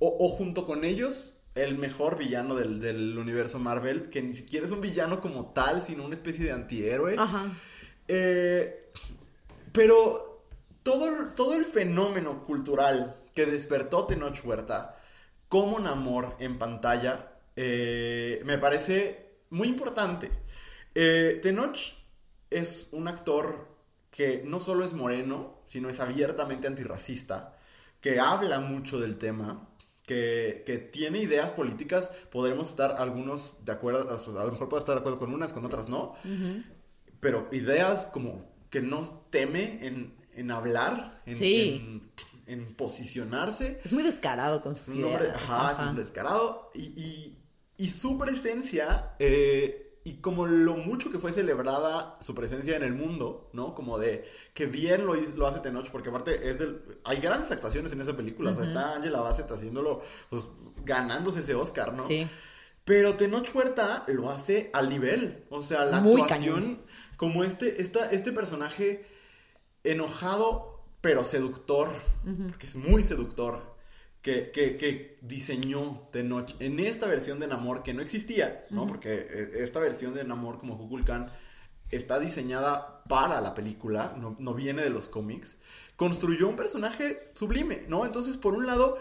o, 0.00 0.16
o 0.20 0.28
junto 0.28 0.66
con 0.66 0.84
ellos, 0.84 1.30
el 1.54 1.76
mejor 1.78 2.16
villano 2.18 2.54
del, 2.54 2.78
del 2.80 3.18
universo 3.18 3.58
Marvel, 3.58 4.10
que 4.10 4.22
ni 4.22 4.36
siquiera 4.36 4.66
es 4.66 4.72
un 4.72 4.80
villano 4.80 5.20
como 5.20 5.46
tal, 5.52 5.82
sino 5.82 6.04
una 6.04 6.14
especie 6.14 6.44
de 6.44 6.52
antihéroe. 6.52 7.16
Ajá. 7.18 7.46
Eh, 8.06 8.90
pero 9.72 10.44
todo, 10.82 11.08
el- 11.08 11.32
todo 11.34 11.54
el 11.54 11.64
fenómeno 11.64 12.44
cultural 12.44 13.16
que 13.34 13.46
despertó 13.46 14.06
Tenoch 14.06 14.44
Huerta 14.44 14.96
como 15.48 15.78
Namor 15.80 16.36
en 16.38 16.58
pantalla 16.58 17.32
eh, 17.56 18.40
me 18.44 18.58
parece 18.58 19.30
muy 19.50 19.68
importante. 19.68 20.30
Eh, 20.94 21.38
Tenoch 21.42 21.76
es 22.50 22.88
un 22.92 23.08
actor 23.08 23.68
que 24.10 24.42
no 24.44 24.58
solo 24.60 24.84
es 24.84 24.92
moreno, 24.92 25.60
sino 25.68 25.88
es 25.88 26.00
abiertamente 26.00 26.66
antirracista, 26.66 27.56
que 28.00 28.18
habla 28.18 28.58
mucho 28.60 28.98
del 28.98 29.16
tema, 29.18 29.68
que, 30.04 30.64
que 30.66 30.78
tiene 30.78 31.18
ideas 31.20 31.52
políticas, 31.52 32.10
podremos 32.32 32.70
estar 32.70 32.96
algunos 32.98 33.52
de 33.64 33.70
acuerdo, 33.72 34.00
a 34.10 34.44
lo 34.44 34.52
mejor 34.52 34.68
puedo 34.68 34.80
estar 34.80 34.96
de 34.96 35.00
acuerdo 35.00 35.18
con 35.20 35.32
unas, 35.32 35.52
con 35.52 35.64
otras 35.64 35.88
no, 35.88 36.14
pero 37.20 37.48
ideas 37.52 38.06
como 38.06 38.50
que 38.70 38.80
no 38.80 39.26
teme 39.30 39.86
en, 39.86 40.12
en 40.34 40.50
hablar, 40.50 41.22
en, 41.26 41.36
Sí. 41.36 41.80
en- 41.84 42.10
en 42.46 42.74
posicionarse. 42.74 43.80
Es 43.84 43.92
muy 43.92 44.02
descarado 44.02 44.60
con 44.60 44.74
sus 44.74 44.96
ideas. 44.96 45.36
ajá, 45.36 45.72
es 45.72 45.78
un 45.90 45.94
descarado. 45.96 46.70
Y, 46.74 46.80
y- 47.00 47.38
y 47.76 47.88
su 47.88 48.18
presencia, 48.18 49.14
eh, 49.20 49.89
y 50.02 50.14
como 50.14 50.46
lo 50.46 50.76
mucho 50.76 51.10
que 51.10 51.18
fue 51.18 51.32
celebrada 51.32 52.16
su 52.20 52.34
presencia 52.34 52.74
en 52.76 52.82
el 52.82 52.94
mundo, 52.94 53.50
¿no? 53.52 53.74
Como 53.74 53.98
de 53.98 54.24
que 54.54 54.66
bien 54.66 55.04
lo, 55.04 55.14
lo 55.14 55.46
hace 55.46 55.60
Tenoch, 55.60 55.90
porque 55.90 56.08
aparte 56.08 56.48
es 56.48 56.58
del. 56.58 56.82
Hay 57.04 57.18
grandes 57.18 57.50
actuaciones 57.50 57.92
en 57.92 58.00
esa 58.00 58.16
película. 58.16 58.50
O 58.50 58.54
sea, 58.54 58.64
está 58.64 58.96
Angela 58.96 59.20
Bassett 59.20 59.50
haciéndolo, 59.50 60.00
pues 60.30 60.46
ganándose 60.84 61.40
ese 61.40 61.54
Oscar, 61.54 61.92
¿no? 61.92 62.04
Sí. 62.04 62.26
Pero 62.84 63.16
Tenoch 63.16 63.54
Huerta 63.54 64.04
lo 64.08 64.30
hace 64.30 64.70
al 64.72 64.88
nivel. 64.88 65.44
O 65.50 65.60
sea, 65.60 65.84
la 65.84 66.00
Muy 66.00 66.22
actuación, 66.22 66.80
como 67.16 67.44
este, 67.44 67.82
esta, 67.82 68.10
este 68.10 68.32
personaje 68.32 69.06
enojado, 69.84 70.82
pero 71.02 71.24
seductor, 71.24 71.90
porque 72.48 72.66
es 72.66 72.76
muy 72.76 73.04
seductor, 73.04 73.69
que, 74.22 74.50
que, 74.50 74.76
que 74.76 75.18
diseñó 75.22 76.08
Tenoch 76.12 76.54
en 76.60 76.78
esta 76.78 77.06
versión 77.06 77.40
de 77.40 77.46
Namor 77.46 77.82
que 77.82 77.94
no 77.94 78.02
existía, 78.02 78.66
¿no? 78.70 78.86
Porque 78.86 79.14
eh, 79.14 79.50
esta 79.58 79.80
versión 79.80 80.14
de 80.14 80.24
Namor 80.24 80.58
como 80.58 80.76
Kukulkan 80.76 81.32
está 81.90 82.20
diseñada 82.20 83.02
para 83.08 83.40
la 83.40 83.54
película, 83.54 84.14
no, 84.16 84.36
no 84.38 84.54
viene 84.54 84.82
de 84.82 84.90
los 84.90 85.08
cómics, 85.08 85.58
construyó 85.96 86.48
un 86.48 86.56
personaje 86.56 87.30
sublime, 87.34 87.84
¿no? 87.88 88.06
Entonces, 88.06 88.36
por 88.36 88.54
un 88.54 88.66
lado, 88.66 88.96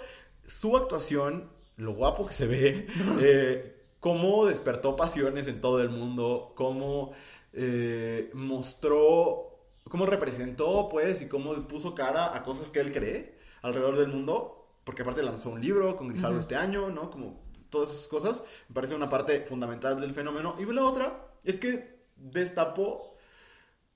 su 0.45 0.76
actuación, 0.76 1.49
lo 1.78 1.93
guapo 1.93 2.26
que 2.26 2.34
se 2.34 2.47
ve, 2.47 2.88
eh, 3.22 3.76
cómo 3.99 4.45
despertó 4.45 4.95
pasiones 4.95 5.47
en 5.47 5.61
todo 5.61 5.82
el 5.82 5.89
mundo, 5.89 6.53
cómo 6.55 7.11
eh, 7.53 8.32
mostró, 8.34 9.59
cómo 9.84 10.05
representó, 10.05 10.88
pues, 10.89 11.22
y 11.22 11.28
cómo 11.28 11.53
puso 11.67 11.93
cara 11.93 12.36
a 12.36 12.43
cosas 12.43 12.72
que 12.72 12.80
él 12.80 12.91
cree 12.91 13.38
alrededor 13.61 13.97
del 13.97 14.07
mundo, 14.07 14.59
porque 14.90 15.04
aparte 15.04 15.22
lanzó 15.22 15.52
un 15.52 15.62
libro 15.62 15.96
con 15.96 16.08
Grijalvo 16.08 16.40
este 16.40 16.56
año, 16.56 16.90
¿no? 16.90 17.12
Como 17.12 17.44
todas 17.70 17.92
esas 17.92 18.08
cosas, 18.08 18.42
me 18.70 18.74
parece 18.74 18.96
una 18.96 19.08
parte 19.08 19.42
fundamental 19.42 20.02
del 20.02 20.16
fenómeno. 20.16 20.56
Y 20.58 20.66
la 20.66 20.84
otra 20.84 21.28
es 21.44 21.60
que 21.60 22.00
destapó 22.16 23.16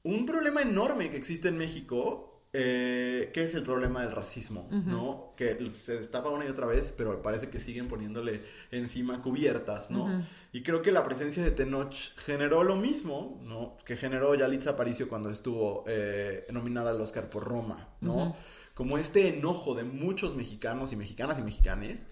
un 0.03 0.27
problema 0.27 0.61
enorme 0.61 1.09
que 1.09 1.17
existe 1.17 1.47
en 1.47 1.57
México, 1.57 2.43
eh, 2.53 3.31
que 3.33 3.41
es 3.41 3.55
el 3.55 3.63
problema 3.63 4.01
del 4.01 4.11
racismo, 4.11 4.67
¿no? 4.69 5.33
Que 5.35 5.67
se 5.71 5.95
destapa 5.95 6.29
una 6.29 6.45
y 6.45 6.49
otra 6.49 6.67
vez, 6.67 6.93
pero 6.95 7.23
parece 7.23 7.49
que 7.49 7.59
siguen 7.59 7.87
poniéndole 7.87 8.43
encima 8.69 9.19
cubiertas, 9.19 9.89
¿no? 9.89 10.23
Y 10.51 10.61
creo 10.61 10.83
que 10.83 10.91
la 10.91 11.03
presencia 11.03 11.41
de 11.41 11.49
Tenoch 11.49 11.95
generó 12.17 12.63
lo 12.63 12.75
mismo, 12.75 13.41
¿no? 13.43 13.77
Que 13.83 13.97
generó 13.97 14.35
Yalitza 14.35 14.69
Aparicio 14.69 15.09
cuando 15.09 15.31
estuvo 15.31 15.85
eh, 15.87 16.45
nominada 16.51 16.91
al 16.91 17.01
Oscar 17.01 17.31
por 17.31 17.45
Roma, 17.45 17.95
¿no? 17.99 18.35
Como 18.73 18.97
este 18.97 19.27
enojo 19.27 19.75
de 19.75 19.83
muchos 19.83 20.35
mexicanos 20.35 20.91
y 20.91 20.95
mexicanas 20.95 21.37
y 21.39 21.43
mexicanes 21.43 22.07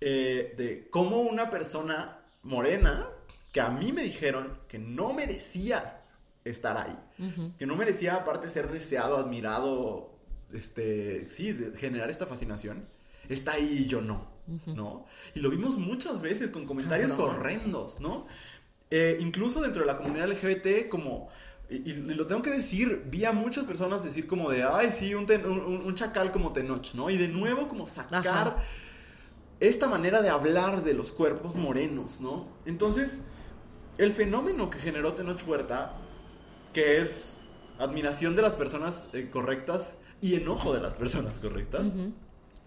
eh, 0.00 0.54
de 0.56 0.88
cómo 0.90 1.20
una 1.20 1.50
persona 1.50 2.20
morena 2.42 3.08
que 3.52 3.60
a 3.60 3.70
mí 3.70 3.92
me 3.92 4.02
dijeron 4.02 4.58
que 4.68 4.78
no 4.78 5.12
merecía 5.12 6.02
estar 6.44 6.76
ahí. 6.76 6.96
Que 7.58 7.66
no 7.66 7.74
merecía 7.74 8.14
aparte 8.14 8.48
ser 8.48 8.70
deseado, 8.70 9.16
admirado, 9.16 10.16
este, 10.52 11.28
sí, 11.28 11.56
generar 11.76 12.10
esta 12.10 12.26
fascinación. 12.26 12.88
Está 13.28 13.52
ahí 13.52 13.80
y 13.80 13.86
yo 13.86 14.00
no, 14.00 14.30
¿no? 14.66 15.06
Y 15.34 15.40
lo 15.40 15.50
vimos 15.50 15.78
muchas 15.78 16.20
veces 16.22 16.50
con 16.50 16.64
comentarios 16.64 17.18
horrendos, 17.18 18.00
¿no? 18.00 18.26
Eh, 18.90 19.18
incluso 19.20 19.60
dentro 19.60 19.82
de 19.82 19.86
la 19.86 19.96
comunidad 19.96 20.30
LGBT 20.30 20.88
como... 20.88 21.28
Y, 21.70 21.92
lo 21.92 22.26
tengo 22.26 22.40
que 22.40 22.50
decir, 22.50 23.04
vi 23.10 23.24
a 23.26 23.32
muchas 23.32 23.64
personas 23.64 24.02
decir 24.02 24.26
como 24.26 24.48
de, 24.50 24.62
ay, 24.62 24.90
sí, 24.90 25.14
un, 25.14 25.30
un, 25.30 25.94
chacal 25.94 26.32
como 26.32 26.52
Tenoch, 26.52 26.94
¿no? 26.94 27.10
Y 27.10 27.18
de 27.18 27.28
nuevo 27.28 27.68
como 27.68 27.86
sacar 27.86 28.64
esta 29.60 29.88
manera 29.88 30.22
de 30.22 30.30
hablar 30.30 30.82
de 30.82 30.94
los 30.94 31.12
cuerpos 31.12 31.56
morenos, 31.56 32.20
¿no? 32.20 32.48
Entonces, 32.64 33.20
el 33.98 34.12
fenómeno 34.12 34.70
que 34.70 34.78
generó 34.78 35.12
Tenoch 35.12 35.46
Huerta 35.46 35.94
que 36.72 37.00
es 37.00 37.38
admiración 37.78 38.36
de 38.36 38.42
las 38.42 38.54
personas 38.54 39.06
eh, 39.12 39.30
correctas 39.30 39.98
y 40.20 40.34
enojo 40.34 40.72
de 40.72 40.80
las 40.80 40.94
personas 40.94 41.34
correctas. 41.40 41.94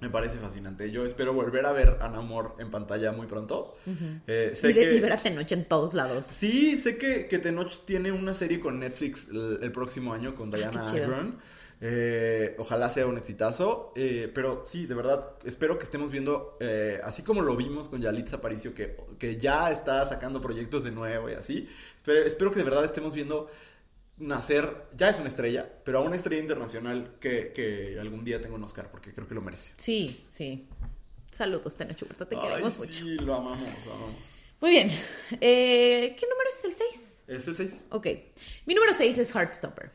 Me 0.01 0.09
parece 0.09 0.39
fascinante. 0.39 0.89
Yo 0.89 1.05
espero 1.05 1.31
volver 1.31 1.63
a 1.67 1.71
ver 1.71 1.97
a 2.01 2.09
Namor 2.09 2.55
en 2.57 2.71
pantalla 2.71 3.11
muy 3.11 3.27
pronto. 3.27 3.77
Eh, 4.25 4.51
sé 4.55 4.71
y, 4.71 4.73
de, 4.73 4.89
que... 4.89 4.99
ver 4.99 5.13
a 5.13 5.17
Tenoch 5.17 5.51
en 5.51 5.65
todos 5.65 5.93
lados. 5.93 6.25
Sí, 6.25 6.75
sé 6.77 6.97
que, 6.97 7.27
que 7.27 7.37
Tenoch 7.37 7.85
tiene 7.85 8.11
una 8.11 8.33
serie 8.33 8.59
con 8.59 8.79
Netflix 8.79 9.29
el, 9.29 9.71
próximo 9.71 10.11
año 10.11 10.33
con 10.33 10.49
Diana 10.49 10.89
Agron. 10.89 11.37
Eh, 11.79 12.55
ojalá 12.57 12.89
sea 12.89 13.05
un 13.05 13.19
exitazo. 13.19 13.93
pero 14.33 14.63
sí, 14.65 14.87
de 14.87 14.95
verdad, 14.95 15.33
espero 15.45 15.77
que 15.77 15.83
estemos 15.83 16.11
viendo, 16.11 16.57
así 17.03 17.21
como 17.21 17.43
lo 17.43 17.55
vimos 17.55 17.87
con 17.87 18.01
Yalitza 18.01 18.37
Aparicio, 18.37 18.73
que, 18.73 18.97
que 19.19 19.37
ya 19.37 19.71
está 19.71 20.07
sacando 20.07 20.41
proyectos 20.41 20.83
de 20.83 20.89
nuevo 20.89 21.29
y 21.29 21.33
así. 21.33 21.69
espero 22.25 22.49
que 22.49 22.57
de 22.57 22.65
verdad 22.65 22.85
estemos 22.85 23.13
viendo 23.13 23.49
nacer, 24.21 24.87
ya 24.95 25.09
es 25.09 25.19
una 25.19 25.27
estrella, 25.27 25.69
pero 25.83 25.99
a 25.99 26.01
una 26.01 26.15
estrella 26.15 26.41
internacional 26.41 27.15
que, 27.19 27.97
algún 27.99 28.23
día 28.23 28.41
tenga 28.41 28.55
un 28.55 28.63
Oscar, 28.63 28.89
porque 28.91 29.13
creo 29.13 29.27
que 29.27 29.35
lo 29.35 29.41
merece. 29.41 29.73
Sí, 29.77 30.25
sí. 30.29 30.67
Saludos, 31.31 31.75
Tenoch 31.75 32.01
Huerta, 32.01 32.27
te 32.27 32.37
queremos 32.37 32.77
mucho. 32.77 32.93
Sí, 32.93 33.17
lo 33.17 33.35
amamos, 33.35 33.85
lo 33.85 33.93
amamos. 33.93 34.41
Muy 34.59 34.71
bien. 34.71 34.91
Eh, 35.41 36.15
¿Qué 36.19 36.27
número 36.27 36.49
es 36.51 36.65
el 36.65 36.73
6? 36.73 37.23
Es 37.27 37.47
el 37.47 37.55
6. 37.55 37.83
Ok. 37.89 38.07
Mi 38.65 38.75
número 38.75 38.93
6 38.93 39.17
es 39.17 39.33
Heartstopper. 39.33 39.91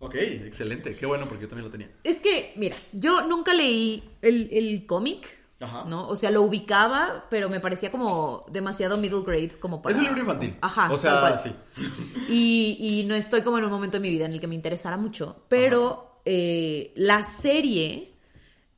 Ok, 0.00 0.14
excelente. 0.14 0.94
Qué 0.96 1.06
bueno, 1.06 1.26
porque 1.28 1.42
yo 1.42 1.48
también 1.48 1.64
lo 1.66 1.70
tenía. 1.70 1.90
Es 2.04 2.20
que, 2.20 2.52
mira, 2.56 2.76
yo 2.92 3.22
nunca 3.26 3.54
leí 3.54 4.02
el, 4.20 4.48
el 4.52 4.86
cómic. 4.86 5.39
Ajá. 5.60 5.84
¿no? 5.86 6.08
O 6.08 6.16
sea, 6.16 6.30
lo 6.30 6.42
ubicaba, 6.42 7.26
pero 7.28 7.50
me 7.50 7.60
parecía 7.60 7.90
como 7.90 8.44
demasiado 8.50 8.96
middle 8.96 9.22
grade 9.22 9.58
como 9.60 9.82
para... 9.82 9.92
Es 9.92 9.98
un 9.98 10.06
libro 10.06 10.20
infantil. 10.20 10.56
Ajá. 10.62 10.90
O 10.90 10.96
sea, 10.96 11.38
sí. 11.38 11.54
Y, 12.28 12.76
y, 12.78 13.04
no 13.04 13.14
estoy 13.14 13.42
como 13.42 13.58
en 13.58 13.64
un 13.64 13.70
momento 13.70 13.98
de 13.98 14.00
mi 14.00 14.10
vida 14.10 14.24
en 14.24 14.32
el 14.32 14.40
que 14.40 14.46
me 14.46 14.54
interesara 14.54 14.96
mucho, 14.96 15.44
pero 15.48 16.22
eh, 16.24 16.92
la 16.96 17.24
serie 17.24 18.14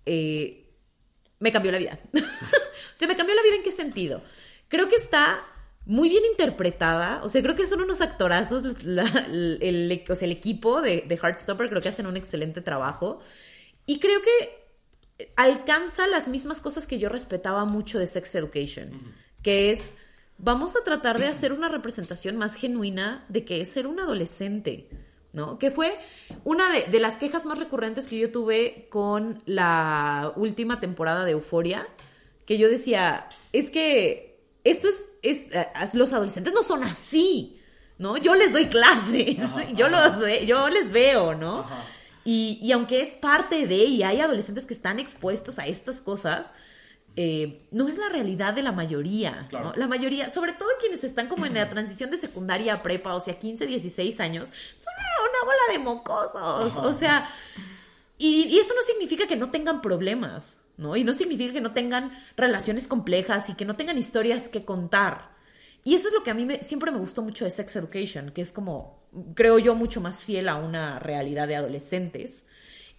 eh, 0.07 0.74
me 1.39 1.53
cambió 1.53 1.70
la 1.70 1.78
vida. 1.78 1.99
o 2.14 2.18
sea, 2.95 3.07
me 3.07 3.16
cambió 3.16 3.35
la 3.35 3.43
vida 3.43 3.57
en 3.57 3.62
qué 3.62 3.72
sentido. 3.72 4.22
Creo 4.68 4.89
que 4.89 4.97
está 4.97 5.45
muy 5.85 6.09
bien 6.09 6.24
interpretada. 6.30 7.22
O 7.22 7.28
sea, 7.28 7.43
creo 7.43 7.55
que 7.55 7.66
son 7.66 7.83
unos 7.83 8.01
actorazos. 8.01 8.64
el, 8.64 8.99
o 10.09 10.14
sea, 10.14 10.26
el 10.26 10.33
equipo 10.33 10.80
de, 10.80 11.05
de 11.07 11.14
Heartstopper 11.16 11.68
creo 11.68 11.83
que 11.83 11.91
hacen 11.91 12.07
un 12.07 12.16
excelente 12.16 12.61
trabajo. 12.61 13.20
Y 13.87 13.99
creo 13.99 14.20
que 14.22 14.61
alcanza 15.36 16.06
las 16.06 16.28
mismas 16.28 16.60
cosas 16.60 16.86
que 16.86 16.98
yo 16.98 17.08
respetaba 17.08 17.64
mucho 17.64 17.98
de 17.98 18.06
Sex 18.06 18.34
Education, 18.34 18.90
que 19.42 19.70
es, 19.70 19.94
vamos 20.38 20.76
a 20.76 20.84
tratar 20.84 21.18
de 21.18 21.26
hacer 21.26 21.52
una 21.52 21.68
representación 21.68 22.36
más 22.36 22.54
genuina 22.54 23.24
de 23.28 23.44
que 23.44 23.60
es 23.60 23.70
ser 23.70 23.86
un 23.86 24.00
adolescente, 24.00 24.88
¿no? 25.32 25.58
Que 25.58 25.70
fue 25.70 25.98
una 26.44 26.70
de, 26.70 27.00
las 27.00 27.18
quejas 27.18 27.46
más 27.46 27.58
recurrentes 27.58 28.06
que 28.06 28.18
yo 28.18 28.30
tuve 28.30 28.86
con 28.90 29.42
la 29.46 30.32
última 30.36 30.80
temporada 30.80 31.24
de 31.24 31.32
Euforia, 31.32 31.86
que 32.46 32.58
yo 32.58 32.68
decía, 32.68 33.28
es 33.52 33.70
que 33.70 34.40
esto 34.64 34.88
es, 34.88 35.06
es 35.22 35.46
eh, 35.52 35.68
los 35.94 36.12
adolescentes 36.12 36.52
no 36.52 36.62
son 36.62 36.84
así, 36.84 37.60
¿no? 37.98 38.16
Yo 38.16 38.34
les 38.34 38.52
doy 38.52 38.66
clases, 38.66 39.38
yo, 39.74 39.88
Los 39.88 40.18
yo 40.46 40.68
les 40.68 40.92
veo, 40.92 41.34
¿no? 41.34 41.66
Y, 42.24 42.70
aunque 42.72 43.00
es 43.00 43.14
parte 43.14 43.66
de, 43.66 43.84
y 43.84 44.02
hay 44.02 44.20
adolescentes 44.20 44.66
que 44.66 44.74
están 44.74 44.98
expuestos 45.00 45.58
a 45.58 45.66
estas 45.66 46.00
cosas, 46.00 46.54
eh, 47.16 47.66
no 47.72 47.88
es 47.88 47.98
la 47.98 48.08
realidad 48.08 48.54
de 48.54 48.62
la 48.62 48.72
mayoría. 48.72 49.48
La 49.76 49.88
mayoría, 49.88 50.30
sobre 50.30 50.52
todo 50.52 50.68
quienes 50.80 51.02
están 51.02 51.28
como 51.28 51.46
en 51.46 51.54
la 51.54 51.68
transición 51.68 52.10
de 52.10 52.18
secundaria 52.18 52.74
a 52.74 52.82
prepa, 52.82 53.14
o 53.14 53.20
sea, 53.20 53.38
15, 53.38 53.66
16 53.66 54.20
años, 54.20 54.48
son 54.48 54.94
una 55.30 55.44
bola 55.44 55.72
de 55.72 55.78
mocosos. 55.78 56.76
O 56.76 56.94
sea, 56.94 57.28
y, 58.18 58.44
y, 58.44 58.58
eso 58.58 58.72
no 58.74 58.82
significa 58.82 59.26
que 59.26 59.36
no 59.36 59.50
tengan 59.50 59.82
problemas, 59.82 60.58
¿no? 60.76 60.94
Y 60.94 61.02
no 61.02 61.14
significa 61.14 61.52
que 61.52 61.60
no 61.60 61.72
tengan 61.72 62.12
relaciones 62.36 62.86
complejas 62.86 63.50
y 63.50 63.54
que 63.54 63.64
no 63.64 63.74
tengan 63.74 63.98
historias 63.98 64.48
que 64.48 64.64
contar. 64.64 65.32
Y 65.85 65.95
eso 65.95 66.09
es 66.09 66.14
lo 66.14 66.22
que 66.22 66.30
a 66.30 66.35
mí 66.35 66.47
siempre 66.61 66.91
me 66.91 66.99
gustó 66.99 67.22
mucho 67.22 67.45
de 67.45 67.51
Sex 67.51 67.76
Education, 67.76 68.30
que 68.30 68.43
es 68.43 68.53
como, 68.53 69.09
creo 69.35 69.59
yo, 69.59 69.74
mucho 69.74 70.01
más 70.01 70.24
fiel 70.24 70.49
a 70.49 70.57
una 70.57 70.99
realidad 70.99 71.49
de 71.49 71.57
adolescentes. 71.57 72.47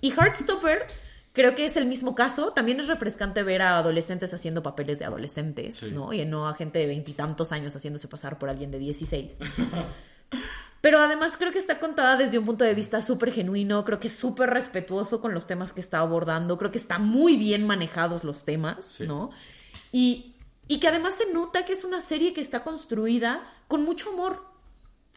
Y 0.02 0.12
Heartstopper 0.12 0.88
creo 1.32 1.56
que 1.56 1.66
es 1.66 1.78
el 1.78 1.86
mismo 1.86 2.14
caso. 2.14 2.52
También 2.52 2.80
es 2.80 2.88
refrescante 2.88 3.42
ver 3.44 3.62
a 3.62 3.78
adolescentes 3.78 4.34
haciendo 4.34 4.62
papeles 4.64 5.00
de 5.00 5.06
adolescentes, 5.06 5.84
¿no? 5.84 6.12
Y 6.12 6.26
no 6.26 6.48
a 6.48 6.56
gente 6.56 6.80
de 6.80 6.88
veintitantos 6.88 7.52
años 7.52 7.76
haciéndose 7.76 8.08
pasar 8.08 8.38
por 8.38 8.50
alguien 8.50 8.72
de 8.72 8.80
16. 8.80 9.40
Pero 10.82 11.00
además 11.00 11.38
creo 11.38 11.54
que 11.54 11.60
está 11.60 11.80
contada 11.80 12.18
desde 12.18 12.38
un 12.38 12.46
punto 12.46 12.66
de 12.66 12.74
vista 12.74 13.02
súper 13.02 13.32
genuino, 13.32 13.86
creo 13.86 14.02
que 14.02 14.08
es 14.08 14.18
súper 14.18 14.50
respetuoso 14.50 15.22
con 15.22 15.34
los 15.34 15.48
temas 15.48 15.72
que 15.72 15.80
está 15.80 16.00
abordando, 16.00 16.58
creo 16.58 16.74
que 16.74 16.78
están 16.78 17.06
muy 17.06 17.38
bien 17.38 17.66
manejados 17.66 18.26
los 18.26 18.44
temas, 18.44 19.00
¿no? 19.00 19.30
Y 19.94 20.33
y 20.68 20.80
que 20.80 20.88
además 20.88 21.16
se 21.16 21.32
nota 21.32 21.66
que 21.66 21.74
es 21.74 21.84
una 21.84 22.01
serie 22.01 22.34
que 22.34 22.41
está 22.41 22.64
construida 22.64 23.43
con 23.68 23.84
mucho 23.84 24.11
amor, 24.11 24.43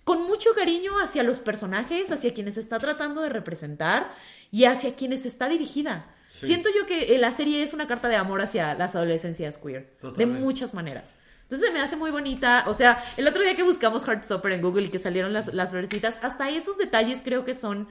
con 0.05 0.23
mucho 0.23 0.51
cariño 0.55 0.93
hacia 1.01 1.23
los 1.23 1.41
personajes, 1.41 2.11
hacia 2.11 2.35
quienes 2.35 2.57
está 2.57 2.79
tratando 2.79 3.23
de 3.23 3.29
representar 3.29 4.15
y 4.51 4.65
hacia 4.65 4.95
quienes 4.95 5.27
está 5.27 5.49
dirigida. 5.49 6.13
Siento 6.31 6.69
yo 6.77 6.87
que 6.87 7.15
eh, 7.15 7.19
la 7.19 7.33
serie 7.33 7.63
es 7.63 7.73
una 7.73 7.87
carta 7.87 8.09
de 8.09 8.17
amor 8.17 8.43
hacia 8.43 8.75
las 8.75 8.95
adolescencias 8.95 9.59
queer, 9.59 9.97
de 10.17 10.27
muchas 10.27 10.75
maneras. 10.75 11.15
Entonces 11.43 11.73
me 11.73 11.81
hace 11.81 11.97
muy 11.97 12.11
bonita. 12.11 12.65
O 12.67 12.75
sea, 12.75 13.03
el 13.17 13.27
otro 13.27 13.43
día 13.43 13.55
que 13.55 13.63
buscamos 13.63 14.07
Heartstopper 14.07 14.53
en 14.53 14.63
Google 14.63 14.87
y 14.87 14.89
que 14.89 14.99
salieron 14.99 15.33
las, 15.33 15.55
las 15.55 15.71
florecitas, 15.71 16.17
hasta 16.21 16.51
esos 16.51 16.77
detalles 16.77 17.23
creo 17.23 17.45
que 17.45 17.55
son 17.55 17.89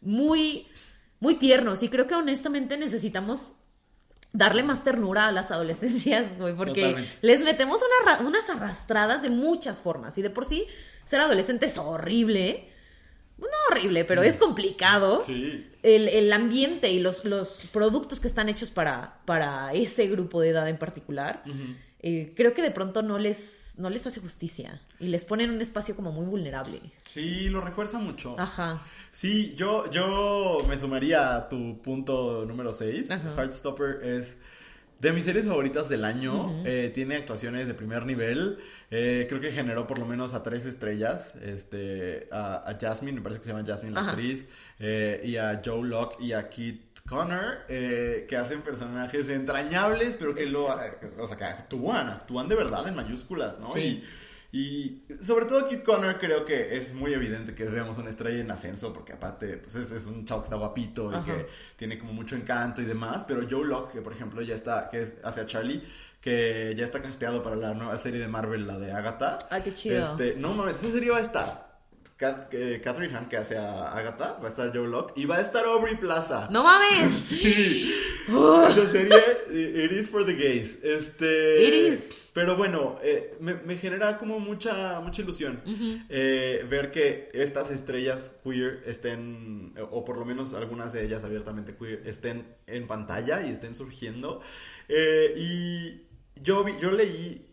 muy, 0.00 0.66
muy 1.20 1.36
tiernos. 1.36 1.82
Y 1.82 1.88
creo 1.88 2.06
que 2.06 2.16
honestamente 2.16 2.76
necesitamos 2.76 3.54
darle 4.36 4.62
más 4.62 4.84
ternura 4.84 5.28
a 5.28 5.32
las 5.32 5.50
adolescencias, 5.50 6.36
güey, 6.38 6.54
porque 6.54 7.06
les 7.22 7.40
metemos 7.42 7.80
unas 8.26 8.48
arrastradas 8.50 9.22
de 9.22 9.30
muchas 9.30 9.80
formas 9.80 10.16
y 10.18 10.22
de 10.22 10.30
por 10.30 10.44
sí 10.44 10.66
ser 11.04 11.20
adolescente 11.20 11.66
es 11.66 11.78
horrible, 11.78 12.68
no 13.38 13.46
horrible, 13.70 14.04
pero 14.04 14.22
es 14.22 14.36
complicado. 14.36 15.22
Sí. 15.22 15.70
El, 15.82 16.08
el 16.08 16.32
ambiente 16.32 16.90
y 16.90 16.98
los, 16.98 17.24
los 17.24 17.68
productos 17.72 18.18
que 18.18 18.26
están 18.26 18.48
hechos 18.48 18.70
para, 18.70 19.20
para 19.24 19.72
ese 19.72 20.08
grupo 20.08 20.40
de 20.40 20.50
edad 20.50 20.68
en 20.68 20.78
particular, 20.78 21.42
eh, 22.08 22.32
creo 22.36 22.54
que 22.54 22.62
de 22.62 22.70
pronto 22.70 23.02
no 23.02 23.18
les, 23.18 23.74
no 23.78 23.90
les 23.90 24.06
hace 24.06 24.20
justicia 24.20 24.80
y 25.00 25.08
les 25.08 25.24
ponen 25.24 25.50
un 25.50 25.60
espacio 25.60 25.96
como 25.96 26.12
muy 26.12 26.24
vulnerable. 26.26 26.80
Sí, 27.04 27.48
lo 27.48 27.60
refuerza 27.60 27.98
mucho. 27.98 28.38
Ajá. 28.38 28.80
Sí, 29.10 29.54
yo, 29.56 29.90
yo 29.90 30.58
me 30.68 30.78
sumaría 30.78 31.34
a 31.34 31.48
tu 31.48 31.80
punto 31.82 32.44
número 32.46 32.72
6. 32.72 33.10
Ajá. 33.10 33.34
Heartstopper 33.36 34.04
es 34.04 34.36
de 35.00 35.12
mis 35.12 35.24
series 35.24 35.46
favoritas 35.46 35.88
del 35.88 36.04
año. 36.04 36.62
Eh, 36.64 36.90
tiene 36.94 37.16
actuaciones 37.16 37.66
de 37.66 37.74
primer 37.74 38.06
nivel. 38.06 38.58
Eh, 38.90 39.26
creo 39.28 39.40
que 39.40 39.50
generó 39.50 39.88
por 39.88 39.98
lo 39.98 40.06
menos 40.06 40.32
a 40.34 40.42
tres 40.44 40.64
estrellas. 40.64 41.34
Este, 41.42 42.28
a, 42.30 42.68
a 42.70 42.78
Jasmine, 42.80 43.16
me 43.18 43.20
parece 43.22 43.40
que 43.40 43.46
se 43.48 43.52
llama 43.52 43.66
Jasmine 43.66 43.94
la 43.94 44.00
Ajá. 44.02 44.10
actriz. 44.12 44.46
eh, 44.78 45.22
y 45.24 45.36
a 45.38 45.60
Joe 45.64 45.82
Locke 45.88 46.22
y 46.22 46.32
a 46.32 46.48
Kit 46.48 46.85
Connor, 47.06 47.64
eh, 47.68 48.26
que 48.28 48.36
hacen 48.36 48.62
personajes 48.62 49.28
entrañables, 49.28 50.16
pero 50.18 50.34
que 50.34 50.46
lo, 50.46 50.66
o 50.66 51.28
sea, 51.28 51.36
que 51.36 51.44
actúan, 51.44 52.08
actúan 52.08 52.48
de 52.48 52.54
verdad 52.54 52.86
en 52.88 52.94
mayúsculas, 52.94 53.58
¿no? 53.58 53.70
Sí. 53.70 54.02
Y, 54.52 54.58
y 54.58 55.02
sobre 55.24 55.44
todo 55.44 55.66
Kit 55.66 55.82
Connor 55.82 56.18
creo 56.18 56.44
que 56.44 56.76
es 56.76 56.94
muy 56.94 57.12
evidente 57.12 57.54
que 57.54 57.64
veamos 57.64 57.98
una 57.98 58.10
estrella 58.10 58.40
en 58.40 58.50
ascenso, 58.50 58.92
porque 58.92 59.12
aparte 59.12 59.58
pues 59.58 59.74
es, 59.74 59.90
es 59.90 60.06
un 60.06 60.24
chavo 60.24 60.42
que 60.42 60.46
está 60.46 60.56
guapito 60.56 61.10
y 61.12 61.14
Ajá. 61.14 61.24
que 61.24 61.46
tiene 61.76 61.98
como 61.98 62.12
mucho 62.12 62.36
encanto 62.36 62.80
y 62.80 62.84
demás, 62.84 63.24
pero 63.26 63.46
Joe 63.48 63.66
Locke, 63.66 63.92
que 63.94 64.00
por 64.02 64.12
ejemplo 64.12 64.42
ya 64.42 64.54
está, 64.54 64.88
que 64.88 65.02
es 65.02 65.16
hacia 65.24 65.46
Charlie, 65.46 65.82
que 66.20 66.74
ya 66.76 66.84
está 66.84 67.02
casteado 67.02 67.42
para 67.42 67.56
la 67.56 67.74
nueva 67.74 67.96
serie 67.98 68.20
de 68.20 68.28
Marvel, 68.28 68.66
la 68.66 68.78
de 68.78 68.92
Agatha. 68.92 69.38
Ay, 69.50 69.62
qué 69.62 69.74
chido. 69.74 70.10
Este, 70.10 70.34
no 70.36 70.54
mames, 70.54 70.82
esa 70.82 70.92
serie 70.92 71.10
va 71.10 71.18
a 71.18 71.22
estar. 71.22 71.65
Cat- 72.16 72.48
eh, 72.54 72.80
Catherine 72.82 73.14
Hahn, 73.14 73.28
que 73.28 73.36
hace 73.36 73.58
a 73.58 73.92
Agatha, 73.92 74.38
va 74.42 74.46
a 74.46 74.50
estar 74.50 74.72
Joe 74.74 74.88
Locke 74.88 75.12
y 75.20 75.26
va 75.26 75.36
a 75.36 75.40
estar 75.42 75.64
Aubrey 75.66 75.96
Plaza. 75.96 76.48
¡No 76.50 76.62
mames! 76.64 77.12
Sí. 77.28 77.92
Esa 78.28 78.90
serie, 78.90 79.16
eh, 79.50 79.84
It 79.84 79.92
is 79.92 80.08
for 80.10 80.24
the 80.26 80.32
gays. 80.34 80.80
Este. 80.82 81.62
It 81.62 81.92
is. 81.94 82.30
Pero 82.32 82.56
bueno, 82.56 82.98
eh, 83.02 83.34
me, 83.40 83.54
me 83.54 83.76
genera 83.78 84.18
como 84.18 84.40
mucha, 84.40 85.00
mucha 85.00 85.22
ilusión 85.22 85.62
eh, 86.10 86.66
ver 86.68 86.90
que 86.90 87.30
estas 87.32 87.70
estrellas 87.70 88.34
queer 88.44 88.82
estén, 88.84 89.72
o 89.90 90.04
por 90.04 90.18
lo 90.18 90.24
menos 90.26 90.52
algunas 90.52 90.92
de 90.92 91.04
ellas 91.04 91.24
abiertamente 91.24 91.76
queer, 91.76 92.02
estén 92.04 92.44
en 92.66 92.86
pantalla 92.86 93.46
y 93.46 93.50
estén 93.52 93.74
surgiendo. 93.74 94.40
Eh, 94.88 95.32
y 95.36 96.02
yo, 96.42 96.62
vi- 96.64 96.76
yo 96.80 96.90
leí 96.92 97.46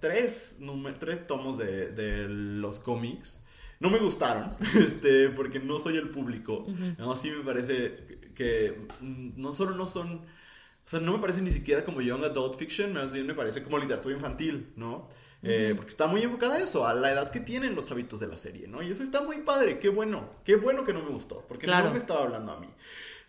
tres, 0.00 0.56
tres 0.98 1.26
tomos 1.26 1.56
de, 1.58 1.92
de 1.92 2.26
los 2.28 2.80
cómics. 2.80 3.40
No 3.84 3.90
me 3.90 3.98
gustaron, 3.98 4.56
este, 4.80 5.28
porque 5.28 5.60
no 5.60 5.78
soy 5.78 5.98
el 5.98 6.08
público. 6.08 6.66
No, 6.96 7.14
sí 7.16 7.30
me 7.30 7.44
parece 7.44 8.30
que, 8.34 8.88
no 9.02 9.52
solo 9.52 9.76
no 9.76 9.86
son, 9.86 10.20
o 10.20 10.86
sea, 10.86 11.00
no 11.00 11.12
me 11.12 11.18
parece 11.18 11.42
ni 11.42 11.50
siquiera 11.50 11.84
como 11.84 12.00
young 12.00 12.24
adult 12.24 12.56
fiction, 12.56 12.94
más 12.94 13.12
bien 13.12 13.26
me 13.26 13.34
parece 13.34 13.62
como 13.62 13.78
literatura 13.78 14.14
infantil, 14.14 14.72
¿no? 14.76 15.10
Eh, 15.42 15.74
porque 15.76 15.90
está 15.90 16.06
muy 16.06 16.22
enfocada 16.22 16.54
a 16.54 16.60
eso, 16.60 16.86
a 16.86 16.94
la 16.94 17.12
edad 17.12 17.30
que 17.30 17.40
tienen 17.40 17.74
los 17.74 17.84
chavitos 17.84 18.18
de 18.20 18.26
la 18.26 18.38
serie, 18.38 18.66
¿no? 18.66 18.82
Y 18.82 18.90
eso 18.90 19.02
está 19.02 19.20
muy 19.20 19.36
padre, 19.42 19.78
qué 19.78 19.90
bueno, 19.90 20.30
qué 20.46 20.56
bueno 20.56 20.86
que 20.86 20.94
no 20.94 21.02
me 21.02 21.10
gustó, 21.10 21.44
porque 21.46 21.66
Claro. 21.66 21.84
no 21.88 21.90
me 21.92 21.98
estaba 21.98 22.22
hablando 22.22 22.52
a 22.52 22.60
mí. 22.60 22.68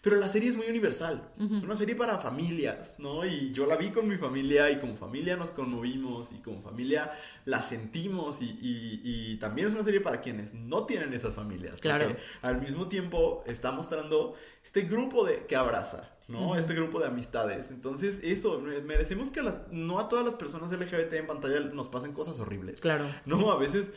Pero 0.05 0.17
la 0.17 0.27
serie 0.27 0.49
es 0.49 0.55
muy 0.55 0.67
universal, 0.67 1.29
es 1.39 1.63
una 1.63 1.75
serie 1.75 1.95
para 1.95 2.19
familias, 2.19 2.95
¿no? 2.99 3.25
Y 3.25 3.51
yo 3.53 3.65
la 3.65 3.75
vi 3.75 3.89
con 3.89 4.07
mi 4.07 4.17
familia 4.17 4.69
y 4.69 4.77
como 4.79 4.95
familia 4.95 5.35
nos 5.35 5.49
conmovimos 5.49 6.29
y 6.31 6.41
como 6.43 6.61
familia 6.61 7.11
la 7.45 7.63
sentimos 7.63 8.39
y, 8.41 8.45
y- 8.61 9.01
y 9.03 9.37
también 9.37 9.67
es 9.67 9.73
una 9.73 9.83
serie 9.83 10.01
para 10.01 10.21
quienes 10.21 10.53
no 10.53 10.85
tienen 10.85 11.11
esas 11.13 11.33
familias. 11.35 11.79
Claro. 11.79 12.05
porque 12.05 12.21
al 12.43 12.61
mismo 12.61 12.87
tiempo 12.87 13.41
está 13.47 13.71
mostrando 13.71 14.35
este 14.63 14.81
grupo 14.83 15.25
de, 15.25 15.45
que 15.47 15.55
abraza, 15.55 16.11
¿no? 16.27 16.55
Este 16.55 16.73
grupo 16.75 16.99
de 16.99 17.07
amistades. 17.07 17.71
Entonces, 17.71 18.19
eso, 18.23 18.59
me- 18.61 18.81
merecemos 18.81 19.31
que 19.31 19.39
a 19.39 19.43
las- 19.43 19.71
no 19.71 19.99
a 19.99 20.07
todas 20.07 20.23
las 20.23 20.35
personas 20.35 20.71
LGBT 20.71 21.13
en 21.13 21.25
pantalla 21.27 21.59
nos 21.61 21.87
pasen 21.87 22.13
cosas 22.13 22.39
horribles. 22.39 22.79
Claro. 22.79 23.05
No, 23.25 23.51
a 23.51 23.57
veces 23.57 23.89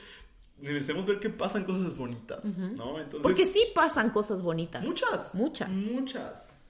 merecemos 0.60 1.06
ver 1.06 1.18
que 1.18 1.30
pasan 1.30 1.64
cosas 1.64 1.96
bonitas, 1.96 2.44
¿no? 2.44 2.98
Entonces, 2.98 3.20
Porque 3.22 3.46
sí 3.46 3.60
pasan 3.74 4.10
cosas 4.10 4.42
bonitas. 4.42 4.82
Muchas. 4.82 5.34
Muchas. 5.34 5.70
Muchas. 5.70 6.64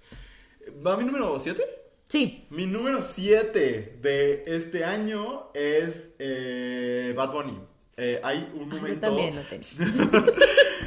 ¿Va 0.86 0.96
mi 0.96 1.04
número 1.04 1.38
7? 1.38 1.62
Sí. 2.08 2.46
Mi 2.50 2.66
número 2.66 3.02
7 3.02 3.98
de 4.00 4.44
este 4.46 4.84
año 4.84 5.50
es 5.54 6.14
eh, 6.18 7.12
Bad 7.16 7.32
Bunny. 7.32 7.60
Eh, 8.00 8.20
hay 8.22 8.48
un 8.54 8.62
Ah, 8.70 8.76
yo 8.76 8.76
momento. 8.80 9.00
también 9.08 9.34
lo 9.36 9.42
tenía. 9.42 9.66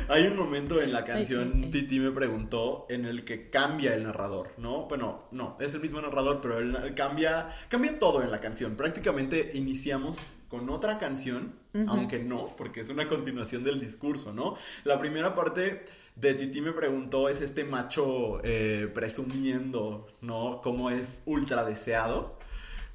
Hay 0.07 0.25
un 0.27 0.35
momento 0.35 0.81
en 0.81 0.91
la 0.91 1.05
canción 1.05 1.51
Ay, 1.55 1.61
ay. 1.65 1.69
Titi 1.71 1.99
me 1.99 2.11
preguntó 2.11 2.85
en 2.89 3.05
el 3.05 3.23
que 3.23 3.49
cambia 3.49 3.93
el 3.95 4.03
narrador, 4.03 4.51
¿no? 4.57 4.85
Bueno, 4.87 5.23
no, 5.31 5.55
es 5.61 5.73
el 5.73 5.79
mismo 5.81 6.01
narrador, 6.01 6.39
pero 6.41 6.57
él 6.57 6.93
cambia, 6.95 7.49
cambia 7.69 7.97
todo 7.97 8.21
en 8.21 8.29
la 8.31 8.41
canción. 8.41 8.75
Prácticamente 8.75 9.51
iniciamos 9.53 10.17
con 10.49 10.69
otra 10.69 10.97
canción, 10.97 11.53
aunque 11.87 12.19
no, 12.19 12.53
porque 12.57 12.81
es 12.81 12.89
una 12.89 13.07
continuación 13.07 13.63
del 13.63 13.79
discurso, 13.79 14.33
¿no? 14.33 14.55
La 14.83 14.99
primera 14.99 15.33
parte 15.33 15.85
de 16.17 16.33
Titi 16.33 16.59
me 16.59 16.73
preguntó 16.73 17.29
es 17.29 17.39
este 17.39 17.63
macho 17.63 18.41
eh, 18.43 18.89
presumiendo, 18.93 20.07
¿no? 20.21 20.59
Cómo 20.61 20.89
es 20.89 21.21
ultra 21.25 21.63
deseado 21.63 22.37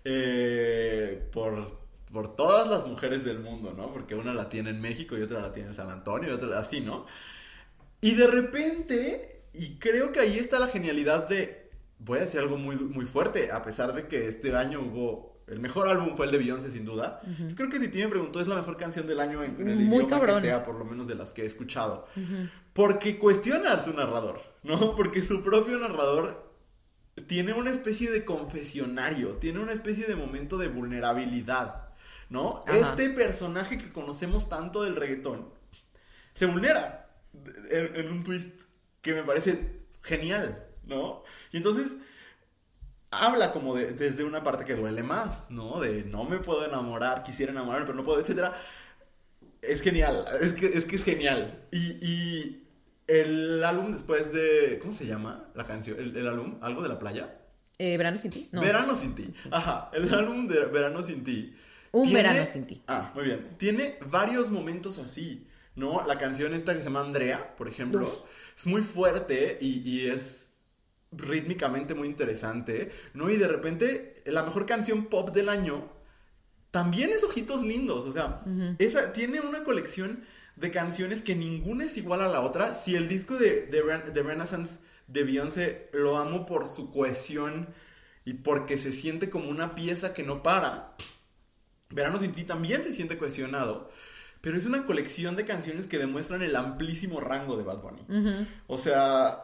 eh, 0.05 1.29
por, 1.33 1.79
por 2.13 2.37
todas 2.37 2.69
las 2.69 2.87
mujeres 2.87 3.25
del 3.25 3.41
mundo, 3.41 3.75
¿no? 3.77 3.93
Porque 3.93 4.15
una 4.15 4.33
la 4.33 4.49
tiene 4.49 4.71
en 4.71 4.81
México 4.81 5.17
y 5.19 5.23
otra 5.23 5.41
la 5.41 5.53
tiene 5.53 5.69
en 5.71 5.75
San 5.75 5.91
Antonio 5.91 6.31
y 6.31 6.33
otra 6.33 6.59
así, 6.59 6.81
¿no? 6.81 7.07
Y 8.01 8.15
de 8.15 8.27
repente, 8.27 9.43
y 9.53 9.79
creo 9.79 10.13
que 10.13 10.21
ahí 10.21 10.39
está 10.39 10.59
la 10.59 10.69
genialidad 10.69 11.29
de, 11.29 11.71
voy 11.99 12.19
a 12.19 12.23
decir 12.23 12.41
algo 12.41 12.59
muy, 12.59 12.77
muy 12.77 13.07
fuerte, 13.07 13.51
a 13.51 13.63
pesar 13.63 13.95
de 13.95 14.07
que 14.07 14.29
este 14.29 14.55
año 14.55 14.81
hubo, 14.81 15.43
el 15.47 15.61
mejor 15.61 15.89
álbum 15.89 16.17
fue 16.17 16.27
el 16.27 16.33
de 16.33 16.39
Beyoncé 16.39 16.71
sin 16.71 16.85
duda, 16.85 17.21
yo 17.25 17.55
creo 17.57 17.71
que 17.71 17.81
Titi 17.81 17.99
me 17.99 18.09
preguntó, 18.09 18.41
es 18.41 18.49
la 18.49 18.55
mejor 18.57 18.77
canción 18.77 19.07
del 19.07 19.21
año 19.21 19.43
en, 19.43 19.61
en 19.61 19.69
el 19.69 19.77
Muy 19.77 20.05
idioma 20.05 20.09
cabrón. 20.09 20.37
que 20.37 20.49
sea, 20.49 20.63
por 20.63 20.77
lo 20.77 20.85
menos 20.85 21.07
de 21.09 21.15
las 21.15 21.33
que 21.33 21.43
he 21.43 21.47
escuchado. 21.47 22.07
Porque 22.73 23.19
cuestiona 23.19 23.73
a 23.73 23.83
su 23.83 23.93
narrador, 23.93 24.41
¿no? 24.63 24.77
Porque 24.97 25.23
su 25.23 25.43
propio 25.43 25.79
narrador 25.79 26.53
tiene 27.27 27.55
una 27.55 27.71
especie 27.71 28.11
de 28.11 28.25
confesionario, 28.25 29.37
tiene 29.37 29.61
una 29.61 29.73
especie 29.73 30.07
de 30.07 30.17
momento 30.17 30.59
de 30.59 30.69
vulnerabilidad, 30.69 31.86
¿no? 32.29 32.65
Ajá. 32.67 32.77
Este 32.77 33.11
personaje 33.11 33.79
que 33.79 33.93
conocemos 33.93 34.49
tanto 34.49 34.83
del 34.83 34.97
reggaetón 34.97 35.49
se 36.35 36.47
vulnera 36.47 37.11
en, 37.71 37.97
en 37.97 38.13
un 38.13 38.23
twist 38.23 38.61
que 39.01 39.15
me 39.15 39.23
parece 39.23 39.83
genial, 40.03 40.67
¿no? 40.85 41.23
Y 41.53 41.59
entonces 41.59 41.93
habla 43.11 43.53
como 43.53 43.75
de, 43.75 43.93
desde 43.93 44.25
una 44.25 44.43
parte 44.43 44.65
que 44.65 44.75
duele 44.75 45.03
más, 45.03 45.51
¿no? 45.51 45.81
De 45.81 46.05
no 46.05 46.25
me 46.25 46.39
puedo 46.39 46.67
enamorar, 46.67 47.23
quisiera 47.23 47.53
enamorarme, 47.53 47.87
pero 47.87 47.97
no 47.97 48.05
puedo, 48.05 48.21
etcétera. 48.21 48.57
Es 49.63 49.81
genial, 49.81 50.25
es 50.41 50.53
que 50.53 50.67
es, 50.67 50.85
que 50.85 50.97
es 50.97 51.05
genial. 51.05 51.67
Y, 51.73 51.99
y 52.05 52.69
el 53.07 53.65
álbum 53.65 53.93
después 53.93 54.33
de, 54.33 54.79
¿cómo 54.81 54.93
se 54.93 55.07
llama 55.07 55.51
la 55.55 55.67
canción? 55.67 55.99
El, 55.99 56.17
el 56.17 56.29
álbum, 56.29 56.59
algo 56.61 56.83
de 56.83 56.89
la 56.89 56.99
playa. 56.99 57.39
Eh, 57.79 57.97
¿Verano 57.97 58.19
sin 58.19 58.31
ti? 58.31 58.49
No. 58.53 58.61
Verano 58.61 58.97
sin 58.97 59.15
ti. 59.15 59.33
Ajá, 59.51 59.91
el 59.93 60.13
álbum 60.13 60.47
de 60.47 60.65
Verano 60.67 61.03
sin 61.03 61.25
ti. 61.25 61.55
Un 61.93 62.13
verano 62.13 62.45
sin 62.47 62.67
ti. 62.67 62.83
Ah, 62.87 63.13
muy 63.15 63.25
bien. 63.25 63.55
Tiene 63.59 63.99
varios 64.11 64.51
momentos 64.51 64.99
así, 64.99 65.47
¿no? 65.75 66.07
La 66.07 66.19
canción 66.19 66.55
esta 66.55 66.73
que 66.75 66.81
se 66.81 66.85
llama 66.87 67.01
Andrea, 67.01 67.57
por 67.57 67.69
ejemplo, 67.69 68.07
Uf. 68.07 68.31
es 68.57 68.67
muy 68.67 68.83
fuerte 68.83 69.59
y, 69.61 69.81
y 69.89 70.09
es 70.09 70.59
rítmicamente 71.13 71.95
muy 71.95 72.09
interesante, 72.09 72.91
¿no? 73.15 73.31
Y 73.31 73.37
de 73.37 73.49
repente, 73.49 74.23
la 74.27 74.43
mejor 74.43 74.67
canción 74.67 75.07
pop 75.07 75.31
del 75.31 75.49
año 75.49 75.89
también 76.71 77.11
es 77.11 77.25
Ojitos 77.25 77.63
Lindos, 77.63 78.05
o 78.05 78.13
sea, 78.13 78.43
esa 78.79 79.13
tiene 79.13 79.41
una 79.41 79.65
colección 79.65 80.25
de 80.57 80.71
canciones 80.71 81.23
que 81.23 81.35
ninguna 81.35 81.85
es 81.85 81.97
igual 81.97 82.21
a 82.23 82.29
la 82.29 82.41
otra. 82.41 82.75
Si 82.75 82.95
el 82.95 83.09
disco 83.09 83.37
de, 83.37 83.67
de, 83.67 83.83
Ren- 83.83 84.13
de 84.13 84.23
Renaissance 84.23 84.79
de 85.07 85.23
Beyoncé 85.25 85.89
lo 85.93 86.19
amo 86.19 86.45
por 86.45 86.67
su 86.67 86.91
cohesión 86.91 87.69
y 88.25 88.35
porque 88.35 88.77
se 88.77 88.91
siente 88.93 89.31
como 89.31 89.49
una 89.49 89.75
pieza 89.75 90.13
que 90.13 90.23
no 90.25 90.43
para, 90.43 90.97
Verano 91.91 92.19
sin 92.19 92.33
ti 92.33 92.45
también 92.45 92.83
se 92.83 92.93
siente 92.93 93.19
cohesionado. 93.19 93.91
Pero 94.41 94.57
es 94.59 94.67
una 94.67 94.85
colección 94.85 95.35
de 95.35 95.45
canciones 95.45 95.87
que 95.87 95.99
demuestran 95.99 96.43
el 96.43 96.55
amplísimo 96.55 97.21
rango 97.21 97.57
de 97.57 97.65
Bad 97.65 97.79
Bunny. 97.79 98.47
O 98.67 98.79
sea, 98.79 99.43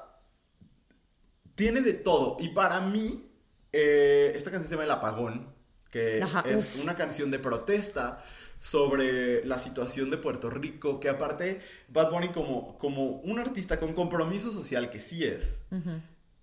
tiene 1.55 1.81
de 1.81 1.95
todo. 1.95 2.37
Y 2.41 2.51
para 2.51 2.81
mí, 2.81 3.29
eh, 3.73 4.33
esta 4.35 4.51
canción 4.51 4.69
se 4.69 4.75
llama 4.75 4.85
El 4.85 4.91
Apagón, 4.91 5.55
que 5.91 6.23
Ajá, 6.23 6.45
es 6.47 6.77
uf. 6.77 6.85
una 6.85 6.97
canción 6.97 7.31
de 7.31 7.39
protesta 7.39 8.25
sobre 8.61 9.45
la 9.45 9.59
situación 9.59 10.09
de 10.11 10.19
Puerto 10.19 10.49
Rico, 10.49 11.01
que 11.01 11.09
aparte 11.09 11.61
Bad 11.89 12.11
Bunny 12.13 12.29
como, 12.29 12.79
como 12.79 13.07
un 13.07 13.41
artista 13.41 13.81
con 13.81 13.93
compromiso 13.93 14.53
social, 14.53 14.89
que 14.89 15.01
sí 15.01 15.25
es, 15.25 15.67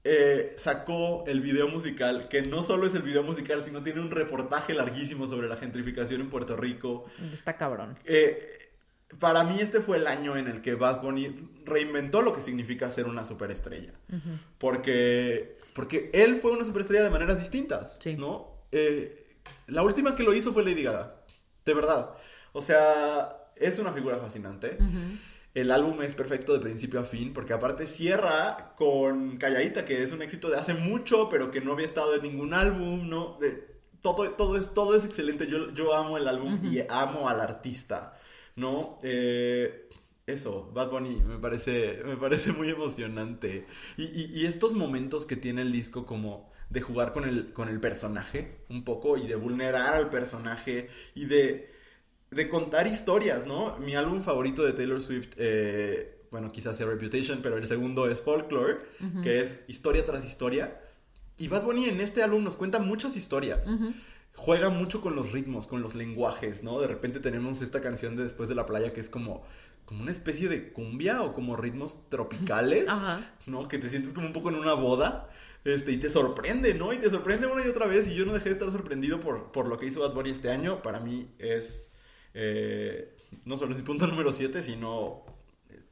eh, 0.04 0.54
sacó 0.58 1.24
el 1.28 1.42
video 1.42 1.68
musical, 1.68 2.28
que 2.30 2.42
no 2.42 2.64
solo 2.64 2.88
es 2.88 2.96
el 2.96 3.02
video 3.02 3.24
musical, 3.24 3.64
sino 3.64 3.84
tiene 3.84 4.00
un 4.02 4.12
reportaje 4.12 4.74
larguísimo 4.74 5.28
sobre 5.28 5.48
la 5.48 5.58
gentrificación 5.58 6.22
en 6.22 6.30
Puerto 6.30 6.56
Rico. 6.56 7.06
Está 7.34 7.58
cabrón. 7.58 7.98
Eh, 8.06 8.70
para 9.20 9.44
mí 9.44 9.60
este 9.60 9.82
fue 9.82 9.98
el 9.98 10.08
año 10.08 10.38
en 10.38 10.48
el 10.48 10.62
que 10.62 10.76
Bad 10.76 11.02
Bunny 11.02 11.34
reinventó 11.66 12.22
lo 12.22 12.32
que 12.34 12.42
significa 12.42 12.90
ser 12.92 13.08
una 13.08 13.26
superestrella. 13.26 13.94
Porque, 14.58 15.58
porque 15.74 16.10
él 16.14 16.36
fue 16.38 16.52
una 16.52 16.66
superestrella 16.66 17.04
de 17.04 17.10
maneras 17.10 17.40
distintas, 17.40 17.98
Sí. 18.00 18.16
¿no? 18.16 18.56
Eh, 18.72 19.26
la 19.68 19.82
última 19.82 20.16
que 20.16 20.24
lo 20.24 20.34
hizo 20.34 20.54
fue 20.54 20.64
Lady 20.64 20.84
Gaga, 20.84 21.16
de 21.66 21.74
verdad. 21.74 22.12
O 22.54 22.62
sea, 22.62 23.36
es 23.56 23.80
una 23.80 23.92
figura 23.94 24.18
fascinante. 24.18 24.78
El 25.54 25.72
álbum 25.72 26.02
es 26.04 26.14
perfecto 26.14 26.54
de 26.54 26.60
principio 26.60 27.00
a 27.00 27.04
fin, 27.04 27.34
porque 27.34 27.54
aparte 27.54 27.88
cierra 27.88 28.74
con 28.78 29.38
Calladita, 29.38 29.84
que 29.86 30.04
es 30.04 30.12
un 30.12 30.22
éxito 30.22 30.50
de 30.50 30.58
hace 30.58 30.74
mucho, 30.76 31.28
pero 31.30 31.50
que 31.52 31.60
no 31.62 31.74
había 31.74 31.86
estado 31.86 32.16
en 32.16 32.22
ningún 32.24 32.54
álbum, 32.54 33.10
¿no? 33.10 33.38
De- 33.40 33.68
todo, 34.02 34.30
todo, 34.32 34.56
es, 34.58 34.74
todo 34.74 34.96
es 34.96 35.04
excelente. 35.06 35.48
Yo, 35.48 35.70
yo 35.74 35.94
amo 35.96 36.18
el 36.18 36.28
álbum 36.28 36.60
y 36.64 36.80
amo 36.90 37.28
al 37.28 37.42
artista, 37.42 38.18
¿no? 38.56 38.98
Eh, 39.04 39.90
eso, 40.26 40.72
Bad 40.74 40.90
Bunny 40.92 41.16
me 41.26 41.38
parece, 41.40 42.02
me 42.06 42.16
parece 42.18 42.52
muy 42.54 42.70
emocionante. 42.70 43.66
Y, 43.98 44.04
y- 44.06 44.32
y 44.42 44.46
estos 44.46 44.76
momentos 44.76 45.26
que 45.26 45.36
tiene 45.36 45.64
el 45.64 45.72
disco 45.72 46.06
como 46.06 46.50
de 46.70 46.82
jugar 46.82 47.12
con 47.12 47.28
el, 47.28 47.52
con 47.54 47.68
el 47.70 47.80
personaje 47.80 48.60
un 48.70 48.84
poco 48.86 49.18
y 49.18 49.26
de 49.28 49.36
vulnerar 49.36 49.96
al 49.96 50.10
personaje 50.10 50.90
y 51.16 51.26
de, 51.26 51.72
de 52.32 52.48
contar 52.50 52.88
historias, 52.88 53.46
¿no? 53.46 53.78
Mi 53.78 53.96
álbum 53.96 54.22
favorito 54.22 54.64
de 54.64 54.74
Taylor 54.74 55.02
Swift, 55.02 55.30
eh, 55.38 56.26
bueno, 56.32 56.52
quizás 56.52 56.78
sea 56.78 56.86
Reputation, 56.86 57.40
pero 57.42 57.58
el 57.58 57.66
segundo 57.66 58.10
es 58.10 58.22
Folklore, 58.22 58.78
que 59.24 59.42
es 59.42 59.64
historia 59.68 60.06
tras 60.06 60.26
historia. 60.26 60.80
Y 61.38 61.48
Bad 61.48 61.64
Bunny 61.64 61.90
en 61.90 62.02
este 62.02 62.22
álbum 62.22 62.44
nos 62.44 62.56
cuenta 62.56 62.80
muchas 62.80 63.16
historias. 63.16 63.68
Juega 64.36 64.70
mucho 64.70 65.02
con 65.02 65.16
los 65.16 65.32
ritmos, 65.32 65.68
con 65.68 65.82
los 65.82 65.96
lenguajes, 65.96 66.64
¿no? 66.64 66.80
De 66.80 66.88
repente 66.88 67.20
tenemos 67.20 67.62
esta 67.62 67.82
canción 67.82 68.16
de 68.16 68.24
Después 68.24 68.48
de 68.48 68.56
la 68.56 68.66
playa 68.66 68.94
que 68.94 69.00
es 69.00 69.10
como, 69.10 69.44
como 69.86 70.04
una 70.04 70.12
especie 70.12 70.48
de 70.50 70.72
cumbia 70.72 71.24
o 71.24 71.34
como 71.34 71.56
ritmos 71.56 72.10
tropicales, 72.10 72.86
Ajá. 72.90 73.22
¿no? 73.48 73.68
Que 73.68 73.80
te 73.80 73.90
sientes 73.90 74.14
como 74.14 74.28
un 74.28 74.34
poco 74.34 74.50
en 74.50 74.56
una 74.56 74.74
boda. 74.74 75.30
Este, 75.66 75.92
y 75.92 75.98
te 75.98 76.10
sorprende, 76.10 76.74
¿no? 76.74 76.94
Y 76.94 77.00
te 77.00 77.10
sorprende 77.10 77.48
una 77.48 77.66
y 77.66 77.70
otra 77.70 77.86
vez. 77.88 78.08
Y 78.08 78.14
yo 78.14 78.26
no 78.26 78.34
dejé 78.34 78.50
de 78.50 78.54
estar 78.54 78.72
sorprendido 78.72 79.20
por, 79.20 79.52
por 79.52 79.68
lo 79.68 79.78
que 79.78 79.88
hizo 79.88 80.02
Bad 80.02 80.14
Bunny 80.14 80.30
este 80.30 80.52
año. 80.52 80.82
Para 80.82 81.00
mí 81.00 81.34
es 81.38 81.89
eh, 82.34 83.16
no 83.46 83.58
solo 83.58 83.72
es 83.74 83.78
mi 83.80 83.84
punto 83.86 84.08
número 84.08 84.32
7, 84.32 84.64
sino 84.64 85.24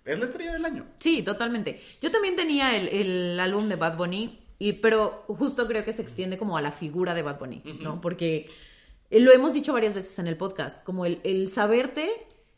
es 0.05 0.17
la 0.19 0.25
estrella 0.25 0.53
del 0.53 0.65
año. 0.65 0.85
Sí, 0.99 1.21
totalmente. 1.21 1.81
Yo 2.01 2.11
también 2.11 2.35
tenía 2.35 2.75
el, 2.77 2.87
el 2.89 3.39
álbum 3.39 3.67
de 3.67 3.75
Bad 3.75 3.97
Bunny, 3.97 4.39
y, 4.59 4.73
pero 4.73 5.23
justo 5.27 5.67
creo 5.67 5.83
que 5.85 5.93
se 5.93 6.01
extiende 6.01 6.37
como 6.37 6.57
a 6.57 6.61
la 6.61 6.71
figura 6.71 7.13
de 7.13 7.21
Bad 7.21 7.39
Bunny, 7.39 7.61
¿no? 7.81 8.01
Porque 8.01 8.47
eh, 9.11 9.19
lo 9.19 9.31
hemos 9.31 9.53
dicho 9.53 9.73
varias 9.73 9.93
veces 9.93 10.17
en 10.19 10.27
el 10.27 10.37
podcast, 10.37 10.83
como 10.83 11.05
el, 11.05 11.19
el 11.23 11.49
saberte 11.51 12.09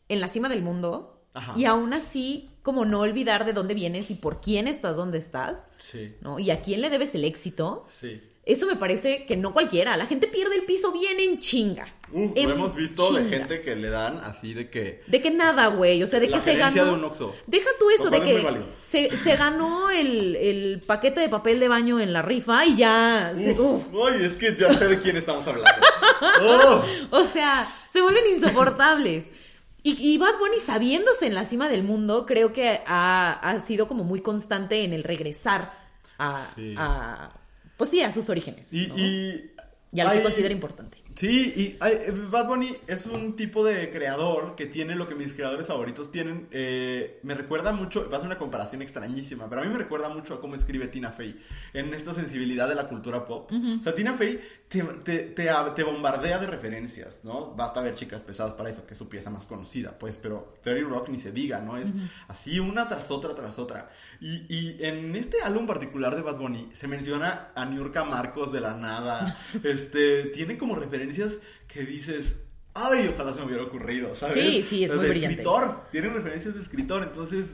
en 0.07 0.21
la 0.21 0.27
cima 0.29 0.47
del 0.47 0.61
mundo 0.61 1.21
Ajá. 1.33 1.53
y 1.57 1.65
aún 1.65 1.93
así 1.93 2.49
como 2.61 2.85
no 2.85 3.01
olvidar 3.01 3.45
de 3.45 3.53
dónde 3.53 3.73
vienes 3.73 4.11
y 4.11 4.15
por 4.15 4.41
quién 4.41 4.67
estás 4.67 4.95
donde 4.95 5.17
estás, 5.17 5.71
Sí, 5.77 6.15
¿no? 6.21 6.39
Y 6.39 6.51
a 6.51 6.61
quién 6.61 6.81
le 6.81 6.89
debes 6.89 7.15
el 7.15 7.23
éxito. 7.25 7.85
sí. 7.89 8.21
Eso 8.49 8.65
me 8.65 8.75
parece 8.75 9.25
que 9.25 9.37
no 9.37 9.53
cualquiera. 9.53 9.95
La 9.95 10.05
gente 10.07 10.27
pierde 10.27 10.55
el 10.55 10.63
piso 10.63 10.91
bien 10.91 11.19
en 11.19 11.39
chinga. 11.39 11.87
Uh, 12.11 12.31
En 12.35 12.49
lo 12.49 12.55
hemos 12.55 12.75
visto 12.75 13.13
de 13.13 13.23
gente 13.25 13.61
que 13.61 13.75
le 13.75 13.89
dan 13.89 14.17
así 14.23 14.55
de 14.55 14.69
que... 14.71 15.03
De 15.05 15.21
que 15.21 15.29
nada, 15.29 15.67
güey. 15.67 16.01
O 16.01 16.07
sea, 16.07 16.19
de 16.19 16.27
La 16.27 16.37
que 16.37 16.41
se 16.41 16.55
ganó. 16.55 16.85
de 16.85 16.91
un 16.93 17.03
Oxxo. 17.03 17.35
Deja 17.45 17.69
tú 17.77 17.85
eso 17.91 18.09
de 18.09 18.19
que 18.21 18.63
se, 18.81 19.15
se 19.15 19.35
ganó 19.35 19.91
el, 19.91 20.35
el 20.35 20.81
paquete 20.85 21.21
de 21.21 21.29
papel 21.29 21.59
de 21.59 21.67
baño 21.67 21.99
en 21.99 22.11
la 22.11 22.23
rifa 22.23 22.65
y 22.65 22.75
ya. 22.77 23.31
se-. 23.35 23.55
Ay, 23.55 24.23
es 24.25 24.33
que 24.33 24.55
ya 24.57 24.73
sé 24.73 24.87
de 24.87 24.99
quién 24.99 25.17
estamos 25.17 25.45
hablando. 25.45 25.69
Oh, 26.41 26.83
O 27.11 27.25
sea, 27.25 27.71
se 27.93 28.01
vuelven 28.01 28.23
insoportables. 28.35 29.25
Y, 29.83 29.95
y 30.13 30.17
Bad 30.17 30.39
Bunny, 30.39 30.59
sabiéndose 30.59 31.27
en 31.27 31.35
la 31.35 31.45
cima 31.45 31.69
del 31.69 31.83
mundo, 31.83 32.25
creo 32.25 32.51
que 32.51 32.81
ha, 32.87 33.31
ha 33.33 33.59
sido 33.59 33.87
como 33.87 34.03
muy 34.03 34.21
constante 34.21 34.83
en 34.83 34.93
el 34.93 35.03
regresar 35.03 35.71
a. 36.17 36.47
Sí. 36.55 36.73
a- 36.77 37.35
pues 37.79 37.89
sí, 37.91 38.01
a 38.01 38.11
sus 38.11 38.29
orígenes. 38.29 38.73
y, 38.73 38.87
¿no? 38.87 38.97
y, 38.97 39.51
Y 39.93 39.99
a 40.01 40.03
lo 40.03 40.11
que 40.11 40.21
considera 40.21 40.53
importante. 40.53 40.98
Sí, 41.19 41.51
y 41.53 41.85
eh, 41.85 42.13
Bad 42.31 42.47
Bunny 42.47 42.73
es 42.87 43.05
un 43.05 43.35
tipo 43.35 43.65
de 43.65 43.91
creador 43.91 44.55
que 44.55 44.67
tiene 44.67 44.95
lo 44.95 45.05
que 45.05 45.15
mis 45.15 45.33
creadores 45.33 45.67
favoritos 45.67 46.11
tienen. 46.11 46.47
eh, 46.51 47.19
me 47.23 47.33
recuerda 47.33 47.73
mucho, 47.73 48.09
va 48.09 48.15
a 48.15 48.19
ser 48.21 48.27
una 48.27 48.37
comparación 48.37 48.81
extrañísima, 48.81 49.49
pero 49.49 49.61
a 49.61 49.65
mí 49.65 49.69
me 49.69 49.77
recuerda 49.79 50.07
mucho 50.07 50.35
a 50.35 50.39
cómo 50.39 50.55
escribe 50.55 50.87
Tina 50.87 51.11
Fey 51.11 51.37
en 51.73 51.93
esta 51.93 52.13
sensibilidad 52.13 52.69
de 52.69 52.75
la 52.75 52.87
cultura 52.87 53.25
pop. 53.25 53.51
O 53.51 53.83
sea, 53.83 53.93
Tina 53.93 54.13
Fey 54.13 54.39
te, 54.69 54.81
te, 54.81 55.19
te, 55.23 55.49
te 55.75 55.83
bombardea 55.83 56.37
de 56.37 56.47
referencias, 56.47 57.25
¿no? 57.25 57.53
Basta 57.53 57.81
ver 57.81 57.95
Chicas 57.95 58.21
Pesadas 58.21 58.53
para 58.53 58.69
eso, 58.69 58.87
que 58.87 58.93
es 58.93 58.97
su 58.97 59.09
pieza 59.09 59.29
más 59.29 59.45
conocida, 59.45 59.99
pues, 59.99 60.17
pero 60.17 60.53
Terry 60.63 60.83
Rock 60.83 61.09
ni 61.09 61.19
se 61.19 61.33
diga, 61.33 61.59
¿no? 61.59 61.75
Es 61.75 61.89
así 62.29 62.61
una 62.61 62.87
tras 62.87 63.11
otra 63.11 63.35
tras 63.35 63.59
otra. 63.59 63.89
Y, 64.21 64.45
y 64.47 64.77
en 64.85 65.13
este 65.17 65.41
álbum 65.41 65.67
particular 65.67 66.15
de 66.15 66.21
Bad 66.21 66.37
Bunny 66.37 66.69
se 66.71 66.87
menciona 66.87 67.49
a 67.55 67.65
Niurka 67.65 68.05
Marcos 68.05 68.53
de 68.53 68.61
la 68.61 68.73
nada. 68.73 69.37
Este, 69.63 70.25
tiene 70.25 70.57
como 70.57 70.75
referencias 71.09 71.41
que 71.67 71.81
dices, 71.83 72.25
ay, 72.73 73.09
ojalá 73.13 73.33
se 73.33 73.39
me 73.41 73.47
hubiera 73.47 73.63
ocurrido, 73.63 74.15
¿sabes? 74.15 74.35
Sí, 74.35 74.63
sí, 74.63 74.83
es 74.83 74.89
O 74.91 74.93
sea, 74.93 74.97
muy 74.97 75.05
de 75.05 75.09
brillante. 75.11 75.41
escritor, 75.41 75.83
tiene 75.91 76.09
referencias 76.09 76.53
de 76.55 76.61
escritor, 76.61 77.03
entonces, 77.03 77.45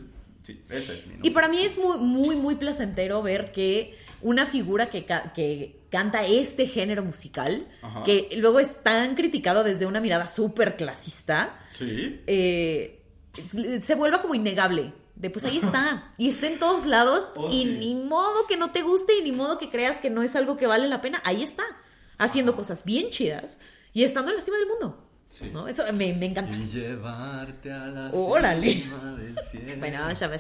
sí, 0.44 0.62
ese 0.70 0.96
es 0.96 1.08
mi 1.08 1.14
Y 1.14 1.16
nombre. 1.18 1.32
para 1.32 1.48
mí 1.48 1.64
es 1.64 1.78
muy, 1.78 1.98
muy, 1.98 2.36
muy 2.36 2.56
placentero 2.56 3.22
ver 3.22 3.52
que 3.52 3.98
una 4.22 4.46
figura 4.46 4.90
que, 4.90 5.06
ca- 5.06 5.34
que 5.34 5.80
canta 5.90 6.26
este 6.26 6.66
género 6.68 7.04
musical, 7.04 7.68
Ajá. 7.82 8.04
que 8.04 8.30
luego 8.38 8.60
es 8.60 8.82
tan 8.84 9.16
criticado 9.16 9.64
desde 9.64 9.86
una 9.86 10.02
mirada 10.02 10.28
súper 10.28 10.76
clasista, 10.76 11.60
Sí. 11.70 12.22
eh, 12.28 13.02
se 13.82 13.96
vuelva 13.96 14.22
como 14.22 14.36
innegable. 14.36 14.94
De 15.16 15.30
pues 15.30 15.46
ahí 15.46 15.60
está. 15.60 16.12
Y 16.18 16.28
está 16.28 16.48
en 16.48 16.60
todos 16.60 16.86
lados. 16.86 17.32
Oh, 17.38 17.50
y 17.50 17.64
sí. 17.64 17.78
ni 17.80 17.96
modo 17.96 18.46
que 18.48 18.58
no 18.58 18.72
te 18.72 18.82
guste 18.82 19.14
y 19.18 19.22
ni 19.22 19.32
modo 19.32 19.58
que 19.58 19.70
creas 19.70 20.00
que 20.00 20.10
no 20.10 20.24
es 20.24 20.36
algo 20.36 20.58
que 20.58 20.68
vale 20.68 20.90
la 20.90 21.00
pena. 21.02 21.22
Ahí 21.24 21.42
está. 21.42 21.64
Haciendo 22.18 22.56
cosas 22.56 22.84
bien 22.86 23.10
chidas 23.10 23.60
y 23.94 24.04
estando 24.04 24.32
en 24.32 24.38
la 24.38 24.44
cima 24.44 24.58
del 24.58 24.68
mundo. 24.68 25.02
Sí. 25.30 25.50
¿no? 25.52 25.68
Eso 25.68 25.84
me, 25.94 26.14
me 26.14 26.28
encanta. 26.28 26.56
Y 26.56 26.68
llevarte 26.70 27.72
a 27.72 27.88
la 27.88 28.10
Órale. 28.14 28.74
cima 28.84 29.16
del 29.16 29.36
cielo. 29.52 29.66
Bueno, 29.80 30.12
ya 30.14 30.28
me. 30.30 30.38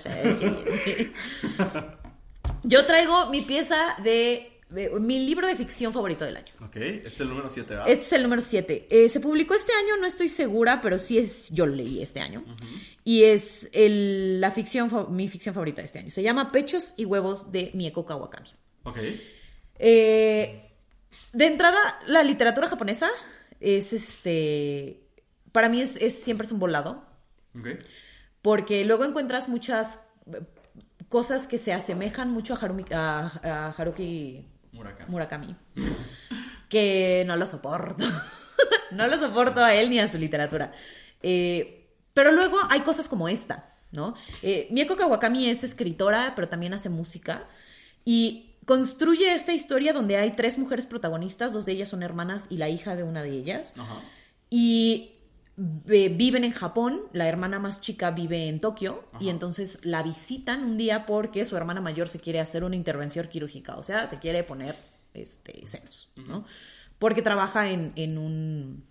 Yo 2.63 2.85
traigo 2.85 3.29
mi 3.29 3.41
pieza 3.41 3.95
de, 4.03 4.59
mi 4.99 5.25
libro 5.25 5.47
de 5.47 5.55
ficción 5.55 5.91
favorito 5.93 6.25
del 6.25 6.37
año. 6.37 6.51
Ok, 6.61 6.75
este 6.77 7.07
es 7.07 7.19
el 7.19 7.29
número 7.29 7.49
7, 7.49 7.69
¿verdad? 7.69 7.89
Este 7.89 8.05
es 8.05 8.13
el 8.13 8.23
número 8.23 8.41
7. 8.41 8.87
se 9.09 9.19
publicó 9.19 9.53
este 9.55 9.71
año, 9.73 9.97
no 9.99 10.05
estoy 10.07 10.29
segura, 10.29 10.79
pero 10.81 10.97
sí 10.99 11.17
es, 11.17 11.49
yo 11.51 11.65
lo 11.65 11.75
leí 11.75 12.01
este 12.01 12.19
año. 12.19 12.43
Y 13.03 13.23
es 13.23 13.69
el- 13.73 14.39
la 14.41 14.51
ficción, 14.51 14.89
mi 15.15 15.27
ficción 15.27 15.53
favorita 15.53 15.81
de 15.81 15.87
este 15.87 15.99
año. 15.99 16.11
Se 16.11 16.23
llama 16.23 16.51
Pechos 16.51 16.93
y 16.97 17.05
Huevos 17.05 17.51
de 17.51 17.71
Mieko 17.73 18.05
Kawakami. 18.05 18.49
Ok. 18.83 18.97
Eh, 19.77 20.64
de 21.35 21.45
entrada, 21.47 21.77
la 22.07 22.23
literatura 22.23 22.67
japonesa 22.67 23.09
es 23.59 23.93
este. 23.93 25.01
Para 25.51 25.69
mí 25.69 25.81
es, 25.81 25.95
es- 25.97 26.21
siempre 26.23 26.45
es 26.45 26.51
un 26.51 26.59
volado. 26.59 27.03
Ok. 27.57 27.67
Porque 28.41 28.85
luego 28.85 29.05
encuentras 29.05 29.49
muchas 29.49 30.07
eh, 30.31 30.41
cosas 31.09 31.47
que 31.47 31.57
se 31.57 31.73
asemejan 31.73 32.31
mucho 32.31 32.53
a, 32.53 32.57
Harumi- 32.59 32.91
a- 32.93 33.31
a 33.43 33.69
Haruki 33.77 34.47
Murakami. 34.71 35.11
Murakami. 35.11 35.55
Que 36.69 37.23
no 37.27 37.35
lo 37.35 37.47
soporto. 37.47 38.05
no 38.91 39.07
lo 39.07 39.17
soporto 39.19 39.63
a 39.63 39.73
él 39.75 39.89
ni 39.89 39.99
a 39.99 40.07
su 40.07 40.17
literatura. 40.17 40.73
Eh, 41.21 41.89
pero 42.13 42.31
luego 42.31 42.57
hay 42.69 42.81
cosas 42.81 43.09
como 43.09 43.27
esta, 43.27 43.69
¿no? 43.91 44.15
Eh, 44.41 44.67
Mieko 44.71 44.95
Kawakami 44.95 45.49
es 45.49 45.63
escritora, 45.63 46.33
pero 46.35 46.47
también 46.49 46.73
hace 46.73 46.89
música. 46.89 47.43
Y 48.03 48.44
construye 48.65 49.33
esta 49.33 49.53
historia 49.53 49.93
donde 49.93 50.17
hay 50.17 50.31
tres 50.31 50.57
mujeres 50.57 50.85
protagonistas, 50.85 51.53
dos 51.53 51.65
de 51.65 51.73
ellas 51.73 51.89
son 51.89 52.03
hermanas 52.03 52.47
y 52.49 52.57
la 52.57 52.69
hija 52.69 52.95
de 52.95 53.03
una 53.03 53.21
de 53.23 53.29
ellas. 53.29 53.73
Ajá. 53.77 53.99
Y 54.49 55.11
viven 55.57 56.43
en 56.43 56.51
Japón, 56.51 57.01
la 57.13 57.27
hermana 57.27 57.59
más 57.59 57.79
chica 57.79 58.11
vive 58.11 58.49
en 58.49 58.59
Tokio 58.59 59.05
y 59.21 59.29
entonces 59.29 59.79
la 59.85 60.03
visitan 60.03 60.63
un 60.65 60.77
día 60.77 61.05
porque 61.05 61.45
su 61.45 61.55
hermana 61.55 61.79
mayor 61.79 62.09
se 62.09 62.19
quiere 62.19 62.41
hacer 62.41 62.65
una 62.65 62.75
intervención 62.75 63.27
quirúrgica, 63.29 63.77
o 63.77 63.83
sea, 63.83 64.05
se 64.07 64.19
quiere 64.19 64.43
poner 64.43 64.75
este, 65.13 65.65
senos, 65.67 66.09
¿no? 66.27 66.45
Porque 66.99 67.21
trabaja 67.21 67.69
en, 67.69 67.93
en 67.95 68.17
un, 68.17 68.83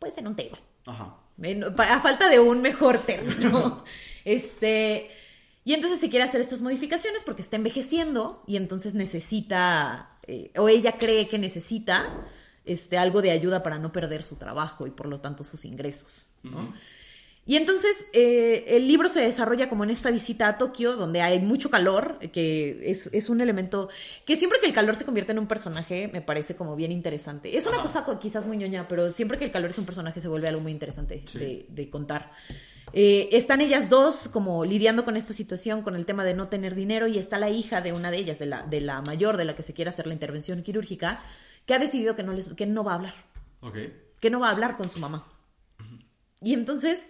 pues 0.00 0.18
en 0.18 0.26
un 0.26 0.34
table. 0.34 0.58
Ajá. 0.86 1.16
En- 1.40 1.62
a 1.64 2.00
falta 2.00 2.28
de 2.28 2.40
un 2.40 2.62
mejor 2.62 2.98
término. 2.98 3.84
este, 4.24 5.08
y 5.64 5.74
entonces 5.74 6.00
se 6.00 6.10
quiere 6.10 6.24
hacer 6.24 6.40
estas 6.40 6.60
modificaciones 6.60 7.22
porque 7.24 7.42
está 7.42 7.56
envejeciendo 7.56 8.42
y 8.46 8.56
entonces 8.56 8.94
necesita, 8.94 10.08
eh, 10.26 10.50
o 10.56 10.68
ella 10.68 10.98
cree 10.98 11.28
que 11.28 11.38
necesita 11.38 12.26
este, 12.64 12.98
algo 12.98 13.22
de 13.22 13.30
ayuda 13.30 13.62
para 13.62 13.78
no 13.78 13.92
perder 13.92 14.22
su 14.22 14.36
trabajo 14.36 14.86
y 14.86 14.90
por 14.90 15.06
lo 15.06 15.20
tanto 15.20 15.44
sus 15.44 15.64
ingresos. 15.64 16.28
¿no? 16.42 16.72
Y 17.44 17.56
entonces 17.56 18.06
eh, 18.12 18.64
el 18.68 18.86
libro 18.86 19.08
se 19.08 19.20
desarrolla 19.20 19.68
como 19.68 19.82
en 19.82 19.90
esta 19.90 20.12
visita 20.12 20.46
a 20.46 20.58
Tokio, 20.58 20.94
donde 20.96 21.22
hay 21.22 21.40
mucho 21.40 21.70
calor, 21.70 22.20
que 22.32 22.82
es, 22.88 23.08
es 23.12 23.28
un 23.28 23.40
elemento 23.40 23.88
que 24.24 24.36
siempre 24.36 24.60
que 24.60 24.66
el 24.66 24.72
calor 24.72 24.94
se 24.94 25.04
convierte 25.04 25.32
en 25.32 25.40
un 25.40 25.48
personaje 25.48 26.08
me 26.12 26.22
parece 26.22 26.54
como 26.54 26.76
bien 26.76 26.92
interesante. 26.92 27.56
Es 27.56 27.66
una 27.66 27.76
Ajá. 27.78 27.82
cosa 27.84 28.04
co- 28.04 28.20
quizás 28.20 28.46
muy 28.46 28.56
ñoña, 28.58 28.86
pero 28.86 29.10
siempre 29.10 29.38
que 29.38 29.44
el 29.44 29.50
calor 29.50 29.70
es 29.70 29.78
un 29.78 29.86
personaje 29.86 30.20
se 30.20 30.28
vuelve 30.28 30.46
algo 30.48 30.60
muy 30.60 30.70
interesante 30.70 31.22
Sí. 31.26 31.38
de, 31.40 31.66
de 31.68 31.90
contar. 31.90 32.30
Eh, 32.92 33.30
están 33.32 33.60
ellas 33.60 33.88
dos 33.88 34.28
como 34.28 34.64
lidiando 34.64 35.04
con 35.04 35.16
esta 35.16 35.32
situación, 35.32 35.82
con 35.82 35.96
el 35.96 36.04
tema 36.04 36.24
de 36.24 36.34
no 36.34 36.48
tener 36.48 36.74
dinero, 36.74 37.06
y 37.06 37.18
está 37.18 37.38
la 37.38 37.50
hija 37.50 37.80
de 37.80 37.92
una 37.92 38.10
de 38.10 38.18
ellas, 38.18 38.38
de 38.38 38.46
la, 38.46 38.62
de 38.62 38.80
la 38.80 39.00
mayor, 39.02 39.36
de 39.36 39.44
la 39.44 39.56
que 39.56 39.62
se 39.62 39.74
quiere 39.74 39.88
hacer 39.88 40.06
la 40.06 40.12
intervención 40.12 40.62
quirúrgica, 40.62 41.22
que 41.66 41.74
ha 41.74 41.78
decidido 41.78 42.16
que 42.16 42.22
no, 42.22 42.32
les, 42.32 42.52
que 42.54 42.66
no 42.66 42.84
va 42.84 42.92
a 42.92 42.96
hablar. 42.96 43.14
Que 44.20 44.30
no 44.30 44.40
va 44.40 44.48
a 44.48 44.50
hablar 44.50 44.76
con 44.76 44.90
su 44.90 44.98
mamá. 44.98 45.26
Y 46.40 46.54
entonces, 46.54 47.08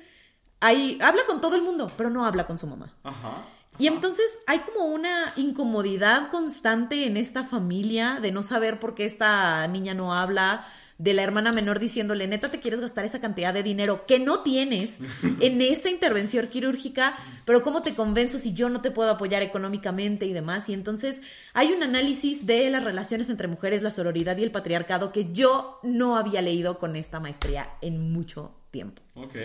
ahí 0.60 0.98
habla 1.02 1.22
con 1.26 1.40
todo 1.40 1.56
el 1.56 1.62
mundo, 1.62 1.90
pero 1.96 2.10
no 2.10 2.26
habla 2.26 2.46
con 2.46 2.58
su 2.58 2.66
mamá. 2.66 2.94
Ajá. 3.02 3.46
Y 3.78 3.86
entonces 3.86 4.40
hay 4.46 4.60
como 4.60 4.84
una 4.86 5.32
incomodidad 5.36 6.30
constante 6.30 7.06
en 7.06 7.16
esta 7.16 7.42
familia 7.42 8.18
de 8.20 8.30
no 8.30 8.42
saber 8.42 8.78
por 8.78 8.94
qué 8.94 9.06
esta 9.06 9.66
niña 9.66 9.94
no 9.94 10.14
habla, 10.14 10.66
de 10.98 11.14
la 11.14 11.22
hermana 11.22 11.52
menor 11.52 11.78
diciéndole, 11.78 12.26
neta, 12.26 12.50
te 12.50 12.60
quieres 12.60 12.80
gastar 12.80 13.04
esa 13.04 13.20
cantidad 13.20 13.52
de 13.52 13.62
dinero 13.62 14.06
que 14.06 14.18
no 14.18 14.40
tienes 14.40 14.98
en 15.40 15.60
esa 15.60 15.90
intervención 15.90 16.46
quirúrgica, 16.48 17.16
pero 17.44 17.62
¿cómo 17.62 17.82
te 17.82 17.94
convenzo 17.94 18.38
si 18.38 18.54
yo 18.54 18.68
no 18.68 18.80
te 18.80 18.90
puedo 18.90 19.10
apoyar 19.10 19.42
económicamente 19.42 20.26
y 20.26 20.32
demás? 20.32 20.68
Y 20.68 20.74
entonces 20.74 21.22
hay 21.54 21.72
un 21.72 21.82
análisis 21.82 22.46
de 22.46 22.70
las 22.70 22.84
relaciones 22.84 23.30
entre 23.30 23.48
mujeres, 23.48 23.82
la 23.82 23.90
sororidad 23.90 24.36
y 24.36 24.42
el 24.42 24.50
patriarcado 24.50 25.12
que 25.12 25.32
yo 25.32 25.78
no 25.82 26.16
había 26.16 26.42
leído 26.42 26.78
con 26.78 26.96
esta 26.96 27.20
maestría 27.20 27.70
en 27.80 28.12
mucho 28.12 28.54
tiempo. 28.70 29.02
Ok. 29.14 29.36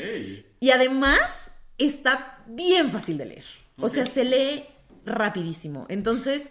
Y 0.59 0.71
además 0.71 1.51
está 1.77 2.43
bien 2.47 2.89
fácil 2.89 3.17
de 3.17 3.25
leer. 3.25 3.45
O 3.79 3.89
sea, 3.89 4.05
se 4.05 4.25
lee 4.25 4.63
rapidísimo. 5.05 5.85
Entonces, 5.89 6.49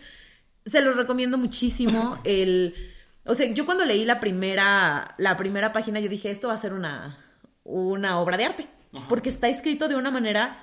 se 0.64 0.80
los 0.80 0.97
recomiendo 0.97 1.38
muchísimo. 1.38 2.18
El, 2.24 2.74
o 3.27 3.35
sea, 3.35 3.47
yo 3.53 3.64
cuando 3.66 3.85
leí 3.85 4.05
la 4.05 4.20
primera, 4.20 5.14
la 5.18 5.37
primera 5.37 5.72
página, 5.72 6.01
yo 6.01 6.09
dije, 6.09 6.31
esto 6.31 6.49
va 6.49 6.55
a 6.55 6.59
ser 6.59 6.72
una, 6.72 7.18
una 7.64 8.18
obra 8.20 8.37
de 8.37 8.45
arte. 8.45 8.68
Ajá. 8.93 9.07
Porque 9.09 9.29
está 9.31 9.49
escrito 9.49 9.89
de 9.89 9.97
una 9.97 10.11
manera 10.11 10.59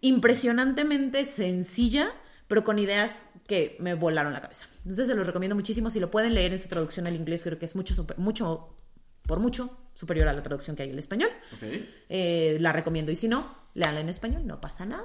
impresionantemente 0.00 1.24
sencilla, 1.24 2.10
pero 2.48 2.64
con 2.64 2.78
ideas 2.78 3.26
que 3.46 3.76
me 3.80 3.94
volaron 3.94 4.32
la 4.32 4.40
cabeza. 4.40 4.66
Entonces, 4.78 5.06
se 5.06 5.14
los 5.14 5.26
recomiendo 5.26 5.54
muchísimo. 5.54 5.90
Si 5.90 6.00
lo 6.00 6.10
pueden 6.10 6.34
leer 6.34 6.52
en 6.52 6.58
su 6.58 6.68
traducción 6.68 7.06
al 7.06 7.14
inglés, 7.16 7.42
creo 7.42 7.58
que 7.58 7.64
es 7.64 7.76
mucho, 7.76 7.94
super- 7.94 8.18
mucho, 8.18 8.74
por 9.22 9.40
mucho, 9.40 9.76
superior 9.94 10.28
a 10.28 10.32
la 10.32 10.42
traducción 10.42 10.76
que 10.76 10.82
hay 10.84 10.90
en 10.90 10.98
español. 10.98 11.30
Ok. 11.54 11.62
Eh, 12.08 12.56
la 12.60 12.72
recomiendo. 12.72 13.12
Y 13.12 13.16
si 13.16 13.28
no, 13.28 13.46
léanla 13.74 14.00
en 14.00 14.08
español, 14.08 14.46
no 14.46 14.60
pasa 14.60 14.84
nada. 14.86 15.04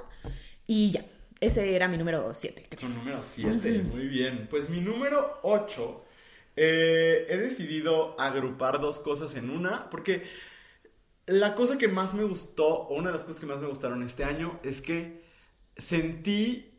Y 0.66 0.90
ya, 0.92 1.04
ese 1.40 1.74
era 1.74 1.88
mi 1.88 1.98
número 1.98 2.32
7. 2.34 2.68
Con 2.80 2.94
número 2.94 3.20
7, 3.22 3.82
muy 3.92 4.06
bien. 4.08 4.46
Pues 4.50 4.68
mi 4.70 4.80
número 4.80 5.38
8, 5.42 6.04
he 6.56 7.38
decidido 7.38 8.18
agrupar 8.20 8.80
dos 8.80 8.98
cosas 8.98 9.36
en 9.36 9.50
una, 9.50 9.90
porque 9.90 10.24
la 11.26 11.54
cosa 11.54 11.76
que 11.78 11.88
más 11.88 12.14
me 12.14 12.24
gustó, 12.24 12.66
o 12.66 12.94
una 12.94 13.08
de 13.08 13.16
las 13.16 13.24
cosas 13.24 13.40
que 13.40 13.46
más 13.46 13.58
me 13.58 13.66
gustaron 13.66 14.02
este 14.02 14.24
año, 14.24 14.58
es 14.62 14.80
que 14.80 15.24
sentí 15.76 16.72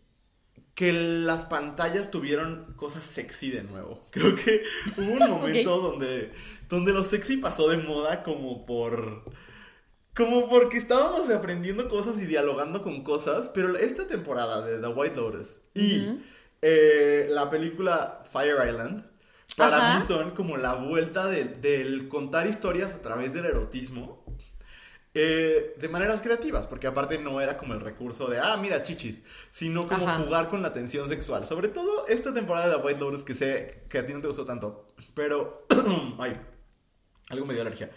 que 0.74 0.94
las 0.94 1.46
pantallas 1.46 2.12
tuvieron 2.12 2.74
cosas 2.76 3.04
sexy 3.04 3.50
de 3.50 3.64
nuevo. 3.64 4.06
Creo 4.12 4.36
que 4.36 4.64
hubo 4.98 5.14
un 5.14 5.20
momento 5.32 5.80
donde, 5.80 6.32
donde 6.70 6.94
lo 6.94 7.04
sexy 7.04 7.38
pasó 7.38 7.70
de 7.70 7.78
moda 7.78 8.24
como 8.24 8.66
por... 8.66 9.24
Como 10.16 10.50
porque 10.50 10.78
estábamos 10.78 11.30
aprendiendo 11.30 11.90
cosas 11.90 12.20
y 12.20 12.26
dialogando 12.26 12.82
con 12.82 13.04
cosas, 13.04 13.50
pero 13.50 13.76
esta 13.78 14.08
temporada 14.08 14.66
de 14.66 14.80
The 14.80 14.88
White 14.88 15.16
Lotus 15.16 15.62
y 15.76 16.20
eh, 16.64 17.28
la 17.30 17.52
película 17.52 18.24
Fire 18.32 18.58
Island, 18.68 19.07
para 19.56 19.78
Ajá. 19.78 20.00
mí 20.00 20.06
son 20.06 20.32
como 20.32 20.58
la 20.58 20.74
vuelta 20.76 21.26
de- 21.28 21.46
del 21.46 22.08
contar 22.10 22.48
historias 22.48 22.94
a 22.94 23.02
través 23.02 23.34
del 23.34 23.46
erotismo 23.46 24.24
eh, 25.20 25.74
de 25.80 25.90
maneras 25.90 26.22
creativas, 26.22 26.68
porque 26.68 26.86
aparte 26.86 27.18
no 27.18 27.42
era 27.42 27.58
como 27.58 27.74
el 27.74 27.80
recurso 27.82 28.28
de, 28.28 28.38
ah, 28.40 28.56
mira, 28.58 28.84
chichis, 28.84 29.22
sino 29.50 29.88
como 29.88 30.08
Ajá. 30.08 30.20
jugar 30.24 30.48
con 30.48 30.62
la 30.62 30.74
tensión 30.74 31.10
sexual. 31.10 31.44
Sobre 31.44 31.70
todo 31.70 32.06
esta 32.08 32.32
temporada 32.34 32.68
de 32.70 32.76
The 32.76 32.86
White 32.86 33.00
Lotus 33.00 33.24
que 33.24 33.34
sé 33.34 33.84
que 33.90 33.98
a 33.98 34.06
ti 34.06 34.14
no 34.14 34.22
te 34.22 34.28
gustó 34.28 34.46
tanto, 34.46 34.86
pero... 35.16 35.66
ay, 36.20 36.40
algo 37.30 37.46
me 37.48 37.54
dio 37.56 37.62
alergia. 37.64 37.90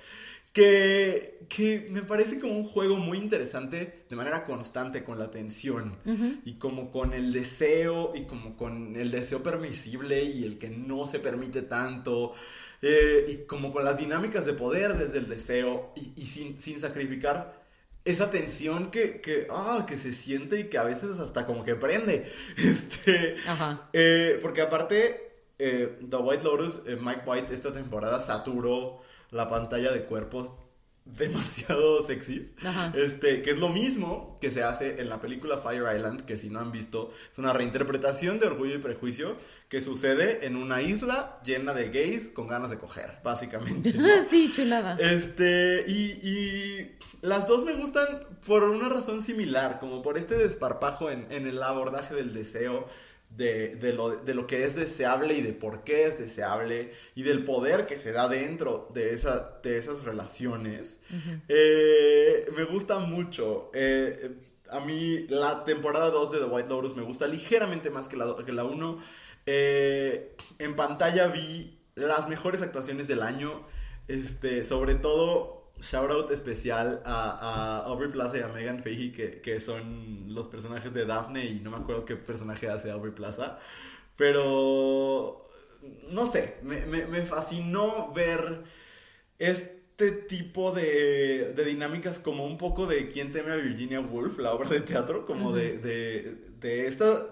Que, 0.52 1.44
que 1.48 1.86
me 1.90 2.02
parece 2.02 2.40
como 2.40 2.54
un 2.56 2.64
juego 2.64 2.96
muy 2.96 3.18
interesante 3.18 4.04
de 4.08 4.16
manera 4.16 4.44
constante 4.44 5.04
con 5.04 5.16
la 5.16 5.30
tensión 5.30 5.96
y 6.44 6.54
como 6.54 6.90
con 6.90 7.12
el 7.12 7.32
deseo 7.32 8.12
y 8.16 8.24
como 8.24 8.56
con 8.56 8.96
el 8.96 9.12
deseo 9.12 9.44
permisible 9.44 10.24
y 10.24 10.44
el 10.44 10.58
que 10.58 10.68
no 10.68 11.06
se 11.06 11.20
permite 11.20 11.62
tanto 11.62 12.32
eh, 12.82 13.26
y 13.28 13.46
como 13.46 13.72
con 13.72 13.84
las 13.84 13.96
dinámicas 13.96 14.44
de 14.44 14.54
poder 14.54 14.94
desde 14.98 15.18
el 15.18 15.28
deseo 15.28 15.92
y, 15.94 16.12
y 16.20 16.26
sin, 16.26 16.60
sin 16.60 16.80
sacrificar 16.80 17.60
esa 18.04 18.30
tensión 18.30 18.90
que, 18.90 19.20
que, 19.20 19.46
ah, 19.50 19.84
que 19.86 19.96
se 19.98 20.10
siente 20.10 20.58
y 20.58 20.64
que 20.64 20.78
a 20.78 20.82
veces 20.82 21.18
hasta 21.20 21.46
como 21.46 21.64
que 21.64 21.76
prende. 21.76 22.28
Este, 22.56 23.36
Ajá. 23.46 23.88
eh, 23.92 24.38
porque 24.42 24.62
aparte, 24.62 25.32
eh, 25.58 25.98
The 26.08 26.16
White 26.16 26.42
Lotus, 26.42 26.82
Mike 27.00 27.22
White 27.26 27.54
esta 27.54 27.72
temporada 27.72 28.20
saturó 28.20 29.02
la 29.30 29.48
pantalla 29.48 29.92
de 29.92 30.04
cuerpos 30.04 30.50
demasiado 31.04 32.06
sexys. 32.06 32.50
Ajá. 32.64 32.92
Este, 32.94 33.42
que 33.42 33.50
es 33.50 33.58
lo 33.58 33.68
mismo 33.68 34.38
que 34.40 34.50
se 34.50 34.62
hace 34.62 35.00
en 35.00 35.08
la 35.08 35.20
película 35.20 35.58
Fire 35.58 35.84
Island, 35.94 36.24
que 36.24 36.36
si 36.36 36.50
no 36.50 36.60
han 36.60 36.72
visto, 36.72 37.12
es 37.30 37.38
una 37.38 37.52
reinterpretación 37.52 38.38
de 38.38 38.46
Orgullo 38.46 38.74
y 38.74 38.78
Prejuicio 38.78 39.36
que 39.68 39.80
sucede 39.80 40.46
en 40.46 40.56
una 40.56 40.82
isla 40.82 41.38
llena 41.44 41.72
de 41.74 41.90
gays 41.90 42.30
con 42.30 42.48
ganas 42.48 42.70
de 42.70 42.78
coger, 42.78 43.18
básicamente. 43.22 43.92
¿no? 43.92 44.06
sí, 44.28 44.52
chulada. 44.54 44.96
Este, 44.98 45.84
y, 45.86 46.18
y 46.22 46.96
las 47.22 47.46
dos 47.46 47.64
me 47.64 47.74
gustan 47.74 48.06
por 48.46 48.64
una 48.64 48.88
razón 48.88 49.22
similar, 49.22 49.78
como 49.78 50.02
por 50.02 50.18
este 50.18 50.36
desparpajo 50.36 51.10
en, 51.10 51.26
en 51.30 51.46
el 51.46 51.62
abordaje 51.62 52.14
del 52.14 52.34
deseo, 52.34 52.88
de, 53.30 53.76
de 53.76 53.92
lo, 53.92 54.16
de 54.16 54.34
lo 54.34 54.46
que 54.46 54.64
es 54.64 54.74
deseable 54.74 55.34
y 55.34 55.40
de 55.40 55.52
por 55.52 55.84
qué 55.84 56.04
es 56.04 56.18
deseable, 56.18 56.92
y 57.14 57.22
del 57.22 57.44
poder 57.44 57.86
que 57.86 57.96
se 57.96 58.12
da 58.12 58.28
dentro 58.28 58.88
de, 58.92 59.14
esa, 59.14 59.60
de 59.62 59.78
esas 59.78 60.04
relaciones. 60.04 61.00
Eh, 61.48 62.50
me 62.56 62.64
gusta 62.64 62.98
mucho. 62.98 63.70
Eh, 63.72 64.36
a 64.70 64.80
mí 64.80 65.26
la 65.28 65.64
temporada 65.64 66.10
2 66.10 66.32
de 66.32 66.38
The 66.38 66.44
White 66.44 66.68
Lotus 66.68 66.96
me 66.96 67.02
gusta 67.02 67.26
ligeramente 67.26 67.90
más 67.90 68.08
que 68.08 68.16
la, 68.16 68.34
que 68.44 68.52
la 68.52 68.64
1. 68.64 68.98
Eh, 69.46 70.36
en 70.58 70.76
pantalla 70.76 71.28
vi 71.28 71.78
las 71.94 72.28
mejores 72.28 72.62
actuaciones 72.62 73.08
del 73.08 73.22
año. 73.22 73.66
Este, 74.08 74.64
sobre 74.64 74.96
todo, 74.96 75.59
shout 75.80 76.10
out 76.10 76.30
especial 76.30 77.02
a, 77.04 77.80
a 77.82 77.86
Aubrey 77.86 78.10
Plaza 78.10 78.38
y 78.38 78.42
a 78.42 78.48
Megan 78.48 78.82
Fahey, 78.82 79.12
que, 79.12 79.40
que 79.40 79.60
son 79.60 80.32
los 80.34 80.48
personajes 80.48 80.92
de 80.92 81.06
Daphne, 81.06 81.46
y 81.46 81.60
no 81.60 81.70
me 81.70 81.78
acuerdo 81.78 82.04
qué 82.04 82.16
personaje 82.16 82.68
hace 82.68 82.90
Aubrey 82.90 83.12
Plaza. 83.14 83.58
Pero, 84.16 85.48
no 86.10 86.26
sé, 86.26 86.58
me, 86.62 86.84
me- 86.86 87.06
me 87.06 87.22
fascinó 87.22 88.12
ver 88.12 88.62
este 89.38 90.12
tipo 90.12 90.72
de, 90.72 91.52
de 91.56 91.64
dinámicas 91.64 92.18
como 92.18 92.44
un 92.46 92.58
poco 92.58 92.86
de 92.86 93.08
Quién 93.08 93.32
teme 93.32 93.52
a 93.52 93.56
Virginia 93.56 94.00
Woolf, 94.00 94.38
la 94.38 94.52
obra 94.52 94.68
de 94.68 94.80
teatro, 94.82 95.24
como 95.26 95.52
de, 95.52 95.78
de, 95.78 96.36
de 96.60 96.86
esta, 96.86 97.26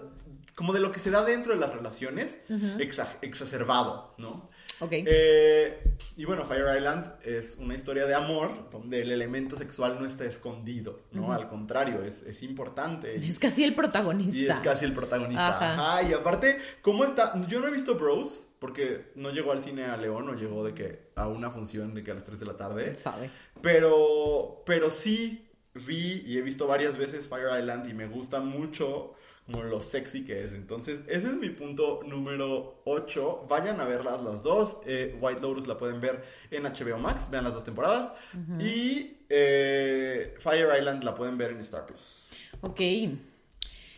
como 0.55 0.73
de 0.73 0.79
lo 0.79 0.91
que 0.91 0.99
se 0.99 1.11
da 1.11 1.23
dentro 1.23 1.53
de 1.53 1.59
las 1.59 1.73
relaciones, 1.73 2.41
exa- 2.79 3.17
exacerbado, 3.21 4.13
¿no? 4.17 4.48
Ok. 4.79 4.91
Eh, 4.91 5.95
y 6.15 6.25
bueno, 6.25 6.45
Fire 6.45 6.75
Island 6.77 7.13
es 7.23 7.57
una 7.59 7.75
historia 7.75 8.05
de 8.05 8.13
amor 8.13 8.69
donde 8.71 9.01
el 9.01 9.11
elemento 9.11 9.55
sexual 9.55 9.97
no 9.99 10.05
está 10.05 10.25
escondido, 10.25 11.01
¿no? 11.11 11.33
Al 11.33 11.49
contrario, 11.49 12.01
es, 12.03 12.23
es 12.23 12.43
importante. 12.43 13.15
es 13.15 13.39
casi 13.39 13.63
el 13.63 13.75
protagonista. 13.75 14.37
y 14.37 14.47
es 14.47 14.59
casi 14.59 14.85
el 14.85 14.93
protagonista. 14.93 15.49
Ajá. 15.49 15.73
Ajá. 15.73 16.09
Y 16.09 16.13
aparte, 16.13 16.57
¿cómo 16.81 17.03
está? 17.03 17.39
Yo 17.47 17.59
no 17.59 17.67
he 17.67 17.71
visto 17.71 17.95
Bros, 17.95 18.47
porque 18.59 19.11
no 19.15 19.31
llegó 19.31 19.51
al 19.51 19.61
cine 19.61 19.85
a 19.85 19.97
León, 19.97 20.29
o 20.29 20.33
llegó 20.33 20.63
de 20.63 20.73
que 20.73 21.09
a 21.15 21.27
una 21.27 21.49
función 21.51 21.93
de 21.93 22.03
que 22.03 22.11
a 22.11 22.13
las 22.13 22.23
3 22.23 22.39
de 22.39 22.45
la 22.45 22.57
tarde. 22.57 22.95
Sabe. 22.95 23.31
Pero, 23.61 24.63
pero 24.65 24.91
sí 24.91 25.45
vi 25.73 26.23
y 26.25 26.37
he 26.37 26.41
visto 26.41 26.67
varias 26.67 26.97
veces 26.97 27.27
Fire 27.27 27.59
Island 27.59 27.89
y 27.89 27.93
me 27.93 28.07
gusta 28.07 28.39
mucho 28.39 29.13
como 29.51 29.63
lo 29.63 29.81
sexy 29.81 30.23
que 30.25 30.43
es. 30.43 30.53
Entonces, 30.53 31.01
ese 31.07 31.27
es 31.29 31.37
mi 31.37 31.49
punto 31.49 32.01
número 32.05 32.81
8. 32.85 33.45
Vayan 33.49 33.79
a 33.81 33.85
verlas 33.85 34.21
las 34.21 34.43
dos. 34.43 34.77
Eh, 34.85 35.17
White 35.19 35.41
Lotus 35.41 35.67
la 35.67 35.77
pueden 35.77 35.99
ver 36.01 36.23
en 36.51 36.63
HBO 36.63 36.97
Max. 36.97 37.29
Vean 37.31 37.43
las 37.43 37.53
dos 37.53 37.63
temporadas. 37.63 38.11
Y 38.59 39.17
eh, 39.29 40.35
Fire 40.39 40.67
Island 40.77 41.03
la 41.03 41.15
pueden 41.15 41.37
ver 41.37 41.51
en 41.51 41.59
Star 41.59 41.85
Plus. 41.85 42.31
Ok. 42.61 42.81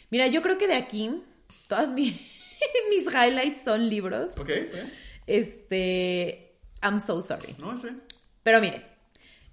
Mira, 0.09 0.27
yo 0.27 0.41
creo 0.41 0.57
que 0.57 0.67
de 0.67 0.75
aquí, 0.75 1.09
todas 1.67 1.89
mi- 1.91 2.19
mis 2.89 3.05
highlights 3.13 3.63
son 3.63 3.89
libros. 3.89 4.37
¿Ok? 4.37 4.49
¿Sí? 4.71 4.77
Este. 5.27 6.57
I'm 6.83 6.99
so 6.99 7.21
sorry. 7.21 7.55
No 7.59 7.77
sé. 7.77 7.89
Pero 8.43 8.59
mire, 8.59 8.83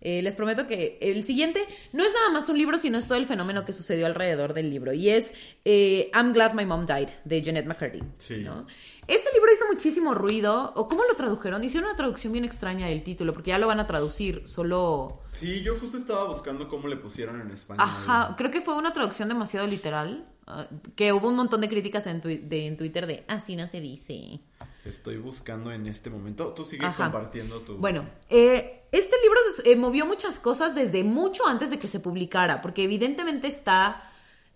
Eh, 0.00 0.22
les 0.22 0.34
prometo 0.36 0.66
que 0.68 0.96
el 1.00 1.24
siguiente 1.24 1.64
no 1.92 2.04
es 2.04 2.12
nada 2.12 2.30
más 2.30 2.48
un 2.48 2.56
libro, 2.58 2.78
sino 2.78 2.98
es 2.98 3.06
todo 3.06 3.18
el 3.18 3.26
fenómeno 3.26 3.64
que 3.64 3.72
sucedió 3.72 4.06
alrededor 4.06 4.54
del 4.54 4.70
libro. 4.70 4.92
Y 4.92 5.08
es 5.10 5.34
eh, 5.64 6.10
I'm 6.14 6.32
Glad 6.32 6.54
My 6.54 6.64
Mom 6.66 6.86
Died, 6.86 7.08
de 7.24 7.42
Jeanette 7.42 7.66
McCurdy. 7.66 8.02
Sí. 8.16 8.42
¿no? 8.44 8.66
Este 9.08 9.32
libro 9.32 9.52
hizo 9.52 9.64
muchísimo 9.72 10.14
ruido. 10.14 10.72
¿O 10.76 10.86
cómo 10.88 11.02
lo 11.04 11.16
tradujeron? 11.16 11.64
Hicieron 11.64 11.88
una 11.88 11.96
traducción 11.96 12.32
bien 12.32 12.44
extraña 12.44 12.86
del 12.88 13.02
título, 13.02 13.32
porque 13.32 13.48
ya 13.50 13.58
lo 13.58 13.66
van 13.66 13.80
a 13.80 13.86
traducir, 13.86 14.42
solo... 14.46 15.22
Sí, 15.32 15.62
yo 15.62 15.76
justo 15.76 15.96
estaba 15.96 16.24
buscando 16.28 16.68
cómo 16.68 16.86
le 16.88 16.96
pusieron 16.96 17.40
en 17.40 17.50
español. 17.50 17.84
Ajá, 17.88 18.34
creo 18.36 18.50
que 18.50 18.60
fue 18.60 18.74
una 18.74 18.92
traducción 18.92 19.28
demasiado 19.28 19.66
literal. 19.66 20.28
ah, 20.46 20.68
que 20.94 21.12
hubo 21.12 21.28
un 21.28 21.36
montón 21.36 21.60
de 21.60 21.68
críticas 21.68 22.06
en, 22.06 22.20
de- 22.20 22.66
en 22.66 22.76
Twitter 22.76 23.06
de, 23.06 23.24
así 23.28 23.56
no 23.56 23.66
se 23.66 23.80
dice. 23.80 24.40
Estoy 24.84 25.16
buscando 25.18 25.70
en 25.72 25.86
este 25.86 26.08
momento. 26.08 26.54
Tú 26.54 26.64
sigue 26.64 26.86
Ajá. 26.86 27.04
compartiendo 27.04 27.60
tu. 27.60 27.76
Bueno, 27.76 28.08
eh, 28.30 28.77
este 28.92 29.14
libro 29.22 29.38
eh, 29.64 29.76
movió 29.76 30.06
muchas 30.06 30.38
cosas 30.40 30.74
desde 30.74 31.04
mucho 31.04 31.46
antes 31.46 31.70
de 31.70 31.78
que 31.78 31.88
se 31.88 32.00
publicara, 32.00 32.60
porque 32.60 32.84
evidentemente 32.84 33.46
está, 33.48 34.02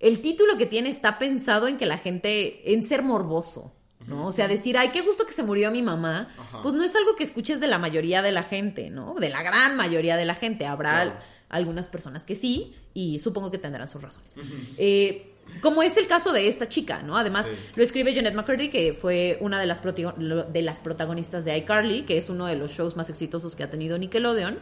el 0.01 0.21
título 0.21 0.57
que 0.57 0.67
tiene 0.67 0.89
está 0.91 1.19
pensado 1.19 1.69
en 1.69 1.77
que 1.77 1.87
la 1.87 1.99
gente, 1.99 2.73
en 2.73 2.83
ser 2.83 3.03
morboso, 3.03 3.73
¿no? 4.07 4.27
O 4.27 4.33
sea, 4.33 4.49
decir, 4.49 4.77
ay, 4.79 4.91
qué 4.91 5.01
gusto 5.03 5.27
que 5.27 5.33
se 5.33 5.43
murió 5.45 5.71
mi 5.71 5.83
mamá, 5.83 6.29
Ajá. 6.39 6.63
pues 6.63 6.75
no 6.75 6.83
es 6.83 6.95
algo 6.97 7.15
que 7.15 7.23
escuches 7.25 7.61
de 7.61 7.69
la 7.69 7.79
mayoría 7.79 8.21
de 8.23 8.33
la 8.33 8.43
gente, 8.43 8.91
¿no? 8.91 9.15
De 9.15 9.29
la 9.31 9.43
gran 9.43 9.77
mayoría 9.77 10.17
de 10.17 10.25
la 10.25 10.35
gente. 10.35 10.67
Habrá 10.67 11.03
Claro. 11.05 11.21
algunas 11.51 11.87
personas 11.89 12.25
que 12.25 12.35
sí, 12.35 12.75
y 12.95 13.21
supongo 13.21 13.51
que 13.51 13.59
tendrán 13.59 13.87
sus 13.89 14.03
razones. 14.03 14.37
Eh, 14.77 15.32
como 15.61 15.83
es 15.83 15.97
el 15.97 16.07
caso 16.07 16.33
de 16.33 16.49
esta 16.49 16.69
chica, 16.69 17.03
¿no? 17.03 17.17
Además, 17.17 17.47
Sí. 17.47 17.53
lo 17.77 17.83
escribe 17.83 18.13
Jeanette 18.13 18.35
McCurdy, 18.35 18.69
que 18.69 18.95
fue 18.95 19.39
una 19.41 19.61
de 19.61 19.67
las, 19.67 19.81
de 19.83 20.63
las 20.63 20.81
protagonistas 20.81 21.45
de 21.45 21.57
iCarly, 21.59 22.03
que 22.03 22.19
es 22.19 22.29
uno 22.31 22.47
de 22.47 22.57
los 22.57 22.73
shows 22.73 22.97
más 22.97 23.11
exitosos 23.11 23.55
que 23.57 23.63
ha 23.63 23.71
tenido 23.71 23.97
Nickelodeon. 23.99 24.59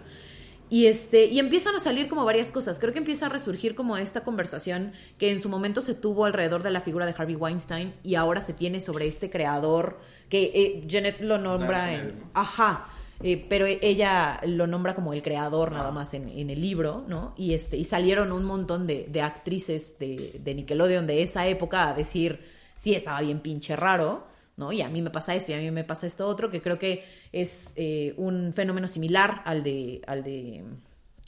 Y, 0.72 0.86
este, 0.86 1.24
y 1.26 1.40
empiezan 1.40 1.74
a 1.74 1.80
salir 1.80 2.06
como 2.08 2.24
varias 2.24 2.52
cosas. 2.52 2.78
Creo 2.78 2.92
que 2.92 3.00
empieza 3.00 3.26
a 3.26 3.28
resurgir 3.28 3.74
como 3.74 3.96
esta 3.96 4.20
conversación 4.22 4.92
que 5.18 5.30
en 5.32 5.40
su 5.40 5.48
momento 5.48 5.82
se 5.82 5.94
tuvo 5.94 6.26
alrededor 6.26 6.62
de 6.62 6.70
la 6.70 6.80
figura 6.80 7.06
de 7.06 7.14
Harvey 7.18 7.34
Weinstein 7.34 7.92
y 8.04 8.14
ahora 8.14 8.40
se 8.40 8.52
tiene 8.54 8.80
sobre 8.80 9.08
este 9.08 9.30
creador 9.30 9.98
que 10.28 10.44
eh, 10.54 10.84
Jeanette 10.86 11.22
lo 11.22 11.38
nombra 11.38 11.92
en... 11.92 12.22
Ajá. 12.34 12.86
Eh, 13.22 13.44
pero 13.48 13.66
ella 13.66 14.40
lo 14.46 14.66
nombra 14.66 14.94
como 14.94 15.12
el 15.12 15.22
creador 15.22 15.72
nada 15.72 15.90
más 15.90 16.14
en, 16.14 16.28
en 16.28 16.48
el 16.48 16.60
libro, 16.60 17.04
¿no? 17.06 17.34
Y, 17.36 17.54
este, 17.54 17.76
y 17.76 17.84
salieron 17.84 18.32
un 18.32 18.44
montón 18.44 18.86
de, 18.86 19.06
de 19.10 19.20
actrices 19.20 19.98
de, 19.98 20.40
de 20.42 20.54
Nickelodeon 20.54 21.06
de 21.06 21.22
esa 21.22 21.46
época 21.46 21.88
a 21.88 21.94
decir, 21.94 22.40
sí, 22.76 22.94
estaba 22.94 23.20
bien 23.20 23.40
pinche 23.40 23.76
raro, 23.76 24.26
¿no? 24.56 24.72
Y 24.72 24.80
a 24.80 24.88
mí 24.88 25.02
me 25.02 25.10
pasa 25.10 25.34
esto 25.34 25.52
y 25.52 25.54
a 25.54 25.58
mí 25.58 25.70
me 25.70 25.84
pasa 25.84 26.06
esto 26.06 26.26
otro, 26.26 26.50
que 26.50 26.62
creo 26.62 26.78
que 26.78 27.04
es 27.30 27.74
eh, 27.76 28.14
un 28.16 28.52
fenómeno 28.54 28.88
similar 28.88 29.42
al 29.44 29.62
de, 29.62 30.00
al 30.06 30.24
de 30.24 30.64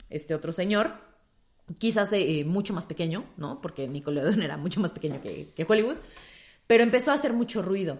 este 0.09 0.33
otro 0.33 0.51
señor, 0.51 0.95
quizás 1.77 2.11
eh, 2.13 2.43
mucho 2.43 2.73
más 2.73 2.87
pequeño, 2.87 3.25
¿no? 3.37 3.61
Porque 3.61 3.87
Nickelodeon 3.87 4.41
era 4.43 4.57
mucho 4.57 4.79
más 4.79 4.93
pequeño 4.93 5.21
que, 5.21 5.49
que 5.55 5.65
Hollywood, 5.67 5.97
pero 6.65 6.81
empezó 6.81 7.11
a 7.11 7.15
hacer 7.15 7.33
mucho 7.33 7.61
ruido. 7.61 7.99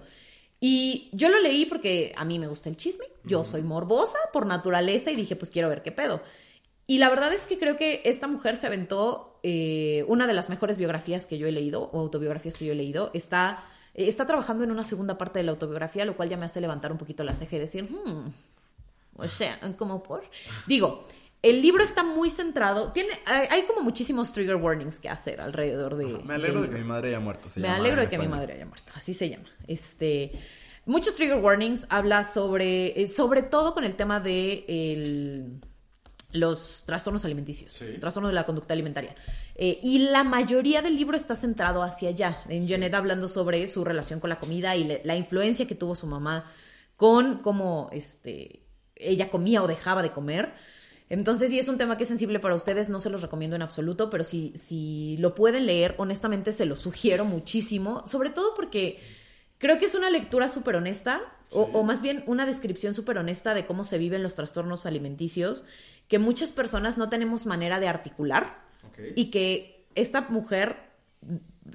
Y 0.60 1.10
yo 1.12 1.30
lo 1.30 1.40
leí 1.40 1.66
porque 1.66 2.14
a 2.16 2.24
mí 2.24 2.40
me 2.40 2.48
gusta 2.48 2.70
el 2.70 2.78
chisme, 2.78 3.06
yo 3.26 3.44
soy 3.44 3.64
morbosa 3.64 4.18
por 4.32 4.46
naturaleza 4.46 5.12
y 5.12 5.16
dije, 5.16 5.36
pues 5.36 5.52
quiero 5.52 5.70
ver 5.70 5.82
qué 5.82 5.92
pedo. 5.92 6.22
Y 6.88 6.98
la 6.98 7.10
verdad 7.10 7.34
es 7.34 7.46
que 7.46 7.58
creo 7.58 7.78
que 7.78 8.02
esta 8.06 8.28
mujer 8.28 8.58
se 8.58 8.68
aventó 8.68 9.40
eh, 9.44 10.06
una 10.08 10.28
de 10.28 10.34
las 10.34 10.50
mejores 10.50 10.78
biografías 10.78 11.28
que 11.28 11.38
yo 11.38 11.48
he 11.48 11.52
leído, 11.52 11.90
o 11.94 12.00
autobiografías 12.00 12.56
que 12.56 12.66
yo 12.66 12.74
he 12.74 12.76
leído. 12.76 13.12
Está, 13.14 13.66
eh, 13.94 14.08
está 14.08 14.26
trabajando 14.26 14.64
en 14.64 14.72
una 14.72 14.84
segunda 14.84 15.18
parte 15.18 15.40
de 15.40 15.44
la 15.44 15.52
autobiografía, 15.52 16.06
lo 16.06 16.16
cual 16.16 16.30
ya 16.30 16.38
me 16.38 16.46
hace 16.46 16.62
levantar 16.62 16.92
un 16.92 16.98
poquito 16.98 17.24
la 17.24 17.36
ceja 17.36 17.56
y 17.56 17.60
decir, 17.60 17.84
hmm, 17.86 18.34
o 19.18 19.28
sea, 19.28 19.60
como 19.78 20.04
por... 20.04 20.24
Digo, 20.68 21.06
el 21.44 21.62
libro 21.62 21.84
está 21.84 22.04
muy 22.04 22.30
centrado, 22.30 22.92
tiene, 22.94 23.10
hay, 23.26 23.48
hay 23.52 23.62
como 23.64 23.82
muchísimos 23.82 24.32
trigger 24.34 24.56
warnings 24.56 25.00
que 25.00 25.10
hacer 25.10 25.40
alrededor 25.42 25.96
de... 25.98 26.06
Me 26.24 26.34
alegro 26.36 26.62
de 26.64 26.70
que 26.70 26.76
mi 26.78 26.84
madre 26.86 27.10
haya 27.10 27.20
muerto. 27.20 27.50
se 27.50 27.60
Me 27.60 27.68
llama 27.68 27.80
alegro 27.80 28.02
de 28.02 28.08
que 28.08 28.18
mi 28.18 28.28
madre 28.28 28.54
haya 28.54 28.66
muerto, 28.66 28.92
así 28.96 29.14
se 29.14 29.30
llama. 29.30 29.50
Este, 29.68 30.32
muchos 30.86 31.14
trigger 31.16 31.38
warnings 31.40 31.86
habla 31.90 32.24
sobre, 32.24 33.00
eh, 33.02 33.08
sobre 33.10 33.44
todo 33.44 33.74
con 33.74 33.84
el 33.84 33.96
tema 33.96 34.20
de 34.20 34.66
el- 34.68 35.60
los 36.32 36.84
trastornos 36.88 37.26
alimenticios, 37.26 37.74
Sí. 37.74 37.98
trastornos 38.00 38.32
de 38.32 38.34
la 38.36 38.46
conducta 38.46 38.74
alimentaria. 38.74 39.14
Eh, 39.54 39.80
y 39.84 40.00
la 40.00 40.24
mayoría 40.24 40.82
del 40.82 40.96
libro 40.96 41.16
está 41.16 41.36
centrado 41.36 41.84
hacia 41.84 42.10
allá, 42.10 42.42
en 42.50 42.68
Janet 42.68 42.94
hablando 42.96 43.30
sobre 43.30 43.68
su 43.68 43.84
relación 43.84 44.20
con 44.20 44.32
la 44.32 44.40
comida 44.40 44.76
y 44.76 44.84
le- 44.86 45.02
la 45.04 45.16
influencia 45.16 45.68
que 45.68 45.76
tuvo 45.76 45.96
su 45.96 46.08
mamá 46.08 46.50
con 46.96 47.38
cómo 47.40 47.90
este, 47.92 48.64
ella 48.96 49.30
comía 49.30 49.62
o 49.62 49.68
dejaba 49.68 50.02
de 50.02 50.12
comer. 50.12 50.54
Entonces, 51.10 51.52
sí 51.52 51.60
es 51.60 51.68
un 51.68 51.78
tema 51.78 51.98
que 51.98 52.04
es 52.04 52.10
sensible 52.10 52.40
para 52.40 52.56
ustedes, 52.56 52.90
no 52.90 53.00
se 53.00 53.10
los 53.10 53.22
recomiendo 53.22 53.56
en 53.56 53.62
absoluto, 53.62 54.10
pero 54.10 54.24
si, 54.24 54.54
si 54.56 55.18
lo 55.20 55.36
pueden 55.36 55.66
leer, 55.66 55.96
honestamente 55.98 56.54
se 56.54 56.66
lo 56.66 56.76
sugiero 56.76 57.26
muchísimo, 57.26 58.06
sobre 58.08 58.30
todo 58.30 58.54
porque 58.56 59.00
creo 59.58 59.80
que 59.80 59.86
es 59.86 59.96
una 59.96 60.10
lectura 60.10 60.50
súper 60.50 60.76
honesta, 60.76 61.22
o, 61.52 61.70
o 61.74 61.84
más 61.84 62.02
bien 62.02 62.24
una 62.26 62.48
descripción 62.48 62.96
súper 62.96 63.20
honesta 63.20 63.54
de 63.54 63.68
cómo 63.68 63.86
se 63.86 64.00
viven 64.00 64.24
los 64.24 64.34
trastornos 64.34 64.86
alimenticios, 64.88 65.66
que 66.08 66.18
muchas 66.18 66.52
personas 66.52 66.98
no 66.98 67.10
tenemos 67.10 67.46
manera 67.46 67.80
de 67.80 67.88
articular 67.88 68.64
Ok. 68.88 69.00
y 69.16 69.26
que 69.30 69.86
esta 69.96 70.22
mujer, 70.22 70.78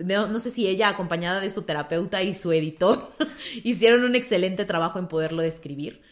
no, 0.04 0.26
no 0.26 0.40
sé 0.40 0.50
si 0.50 0.66
ella 0.66 0.88
acompañada 0.88 1.40
de 1.40 1.50
su 1.50 1.62
terapeuta 1.62 2.22
y 2.22 2.34
su 2.34 2.50
editor, 2.52 3.12
hicieron 3.62 4.04
un 4.04 4.16
excelente 4.16 4.64
trabajo 4.64 4.98
en 4.98 5.06
poderlo 5.06 5.42
describir. 5.42 6.02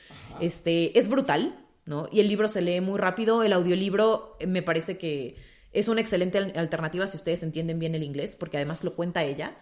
Este, 0.40 0.96
es 0.98 1.08
brutal, 1.08 1.58
¿no? 1.86 2.08
Y 2.12 2.20
el 2.20 2.28
libro 2.28 2.48
se 2.48 2.60
lee 2.60 2.80
muy 2.80 2.98
rápido, 2.98 3.42
el 3.42 3.52
audiolibro 3.52 4.36
eh, 4.40 4.46
me 4.46 4.62
parece 4.62 4.98
que 4.98 5.36
es 5.72 5.88
una 5.88 6.00
excelente 6.00 6.38
al- 6.38 6.52
alternativa 6.56 7.06
si 7.06 7.16
ustedes 7.16 7.42
entienden 7.42 7.78
bien 7.78 7.94
el 7.94 8.02
inglés, 8.02 8.36
porque 8.36 8.58
además 8.58 8.84
lo 8.84 8.94
cuenta 8.94 9.24
ella. 9.24 9.56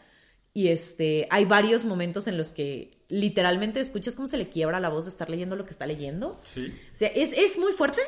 Y 0.56 0.68
este, 0.68 1.26
hay 1.30 1.44
varios 1.46 1.84
momentos 1.84 2.28
en 2.28 2.38
los 2.38 2.52
que 2.52 2.92
literalmente 3.08 3.80
escuchas 3.80 4.14
cómo 4.14 4.28
se 4.28 4.36
le 4.36 4.48
quiebra 4.48 4.78
la 4.78 4.88
voz 4.88 5.04
de 5.04 5.10
estar 5.10 5.28
leyendo 5.28 5.56
lo 5.56 5.64
que 5.64 5.72
está 5.72 5.84
leyendo. 5.84 6.40
Sí. 6.44 6.72
O 6.92 6.96
sea, 6.96 7.08
es, 7.08 7.32
es 7.32 7.58
muy 7.58 7.72
fuerte, 7.72 8.00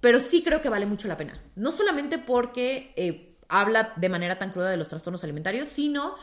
pero 0.00 0.20
sí 0.20 0.42
creo 0.42 0.60
que 0.60 0.68
vale 0.68 0.84
mucho 0.84 1.08
la 1.08 1.16
pena. 1.16 1.42
No 1.56 1.72
solamente 1.72 2.18
porque 2.18 2.92
eh, 2.96 3.38
habla 3.48 3.94
de 3.96 4.08
manera 4.10 4.38
tan 4.38 4.52
cruda 4.52 4.68
de 4.70 4.76
los 4.76 4.88
trastornos 4.88 5.24
alimentarios, 5.24 5.70
sino 5.70 6.14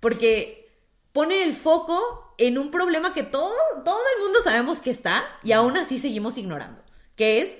porque 0.00 0.68
pone 1.12 1.44
el 1.44 1.54
foco 1.54 2.34
en 2.38 2.58
un 2.58 2.72
problema 2.72 3.12
que 3.12 3.22
todo, 3.22 3.52
todo 3.84 4.00
el 4.16 4.24
mundo 4.24 4.40
sabemos 4.42 4.80
que 4.80 4.90
está 4.90 5.22
y 5.44 5.52
aún 5.52 5.76
así 5.76 5.98
seguimos 5.98 6.38
ignorando, 6.38 6.82
que 7.20 7.42
es 7.42 7.58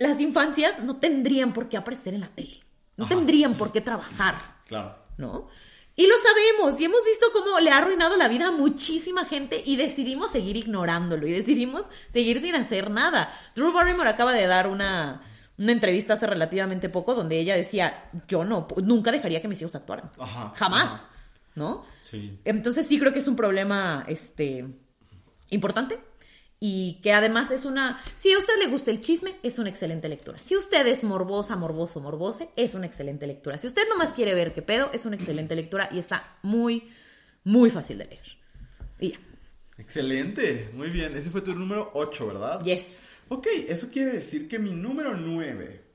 las 0.00 0.20
infancias 0.20 0.80
no 0.80 0.96
tendrían 0.96 1.52
por 1.52 1.68
qué 1.68 1.76
aparecer 1.76 2.14
en 2.14 2.22
la 2.22 2.26
tele, 2.26 2.58
no 2.96 3.04
Ajá. 3.04 3.14
tendrían 3.14 3.54
por 3.54 3.70
qué 3.70 3.80
trabajar. 3.80 4.56
Claro. 4.66 4.96
¿no? 5.18 5.48
Y 5.94 6.08
lo 6.08 6.14
sabemos 6.20 6.80
y 6.80 6.84
hemos 6.86 7.04
visto 7.04 7.26
cómo 7.32 7.60
le 7.60 7.70
ha 7.70 7.78
arruinado 7.78 8.16
la 8.16 8.26
vida 8.26 8.48
a 8.48 8.50
muchísima 8.50 9.24
gente 9.24 9.62
y 9.64 9.76
decidimos 9.76 10.32
seguir 10.32 10.56
ignorándolo 10.56 11.28
y 11.28 11.30
decidimos 11.30 11.84
seguir 12.08 12.40
sin 12.40 12.56
hacer 12.56 12.90
nada. 12.90 13.32
Drew 13.54 13.72
Barrymore 13.72 14.10
acaba 14.10 14.32
de 14.32 14.48
dar 14.48 14.66
una, 14.66 15.22
una 15.58 15.70
entrevista 15.70 16.14
hace 16.14 16.26
relativamente 16.26 16.88
poco 16.88 17.14
donde 17.14 17.38
ella 17.38 17.54
decía, 17.54 18.10
yo 18.26 18.44
no, 18.44 18.66
nunca 18.82 19.12
dejaría 19.12 19.40
que 19.40 19.46
mis 19.46 19.62
hijos 19.62 19.76
actuaran. 19.76 20.10
Ajá, 20.18 20.52
Jamás, 20.56 20.82
ajá. 20.82 21.08
¿no? 21.54 21.86
Sí. 22.00 22.40
Entonces 22.44 22.88
sí 22.88 22.98
creo 22.98 23.12
que 23.12 23.20
es 23.20 23.28
un 23.28 23.36
problema, 23.36 24.04
este, 24.08 24.66
importante 25.50 26.00
y 26.58 27.00
que 27.02 27.12
además 27.12 27.50
es 27.50 27.64
una, 27.64 27.98
si 28.14 28.32
a 28.32 28.38
usted 28.38 28.54
le 28.58 28.68
gusta 28.68 28.90
el 28.90 29.00
chisme, 29.00 29.36
es 29.42 29.58
una 29.58 29.68
excelente 29.68 30.08
lectura. 30.08 30.38
Si 30.38 30.56
usted 30.56 30.86
es 30.86 31.04
morbosa, 31.04 31.56
morboso, 31.56 32.00
morbose, 32.00 32.48
es 32.56 32.74
una 32.74 32.86
excelente 32.86 33.26
lectura. 33.26 33.58
Si 33.58 33.66
usted 33.66 33.82
nomás 33.88 34.12
quiere 34.12 34.34
ver 34.34 34.54
qué 34.54 34.62
pedo, 34.62 34.90
es 34.92 35.04
una 35.04 35.16
excelente 35.16 35.54
lectura 35.56 35.88
y 35.92 35.98
está 35.98 36.38
muy, 36.42 36.88
muy 37.44 37.70
fácil 37.70 37.98
de 37.98 38.06
leer. 38.06 38.38
Y 38.98 39.10
ya. 39.10 39.20
Excelente. 39.78 40.70
Muy 40.72 40.88
bien. 40.88 41.14
Ese 41.16 41.30
fue 41.30 41.42
tu 41.42 41.52
número 41.52 41.90
8, 41.92 42.26
¿verdad? 42.26 42.60
Yes. 42.64 43.18
Ok, 43.28 43.46
eso 43.68 43.90
quiere 43.90 44.12
decir 44.12 44.48
que 44.48 44.58
mi 44.58 44.72
número 44.72 45.14
9. 45.14 45.85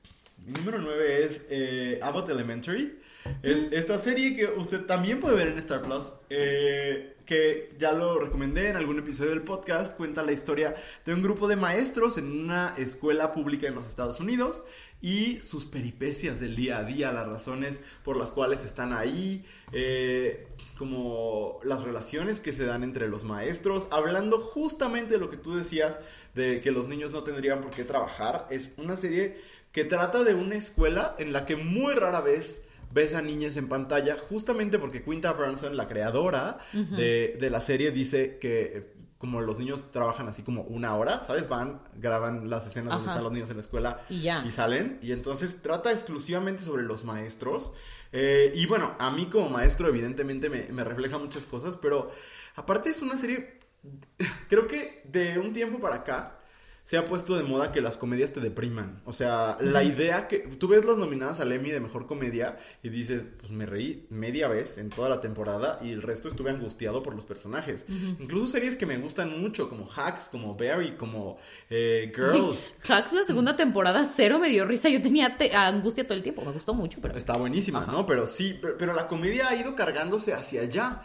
Mi 0.44 0.52
número 0.54 0.78
9 0.78 1.24
es 1.24 1.42
eh, 1.50 2.00
Abbott 2.02 2.28
Elementary. 2.28 2.98
Es 3.44 3.66
esta 3.70 3.98
serie 3.98 4.34
que 4.34 4.46
usted 4.46 4.86
también 4.86 5.20
puede 5.20 5.36
ver 5.36 5.48
en 5.48 5.58
Star 5.58 5.82
Plus. 5.82 6.12
eh, 6.30 7.14
que 7.26 7.72
ya 7.78 7.92
lo 7.92 8.18
recomendé 8.18 8.68
en 8.68 8.76
algún 8.76 8.98
episodio 8.98 9.30
del 9.30 9.42
podcast. 9.42 9.96
Cuenta 9.96 10.24
la 10.24 10.32
historia 10.32 10.74
de 11.04 11.14
un 11.14 11.22
grupo 11.22 11.46
de 11.46 11.54
maestros 11.54 12.18
en 12.18 12.26
una 12.26 12.74
escuela 12.76 13.30
pública 13.32 13.68
en 13.68 13.76
los 13.76 13.88
Estados 13.88 14.18
Unidos. 14.18 14.64
Y 15.00 15.40
sus 15.40 15.64
peripecias 15.64 16.40
del 16.40 16.56
día 16.56 16.78
a 16.78 16.84
día, 16.84 17.12
las 17.12 17.28
razones 17.28 17.80
por 18.04 18.16
las 18.16 18.32
cuales 18.32 18.64
están 18.64 18.92
ahí, 18.92 19.44
eh, 19.72 20.48
como 20.76 21.60
las 21.64 21.82
relaciones 21.82 22.40
que 22.40 22.52
se 22.52 22.64
dan 22.64 22.82
entre 22.82 23.08
los 23.08 23.24
maestros, 23.24 23.88
hablando 23.90 24.38
justamente 24.38 25.14
de 25.14 25.18
lo 25.18 25.30
que 25.30 25.36
tú 25.36 25.56
decías, 25.56 25.98
de 26.34 26.60
que 26.60 26.70
los 26.70 26.88
niños 26.88 27.12
no 27.12 27.22
tendrían 27.22 27.60
por 27.60 27.70
qué 27.70 27.84
trabajar. 27.84 28.46
Es 28.50 28.72
una 28.76 28.96
serie 28.96 29.40
que 29.72 29.84
trata 29.84 30.22
de 30.22 30.34
una 30.34 30.54
escuela 30.56 31.14
en 31.18 31.32
la 31.32 31.44
que 31.46 31.56
muy 31.56 31.94
rara 31.94 32.20
vez 32.20 32.62
ves 32.92 33.14
a 33.14 33.22
niñas 33.22 33.56
en 33.56 33.68
pantalla, 33.68 34.16
justamente 34.18 34.78
porque 34.78 35.02
Quinta 35.02 35.32
Brunson, 35.32 35.76
la 35.76 35.88
creadora 35.88 36.58
de, 36.72 37.36
de 37.40 37.50
la 37.50 37.60
serie, 37.60 37.90
dice 37.90 38.38
que 38.38 38.92
como 39.16 39.40
los 39.40 39.58
niños 39.58 39.90
trabajan 39.92 40.26
así 40.28 40.42
como 40.42 40.62
una 40.62 40.96
hora, 40.96 41.24
¿sabes? 41.24 41.48
Van, 41.48 41.80
graban 41.94 42.50
las 42.50 42.66
escenas 42.66 42.92
donde 42.92 43.04
Ajá. 43.04 43.12
están 43.12 43.22
los 43.22 43.32
niños 43.32 43.48
en 43.50 43.56
la 43.56 43.62
escuela 43.62 44.04
Y 44.10 44.22
ya. 44.22 44.50
salen. 44.50 44.98
Y 45.00 45.12
entonces 45.12 45.62
trata 45.62 45.92
exclusivamente 45.92 46.60
sobre 46.64 46.82
los 46.82 47.04
maestros. 47.04 47.72
Eh, 48.10 48.50
y 48.54 48.66
bueno, 48.66 48.96
a 48.98 49.12
mí 49.12 49.26
como 49.26 49.48
maestro 49.48 49.88
evidentemente 49.88 50.50
me, 50.50 50.64
me 50.72 50.82
refleja 50.82 51.18
muchas 51.18 51.46
cosas, 51.46 51.76
pero 51.76 52.10
aparte 52.56 52.90
es 52.90 53.00
una 53.00 53.16
serie, 53.16 53.60
creo 54.48 54.66
que 54.66 55.02
de 55.04 55.38
un 55.38 55.52
tiempo 55.52 55.78
para 55.78 55.96
acá 55.96 56.40
se 56.84 56.96
ha 56.98 57.06
puesto 57.06 57.36
de 57.36 57.44
moda 57.44 57.70
que 57.70 57.80
las 57.80 57.96
comedias 57.96 58.32
te 58.32 58.40
depriman. 58.40 59.00
O 59.04 59.12
sea, 59.12 59.56
la 59.60 59.84
idea 59.84 60.26
que 60.26 60.38
tú 60.40 60.66
ves 60.68 60.84
las 60.84 60.96
nominadas 60.98 61.38
al 61.38 61.52
Emmy 61.52 61.70
de 61.70 61.78
Mejor 61.80 62.06
Comedia 62.06 62.58
y 62.82 62.88
dices, 62.88 63.24
pues 63.38 63.52
me 63.52 63.66
reí 63.66 64.06
media 64.10 64.48
vez 64.48 64.78
en 64.78 64.90
toda 64.90 65.08
la 65.08 65.20
temporada 65.20 65.78
y 65.82 65.92
el 65.92 66.02
resto 66.02 66.28
estuve 66.28 66.50
angustiado 66.50 67.02
por 67.02 67.14
los 67.14 67.24
personajes. 67.24 67.84
Incluso 68.18 68.48
series 68.48 68.74
que 68.74 68.84
me 68.86 68.98
gustan 68.98 69.40
mucho, 69.40 69.68
como 69.68 69.86
Hacks, 69.88 70.28
como 70.28 70.56
Barry, 70.56 70.96
como 70.96 71.38
eh, 71.70 72.12
Girls. 72.14 72.72
Hacks, 72.88 73.12
la 73.12 73.24
segunda 73.24 73.56
temporada, 73.56 74.10
cero 74.12 74.38
me 74.40 74.48
dio 74.48 74.64
risa. 74.64 74.88
Yo 74.88 75.00
tenía 75.00 75.36
te- 75.38 75.54
angustia 75.54 76.04
todo 76.04 76.14
el 76.14 76.22
tiempo. 76.22 76.44
Me 76.44 76.52
gustó 76.52 76.74
mucho, 76.74 76.98
pero. 77.00 77.16
Está 77.16 77.36
buenísima, 77.36 77.86
¿no? 77.86 78.04
Pero 78.06 78.26
sí, 78.26 78.58
pero, 78.60 78.76
pero 78.76 78.92
la 78.92 79.06
comedia 79.06 79.48
ha 79.48 79.54
ido 79.54 79.76
cargándose 79.76 80.32
hacia 80.34 80.62
allá. 80.62 81.02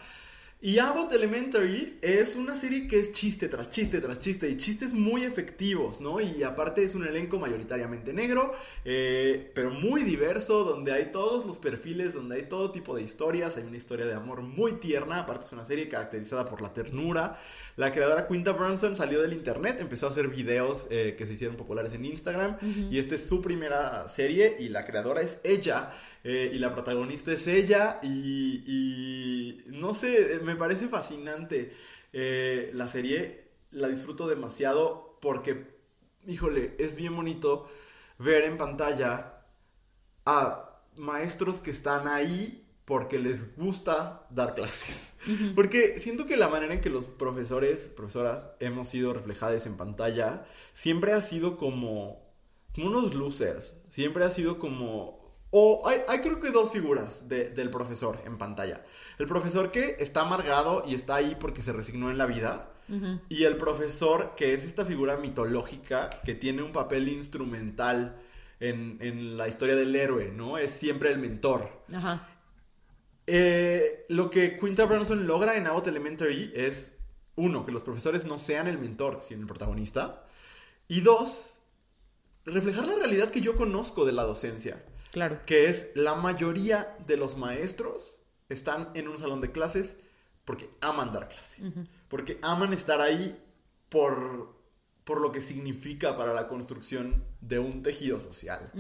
Y 0.60 0.80
Abbott 0.80 1.14
Elementary 1.14 2.00
es 2.02 2.36
una 2.36 2.56
serie 2.56 2.88
que 2.88 3.00
es 3.00 3.12
chiste 3.12 3.48
tras 3.48 3.70
chiste 3.70 4.02
tras 4.02 4.18
chiste 4.18 4.50
y 4.50 4.58
chistes 4.58 4.96
muy 4.96 5.24
efectivos, 5.24 6.02
¿no? 6.02 6.20
Y 6.20 6.42
aparte 6.42 6.84
es 6.84 6.96
un 6.96 7.06
elenco 7.06 7.38
mayoritariamente 7.38 8.12
negro, 8.12 8.52
eh, 8.84 9.52
pero 9.54 9.70
muy 9.70 10.02
diverso, 10.02 10.64
donde 10.64 10.94
hay 10.94 11.12
todos 11.12 11.46
los 11.46 11.60
perfiles, 11.60 12.16
donde 12.16 12.38
hay 12.38 12.44
todo 12.50 12.72
tipo 12.72 12.96
de 12.96 13.04
historias, 13.04 13.56
hay 13.58 13.66
una 13.66 13.78
historia 13.78 14.08
de 14.08 14.16
amor 14.16 14.42
muy 14.42 14.80
tierna, 14.80 15.20
aparte 15.20 15.46
es 15.46 15.52
una 15.52 15.64
serie 15.64 15.88
caracterizada 15.88 16.46
por 16.46 16.60
la 16.64 16.74
ternura. 16.74 17.38
La 17.76 17.92
creadora 17.92 18.28
Quinta 18.28 18.54
Brunson 18.54 18.96
salió 18.96 19.22
del 19.22 19.34
internet, 19.34 19.78
empezó 19.80 20.08
a 20.08 20.10
hacer 20.10 20.28
videos 20.28 20.88
eh, 20.90 21.14
que 21.16 21.28
se 21.28 21.34
hicieron 21.34 21.56
populares 21.56 21.94
en 21.94 22.04
Instagram 22.04 22.58
y 22.90 22.98
esta 22.98 23.14
es 23.14 23.30
su 23.30 23.44
primera 23.44 24.08
serie 24.08 24.58
y 24.60 24.70
la 24.70 24.88
creadora 24.88 25.22
es 25.22 25.40
ella 25.44 25.92
eh, 26.30 26.52
y 26.54 26.60
la 26.60 26.74
protagonista 26.74 27.32
es 27.32 27.48
ella 27.48 28.02
y, 28.04 28.62
y 28.68 29.64
no 29.68 29.94
sé, 29.94 30.42
me 30.44 30.58
parece 30.58 30.90
fascinante 30.90 31.72
eh, 32.12 32.70
la 32.74 32.90
serie, 32.90 33.46
la 33.72 33.88
disfruto 33.88 34.28
demasiado 34.28 35.18
porque, 35.22 35.68
híjole, 36.28 36.76
es 36.80 36.98
bien 36.98 37.16
bonito 37.16 37.70
ver 38.20 38.44
en 38.44 38.58
pantalla 38.58 39.46
a 40.26 40.82
maestros 40.98 41.62
que 41.62 41.72
están 41.72 42.10
ahí 42.10 42.68
porque 42.84 43.20
les 43.20 43.56
gusta 43.56 44.28
dar 44.30 44.54
clases. 44.54 45.14
Porque 45.56 46.02
siento 46.02 46.26
que 46.26 46.36
la 46.36 46.50
manera 46.50 46.74
en 46.74 46.82
que 46.82 46.90
los 46.90 47.06
profesores, 47.06 47.88
profesoras, 47.88 48.50
hemos 48.60 48.90
sido 48.90 49.14
reflejadas 49.14 49.66
en 49.66 49.78
pantalla, 49.78 50.46
siempre 50.74 51.14
ha 51.14 51.22
sido 51.22 51.56
como, 51.56 52.22
como 52.76 52.88
unos 52.88 53.16
losers. 53.16 53.78
Siempre 53.90 54.26
ha 54.26 54.30
sido 54.30 54.60
como... 54.60 55.17
O 55.52 55.88
hay, 55.88 56.02
hay 56.08 56.20
creo 56.20 56.40
que 56.42 56.52
dos 56.52 56.72
figuras 56.72 57.30
de- 57.30 57.50
del 57.50 57.70
profesor 57.70 58.20
en 58.26 58.38
pantalla. 58.38 58.84
El 59.18 59.28
profesor 59.28 59.72
que 59.72 59.96
está 60.00 60.22
amargado 60.22 60.84
y 60.86 60.94
está 60.94 61.16
ahí 61.16 61.36
porque 61.40 61.62
se 61.62 61.72
resignó 61.74 62.12
en 62.12 62.18
la 62.18 62.26
vida. 62.26 62.72
Y 63.28 63.44
el 63.44 63.58
profesor 63.58 64.34
que 64.38 64.54
es 64.54 64.64
esta 64.64 64.86
figura 64.86 65.18
mitológica 65.18 66.10
que 66.24 66.36
tiene 66.36 66.64
un 66.64 66.72
papel 66.72 67.10
instrumental 67.10 68.16
en, 68.62 68.98
en 69.02 69.36
la 69.36 69.50
historia 69.50 69.76
del 69.76 69.94
héroe, 69.94 70.32
¿no? 70.34 70.58
Es 70.58 70.72
siempre 70.72 71.12
el 71.12 71.20
mentor. 71.20 71.70
Ajá. 71.94 72.30
Eh, 73.26 74.06
lo 74.08 74.30
que 74.30 74.58
Quinta 74.58 74.86
Brunson 74.86 75.28
logra 75.28 75.58
en 75.58 75.68
Abbott 75.68 75.88
Elementary 75.88 76.52
es, 76.56 76.96
uno, 77.36 77.66
que 77.66 77.74
los 77.74 77.84
profesores 77.84 78.24
no 78.24 78.40
sean 78.40 78.68
el 78.68 78.78
mentor, 78.78 79.22
sino 79.28 79.42
el 79.42 79.48
protagonista. 79.48 80.24
Y 80.88 81.02
dos, 81.02 81.60
reflejar 82.46 82.88
la 82.88 82.96
realidad 82.96 83.32
que 83.32 83.42
yo 83.42 83.58
conozco 83.58 84.06
de 84.06 84.14
la 84.14 84.24
docencia, 84.24 84.82
Claro. 85.18 85.42
que 85.48 85.68
es 85.68 85.90
la 85.96 86.14
mayoría 86.14 86.96
de 87.08 87.18
los 87.18 87.38
maestros 87.38 88.16
están 88.50 88.92
en 88.94 89.08
un 89.08 89.18
salón 89.18 89.42
de 89.42 89.52
clases 89.52 89.98
porque 90.46 90.70
aman 90.80 91.12
dar 91.12 91.28
clase, 91.28 91.64
porque 92.08 92.40
aman 92.44 92.72
estar 92.72 93.02
ahí 93.02 93.36
por, 93.90 94.56
por 95.04 95.20
lo 95.20 95.32
que 95.32 95.42
significa 95.42 96.16
para 96.16 96.34
la 96.34 96.48
construcción 96.48 97.26
de 97.42 97.58
un 97.58 97.82
tejido 97.82 98.20
social. 98.20 98.72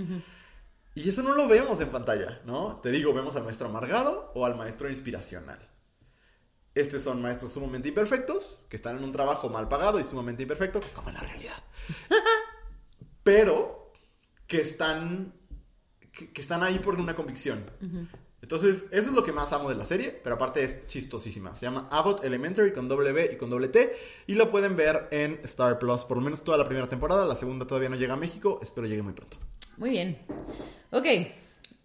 Y 0.95 1.09
eso 1.09 1.23
no 1.23 1.33
lo 1.33 1.47
vemos 1.47 1.81
en 1.81 1.89
pantalla, 1.89 2.41
¿no? 2.45 2.79
Te 2.81 2.89
digo, 2.89 3.13
vemos 3.13 3.35
al 3.35 3.43
maestro 3.43 3.67
amargado 3.67 4.31
o 4.35 4.45
al 4.45 4.55
maestro 4.55 4.89
inspiracional. 4.89 5.59
Estos 6.73 7.01
son 7.01 7.21
maestros 7.23 7.53
sumamente 7.53 7.89
imperfectos, 7.89 8.59
que 8.69 8.75
están 8.75 8.97
en 8.97 9.03
un 9.03 9.11
trabajo 9.11 9.49
mal 9.49 9.67
pagado 9.67 9.99
y 9.99 10.03
sumamente 10.03 10.43
imperfecto, 10.43 10.79
como 10.93 11.09
en 11.09 11.15
la 11.15 11.21
realidad. 11.21 11.63
Pero 13.23 13.91
que 14.45 14.61
están, 14.61 15.33
que, 16.17 16.29
que 16.31 16.41
están 16.41 16.63
ahí 16.63 16.79
por 16.79 16.99
una 16.99 17.13
convicción. 17.15 17.63
Entonces, 18.41 18.87
eso 18.91 19.09
es 19.09 19.15
lo 19.15 19.23
que 19.23 19.31
más 19.31 19.51
amo 19.53 19.67
de 19.69 19.75
la 19.75 19.85
serie, 19.85 20.11
pero 20.23 20.35
aparte 20.35 20.63
es 20.63 20.85
chistosísima. 20.85 21.55
Se 21.55 21.65
llama 21.65 21.87
Abbott 21.91 22.23
Elementary 22.23 22.71
con 22.71 22.87
doble 22.87 23.11
B 23.11 23.31
y 23.33 23.35
con 23.37 23.49
doble 23.49 23.67
T 23.67 23.93
y 24.27 24.35
lo 24.35 24.51
pueden 24.51 24.75
ver 24.75 25.07
en 25.11 25.39
Star 25.43 25.79
Plus, 25.79 26.05
por 26.05 26.17
lo 26.17 26.23
menos 26.23 26.43
toda 26.43 26.57
la 26.57 26.65
primera 26.65 26.87
temporada. 26.87 27.25
La 27.25 27.35
segunda 27.35 27.65
todavía 27.67 27.89
no 27.89 27.95
llega 27.95 28.13
a 28.13 28.17
México, 28.17 28.59
espero 28.61 28.87
llegue 28.87 29.01
muy 29.01 29.13
pronto. 29.13 29.37
Muy 29.77 29.89
bien. 29.91 30.17
Ok. 30.91 31.05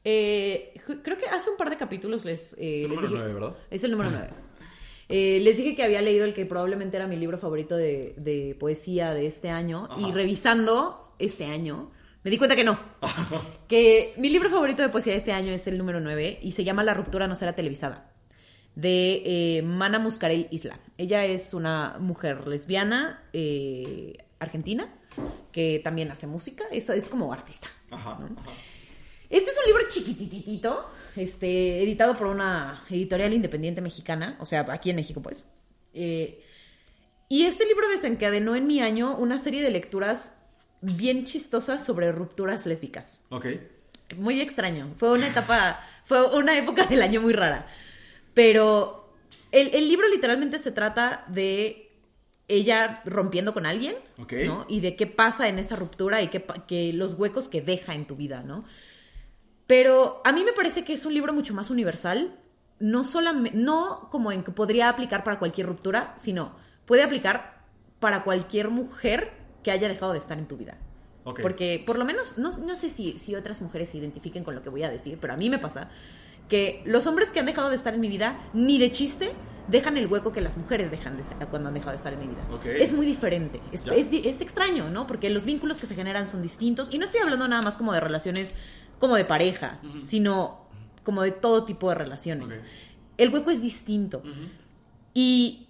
Eh, 0.05 0.75
creo 1.03 1.17
que 1.17 1.27
hace 1.27 1.51
un 1.51 1.57
par 1.57 1.71
de 1.71 1.77
capítulos 1.77 2.25
les. 2.25 2.55
eh, 2.59 2.79
Es 2.81 2.85
el 2.85 2.91
número 2.91 3.09
dije- 3.09 3.19
nueve, 3.19 3.35
¿verdad? 3.35 3.57
Es 3.71 3.85
el 3.85 3.91
número 3.93 4.11
9. 5.09 5.41
les 5.41 5.57
dije 5.57 5.75
que 5.77 5.83
había 5.85 6.01
leído 6.03 6.25
el 6.25 6.35
que 6.35 6.45
probablemente 6.47 6.97
era 6.97 7.07
mi 7.07 7.17
libro 7.17 7.39
favorito 7.39 7.77
de, 7.77 8.15
de 8.19 8.57
poesía 8.59 9.15
de 9.15 9.27
este 9.27 9.49
año. 9.51 9.89
Y 9.99 10.11
revisando 10.13 11.15
este 11.19 11.47
año, 11.47 11.91
me 12.24 12.31
di 12.31 12.39
cuenta 12.39 12.57
que 12.57 12.65
no. 12.65 12.78
que 13.69 14.15
mi 14.16 14.28
libro 14.28 14.51
favorito 14.51 14.82
de 14.82 14.89
poesía 14.89 15.12
de 15.12 15.19
este 15.19 15.32
año 15.32 15.53
es 15.53 15.66
el 15.66 15.78
número 15.78 16.01
9 16.01 16.40
y 16.43 16.53
se 16.53 16.65
llama 16.65 16.85
La 16.85 16.94
ruptura 16.94 17.27
no 17.27 17.35
será 17.35 17.55
televisada. 17.55 18.12
De 18.74 19.23
eh, 19.24 19.62
Mana 19.62 19.99
Muscarel 19.99 20.49
Isla. 20.51 20.81
Ella 20.97 21.24
es 21.24 21.53
una 21.53 21.97
mujer 21.99 22.47
lesbiana 22.47 23.23
eh, 23.32 24.16
argentina 24.39 24.94
que 25.51 25.81
también 25.85 26.11
hace 26.11 26.27
música. 26.27 26.65
Es, 26.70 26.89
es 26.89 27.09
como 27.09 27.32
artista. 27.32 27.69
Ajá, 27.90 28.12
ajá. 28.12 28.28
Este 29.32 29.51
es 29.51 29.59
un 29.59 29.65
libro 29.65 29.89
chiquititito, 29.89 30.90
este, 31.16 31.82
editado 31.82 32.15
por 32.15 32.27
una 32.27 32.85
editorial 32.90 33.32
independiente 33.32 33.81
mexicana, 33.81 34.36
o 34.40 34.44
sea, 34.44 34.66
aquí 34.69 34.90
en 34.90 34.97
México, 34.97 35.23
pues. 35.23 35.49
Eh, 35.94 36.44
y 37.31 37.44
este 37.44 37.65
libro 37.65 37.89
desencadenó 37.89 38.57
en 38.57 38.66
mi 38.66 38.81
año 38.81 39.16
una 39.16 39.39
serie 39.39 39.62
de 39.62 39.70
lecturas 39.70 40.41
bien 40.83 41.25
chistosas 41.25 41.85
sobre 41.85 42.13
rupturas 42.13 42.67
lésbicas. 42.67 43.23
Ok. 43.31 43.47
Muy 44.17 44.41
extraño. 44.41 44.93
Fue 44.99 45.13
una 45.13 45.29
etapa, 45.29 45.81
fue 46.05 46.37
una 46.37 46.59
época 46.59 46.85
del 46.87 47.01
año 47.01 47.21
muy 47.21 47.33
rara. 47.33 47.67
Pero 48.35 49.15
el, 49.51 49.75
el 49.75 49.89
libro 49.89 50.09
literalmente 50.09 50.59
se 50.59 50.73
trata 50.73 51.25
de 51.29 51.89
ella 52.49 53.01
rompiendo 53.07 53.55
con 53.55 53.65
alguien, 53.65 53.97
Ok. 54.19 54.33
¿no? 54.45 54.67
Y 54.69 54.81
de 54.81 54.97
qué 54.97 55.07
pasa 55.07 55.49
en 55.49 55.59
esa 55.59 55.77
ruptura 55.77 56.21
y 56.21 56.29
qué, 56.29 56.45
que 56.69 56.93
los 56.93 57.15
huecos 57.15 57.49
que 57.49 57.63
deja 57.63 57.95
en 57.95 58.07
tu 58.07 58.17
vida, 58.17 58.43
¿no? 58.43 58.65
Pero 59.67 60.21
a 60.25 60.33
mí 60.33 60.45
me 60.45 60.53
parece 60.53 60.85
que 60.85 60.93
es 60.93 61.07
un 61.07 61.15
libro 61.15 61.33
mucho 61.33 61.55
más 61.55 61.71
universal, 61.71 62.39
no 62.79 63.05
solamente, 63.05 63.57
no 63.57 64.09
como 64.11 64.33
en 64.33 64.43
que 64.43 64.51
podría 64.51 64.89
aplicar 64.89 65.25
para 65.25 65.39
cualquier 65.39 65.69
ruptura, 65.69 66.15
sino 66.19 66.55
puede 66.85 67.05
aplicar 67.05 67.63
para 68.01 68.25
cualquier 68.25 68.69
mujer 68.69 69.33
que 69.62 69.70
haya 69.70 69.89
dejado 69.89 70.12
de 70.12 70.18
estar 70.18 70.39
en 70.39 70.47
tu 70.47 70.56
vida. 70.56 70.76
Porque 71.43 71.82
por 71.86 71.98
lo 71.98 72.05
menos, 72.05 72.36
no, 72.39 72.51
no 72.59 72.76
sé 72.76 72.90
si, 72.90 73.16
si 73.18 73.34
otras 73.36 73.60
mujeres 73.60 73.90
se 73.90 73.98
identifiquen 73.98 74.43
con 74.44 74.55
lo 74.55 74.62
que 74.62 74.68
voy 74.70 74.82
a 74.82 74.90
decir, 74.90 75.18
pero 75.20 75.34
a 75.34 75.36
mí 75.36 75.48
me 75.51 75.59
pasa 75.59 75.89
que 76.48 76.82
los 76.84 77.06
hombres 77.06 77.30
que 77.30 77.39
han 77.40 77.47
dejado 77.47 77.70
de 77.70 77.76
estar 77.76 77.94
en 77.94 78.01
mi 78.01 78.09
vida, 78.09 78.39
ni 78.52 78.78
de 78.78 78.90
chiste, 78.90 79.30
dejan 79.68 79.97
el 79.97 80.09
hueco 80.09 80.32
que 80.32 80.40
las 80.40 80.56
mujeres 80.56 80.90
dejan 80.90 81.16
de, 81.16 81.22
cuando 81.47 81.68
han 81.68 81.74
dejado 81.74 81.93
de 81.93 81.97
estar 81.97 82.12
en 82.12 82.18
mi 82.18 82.26
vida. 82.26 82.43
Es 82.82 82.93
muy 82.93 83.06
diferente, 83.06 83.60
es, 83.70 84.10
es 84.12 84.40
extraño, 84.40 84.90
¿no? 84.90 85.06
Porque 85.06 85.30
los 85.30 85.44
vínculos 85.44 85.78
que 85.78 85.86
se 85.86 85.94
generan 85.94 86.26
son 86.26 86.43
distintos. 86.43 86.93
Y 86.93 86.98
no 86.98 87.05
estoy 87.05 87.20
hablando 87.20 87.47
nada 87.47 87.62
más 87.62 87.76
como 87.76 87.93
de 87.93 88.01
relaciones 88.01 88.55
como 88.98 89.14
de 89.14 89.24
pareja, 89.24 89.80
sino 90.05 90.66
como 91.05 91.22
de 91.22 91.30
todo 91.30 91.64
tipo 91.64 91.89
de 91.89 91.94
relaciones. 91.94 92.60
El 93.16 93.32
hueco 93.32 93.51
es 93.52 93.62
distinto. 93.62 94.22
Y 95.14 95.68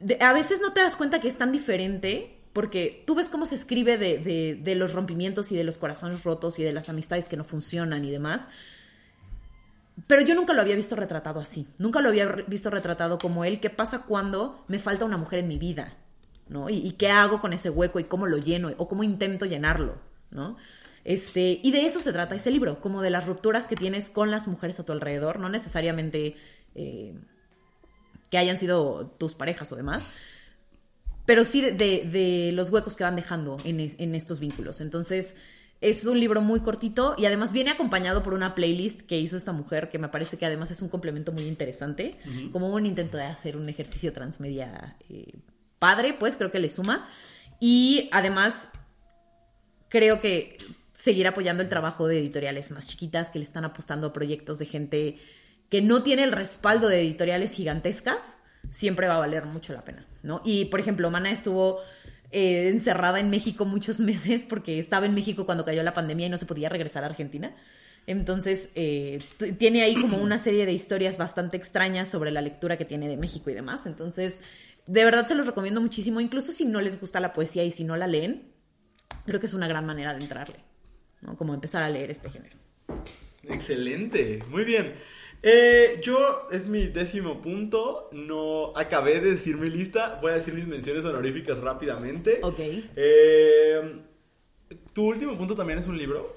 de- 0.00 0.18
a 0.20 0.32
veces 0.34 0.60
no 0.60 0.72
te 0.74 0.80
das 0.80 0.96
cuenta 0.96 1.20
que 1.20 1.28
es 1.28 1.38
tan 1.38 1.52
diferente 1.52 2.38
porque 2.54 3.02
tú 3.06 3.14
ves 3.14 3.28
cómo 3.28 3.44
se 3.44 3.56
escribe 3.56 3.98
de, 3.98 4.56
de- 4.62 4.74
los 4.76 4.94
rompimientos 4.94 5.52
y 5.52 5.56
de 5.56 5.64
los 5.64 5.76
corazones 5.76 6.24
rotos 6.24 6.58
y 6.58 6.62
de 6.62 6.72
las 6.72 6.88
amistades 6.88 7.28
que 7.28 7.36
no 7.36 7.44
funcionan 7.44 8.04
y 8.06 8.10
demás. 8.10 8.48
Pero 10.06 10.22
yo 10.22 10.34
nunca 10.34 10.54
lo 10.54 10.62
había 10.62 10.74
visto 10.74 10.96
retratado 10.96 11.40
así. 11.40 11.66
Nunca 11.78 12.00
lo 12.00 12.08
había 12.08 12.26
visto 12.46 12.70
retratado 12.70 13.18
como 13.18 13.44
él. 13.44 13.60
¿Qué 13.60 13.70
pasa 13.70 14.04
cuando 14.06 14.64
me 14.68 14.78
falta 14.78 15.04
una 15.04 15.16
mujer 15.18 15.40
en 15.40 15.48
mi 15.48 15.58
vida? 15.58 15.94
¿No? 16.48 16.70
Y, 16.70 16.76
y 16.76 16.92
qué 16.92 17.08
hago 17.10 17.40
con 17.40 17.52
ese 17.52 17.70
hueco 17.70 18.00
y 18.00 18.04
cómo 18.04 18.26
lo 18.26 18.38
lleno 18.38 18.72
o 18.76 18.88
cómo 18.88 19.02
intento 19.02 19.46
llenarlo, 19.46 19.96
¿no? 20.30 20.56
Este, 21.04 21.60
y 21.62 21.70
de 21.70 21.86
eso 21.86 22.00
se 22.00 22.12
trata 22.12 22.34
ese 22.34 22.50
libro, 22.50 22.80
como 22.80 23.02
de 23.02 23.10
las 23.10 23.26
rupturas 23.26 23.68
que 23.68 23.76
tienes 23.76 24.10
con 24.10 24.30
las 24.30 24.48
mujeres 24.48 24.80
a 24.80 24.84
tu 24.84 24.92
alrededor, 24.92 25.38
no 25.38 25.48
necesariamente 25.50 26.36
eh, 26.74 27.14
que 28.30 28.38
hayan 28.38 28.56
sido 28.58 29.06
tus 29.18 29.34
parejas 29.34 29.70
o 29.72 29.76
demás, 29.76 30.10
pero 31.26 31.44
sí 31.44 31.60
de, 31.60 31.72
de- 31.72 32.50
los 32.52 32.70
huecos 32.70 32.96
que 32.96 33.04
van 33.04 33.16
dejando 33.16 33.56
en, 33.64 33.80
es- 33.80 33.96
en 33.98 34.14
estos 34.14 34.40
vínculos. 34.40 34.80
Entonces, 34.80 35.36
es 35.80 36.06
un 36.06 36.18
libro 36.18 36.40
muy 36.40 36.60
cortito 36.60 37.14
y 37.18 37.26
además 37.26 37.52
viene 37.52 37.70
acompañado 37.70 38.22
por 38.22 38.32
una 38.32 38.54
playlist 38.54 39.02
que 39.02 39.18
hizo 39.18 39.36
esta 39.36 39.52
mujer 39.52 39.90
que 39.90 39.98
me 39.98 40.08
parece 40.08 40.38
que 40.38 40.46
además 40.46 40.70
es 40.70 40.80
un 40.80 40.88
complemento 40.88 41.30
muy 41.32 41.42
interesante, 41.46 42.14
como 42.52 42.68
un 42.72 42.86
intento 42.86 43.16
de 43.18 43.24
hacer 43.24 43.56
un 43.56 43.68
ejercicio 43.68 44.12
transmedia 44.12 44.96
eh, 45.10 45.34
padre, 45.78 46.14
pues 46.14 46.36
creo 46.36 46.50
que 46.50 46.58
le 46.58 46.70
suma. 46.70 47.06
Y 47.60 48.08
además 48.12 48.70
creo 49.88 50.20
que 50.20 50.56
seguir 50.92 51.26
apoyando 51.26 51.62
el 51.62 51.68
trabajo 51.68 52.06
de 52.08 52.18
editoriales 52.18 52.70
más 52.70 52.86
chiquitas 52.86 53.30
que 53.30 53.38
le 53.38 53.44
están 53.44 53.64
apostando 53.64 54.06
a 54.08 54.12
proyectos 54.12 54.58
de 54.58 54.66
gente 54.66 55.18
que 55.68 55.82
no 55.82 56.02
tiene 56.02 56.22
el 56.24 56.32
respaldo 56.32 56.88
de 56.88 57.00
editoriales 57.00 57.52
gigantescas, 57.52 58.38
siempre 58.70 59.08
va 59.08 59.16
a 59.16 59.20
valer 59.20 59.44
mucho 59.46 59.72
la 59.72 59.84
pena, 59.84 60.06
¿no? 60.22 60.42
Y, 60.44 60.66
por 60.66 60.80
ejemplo, 60.80 61.10
Mana 61.10 61.30
estuvo 61.30 61.80
eh, 62.30 62.68
encerrada 62.68 63.20
en 63.20 63.30
México 63.30 63.64
muchos 63.64 64.00
meses 64.00 64.46
porque 64.48 64.78
estaba 64.78 65.06
en 65.06 65.14
México 65.14 65.46
cuando 65.46 65.64
cayó 65.64 65.82
la 65.82 65.94
pandemia 65.94 66.26
y 66.26 66.30
no 66.30 66.38
se 66.38 66.46
podía 66.46 66.68
regresar 66.68 67.04
a 67.04 67.06
Argentina. 67.06 67.54
Entonces, 68.06 68.70
eh, 68.74 69.22
tiene 69.58 69.82
ahí 69.82 69.94
como 69.94 70.18
una 70.18 70.38
serie 70.38 70.66
de 70.66 70.72
historias 70.72 71.16
bastante 71.16 71.56
extrañas 71.56 72.10
sobre 72.10 72.30
la 72.30 72.42
lectura 72.42 72.76
que 72.76 72.84
tiene 72.84 73.08
de 73.08 73.16
México 73.16 73.48
y 73.50 73.54
demás. 73.54 73.86
Entonces, 73.86 74.42
de 74.86 75.04
verdad 75.04 75.26
se 75.26 75.34
los 75.34 75.46
recomiendo 75.46 75.80
muchísimo, 75.80 76.20
incluso 76.20 76.52
si 76.52 76.66
no 76.66 76.80
les 76.80 77.00
gusta 77.00 77.20
la 77.20 77.32
poesía 77.32 77.64
y 77.64 77.70
si 77.70 77.84
no 77.84 77.96
la 77.96 78.06
leen, 78.06 78.52
creo 79.24 79.40
que 79.40 79.46
es 79.46 79.54
una 79.54 79.68
gran 79.68 79.86
manera 79.86 80.12
de 80.12 80.20
entrarle, 80.20 80.56
¿no? 81.22 81.36
Como 81.36 81.54
empezar 81.54 81.82
a 81.82 81.88
leer 81.88 82.10
este 82.10 82.28
género. 82.30 82.58
Excelente, 83.42 84.40
muy 84.50 84.64
bien. 84.64 84.94
Eh, 85.46 86.00
yo 86.02 86.48
es 86.50 86.66
mi 86.66 86.86
décimo 86.86 87.42
punto. 87.42 88.08
No 88.12 88.72
acabé 88.74 89.20
de 89.20 89.32
decir 89.32 89.58
mi 89.58 89.68
lista. 89.68 90.18
Voy 90.22 90.32
a 90.32 90.36
decir 90.36 90.54
mis 90.54 90.66
menciones 90.66 91.04
honoríficas 91.04 91.60
rápidamente. 91.60 92.40
Ok. 92.42 92.58
Eh, 92.96 94.00
¿Tu 94.94 95.04
último 95.06 95.36
punto 95.36 95.54
también 95.54 95.78
es 95.78 95.86
un 95.86 95.98
libro? 95.98 96.36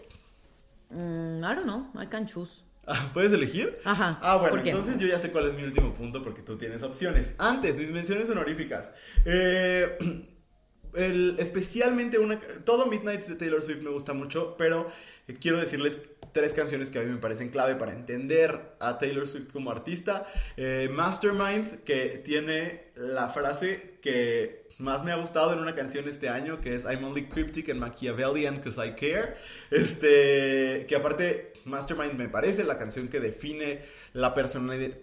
Mm, 0.90 1.40
I 1.44 1.56
don't 1.56 1.64
know, 1.64 1.88
I 2.02 2.08
can 2.08 2.26
choose. 2.28 2.64
Ah, 2.90 3.12
¿Puedes 3.14 3.34
elegir? 3.34 3.78
Ajá, 3.84 4.18
Ah, 4.22 4.38
bueno, 4.38 4.62
entonces 4.64 4.98
yo 4.98 5.08
ya 5.08 5.20
sé 5.20 5.30
cuál 5.34 5.48
es 5.50 5.54
mi 5.56 5.64
último 5.64 5.94
punto 5.94 6.24
porque 6.24 6.42
tú 6.42 6.58
tienes 6.58 6.82
opciones. 6.84 7.34
Antes, 7.38 7.78
mis 7.78 7.92
menciones 7.92 8.30
honoríficas. 8.30 8.92
Eh, 9.26 9.98
el- 10.94 11.36
especialmente 11.38 12.18
una... 12.18 12.40
Todo 12.64 12.86
Midnight 12.86 13.24
de 13.26 13.36
Taylor 13.36 13.62
Swift 13.62 13.82
me 13.82 13.90
gusta 13.90 14.14
mucho, 14.14 14.56
pero 14.58 14.88
eh, 15.28 15.34
quiero 15.34 15.58
decirles 15.58 15.98
tres 16.38 16.53
canciones 16.53 16.91
que 16.91 16.99
a 16.99 17.01
mí 17.01 17.09
me 17.09 17.18
parecen 17.18 17.49
clave 17.49 17.73
para 17.76 17.93
entender 17.93 18.76
a 18.80 18.99
Taylor 18.99 19.27
Swift 19.27 19.51
como 19.51 19.72
artista. 19.72 20.27
Eh, 20.55 20.88
Mastermind, 20.91 21.84
que 21.84 22.22
tiene 22.23 22.91
la 22.95 23.30
frase 23.30 23.97
que 24.03 24.68
más 24.77 25.03
me 25.03 25.11
ha 25.11 25.15
gustado 25.15 25.51
en 25.53 25.59
una 25.59 25.73
canción 25.73 26.07
este 26.07 26.30
año, 26.30 26.61
que 26.61 26.76
es 26.76 26.84
I'm 26.84 27.03
only 27.03 27.26
cryptic 27.26 27.69
and 27.69 27.80
Machiavellian 27.80 28.57
because 28.57 28.80
I 28.80 28.91
care. 28.91 29.34
Este, 29.72 30.85
que 30.88 30.95
aparte, 30.95 31.53
Mastermind 31.65 32.14
me 32.14 32.30
parece 32.30 32.64
la 32.64 32.77
canción 32.77 33.07
que 33.07 33.19
define 33.19 33.81
la, 34.14 34.35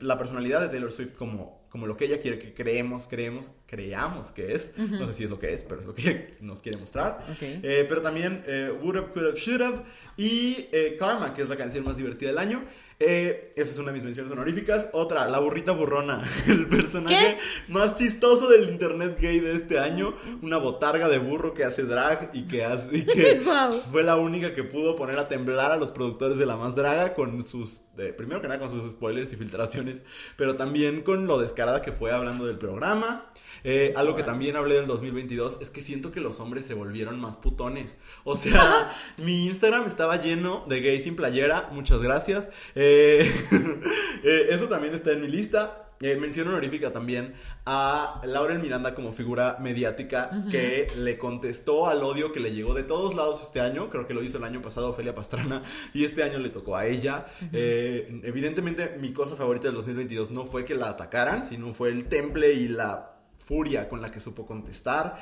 la 0.00 0.18
personalidad 0.18 0.60
de 0.60 0.68
Taylor 0.68 0.92
Swift 0.92 1.14
como, 1.16 1.63
como 1.74 1.88
lo 1.88 1.96
que 1.96 2.04
ella 2.04 2.20
quiere 2.20 2.38
que 2.38 2.54
creemos, 2.54 3.08
creemos, 3.08 3.50
creamos 3.66 4.30
que 4.30 4.54
es. 4.54 4.70
No 4.78 5.04
sé 5.08 5.12
si 5.12 5.24
es 5.24 5.30
lo 5.30 5.40
que 5.40 5.52
es, 5.52 5.64
pero 5.64 5.80
es 5.80 5.86
lo 5.88 5.92
que 5.92 6.02
ella 6.02 6.26
nos 6.40 6.60
quiere 6.60 6.78
mostrar. 6.78 7.26
Eh, 7.40 7.84
pero 7.88 8.00
también 8.00 8.44
eh, 8.46 8.72
Would 8.80 8.96
Have, 8.96 9.08
Could 9.08 9.26
Have, 9.26 9.40
Should 9.40 9.60
Have 9.60 9.82
y 10.16 10.68
eh, 10.70 10.94
Karma, 10.96 11.34
que 11.34 11.42
es 11.42 11.48
la 11.48 11.56
canción 11.56 11.84
más 11.84 11.96
divertida 11.96 12.28
del 12.28 12.38
año. 12.38 12.64
Eh, 13.00 13.52
esa 13.56 13.72
es 13.72 13.78
una 13.78 13.88
de 13.88 13.94
mis 13.94 14.04
menciones 14.04 14.30
honoríficas. 14.30 14.88
Otra, 14.92 15.26
La 15.28 15.40
Burrita 15.40 15.72
Burrona, 15.72 16.22
el 16.46 16.68
personaje 16.68 17.38
más 17.66 17.96
chistoso 17.96 18.48
del 18.48 18.68
internet 18.70 19.18
gay 19.20 19.40
de 19.40 19.56
este 19.56 19.80
año. 19.80 20.14
Una 20.42 20.58
botarga 20.58 21.08
de 21.08 21.18
burro 21.18 21.54
que 21.54 21.64
hace 21.64 21.82
drag 21.82 22.30
y 22.32 22.44
que, 22.44 22.64
hace, 22.64 22.88
y 22.96 23.04
que 23.04 23.42
fue 23.90 24.04
la 24.04 24.16
única 24.16 24.54
que 24.54 24.62
pudo 24.62 24.94
poner 24.94 25.18
a 25.18 25.26
temblar 25.26 25.72
a 25.72 25.76
los 25.76 25.90
productores 25.90 26.38
de 26.38 26.46
La 26.46 26.56
Más 26.56 26.76
Draga 26.76 27.14
con 27.14 27.44
sus, 27.44 27.82
primero 28.16 28.40
que 28.40 28.48
nada 28.48 28.60
con 28.60 28.70
sus 28.70 28.90
spoilers 28.92 29.32
y 29.32 29.36
filtraciones, 29.36 30.02
pero 30.36 30.56
también 30.56 31.02
con 31.02 31.26
lo 31.26 31.38
descarada 31.38 31.82
que 31.82 31.92
fue 31.92 32.12
hablando 32.12 32.46
del 32.46 32.58
programa. 32.58 33.30
Eh, 33.66 33.94
algo 33.96 34.14
que 34.14 34.22
también 34.22 34.56
hablé 34.56 34.74
del 34.74 34.86
2022 34.86 35.58
es 35.62 35.70
que 35.70 35.80
siento 35.80 36.12
que 36.12 36.20
los 36.20 36.38
hombres 36.38 36.66
se 36.66 36.74
volvieron 36.74 37.18
más 37.18 37.38
putones. 37.38 37.96
O 38.24 38.36
sea, 38.36 38.92
mi 39.16 39.46
Instagram 39.46 39.86
estaba 39.86 40.20
lleno 40.20 40.66
de 40.68 40.80
gays 40.80 41.04
sin 41.04 41.16
playera. 41.16 41.70
Muchas 41.72 42.02
gracias. 42.02 42.50
Eh, 42.74 43.30
eh, 44.22 44.46
eso 44.50 44.68
también 44.68 44.94
está 44.94 45.12
en 45.12 45.22
mi 45.22 45.28
lista. 45.28 45.83
Eh, 46.04 46.16
mención 46.16 46.46
honorífica 46.48 46.92
también 46.92 47.32
a 47.64 48.20
Laurel 48.26 48.58
Miranda 48.58 48.94
como 48.94 49.14
figura 49.14 49.56
mediática 49.58 50.28
que 50.50 50.86
le 50.98 51.16
contestó 51.16 51.86
al 51.86 52.02
odio 52.02 52.30
que 52.30 52.40
le 52.40 52.52
llegó 52.52 52.74
de 52.74 52.82
todos 52.82 53.14
lados 53.14 53.42
este 53.42 53.62
año. 53.62 53.88
Creo 53.88 54.06
que 54.06 54.12
lo 54.12 54.22
hizo 54.22 54.36
el 54.36 54.44
año 54.44 54.60
pasado 54.60 54.90
Ofelia 54.90 55.14
Pastrana 55.14 55.62
y 55.94 56.04
este 56.04 56.22
año 56.22 56.40
le 56.40 56.50
tocó 56.50 56.76
a 56.76 56.84
ella. 56.84 57.24
Eh, 57.54 58.20
evidentemente 58.22 58.98
mi 59.00 59.14
cosa 59.14 59.34
favorita 59.34 59.68
del 59.68 59.76
2022 59.76 60.30
no 60.30 60.44
fue 60.44 60.66
que 60.66 60.74
la 60.74 60.90
atacaran, 60.90 61.46
sino 61.46 61.72
fue 61.72 61.88
el 61.88 62.04
temple 62.04 62.52
y 62.52 62.68
la 62.68 63.14
furia 63.38 63.88
con 63.88 64.02
la 64.02 64.10
que 64.10 64.20
supo 64.20 64.44
contestar. 64.44 65.16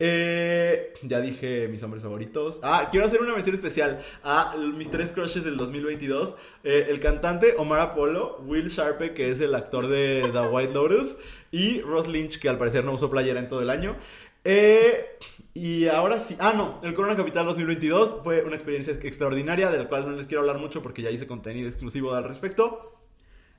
Eh, 0.00 0.92
ya 1.02 1.20
dije 1.20 1.68
mis 1.68 1.82
hombres 1.82 2.02
favoritos. 2.02 2.60
Ah, 2.62 2.88
quiero 2.90 3.06
hacer 3.06 3.20
una 3.20 3.34
mención 3.34 3.54
especial 3.54 4.00
a 4.22 4.54
mis 4.56 4.90
tres 4.90 5.12
crushes 5.12 5.44
del 5.44 5.56
2022. 5.56 6.34
Eh, 6.64 6.86
el 6.88 7.00
cantante 7.00 7.54
Omar 7.56 7.80
Apollo, 7.80 8.38
Will 8.46 8.68
Sharpe, 8.68 9.14
que 9.14 9.30
es 9.30 9.40
el 9.40 9.54
actor 9.54 9.88
de 9.88 10.28
The 10.32 10.40
White 10.40 10.72
Lotus, 10.72 11.16
y 11.50 11.80
Ross 11.80 12.08
Lynch, 12.08 12.38
que 12.38 12.48
al 12.48 12.58
parecer 12.58 12.84
no 12.84 12.92
usó 12.92 13.10
playera 13.10 13.40
en 13.40 13.48
todo 13.48 13.62
el 13.62 13.70
año. 13.70 13.96
Eh, 14.44 15.18
y 15.54 15.88
ahora 15.88 16.20
sí, 16.20 16.36
ah 16.38 16.54
no, 16.56 16.80
el 16.84 16.94
Corona 16.94 17.16
Capital 17.16 17.44
2022 17.46 18.18
fue 18.22 18.42
una 18.44 18.54
experiencia 18.54 18.94
extraordinaria, 18.94 19.70
de 19.70 19.78
la 19.78 19.88
cual 19.88 20.06
no 20.08 20.12
les 20.12 20.26
quiero 20.26 20.40
hablar 20.40 20.58
mucho 20.58 20.80
porque 20.82 21.02
ya 21.02 21.10
hice 21.10 21.26
contenido 21.26 21.68
exclusivo 21.68 22.14
al 22.14 22.24
respecto. 22.24 22.97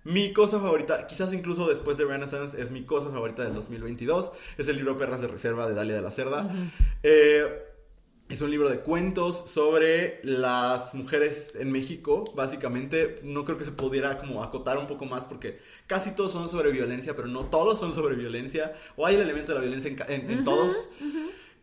Mi 0.10 0.34
cosa 0.34 0.60
favorita, 0.60 1.06
quizás 1.06 1.31
incluso 1.34 1.68
después 1.68 1.95
de 1.98 2.06
Renaissance, 2.06 2.60
es 2.60 2.72
mi 2.72 2.81
cosa 2.81 3.11
favorita 3.11 3.44
del 3.44 3.53
2022. 3.53 4.31
Es 4.57 4.68
el 4.68 4.77
libro 4.77 4.98
Perras 4.98 5.22
de 5.22 5.27
Reserva 5.27 5.69
de 5.69 5.76
Dalia 5.76 5.94
de 5.94 6.02
la 6.02 6.10
Cerda. 6.10 6.52
Eh, 7.03 7.45
es 8.27 8.41
un 8.41 8.49
libro 8.49 8.69
de 8.69 8.80
cuentos 8.80 9.44
sobre 9.45 10.19
las 10.23 10.95
mujeres 10.95 11.53
en 11.60 11.72
México, 11.72 12.23
básicamente. 12.36 13.19
No 13.22 13.45
creo 13.45 13.60
que 13.60 13.65
se 13.65 13.72
pudiera 13.72 14.18
como 14.18 14.44
acotar 14.44 14.80
un 14.80 14.88
poco 14.88 15.06
más 15.06 15.26
porque 15.26 15.60
casi 15.86 16.15
todos 16.15 16.31
son 16.31 16.49
sobre 16.49 16.72
violencia, 16.72 17.15
pero 17.15 17.27
no 17.27 17.45
todos 17.45 17.80
son 17.80 17.94
sobre 17.94 18.15
violencia. 18.15 18.73
O 18.95 19.06
hay 19.06 19.14
el 19.14 19.22
elemento 19.22 19.52
de 19.52 19.60
la 19.60 19.65
violencia 19.65 19.95
en, 20.07 20.44
todos. 20.44 20.90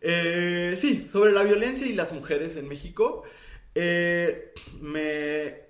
Eh, 0.00 0.78
sí, 0.80 1.08
sobre 1.08 1.32
la 1.32 1.42
violencia 1.42 1.84
y 1.84 1.94
las 1.94 2.12
mujeres 2.12 2.56
en 2.56 2.68
México. 2.68 3.24
Eh, 3.74 4.52
me 4.80 5.65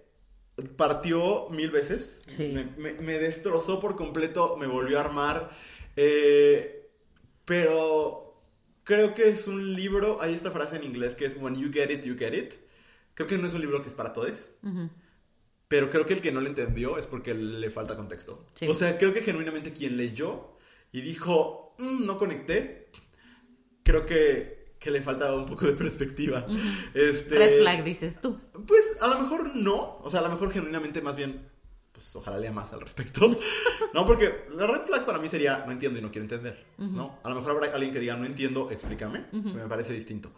partió 0.77 1.49
mil 1.51 1.71
veces. 1.71 2.23
Sí. 2.37 2.49
Me, 2.55 2.65
me- 2.77 2.95
me 2.95 3.19
destrozó 3.19 3.79
por 3.81 3.97
completo, 3.97 4.57
me 4.57 4.67
volvió 4.67 4.99
a 4.99 5.03
armar. 5.03 5.51
Eh, 5.97 6.89
pero 7.45 8.43
creo 8.85 9.15
que 9.15 9.29
es 9.29 9.47
un 9.49 9.75
libro. 9.75 10.21
Hay 10.21 10.35
esta 10.35 10.51
frase 10.51 10.77
en 10.77 10.85
inglés 10.85 11.15
que 11.15 11.27
es 11.27 11.37
When 11.37 11.55
you 11.57 11.71
get 11.73 11.91
it, 11.91 12.05
you 12.05 12.17
get 12.19 12.33
it. 12.35 12.55
Creo 13.15 13.29
que 13.29 13.39
no 13.39 13.47
es 13.47 13.55
un 13.55 13.61
libro 13.61 13.83
que 13.83 13.89
es 13.89 13.95
para 13.95 14.13
todos. 14.13 14.51
Pero 15.69 15.91
creo 15.91 16.07
que 16.07 16.15
el 16.15 16.21
que 16.21 16.33
no 16.33 16.41
lo 16.41 16.47
entendió 16.49 16.97
es 16.99 17.07
porque 17.07 17.35
le 17.35 17.71
falta 17.71 17.97
contexto. 17.97 18.47
Sí. 18.55 18.69
O 18.69 18.75
sea, 18.75 18.99
creo 18.99 19.13
que 19.13 19.23
genuinamente 19.23 19.73
quien 19.73 19.97
leyó 19.97 20.57
y 20.93 21.01
dijo, 21.01 21.75
"Mm, 21.79 22.07
no 22.07 22.19
conecté, 22.19 22.89
creo 23.83 24.07
que, 24.07 24.66
que 24.87 24.93
le 24.93 25.03
faltaba 25.03 25.35
un 25.35 25.47
poco 25.47 25.67
de 25.67 25.73
perspectiva. 25.73 26.47
este, 26.95 27.35
Red 27.35 27.59
flag, 27.59 27.83
dices 27.83 28.21
tú. 28.21 28.39
Pues 28.69 28.85
a 29.01 29.09
lo 29.09 29.19
mejor 29.19 29.57
no. 29.57 29.99
O 30.01 30.09
sea, 30.09 30.21
a 30.21 30.23
lo 30.23 30.29
mejor 30.29 30.53
genuinamente 30.53 31.03
más 31.03 31.17
bien, 31.17 31.43
pues 31.91 32.15
ojalá 32.15 32.39
lea 32.39 32.53
más 32.53 32.73
al 32.73 32.81
respecto. 32.81 33.37
no, 33.95 34.07
porque 34.07 34.45
la 34.55 34.69
red 34.69 34.83
flag 34.83 35.05
para 35.05 35.19
mí 35.19 35.29
sería 35.29 35.65
no 35.67 35.73
entiendo 35.73 35.99
y 35.99 36.03
no 36.03 36.13
quiero 36.13 36.23
entender. 36.23 36.65
¿no? 36.79 37.19
A 37.25 37.29
lo 37.29 37.35
mejor 37.35 37.51
habrá 37.51 37.75
alguien 37.75 37.93
que 37.93 37.99
diga 37.99 38.15
no 38.15 38.27
entiendo, 38.27 38.71
explícame. 38.71 39.25
que 39.33 39.37
Me 39.39 39.67
parece 39.67 39.93
distinto. 39.93 40.31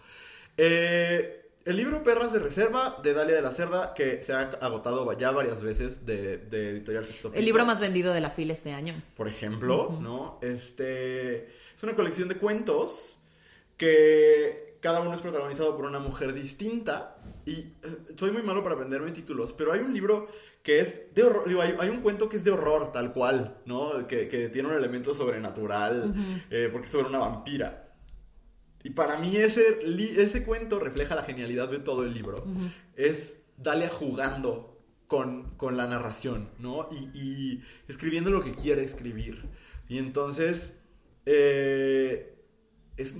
Eh, 0.56 1.50
el 1.66 1.76
libro 1.76 2.02
Perras 2.02 2.32
de 2.32 2.38
Reserva 2.38 2.98
de 3.02 3.12
Dalia 3.12 3.34
de 3.36 3.42
la 3.42 3.50
Cerda, 3.50 3.92
que 3.92 4.22
se 4.22 4.32
ha 4.32 4.40
agotado 4.62 5.12
ya 5.12 5.30
varias 5.30 5.60
veces 5.62 6.06
de, 6.06 6.38
de 6.38 6.70
Editorial 6.70 7.04
Sexto 7.04 7.30
El 7.34 7.44
libro 7.44 7.66
más 7.66 7.80
vendido 7.80 8.14
de 8.14 8.22
la 8.22 8.30
fila 8.30 8.54
este 8.54 8.72
año. 8.72 8.94
por 9.14 9.28
ejemplo, 9.28 9.98
¿no? 10.00 10.38
Este 10.40 11.48
es 11.76 11.82
una 11.82 11.94
colección 11.94 12.28
de 12.28 12.38
cuentos 12.38 13.17
que 13.78 14.76
cada 14.80 15.00
uno 15.00 15.14
es 15.14 15.20
protagonizado 15.20 15.74
por 15.74 15.86
una 15.86 15.98
mujer 15.98 16.34
distinta 16.34 17.16
y 17.46 17.52
eh, 17.52 17.76
soy 18.14 18.30
muy 18.30 18.42
malo 18.42 18.62
para 18.62 18.74
venderme 18.74 19.10
títulos, 19.12 19.54
pero 19.54 19.72
hay 19.72 19.80
un 19.80 19.94
libro 19.94 20.28
que 20.62 20.80
es 20.80 21.14
de 21.14 21.22
horror, 21.22 21.48
digo, 21.48 21.62
hay, 21.62 21.74
hay 21.78 21.88
un 21.88 22.02
cuento 22.02 22.28
que 22.28 22.36
es 22.36 22.44
de 22.44 22.50
horror 22.50 22.92
tal 22.92 23.12
cual, 23.12 23.62
¿no? 23.64 24.06
Que, 24.06 24.28
que 24.28 24.50
tiene 24.50 24.68
un 24.68 24.74
elemento 24.74 25.14
sobrenatural, 25.14 26.14
eh, 26.50 26.68
porque 26.70 26.84
es 26.84 26.92
sobre 26.92 27.08
una 27.08 27.20
vampira. 27.20 27.94
Y 28.84 28.90
para 28.90 29.18
mí 29.18 29.36
ese, 29.36 29.78
ese 30.18 30.44
cuento 30.44 30.78
refleja 30.78 31.14
la 31.14 31.22
genialidad 31.22 31.68
de 31.70 31.78
todo 31.78 32.04
el 32.04 32.12
libro. 32.12 32.44
Es 32.96 33.40
Dalia 33.56 33.88
jugando 33.88 34.78
con, 35.06 35.56
con 35.56 35.76
la 35.76 35.86
narración, 35.86 36.50
¿no? 36.58 36.88
Y, 36.90 37.18
y 37.18 37.64
escribiendo 37.88 38.30
lo 38.30 38.42
que 38.42 38.52
quiere 38.52 38.84
escribir. 38.84 39.48
Y 39.88 39.98
entonces, 39.98 40.74
eh, 41.24 42.36
es... 42.96 43.16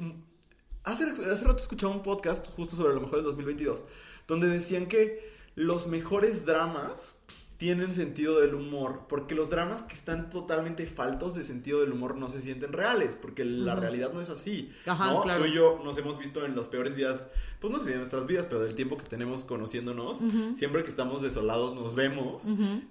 Hace, 0.88 1.04
hace 1.04 1.44
rato 1.44 1.58
escuchaba 1.58 1.92
un 1.92 2.00
podcast 2.00 2.48
justo 2.48 2.74
sobre 2.74 2.94
lo 2.94 3.02
mejor 3.02 3.16
del 3.16 3.26
2022, 3.26 3.84
donde 4.26 4.48
decían 4.48 4.86
que 4.86 5.30
los 5.54 5.86
mejores 5.86 6.46
dramas 6.46 7.18
tienen 7.58 7.92
sentido 7.92 8.40
del 8.40 8.54
humor, 8.54 9.02
porque 9.06 9.34
los 9.34 9.50
dramas 9.50 9.82
que 9.82 9.94
están 9.94 10.30
totalmente 10.30 10.86
faltos 10.86 11.34
de 11.34 11.44
sentido 11.44 11.80
del 11.80 11.92
humor 11.92 12.16
no 12.16 12.30
se 12.30 12.40
sienten 12.40 12.72
reales, 12.72 13.18
porque 13.20 13.44
la 13.44 13.74
realidad 13.74 14.14
no 14.14 14.22
es 14.22 14.30
así. 14.30 14.72
Ajá, 14.86 15.12
¿no? 15.12 15.22
claro. 15.24 15.42
Tú 15.42 15.50
y 15.50 15.54
yo 15.54 15.78
nos 15.84 15.98
hemos 15.98 16.18
visto 16.18 16.42
en 16.46 16.54
los 16.54 16.68
peores 16.68 16.96
días, 16.96 17.26
pues 17.60 17.70
no 17.70 17.78
sé 17.78 17.90
de 17.90 17.98
nuestras 17.98 18.26
vidas, 18.26 18.46
pero 18.46 18.62
del 18.62 18.74
tiempo 18.74 18.96
que 18.96 19.04
tenemos 19.04 19.44
conociéndonos, 19.44 20.22
siempre 20.56 20.84
que 20.84 20.88
estamos 20.88 21.20
desolados 21.20 21.74
nos 21.74 21.96
vemos 21.96 22.46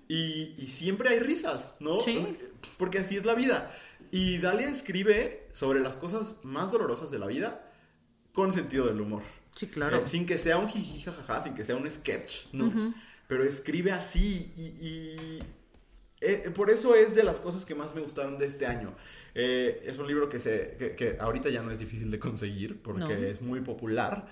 y, 0.08 0.54
y 0.56 0.68
siempre 0.68 1.10
hay 1.10 1.20
risas, 1.20 1.78
¿no? 1.80 2.00
Sí. 2.02 2.38
Porque 2.78 3.00
así 3.00 3.18
es 3.18 3.26
la 3.26 3.34
vida. 3.34 3.74
Y 4.12 4.38
Dalia 4.38 4.70
escribe 4.70 5.48
sobre 5.52 5.80
las 5.80 5.96
cosas 5.96 6.36
más 6.44 6.72
dolorosas 6.72 7.10
de 7.10 7.18
la 7.18 7.26
vida 7.26 7.67
con 8.38 8.54
sentido 8.54 8.86
del 8.86 9.02
humor. 9.02 9.24
Sí, 9.56 9.66
claro. 9.66 9.98
Eh, 9.98 10.04
sin 10.06 10.28
que 10.28 10.38
sea 10.38 10.60
un 10.60 10.68
jiji 10.70 11.02
jajaja, 11.02 11.42
sin 11.44 11.56
que 11.56 11.64
sea 11.64 11.76
un 11.76 11.90
sketch, 11.90 12.54
¿no? 12.54 12.94
Pero 13.28 13.44
escribe 13.44 13.92
así 13.92 14.54
y, 14.56 14.62
y, 14.88 15.44
eh, 16.22 16.52
por 16.54 16.70
eso 16.70 16.94
es 16.94 17.16
de 17.16 17.24
las 17.24 17.40
cosas 17.40 17.66
que 17.66 17.74
más 17.74 17.96
me 17.96 18.02
gustaron 18.02 18.38
de 18.38 18.46
este 18.46 18.68
año. 18.68 18.94
Eh, 19.34 19.82
es 19.88 19.98
un 19.98 20.06
libro 20.06 20.30
que, 20.30 20.38
se, 20.38 20.76
que, 20.78 20.96
que 20.96 21.18
ahorita 21.20 21.50
ya 21.50 21.64
no 21.64 21.72
es 21.72 21.80
difícil 21.80 22.12
de 22.12 22.20
conseguir 22.20 22.80
porque 22.80 23.16
No. 23.16 23.26
es 23.28 23.42
muy 23.42 23.62
popular. 23.62 24.28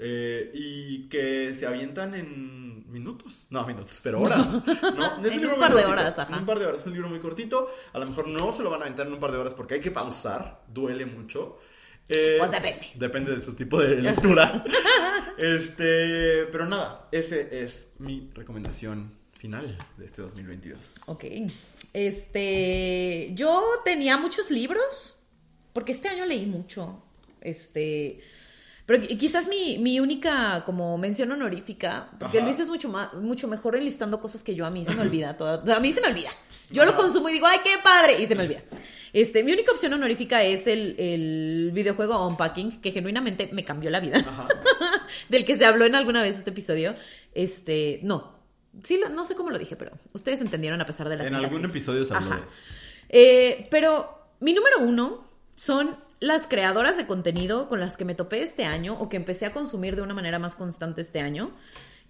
eh, 0.00 0.52
y 0.54 1.08
que 1.08 1.52
se 1.54 1.66
avientan 1.66 2.14
en 2.14 2.88
minutos. 2.88 3.48
No, 3.50 3.66
minutos, 3.66 3.98
pero 4.04 4.20
horas. 4.20 4.46
¿no? 4.96 5.26
Es 5.26 5.32
En 5.34 5.44
un 5.46 5.50
muy 5.50 5.58
par 5.58 5.74
de 5.74 5.82
cortito, 5.82 5.90
horas, 5.90 6.18
ajá. 6.20 6.32
En 6.34 6.38
un 6.40 6.46
par 6.46 6.58
de 6.60 6.66
horas. 6.66 6.80
Es 6.82 6.86
un 6.86 6.92
libro 6.92 7.08
muy 7.08 7.18
cortito. 7.18 7.68
A 7.92 7.98
lo 7.98 8.06
mejor 8.06 8.28
no 8.28 8.52
se 8.52 8.62
lo 8.62 8.70
van 8.70 8.82
a 8.82 8.84
aventar 8.84 9.08
en 9.08 9.14
un 9.14 9.18
par 9.18 9.32
de 9.32 9.38
horas 9.38 9.54
porque 9.54 9.74
hay 9.74 9.80
que 9.80 9.90
pausar. 9.90 10.62
Duele 10.68 11.04
mucho. 11.04 11.58
Eh, 12.08 12.36
Pues 12.38 12.50
depende. 12.50 12.86
Depende 12.94 13.36
de 13.36 13.42
su 13.42 13.54
tipo 13.54 13.80
de 13.80 14.00
lectura. 14.00 14.64
este, 15.38 16.46
pero 16.50 16.66
nada, 16.66 17.04
ese 17.12 17.62
es 17.62 17.88
mi 17.98 18.30
recomendación 18.34 19.12
final 19.38 19.76
de 19.96 20.06
este 20.06 20.22
2022. 20.22 21.02
Ok. 21.06 21.24
Este, 21.92 23.30
yo 23.34 23.62
tenía 23.84 24.16
muchos 24.16 24.50
libros, 24.50 25.16
porque 25.72 25.92
este 25.92 26.08
año 26.08 26.24
leí 26.24 26.46
mucho. 26.46 27.02
Este, 27.40 28.20
pero 28.86 29.00
qui- 29.02 29.18
quizás 29.18 29.46
mi, 29.46 29.78
mi 29.78 30.00
única 30.00 30.64
como 30.64 30.96
mención 30.98 31.30
honorífica, 31.30 32.10
porque 32.18 32.38
Ajá. 32.38 32.46
Luis 32.46 32.58
es 32.58 32.68
mucho 32.68 32.88
más, 32.88 33.12
mucho 33.14 33.46
mejor 33.48 33.76
enlistando 33.76 34.20
cosas 34.20 34.42
que 34.42 34.54
yo, 34.54 34.66
a 34.66 34.70
mí 34.70 34.84
se 34.84 34.94
me 34.94 35.02
olvida 35.08 35.36
todo. 35.36 35.62
A 35.74 35.80
mí 35.80 35.92
se 35.92 36.00
me 36.00 36.08
olvida. 36.08 36.30
Yo 36.70 36.84
lo 36.84 36.90
Ajá. 36.92 37.00
consumo 37.00 37.28
y 37.28 37.34
digo, 37.34 37.46
ay, 37.46 37.58
qué 37.62 37.74
padre, 37.82 38.20
y 38.22 38.26
se 38.26 38.34
me 38.34 38.42
olvida. 38.44 38.62
Este, 39.12 39.42
mi 39.44 39.52
única 39.52 39.72
opción 39.72 39.92
honorífica 39.92 40.42
es 40.42 40.66
el, 40.66 40.94
el 40.98 41.70
videojuego 41.72 42.26
Unpacking, 42.26 42.80
que 42.80 42.92
genuinamente 42.92 43.48
me 43.52 43.64
cambió 43.64 43.90
la 43.90 44.00
vida. 44.00 44.18
Ajá. 44.18 44.48
del 45.28 45.44
que 45.44 45.56
se 45.58 45.64
habló 45.64 45.84
en 45.86 45.94
alguna 45.94 46.22
vez 46.22 46.36
este 46.38 46.50
episodio. 46.50 46.94
Este, 47.34 48.00
no. 48.02 48.36
Sí, 48.82 48.98
lo- 48.98 49.08
no 49.08 49.24
sé 49.24 49.34
cómo 49.34 49.50
lo 49.50 49.58
dije, 49.58 49.76
pero 49.76 49.92
ustedes 50.12 50.40
entendieron 50.40 50.80
a 50.80 50.86
pesar 50.86 51.08
de 51.08 51.16
la 51.16 51.26
En 51.26 51.34
algún 51.34 51.64
episodio 51.64 52.04
se 52.04 52.14
habló 52.14 52.30
de 52.36 52.44
eso. 52.44 52.54
Eh, 53.08 53.66
pero 53.70 54.18
mi 54.40 54.52
número 54.52 54.80
uno 54.80 55.24
son 55.56 55.96
las 56.20 56.46
creadoras 56.46 56.96
de 56.96 57.06
contenido 57.06 57.68
con 57.68 57.80
las 57.80 57.96
que 57.96 58.04
me 58.04 58.14
topé 58.14 58.42
este 58.42 58.64
año 58.64 58.94
o 59.00 59.08
que 59.08 59.16
empecé 59.16 59.46
a 59.46 59.52
consumir 59.52 59.96
de 59.96 60.02
una 60.02 60.14
manera 60.14 60.38
más 60.38 60.56
constante 60.56 61.00
este 61.00 61.20
año. 61.20 61.52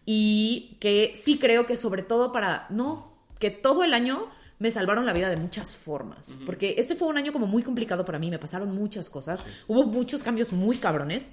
Y 0.05 0.77
que 0.81 1.13
sí 1.21 1.39
creo 1.39 1.67
que 1.67 1.77
sobre 1.77 2.03
todo 2.03 2.33
para, 2.33 2.67
no, 2.71 3.15
que 3.39 3.51
todo 3.51 3.85
el 3.85 3.93
año 3.95 4.31
me 4.59 4.71
salvaron 4.71 5.07
la 5.07 5.13
vida 5.13 5.31
de 5.31 5.37
muchas 5.37 5.77
formas. 5.77 6.37
Porque 6.45 6.75
este 6.79 6.97
fue 6.97 7.09
un 7.09 7.17
año 7.17 7.33
como 7.33 7.47
muy 7.47 7.63
complicado 7.63 8.05
para 8.05 8.19
mí, 8.19 8.31
me 8.31 8.39
pasaron 8.39 8.75
muchas 8.75 9.09
cosas, 9.09 9.45
hubo 9.67 9.85
muchos 9.85 10.23
cambios 10.23 10.53
muy 10.53 10.77
cabrones. 10.79 11.29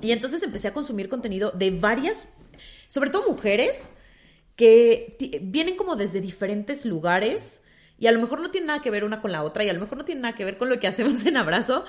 Y 0.00 0.12
entonces 0.12 0.42
empecé 0.42 0.68
a 0.68 0.72
consumir 0.74 1.08
contenido 1.08 1.50
de 1.52 1.70
varias, 1.70 2.28
sobre 2.86 3.10
todo 3.10 3.28
mujeres, 3.28 3.92
que 4.56 5.16
vienen 5.42 5.76
como 5.76 5.96
desde 5.96 6.20
diferentes 6.20 6.84
lugares 6.84 7.62
y 7.98 8.06
a 8.06 8.12
lo 8.12 8.20
mejor 8.20 8.40
no 8.40 8.50
tienen 8.50 8.68
nada 8.68 8.82
que 8.82 8.90
ver 8.90 9.04
una 9.04 9.20
con 9.20 9.32
la 9.32 9.42
otra 9.42 9.64
y 9.64 9.68
a 9.68 9.72
lo 9.72 9.80
mejor 9.80 9.98
no 9.98 10.04
tienen 10.04 10.22
nada 10.22 10.34
que 10.34 10.44
ver 10.44 10.58
con 10.58 10.68
lo 10.68 10.78
que 10.78 10.86
hacemos 10.88 11.24
en 11.26 11.36
Abrazo, 11.36 11.84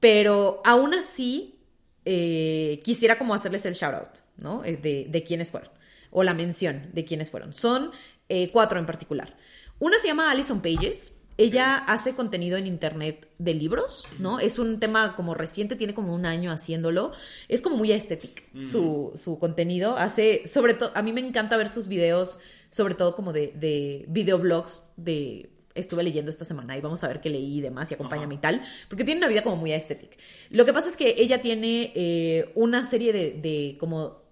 pero 0.00 0.62
aún 0.64 0.94
así 0.94 1.58
eh, 2.04 2.80
quisiera 2.84 3.18
como 3.18 3.34
hacerles 3.34 3.64
el 3.66 3.74
shout 3.74 3.94
out, 3.94 4.18
¿no? 4.36 4.64
Eh, 4.64 4.76
De, 4.76 5.06
de 5.08 5.24
quiénes 5.24 5.50
fueron, 5.50 5.70
o 6.10 6.22
la 6.22 6.34
mención 6.34 6.90
de 6.92 7.04
quiénes 7.04 7.30
fueron. 7.30 7.52
Son 7.52 7.90
eh, 8.28 8.50
cuatro 8.52 8.78
en 8.78 8.86
particular. 8.86 9.36
Una 9.84 9.98
se 9.98 10.06
llama 10.06 10.30
Alison 10.30 10.62
Pages. 10.62 11.12
Ella 11.36 11.76
hace 11.76 12.14
contenido 12.14 12.56
en 12.56 12.66
internet 12.66 13.28
de 13.36 13.52
libros, 13.52 14.08
¿no? 14.18 14.40
Es 14.40 14.58
un 14.58 14.80
tema 14.80 15.14
como 15.14 15.34
reciente, 15.34 15.76
tiene 15.76 15.92
como 15.92 16.14
un 16.14 16.24
año 16.24 16.50
haciéndolo. 16.50 17.12
Es 17.48 17.60
como 17.60 17.76
muy 17.76 17.92
estético 17.92 18.44
su, 18.64 19.12
su 19.14 19.38
contenido. 19.38 19.98
Hace, 19.98 20.48
sobre 20.48 20.72
todo, 20.72 20.90
a 20.94 21.02
mí 21.02 21.12
me 21.12 21.20
encanta 21.20 21.58
ver 21.58 21.68
sus 21.68 21.86
videos, 21.86 22.38
sobre 22.70 22.94
todo 22.94 23.14
como 23.14 23.34
de, 23.34 23.52
de 23.56 24.06
videoblogs 24.08 24.92
de 24.96 25.50
estuve 25.74 26.02
leyendo 26.02 26.30
esta 26.30 26.46
semana 26.46 26.78
y 26.78 26.80
vamos 26.80 27.04
a 27.04 27.08
ver 27.08 27.20
qué 27.20 27.28
leí 27.28 27.58
y 27.58 27.60
demás 27.60 27.90
y 27.90 27.94
acompáñame 27.94 28.36
y 28.36 28.38
tal, 28.38 28.62
porque 28.88 29.04
tiene 29.04 29.18
una 29.18 29.28
vida 29.28 29.42
como 29.42 29.56
muy 29.56 29.72
estética. 29.72 30.16
Lo 30.48 30.64
que 30.64 30.72
pasa 30.72 30.88
es 30.88 30.96
que 30.96 31.14
ella 31.18 31.42
tiene 31.42 31.92
eh, 31.94 32.50
una 32.54 32.86
serie 32.86 33.12
de, 33.12 33.32
de 33.32 33.76
como... 33.78 34.22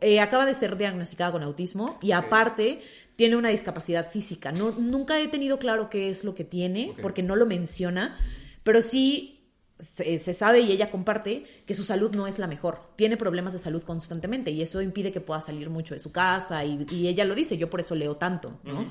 eh, 0.00 0.20
acaba 0.20 0.46
de 0.46 0.54
ser 0.54 0.76
diagnosticada 0.76 1.32
con 1.32 1.42
autismo 1.42 1.98
y 2.00 2.12
aparte 2.12 2.80
tiene 3.18 3.34
una 3.34 3.48
discapacidad 3.48 4.08
física. 4.08 4.52
No, 4.52 4.70
nunca 4.70 5.18
he 5.18 5.26
tenido 5.26 5.58
claro 5.58 5.90
qué 5.90 6.08
es 6.08 6.22
lo 6.22 6.36
que 6.36 6.44
tiene, 6.44 6.94
porque 7.02 7.24
no 7.24 7.34
lo 7.34 7.46
menciona, 7.46 8.16
pero 8.62 8.80
sí 8.80 9.50
se, 9.80 10.20
se 10.20 10.32
sabe 10.32 10.60
y 10.60 10.70
ella 10.70 10.92
comparte 10.92 11.42
que 11.66 11.74
su 11.74 11.82
salud 11.82 12.14
no 12.14 12.28
es 12.28 12.38
la 12.38 12.46
mejor. 12.46 12.92
Tiene 12.94 13.16
problemas 13.16 13.52
de 13.54 13.58
salud 13.58 13.82
constantemente 13.82 14.52
y 14.52 14.62
eso 14.62 14.80
impide 14.82 15.10
que 15.10 15.20
pueda 15.20 15.40
salir 15.40 15.68
mucho 15.68 15.94
de 15.94 16.00
su 16.00 16.12
casa 16.12 16.64
y, 16.64 16.86
y 16.92 17.08
ella 17.08 17.24
lo 17.24 17.34
dice, 17.34 17.58
yo 17.58 17.68
por 17.68 17.80
eso 17.80 17.96
leo 17.96 18.16
tanto, 18.18 18.60
¿no? 18.62 18.88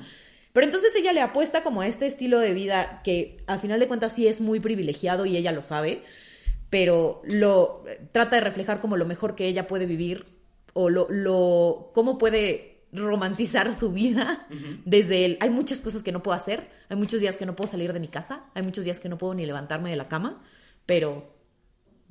Pero 0.52 0.66
entonces 0.66 0.94
ella 0.94 1.14
le 1.14 1.22
apuesta 1.22 1.64
como 1.64 1.80
a 1.80 1.86
este 1.86 2.04
estilo 2.04 2.38
de 2.38 2.52
vida 2.52 3.00
que 3.02 3.38
al 3.46 3.60
final 3.60 3.80
de 3.80 3.88
cuentas 3.88 4.14
sí 4.14 4.28
es 4.28 4.42
muy 4.42 4.60
privilegiado 4.60 5.24
y 5.24 5.38
ella 5.38 5.52
lo 5.52 5.62
sabe, 5.62 6.02
pero 6.68 7.22
lo 7.24 7.82
trata 8.12 8.36
de 8.36 8.42
reflejar 8.42 8.78
como 8.80 8.98
lo 8.98 9.06
mejor 9.06 9.36
que 9.36 9.46
ella 9.46 9.66
puede 9.66 9.86
vivir 9.86 10.26
o 10.74 10.90
lo, 10.90 11.06
lo 11.08 11.92
cómo 11.94 12.18
puede 12.18 12.67
romantizar 12.92 13.74
su 13.74 13.92
vida 13.92 14.46
desde 14.84 15.24
el 15.24 15.38
hay 15.40 15.50
muchas 15.50 15.78
cosas 15.78 16.02
que 16.02 16.12
no 16.12 16.22
puedo 16.22 16.36
hacer, 16.36 16.70
hay 16.88 16.96
muchos 16.96 17.20
días 17.20 17.36
que 17.36 17.46
no 17.46 17.54
puedo 17.54 17.70
salir 17.70 17.92
de 17.92 18.00
mi 18.00 18.08
casa, 18.08 18.46
hay 18.54 18.62
muchos 18.62 18.84
días 18.84 19.00
que 19.00 19.08
no 19.08 19.18
puedo 19.18 19.34
ni 19.34 19.46
levantarme 19.46 19.90
de 19.90 19.96
la 19.96 20.08
cama, 20.08 20.42
pero 20.86 21.37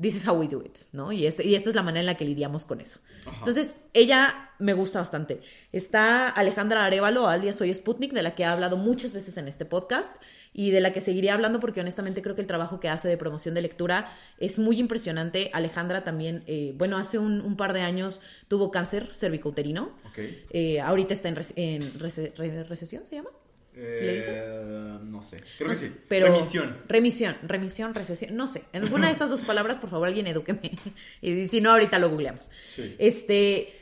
this 0.01 0.15
is 0.15 0.27
how 0.27 0.33
we 0.35 0.47
do 0.47 0.61
it, 0.63 0.77
¿no? 0.91 1.11
Y, 1.11 1.25
es- 1.25 1.39
y 1.43 1.55
esta 1.55 1.69
es 1.69 1.75
la 1.75 1.81
manera 1.83 2.01
en 2.01 2.05
la 2.05 2.15
que 2.15 2.25
lidiamos 2.25 2.65
con 2.65 2.81
eso. 2.81 2.99
Ajá. 3.25 3.37
Entonces, 3.39 3.77
ella 3.93 4.51
me 4.59 4.73
gusta 4.73 4.99
bastante. 4.99 5.41
Está 5.71 6.29
Alejandra 6.29 6.85
Arevalo, 6.85 7.27
alias 7.27 7.57
Soy 7.57 7.73
Sputnik, 7.73 8.13
de 8.13 8.21
la 8.23 8.35
que 8.35 8.43
he 8.43 8.45
hablado 8.45 8.77
muchas 8.77 9.13
veces 9.13 9.37
en 9.37 9.47
este 9.47 9.65
podcast 9.65 10.15
y 10.53 10.71
de 10.71 10.81
la 10.81 10.93
que 10.93 11.01
seguiré 11.01 11.29
hablando 11.31 11.59
porque 11.59 11.81
honestamente 11.81 12.21
creo 12.21 12.35
que 12.35 12.41
el 12.41 12.47
trabajo 12.47 12.79
que 12.79 12.89
hace 12.89 13.07
de 13.07 13.17
promoción 13.17 13.53
de 13.55 13.61
lectura 13.61 14.11
es 14.39 14.57
muy 14.59 14.79
impresionante. 14.79 15.51
Alejandra 15.53 16.03
también, 16.03 16.43
eh, 16.47 16.73
bueno, 16.77 16.97
hace 16.97 17.19
un, 17.19 17.41
un 17.41 17.55
par 17.57 17.73
de 17.73 17.81
años 17.81 18.21
tuvo 18.47 18.71
cáncer 18.71 19.09
cervicouterino. 19.13 19.95
Ok. 20.09 20.19
Eh, 20.51 20.79
ahorita 20.81 21.13
está 21.13 21.29
en, 21.29 21.35
rec- 21.35 21.53
en 21.55 21.81
rece- 21.99 22.33
re- 22.35 22.63
recesión, 22.63 23.05
¿se 23.05 23.15
llama? 23.15 23.29
¿Le 23.77 24.15
dicen? 24.17 24.33
Eh, 24.35 24.97
no 25.03 25.21
sé. 25.21 25.37
Creo 25.57 25.67
No 25.69 25.73
que 25.73 25.79
sí. 25.79 25.95
Pero 26.07 26.27
Remisión. 26.27 26.77
Remisión, 26.87 27.35
remisión, 27.43 27.93
recesión, 27.93 28.35
no 28.35 28.47
sé. 28.47 28.63
En 28.73 28.83
alguna 28.83 29.07
de 29.07 29.13
esas 29.13 29.29
dos 29.29 29.43
palabras, 29.43 29.77
por 29.77 29.89
favor, 29.89 30.07
alguien 30.07 30.27
edúqueme. 30.27 30.71
Y 31.21 31.47
si 31.47 31.61
no, 31.61 31.71
ahorita 31.71 31.99
lo 31.99 32.09
googleamos. 32.09 32.49
Sí. 32.67 32.95
Este, 32.99 33.73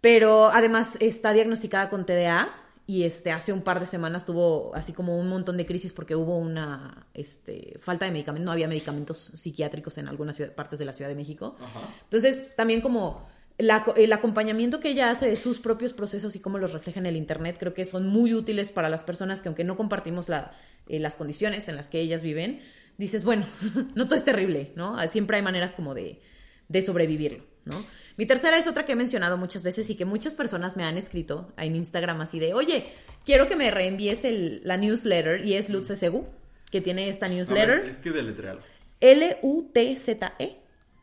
pero 0.00 0.48
además 0.48 0.96
está 1.00 1.32
diagnosticada 1.32 1.88
con 1.90 2.06
TDA 2.06 2.48
y 2.86 3.04
este 3.04 3.30
hace 3.30 3.52
un 3.52 3.62
par 3.62 3.78
de 3.78 3.86
semanas 3.86 4.24
tuvo 4.26 4.74
así 4.74 4.92
como 4.92 5.16
un 5.18 5.28
montón 5.28 5.56
de 5.56 5.64
crisis 5.64 5.92
porque 5.92 6.16
hubo 6.16 6.36
una 6.36 7.06
este, 7.14 7.78
falta 7.80 8.04
de 8.06 8.10
medicamentos, 8.10 8.44
no 8.44 8.50
había 8.52 8.66
medicamentos 8.66 9.18
psiquiátricos 9.18 9.98
en 9.98 10.08
algunas 10.08 10.34
ciudad- 10.36 10.52
partes 10.52 10.78
de 10.80 10.84
la 10.86 10.92
Ciudad 10.92 11.08
de 11.08 11.14
México. 11.14 11.56
Ajá. 11.60 11.80
Entonces, 12.04 12.56
también 12.56 12.80
como 12.80 13.28
la- 13.58 13.84
el 13.96 14.12
acompañamiento 14.12 14.80
que 14.80 14.90
ella 14.90 15.10
hace 15.10 15.28
de 15.28 15.36
sus 15.36 15.58
propios 15.58 15.92
procesos 15.92 16.34
y 16.36 16.40
cómo 16.40 16.58
los 16.58 16.72
refleja 16.72 17.00
en 17.00 17.06
el 17.06 17.16
Internet, 17.16 17.56
creo 17.58 17.74
que 17.74 17.84
son 17.84 18.06
muy 18.06 18.34
útiles 18.34 18.70
para 18.72 18.88
las 18.88 19.04
personas 19.04 19.40
que 19.40 19.48
aunque 19.48 19.64
no 19.64 19.76
compartimos 19.76 20.28
la- 20.28 20.52
eh, 20.88 20.98
las 20.98 21.16
condiciones 21.16 21.68
en 21.68 21.76
las 21.76 21.88
que 21.88 22.00
ellas 22.00 22.22
viven, 22.22 22.60
dices, 22.98 23.24
bueno, 23.24 23.44
no 23.94 24.06
todo 24.06 24.16
es 24.16 24.24
terrible, 24.24 24.72
¿no? 24.74 24.96
Siempre 25.08 25.36
hay 25.36 25.42
maneras 25.42 25.74
como 25.74 25.94
de, 25.94 26.20
de 26.68 26.82
sobrevivirlo, 26.82 27.44
¿no? 27.64 27.84
Mi 28.16 28.26
tercera 28.26 28.58
es 28.58 28.66
otra 28.66 28.84
que 28.84 28.92
he 28.92 28.96
mencionado 28.96 29.36
muchas 29.36 29.62
veces 29.62 29.88
y 29.90 29.94
que 29.94 30.04
muchas 30.04 30.34
personas 30.34 30.76
me 30.76 30.84
han 30.84 30.96
escrito 30.98 31.52
en 31.56 31.76
Instagram 31.76 32.20
así 32.20 32.38
de, 32.38 32.54
oye, 32.54 32.86
quiero 33.24 33.48
que 33.48 33.56
me 33.56 33.70
reenvíes 33.70 34.24
el- 34.24 34.60
la 34.64 34.76
newsletter 34.76 35.44
y 35.46 35.54
es 35.54 35.68
Lutz 35.70 35.88
Segu, 35.98 36.26
que 36.70 36.80
tiene 36.80 37.08
esta 37.08 37.28
ver, 37.28 37.36
newsletter, 37.36 37.84
es 37.84 37.98
que 37.98 38.10
deletrealo. 38.10 38.60
L-U-T-Z-E 39.00 40.56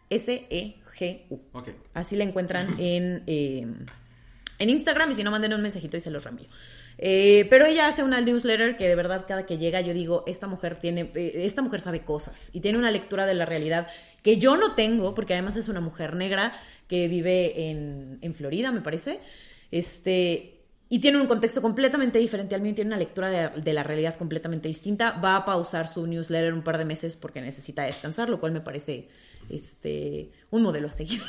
S-E-G-U. 0.09 0.89
Ok. 1.53 1.69
Así 1.93 2.15
la 2.15 2.23
encuentran 2.23 2.76
en, 2.80 3.23
eh, 3.27 3.65
en 4.59 4.69
Instagram 4.69 5.11
y 5.11 5.15
si 5.15 5.23
no, 5.23 5.31
manden 5.31 5.53
un 5.53 5.61
mensajito 5.61 5.97
y 5.97 6.01
se 6.01 6.11
los 6.11 6.23
reenvío. 6.23 6.47
Eh, 7.01 7.47
pero 7.49 7.65
ella 7.65 7.88
hace 7.88 8.03
una 8.03 8.19
newsletter 8.19 8.76
que 8.76 8.89
de 8.89 8.95
verdad 8.95 9.23
cada 9.26 9.45
que 9.45 9.57
llega 9.57 9.80
yo 9.80 9.93
digo, 9.93 10.26
esta 10.27 10.47
mujer 10.47 10.76
tiene, 10.76 11.09
eh, 11.15 11.31
esta 11.45 11.61
mujer 11.61 11.80
sabe 11.80 12.01
cosas 12.01 12.49
y 12.51 12.59
tiene 12.59 12.77
una 12.77 12.91
lectura 12.91 13.26
de 13.26 13.35
la 13.35 13.45
realidad 13.45 13.88
que 14.21 14.38
yo 14.38 14.57
no 14.57 14.76
tengo, 14.76 15.15
porque 15.15 15.34
además 15.34 15.55
es 15.55 15.69
una 15.69 15.80
mujer 15.80 16.17
negra 16.17 16.51
que 16.89 17.07
vive 17.07 17.69
en, 17.69 18.19
en 18.21 18.34
Florida, 18.34 18.73
me 18.73 18.81
parece. 18.81 19.21
Este, 19.71 20.57
y 20.89 20.99
tiene 20.99 21.21
un 21.21 21.27
contexto 21.27 21.61
completamente 21.61 22.19
diferente 22.19 22.53
al 22.53 22.61
mío, 22.61 22.76
tiene 22.76 22.89
una 22.89 22.97
lectura 22.97 23.30
de, 23.30 23.61
de, 23.61 23.73
la 23.73 23.84
realidad 23.84 24.17
completamente 24.17 24.67
distinta. 24.67 25.11
Va 25.11 25.38
a 25.38 25.45
pausar 25.45 25.88
su 25.88 26.05
newsletter 26.05 26.53
un 26.53 26.63
par 26.63 26.77
de 26.77 26.84
meses 26.84 27.15
porque 27.15 27.39
necesita 27.39 27.84
descansar, 27.84 28.27
lo 28.27 28.41
cual 28.41 28.51
me 28.51 28.59
parece 28.59 29.07
este, 29.49 30.31
un 30.49 30.63
modelo 30.63 30.88
a 30.88 30.91
seguir. 30.91 31.21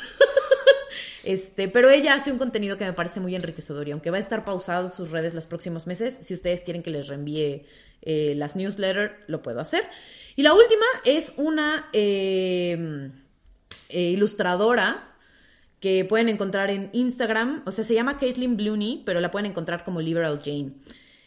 este, 1.23 1.67
pero 1.67 1.89
ella 1.89 2.15
hace 2.15 2.31
un 2.31 2.37
contenido 2.37 2.77
que 2.77 2.85
me 2.85 2.93
parece 2.93 3.19
muy 3.19 3.35
enriquecedor 3.35 3.87
y 3.87 3.91
aunque 3.91 4.11
va 4.11 4.17
a 4.17 4.19
estar 4.19 4.45
pausado 4.45 4.85
en 4.85 4.91
sus 4.91 5.11
redes 5.11 5.33
los 5.33 5.47
próximos 5.47 5.87
meses, 5.87 6.19
si 6.21 6.33
ustedes 6.33 6.63
quieren 6.63 6.83
que 6.83 6.89
les 6.89 7.07
reenvíe 7.07 7.65
eh, 8.01 8.33
las 8.35 8.55
newsletters, 8.55 9.13
lo 9.27 9.41
puedo 9.41 9.59
hacer. 9.59 9.83
Y 10.35 10.43
la 10.43 10.53
última 10.53 10.85
es 11.05 11.33
una 11.37 11.89
eh, 11.93 13.11
eh, 13.89 14.01
ilustradora 14.01 15.07
que 15.79 16.05
pueden 16.05 16.29
encontrar 16.29 16.69
en 16.69 16.89
Instagram. 16.93 17.63
O 17.65 17.71
sea, 17.71 17.83
se 17.83 17.93
llama 17.93 18.17
Caitlin 18.17 18.55
Blooney, 18.55 19.03
pero 19.05 19.19
la 19.19 19.31
pueden 19.31 19.47
encontrar 19.47 19.83
como 19.83 20.01
Liberal 20.01 20.39
Jane. 20.43 20.73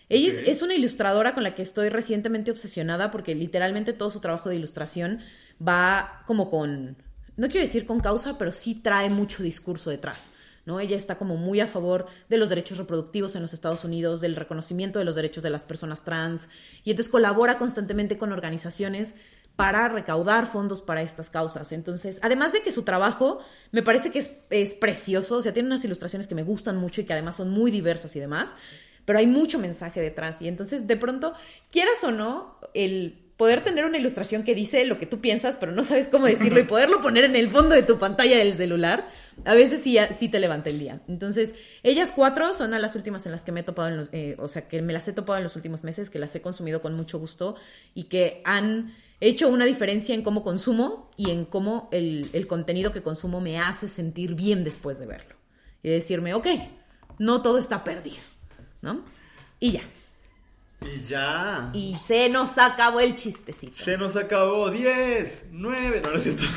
Ella 0.09 0.33
okay. 0.33 0.43
es, 0.43 0.49
es, 0.49 0.63
una 0.63 0.75
ilustradora 0.75 1.35
con 1.35 1.43
la 1.43 1.55
que 1.55 1.63
estoy 1.63 1.89
recientemente 1.89 2.51
obsesionada 2.51 3.11
porque 3.11 3.35
literalmente 3.35 3.93
todo 3.93 4.11
su 4.11 4.21
trabajo 4.21 4.49
de 4.49 4.57
ilustración 4.57 5.21
va 5.61 6.23
como 6.27 6.51
con, 6.51 6.97
no 7.37 7.49
quiero 7.49 7.67
decir 7.67 7.87
con 7.87 8.01
causa, 8.01 8.39
pero 8.39 8.53
sí 8.53 8.75
trae 8.75 9.11
mucho 9.11 9.43
discurso 9.43 9.91
detrás. 9.91 10.33
¿no? 10.67 10.81
Ella 10.81 10.97
está 10.97 11.17
como 11.17 11.37
muy 11.37 11.61
a 11.61 11.67
favor 11.67 12.07
de 12.29 12.39
los 12.39 12.49
derechos 12.49 12.79
reproductivos 12.79 13.37
en 13.37 13.43
los 13.43 13.53
Estados 13.53 13.85
Unidos, 13.85 14.21
del 14.21 14.37
reconocimiento 14.37 14.99
de 14.99 15.05
los 15.05 15.15
derechos 15.15 15.43
de 15.43 15.51
las 15.51 15.65
personas 15.65 16.05
trans, 16.05 16.49
y 16.85 16.91
entonces 16.91 17.11
colabora 17.11 17.59
constantemente 17.59 18.17
con 18.17 18.33
organizaciones 18.33 19.17
para 19.57 19.89
recaudar 19.89 20.47
fondos 20.47 20.83
para 20.83 21.03
estas 21.03 21.31
causas. 21.31 21.71
Entonces, 21.73 22.19
además 22.23 22.53
de 22.53 22.63
que 22.63 22.73
su 22.73 22.83
trabajo 22.83 23.39
me 23.71 23.83
parece 23.83 24.11
que 24.11 24.19
es, 24.19 24.33
es, 24.51 24.75
precioso, 24.75 25.37
o 25.37 25.43
sea, 25.43 25.53
tiene 25.53 25.69
unas 25.69 25.85
ilustraciones 25.85 26.27
que 26.27 26.35
me 26.35 26.43
gustan 26.43 26.77
mucho 26.77 27.01
y 27.01 27.05
que 27.05 27.13
además 27.13 27.37
son 27.37 27.51
muy 27.51 27.71
diversas 27.71 28.17
y 28.17 28.21
demás, 28.21 28.55
pero 29.05 29.19
hay 29.19 29.27
mucho 29.27 29.59
mensaje 29.59 30.01
detrás. 30.01 30.43
Y 30.43 30.49
entonces, 30.49 30.87
de 30.89 30.97
pronto, 30.97 31.35
quieras 31.71 32.03
o 32.03 32.11
no, 32.11 32.59
el 32.73 33.24
poder 33.37 33.65
tener 33.65 33.85
una 33.85 33.99
ilustración 33.99 34.45
que 34.45 34.55
dice 34.55 34.85
lo 34.85 34.99
que 34.99 35.07
tú 35.07 35.21
piensas, 35.21 35.57
pero 35.59 35.73
no 35.73 35.83
sabes 35.85 36.09
cómo 36.09 36.27
decirlo 36.27 36.61
y 36.61 36.65
poderlo 36.65 37.01
poner 37.01 37.25
en 37.25 37.35
el 37.35 37.51
fondo 37.51 37.75
de 37.75 37.83
tu 37.83 37.99
pantalla 37.99 38.39
del 38.39 38.55
celular, 38.55 39.09
a 39.45 39.55
veces 39.55 39.83
sí, 39.83 39.99
sí 40.17 40.29
te 40.29 40.39
levanta 40.39 40.71
el 40.71 40.79
día. 40.79 41.01
Entonces, 41.09 41.55
ellas 41.83 42.13
cuatro 42.15 42.55
son 42.55 42.75
a 42.75 42.79
las 42.79 42.95
últimas 42.95 43.27
en 43.27 43.33
las 43.33 43.43
que 43.43 43.51
me 43.51 43.61
he 43.61 43.63
topado, 43.65 43.89
en 43.89 43.97
los, 43.97 44.09
eh, 44.13 44.37
o 44.39 44.49
sea, 44.49 44.69
que 44.69 44.81
me 44.83 44.93
las 44.93 45.09
he 45.09 45.13
topado 45.13 45.39
en 45.39 45.45
los 45.45 45.57
últimos 45.57 45.83
meses, 45.83 46.11
que 46.11 46.21
las 46.21 46.35
he 46.37 46.43
consumido 46.43 46.81
con 46.81 46.95
mucho 46.95 47.19
gusto 47.19 47.57
y 47.93 48.05
que 48.05 48.41
han 48.45 48.95
hecho 49.21 49.49
una 49.49 49.65
diferencia 49.65 50.15
en 50.15 50.23
cómo 50.23 50.45
consumo 50.45 51.11
y 51.17 51.31
en 51.31 51.45
cómo 51.45 51.89
el, 51.91 52.31
el 52.35 52.47
contenido 52.47 52.93
que 52.93 53.03
consumo 53.03 53.41
me 53.41 53.59
hace 53.59 53.89
sentir 53.89 54.35
bien 54.35 54.63
después 54.63 54.99
de 54.99 55.07
verlo. 55.07 55.35
Y 55.83 55.91
decirme, 55.91 56.35
ok, 56.35 56.47
no 57.19 57.43
todo 57.43 57.59
está 57.59 57.83
perdido, 57.83 58.17
¿no? 58.81 59.05
Y 59.59 59.73
ya. 59.73 59.83
Y 60.85 61.07
ya. 61.07 61.71
Y 61.73 61.97
se 61.97 62.29
nos 62.29 62.59
acabó 62.59 63.01
el 63.01 63.15
chistecito. 63.15 63.83
Se 63.83 63.97
nos 63.97 64.17
acabó 64.17 64.71
10, 64.71 65.47
9, 65.53 66.03
no, 66.05 66.17
es 66.17 66.23
cierto. 66.23 66.45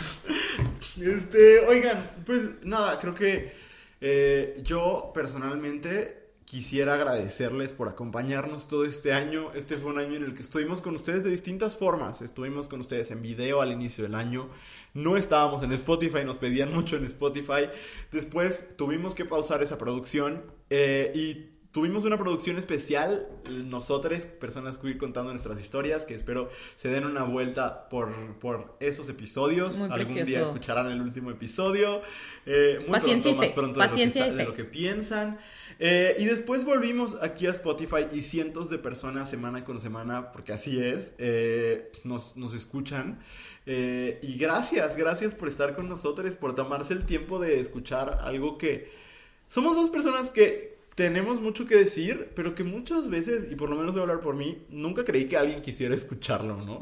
Este, 0.99 1.59
oigan, 1.59 2.09
pues 2.25 2.63
nada, 2.63 2.97
creo 2.97 3.13
que 3.13 3.53
eh, 4.01 4.59
yo 4.63 5.11
personalmente 5.13 6.27
quisiera 6.47 6.93
agradecerles 6.93 7.73
por 7.73 7.89
acompañarnos 7.89 8.67
todo 8.67 8.85
este 8.85 9.11
año. 9.11 9.51
Este 9.53 9.75
fue 9.75 9.91
un 9.91 9.99
año 9.99 10.15
en 10.15 10.23
el 10.23 10.33
que 10.33 10.43
estuvimos 10.43 10.81
con 10.81 10.95
ustedes 10.95 11.25
de 11.25 11.29
distintas 11.29 11.77
formas. 11.77 12.21
Estuvimos 12.21 12.69
con 12.69 12.79
ustedes 12.79 13.11
en 13.11 13.21
video 13.21 13.61
al 13.61 13.71
inicio 13.71 14.05
del 14.05 14.15
año. 14.15 14.49
No 14.93 15.17
estábamos 15.17 15.61
en 15.63 15.73
Spotify, 15.73 16.23
nos 16.25 16.37
pedían 16.37 16.73
mucho 16.73 16.95
en 16.95 17.03
Spotify. 17.03 17.69
Después 18.11 18.77
tuvimos 18.77 19.13
que 19.13 19.25
pausar 19.25 19.61
esa 19.61 19.77
producción 19.77 20.45
eh, 20.69 21.11
y 21.13 21.56
Tuvimos 21.77 22.05
una 22.05 22.17
producción 22.17 22.57
especial, 22.57 23.27
nosotros, 23.51 24.25
personas 24.25 24.79
queer 24.79 24.97
contando 24.97 25.29
nuestras 25.29 25.59
historias, 25.59 26.05
que 26.05 26.15
espero 26.15 26.49
se 26.75 26.87
den 26.87 27.05
una 27.05 27.21
vuelta 27.21 27.87
por, 27.87 28.11
por 28.39 28.75
esos 28.79 29.09
episodios. 29.09 29.75
Muy 29.75 29.83
Algún 29.91 30.15
precioso. 30.15 30.25
día 30.25 30.41
escucharán 30.41 30.89
el 30.89 30.99
último 30.99 31.29
episodio. 31.29 32.01
Eh, 32.47 32.79
muy 32.79 32.99
Paciencia 32.99 33.29
pronto, 33.29 33.79
más 33.79 33.89
pronto 33.91 34.19
de 34.23 34.37
que, 34.37 34.43
lo 34.43 34.55
que 34.55 34.63
piensan. 34.63 35.37
Eh, 35.77 36.15
y 36.17 36.25
después 36.25 36.65
volvimos 36.65 37.15
aquí 37.21 37.45
a 37.45 37.51
Spotify 37.51 38.07
y 38.11 38.23
cientos 38.23 38.71
de 38.71 38.79
personas 38.79 39.29
semana 39.29 39.63
con 39.63 39.79
semana, 39.79 40.31
porque 40.31 40.53
así 40.53 40.83
es, 40.83 41.13
eh, 41.19 41.91
nos, 42.03 42.35
nos 42.35 42.55
escuchan. 42.55 43.19
Eh, 43.67 44.17
y 44.23 44.35
gracias, 44.39 44.97
gracias 44.97 45.35
por 45.35 45.47
estar 45.47 45.75
con 45.75 45.87
nosotros, 45.87 46.35
por 46.37 46.55
tomarse 46.55 46.93
el 46.93 47.05
tiempo 47.05 47.37
de 47.37 47.59
escuchar 47.59 48.17
algo 48.23 48.57
que... 48.57 49.05
Somos 49.47 49.75
dos 49.77 49.91
personas 49.91 50.31
que 50.31 50.76
tenemos 50.97 51.39
mucho 51.39 51.67
que 51.67 51.75
decir, 51.75 52.31
pero 52.33 52.55
que 52.55 52.63
muchas 52.63 53.07
veces, 53.07 53.51
y 53.51 53.55
por 53.55 53.69
lo 53.69 53.75
menos 53.75 53.91
voy 53.91 53.99
a 53.99 54.01
hablar 54.01 54.19
por 54.19 54.35
mí, 54.35 54.65
nunca 54.69 55.05
creí 55.05 55.25
que 55.25 55.37
alguien 55.37 55.61
quisiera 55.61 55.93
escucharlo, 55.93 56.57
¿no? 56.57 56.79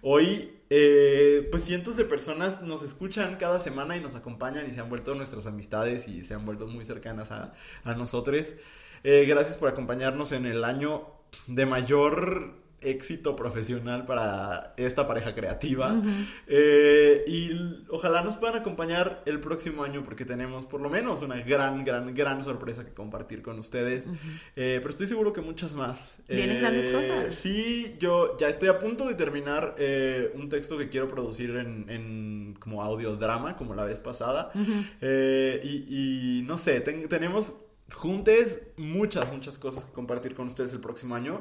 Hoy, 0.00 0.52
eh, 0.70 1.46
pues 1.50 1.64
cientos 1.64 1.98
de 1.98 2.06
personas 2.06 2.62
nos 2.62 2.82
escuchan 2.82 3.36
cada 3.36 3.60
semana 3.60 3.94
y 3.94 4.00
nos 4.00 4.14
acompañan 4.14 4.66
y 4.66 4.72
se 4.72 4.80
han 4.80 4.88
vuelto 4.88 5.14
nuestras 5.14 5.44
amistades 5.44 6.08
y 6.08 6.24
se 6.24 6.32
han 6.32 6.46
vuelto 6.46 6.66
muy 6.66 6.86
cercanas 6.86 7.30
a, 7.30 7.52
a 7.84 7.92
nosotros. 7.92 8.54
Eh, 9.04 9.26
gracias 9.28 9.58
por 9.58 9.68
acompañarnos 9.68 10.32
en 10.32 10.46
el 10.46 10.64
año 10.64 11.06
de 11.46 11.66
mayor 11.66 12.54
éxito 12.80 13.34
profesional 13.36 14.06
para 14.06 14.74
esta 14.76 15.06
pareja 15.06 15.34
creativa. 15.34 16.00
Eh, 16.46 17.24
y 17.26 17.50
ojalá 17.90 18.22
nos 18.22 18.36
puedan 18.36 18.56
acompañar 18.56 19.22
el 19.26 19.40
próximo 19.40 19.82
año 19.84 20.04
porque 20.04 20.24
tenemos 20.24 20.64
por 20.64 20.80
lo 20.80 20.88
menos 20.88 21.22
una 21.22 21.36
gran, 21.40 21.84
gran, 21.84 22.14
gran 22.14 22.42
sorpresa 22.44 22.84
que 22.84 22.92
compartir 22.94 23.42
con 23.42 23.58
ustedes. 23.58 24.06
Eh, 24.56 24.78
pero 24.78 24.88
estoy 24.90 25.06
seguro 25.06 25.32
que 25.32 25.40
muchas 25.40 25.74
más. 25.74 26.18
Vienen 26.28 26.56
Eh, 26.56 26.60
grandes 26.60 26.88
cosas. 26.94 27.34
Sí, 27.34 27.96
yo 27.98 28.36
ya 28.38 28.48
estoy 28.48 28.68
a 28.68 28.78
punto 28.78 29.06
de 29.08 29.14
terminar 29.14 29.74
un 30.34 30.48
texto 30.48 30.78
que 30.78 30.88
quiero 30.88 31.08
producir 31.08 31.50
en, 31.56 31.86
en 31.88 32.56
como 32.58 32.82
audiodrama, 32.82 33.56
como 33.56 33.74
la 33.74 33.84
vez 33.84 34.00
pasada. 34.00 34.50
Y, 34.54 36.38
y 36.40 36.42
no 36.46 36.58
sé, 36.58 36.80
ten- 36.80 37.08
tenemos 37.08 37.54
juntes 37.92 38.62
muchas, 38.76 39.32
muchas 39.32 39.58
cosas 39.58 39.86
que 39.86 39.92
compartir 39.92 40.34
con 40.34 40.46
ustedes 40.46 40.72
el 40.74 40.80
próximo 40.80 41.14
año. 41.14 41.40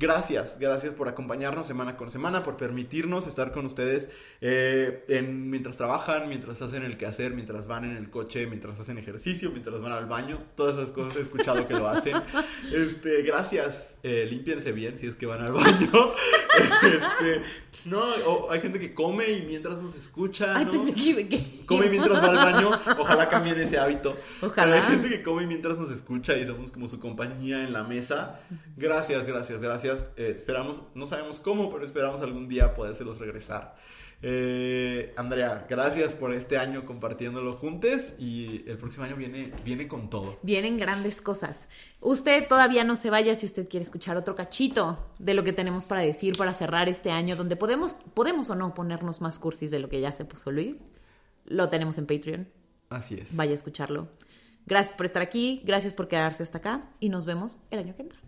Gracias, 0.00 0.58
gracias 0.60 0.94
por 0.94 1.08
acompañarnos 1.08 1.66
semana 1.66 1.96
con 1.96 2.12
semana, 2.12 2.44
por 2.44 2.56
permitirnos 2.56 3.26
estar 3.26 3.50
con 3.50 3.66
ustedes 3.66 4.08
eh, 4.40 5.04
en, 5.08 5.50
mientras 5.50 5.76
trabajan, 5.76 6.28
mientras 6.28 6.62
hacen 6.62 6.84
el 6.84 6.96
quehacer, 6.96 7.32
mientras 7.34 7.66
van 7.66 7.84
en 7.84 7.96
el 7.96 8.08
coche, 8.08 8.46
mientras 8.46 8.78
hacen 8.78 8.96
ejercicio, 8.98 9.50
mientras 9.50 9.80
van 9.80 9.90
al 9.92 10.06
baño. 10.06 10.40
Todas 10.54 10.76
esas 10.76 10.92
cosas 10.92 11.16
he 11.16 11.22
escuchado 11.22 11.66
que 11.66 11.74
lo 11.74 11.88
hacen. 11.88 12.16
Este, 12.72 13.22
gracias. 13.22 13.94
Eh, 14.02 14.26
límpiense 14.30 14.72
bien 14.72 14.98
si 14.98 15.06
es 15.06 15.16
que 15.16 15.26
van 15.26 15.40
al 15.42 15.52
baño. 15.52 15.90
Este, 16.58 17.42
no, 17.84 18.00
o 18.26 18.50
hay 18.50 18.60
gente 18.60 18.80
que 18.80 18.92
come 18.92 19.30
y 19.30 19.42
mientras 19.46 19.80
nos 19.80 19.94
escucha. 19.94 20.56
Ay, 20.56 20.64
¿no? 20.64 20.72
pensé 20.72 20.92
que... 20.92 21.28
que- 21.28 21.58
Come 21.66 21.88
mientras 21.90 22.22
va 22.22 22.30
al 22.30 22.36
baño, 22.36 22.70
ojalá 22.98 23.28
cambien 23.28 23.58
ese 23.60 23.78
hábito. 23.78 24.16
Ojalá. 24.40 24.76
Hay 24.76 24.82
gente 24.90 25.08
que 25.10 25.22
come 25.22 25.46
mientras 25.46 25.76
nos 25.78 25.90
escucha 25.90 26.36
y 26.36 26.46
somos 26.46 26.72
como 26.72 26.88
su 26.88 26.98
compañía 26.98 27.62
en 27.62 27.72
la 27.74 27.84
mesa. 27.84 28.40
Gracias, 28.76 29.26
gracias, 29.26 29.60
gracias. 29.88 30.08
Eh, 30.16 30.34
esperamos, 30.36 30.82
no 30.94 31.06
sabemos 31.06 31.40
cómo, 31.40 31.70
pero 31.70 31.84
esperamos 31.84 32.22
algún 32.22 32.48
día 32.48 32.74
podérselos 32.74 33.18
regresar. 33.18 33.76
Eh, 34.20 35.14
Andrea, 35.16 35.64
gracias 35.70 36.12
por 36.12 36.34
este 36.34 36.58
año 36.58 36.84
compartiéndolo 36.84 37.52
juntos 37.52 38.14
y 38.18 38.64
el 38.68 38.76
próximo 38.76 39.04
año 39.04 39.14
viene, 39.14 39.52
viene 39.64 39.86
con 39.86 40.10
todo. 40.10 40.38
Vienen 40.42 40.76
grandes 40.76 41.22
cosas. 41.22 41.68
Usted 42.00 42.48
todavía 42.48 42.82
no 42.82 42.96
se 42.96 43.10
vaya 43.10 43.36
si 43.36 43.46
usted 43.46 43.68
quiere 43.68 43.84
escuchar 43.84 44.16
otro 44.16 44.34
cachito 44.34 45.12
de 45.20 45.34
lo 45.34 45.44
que 45.44 45.52
tenemos 45.52 45.84
para 45.84 46.02
decir 46.02 46.36
para 46.36 46.52
cerrar 46.52 46.88
este 46.88 47.12
año, 47.12 47.36
donde 47.36 47.54
podemos, 47.54 47.94
podemos 48.14 48.50
o 48.50 48.56
no 48.56 48.74
ponernos 48.74 49.20
más 49.20 49.38
cursis 49.38 49.70
de 49.70 49.78
lo 49.78 49.88
que 49.88 50.00
ya 50.00 50.12
se 50.12 50.24
puso 50.24 50.50
Luis. 50.50 50.78
Lo 51.44 51.68
tenemos 51.68 51.96
en 51.96 52.06
Patreon. 52.06 52.48
Así 52.90 53.14
es. 53.14 53.36
Vaya 53.36 53.52
a 53.52 53.54
escucharlo. 53.54 54.08
Gracias 54.66 54.96
por 54.96 55.06
estar 55.06 55.22
aquí, 55.22 55.62
gracias 55.64 55.94
por 55.94 56.08
quedarse 56.08 56.42
hasta 56.42 56.58
acá 56.58 56.90
y 57.00 57.08
nos 57.08 57.24
vemos 57.24 57.58
el 57.70 57.78
año 57.78 57.94
que 57.94 58.02
entra. 58.02 58.27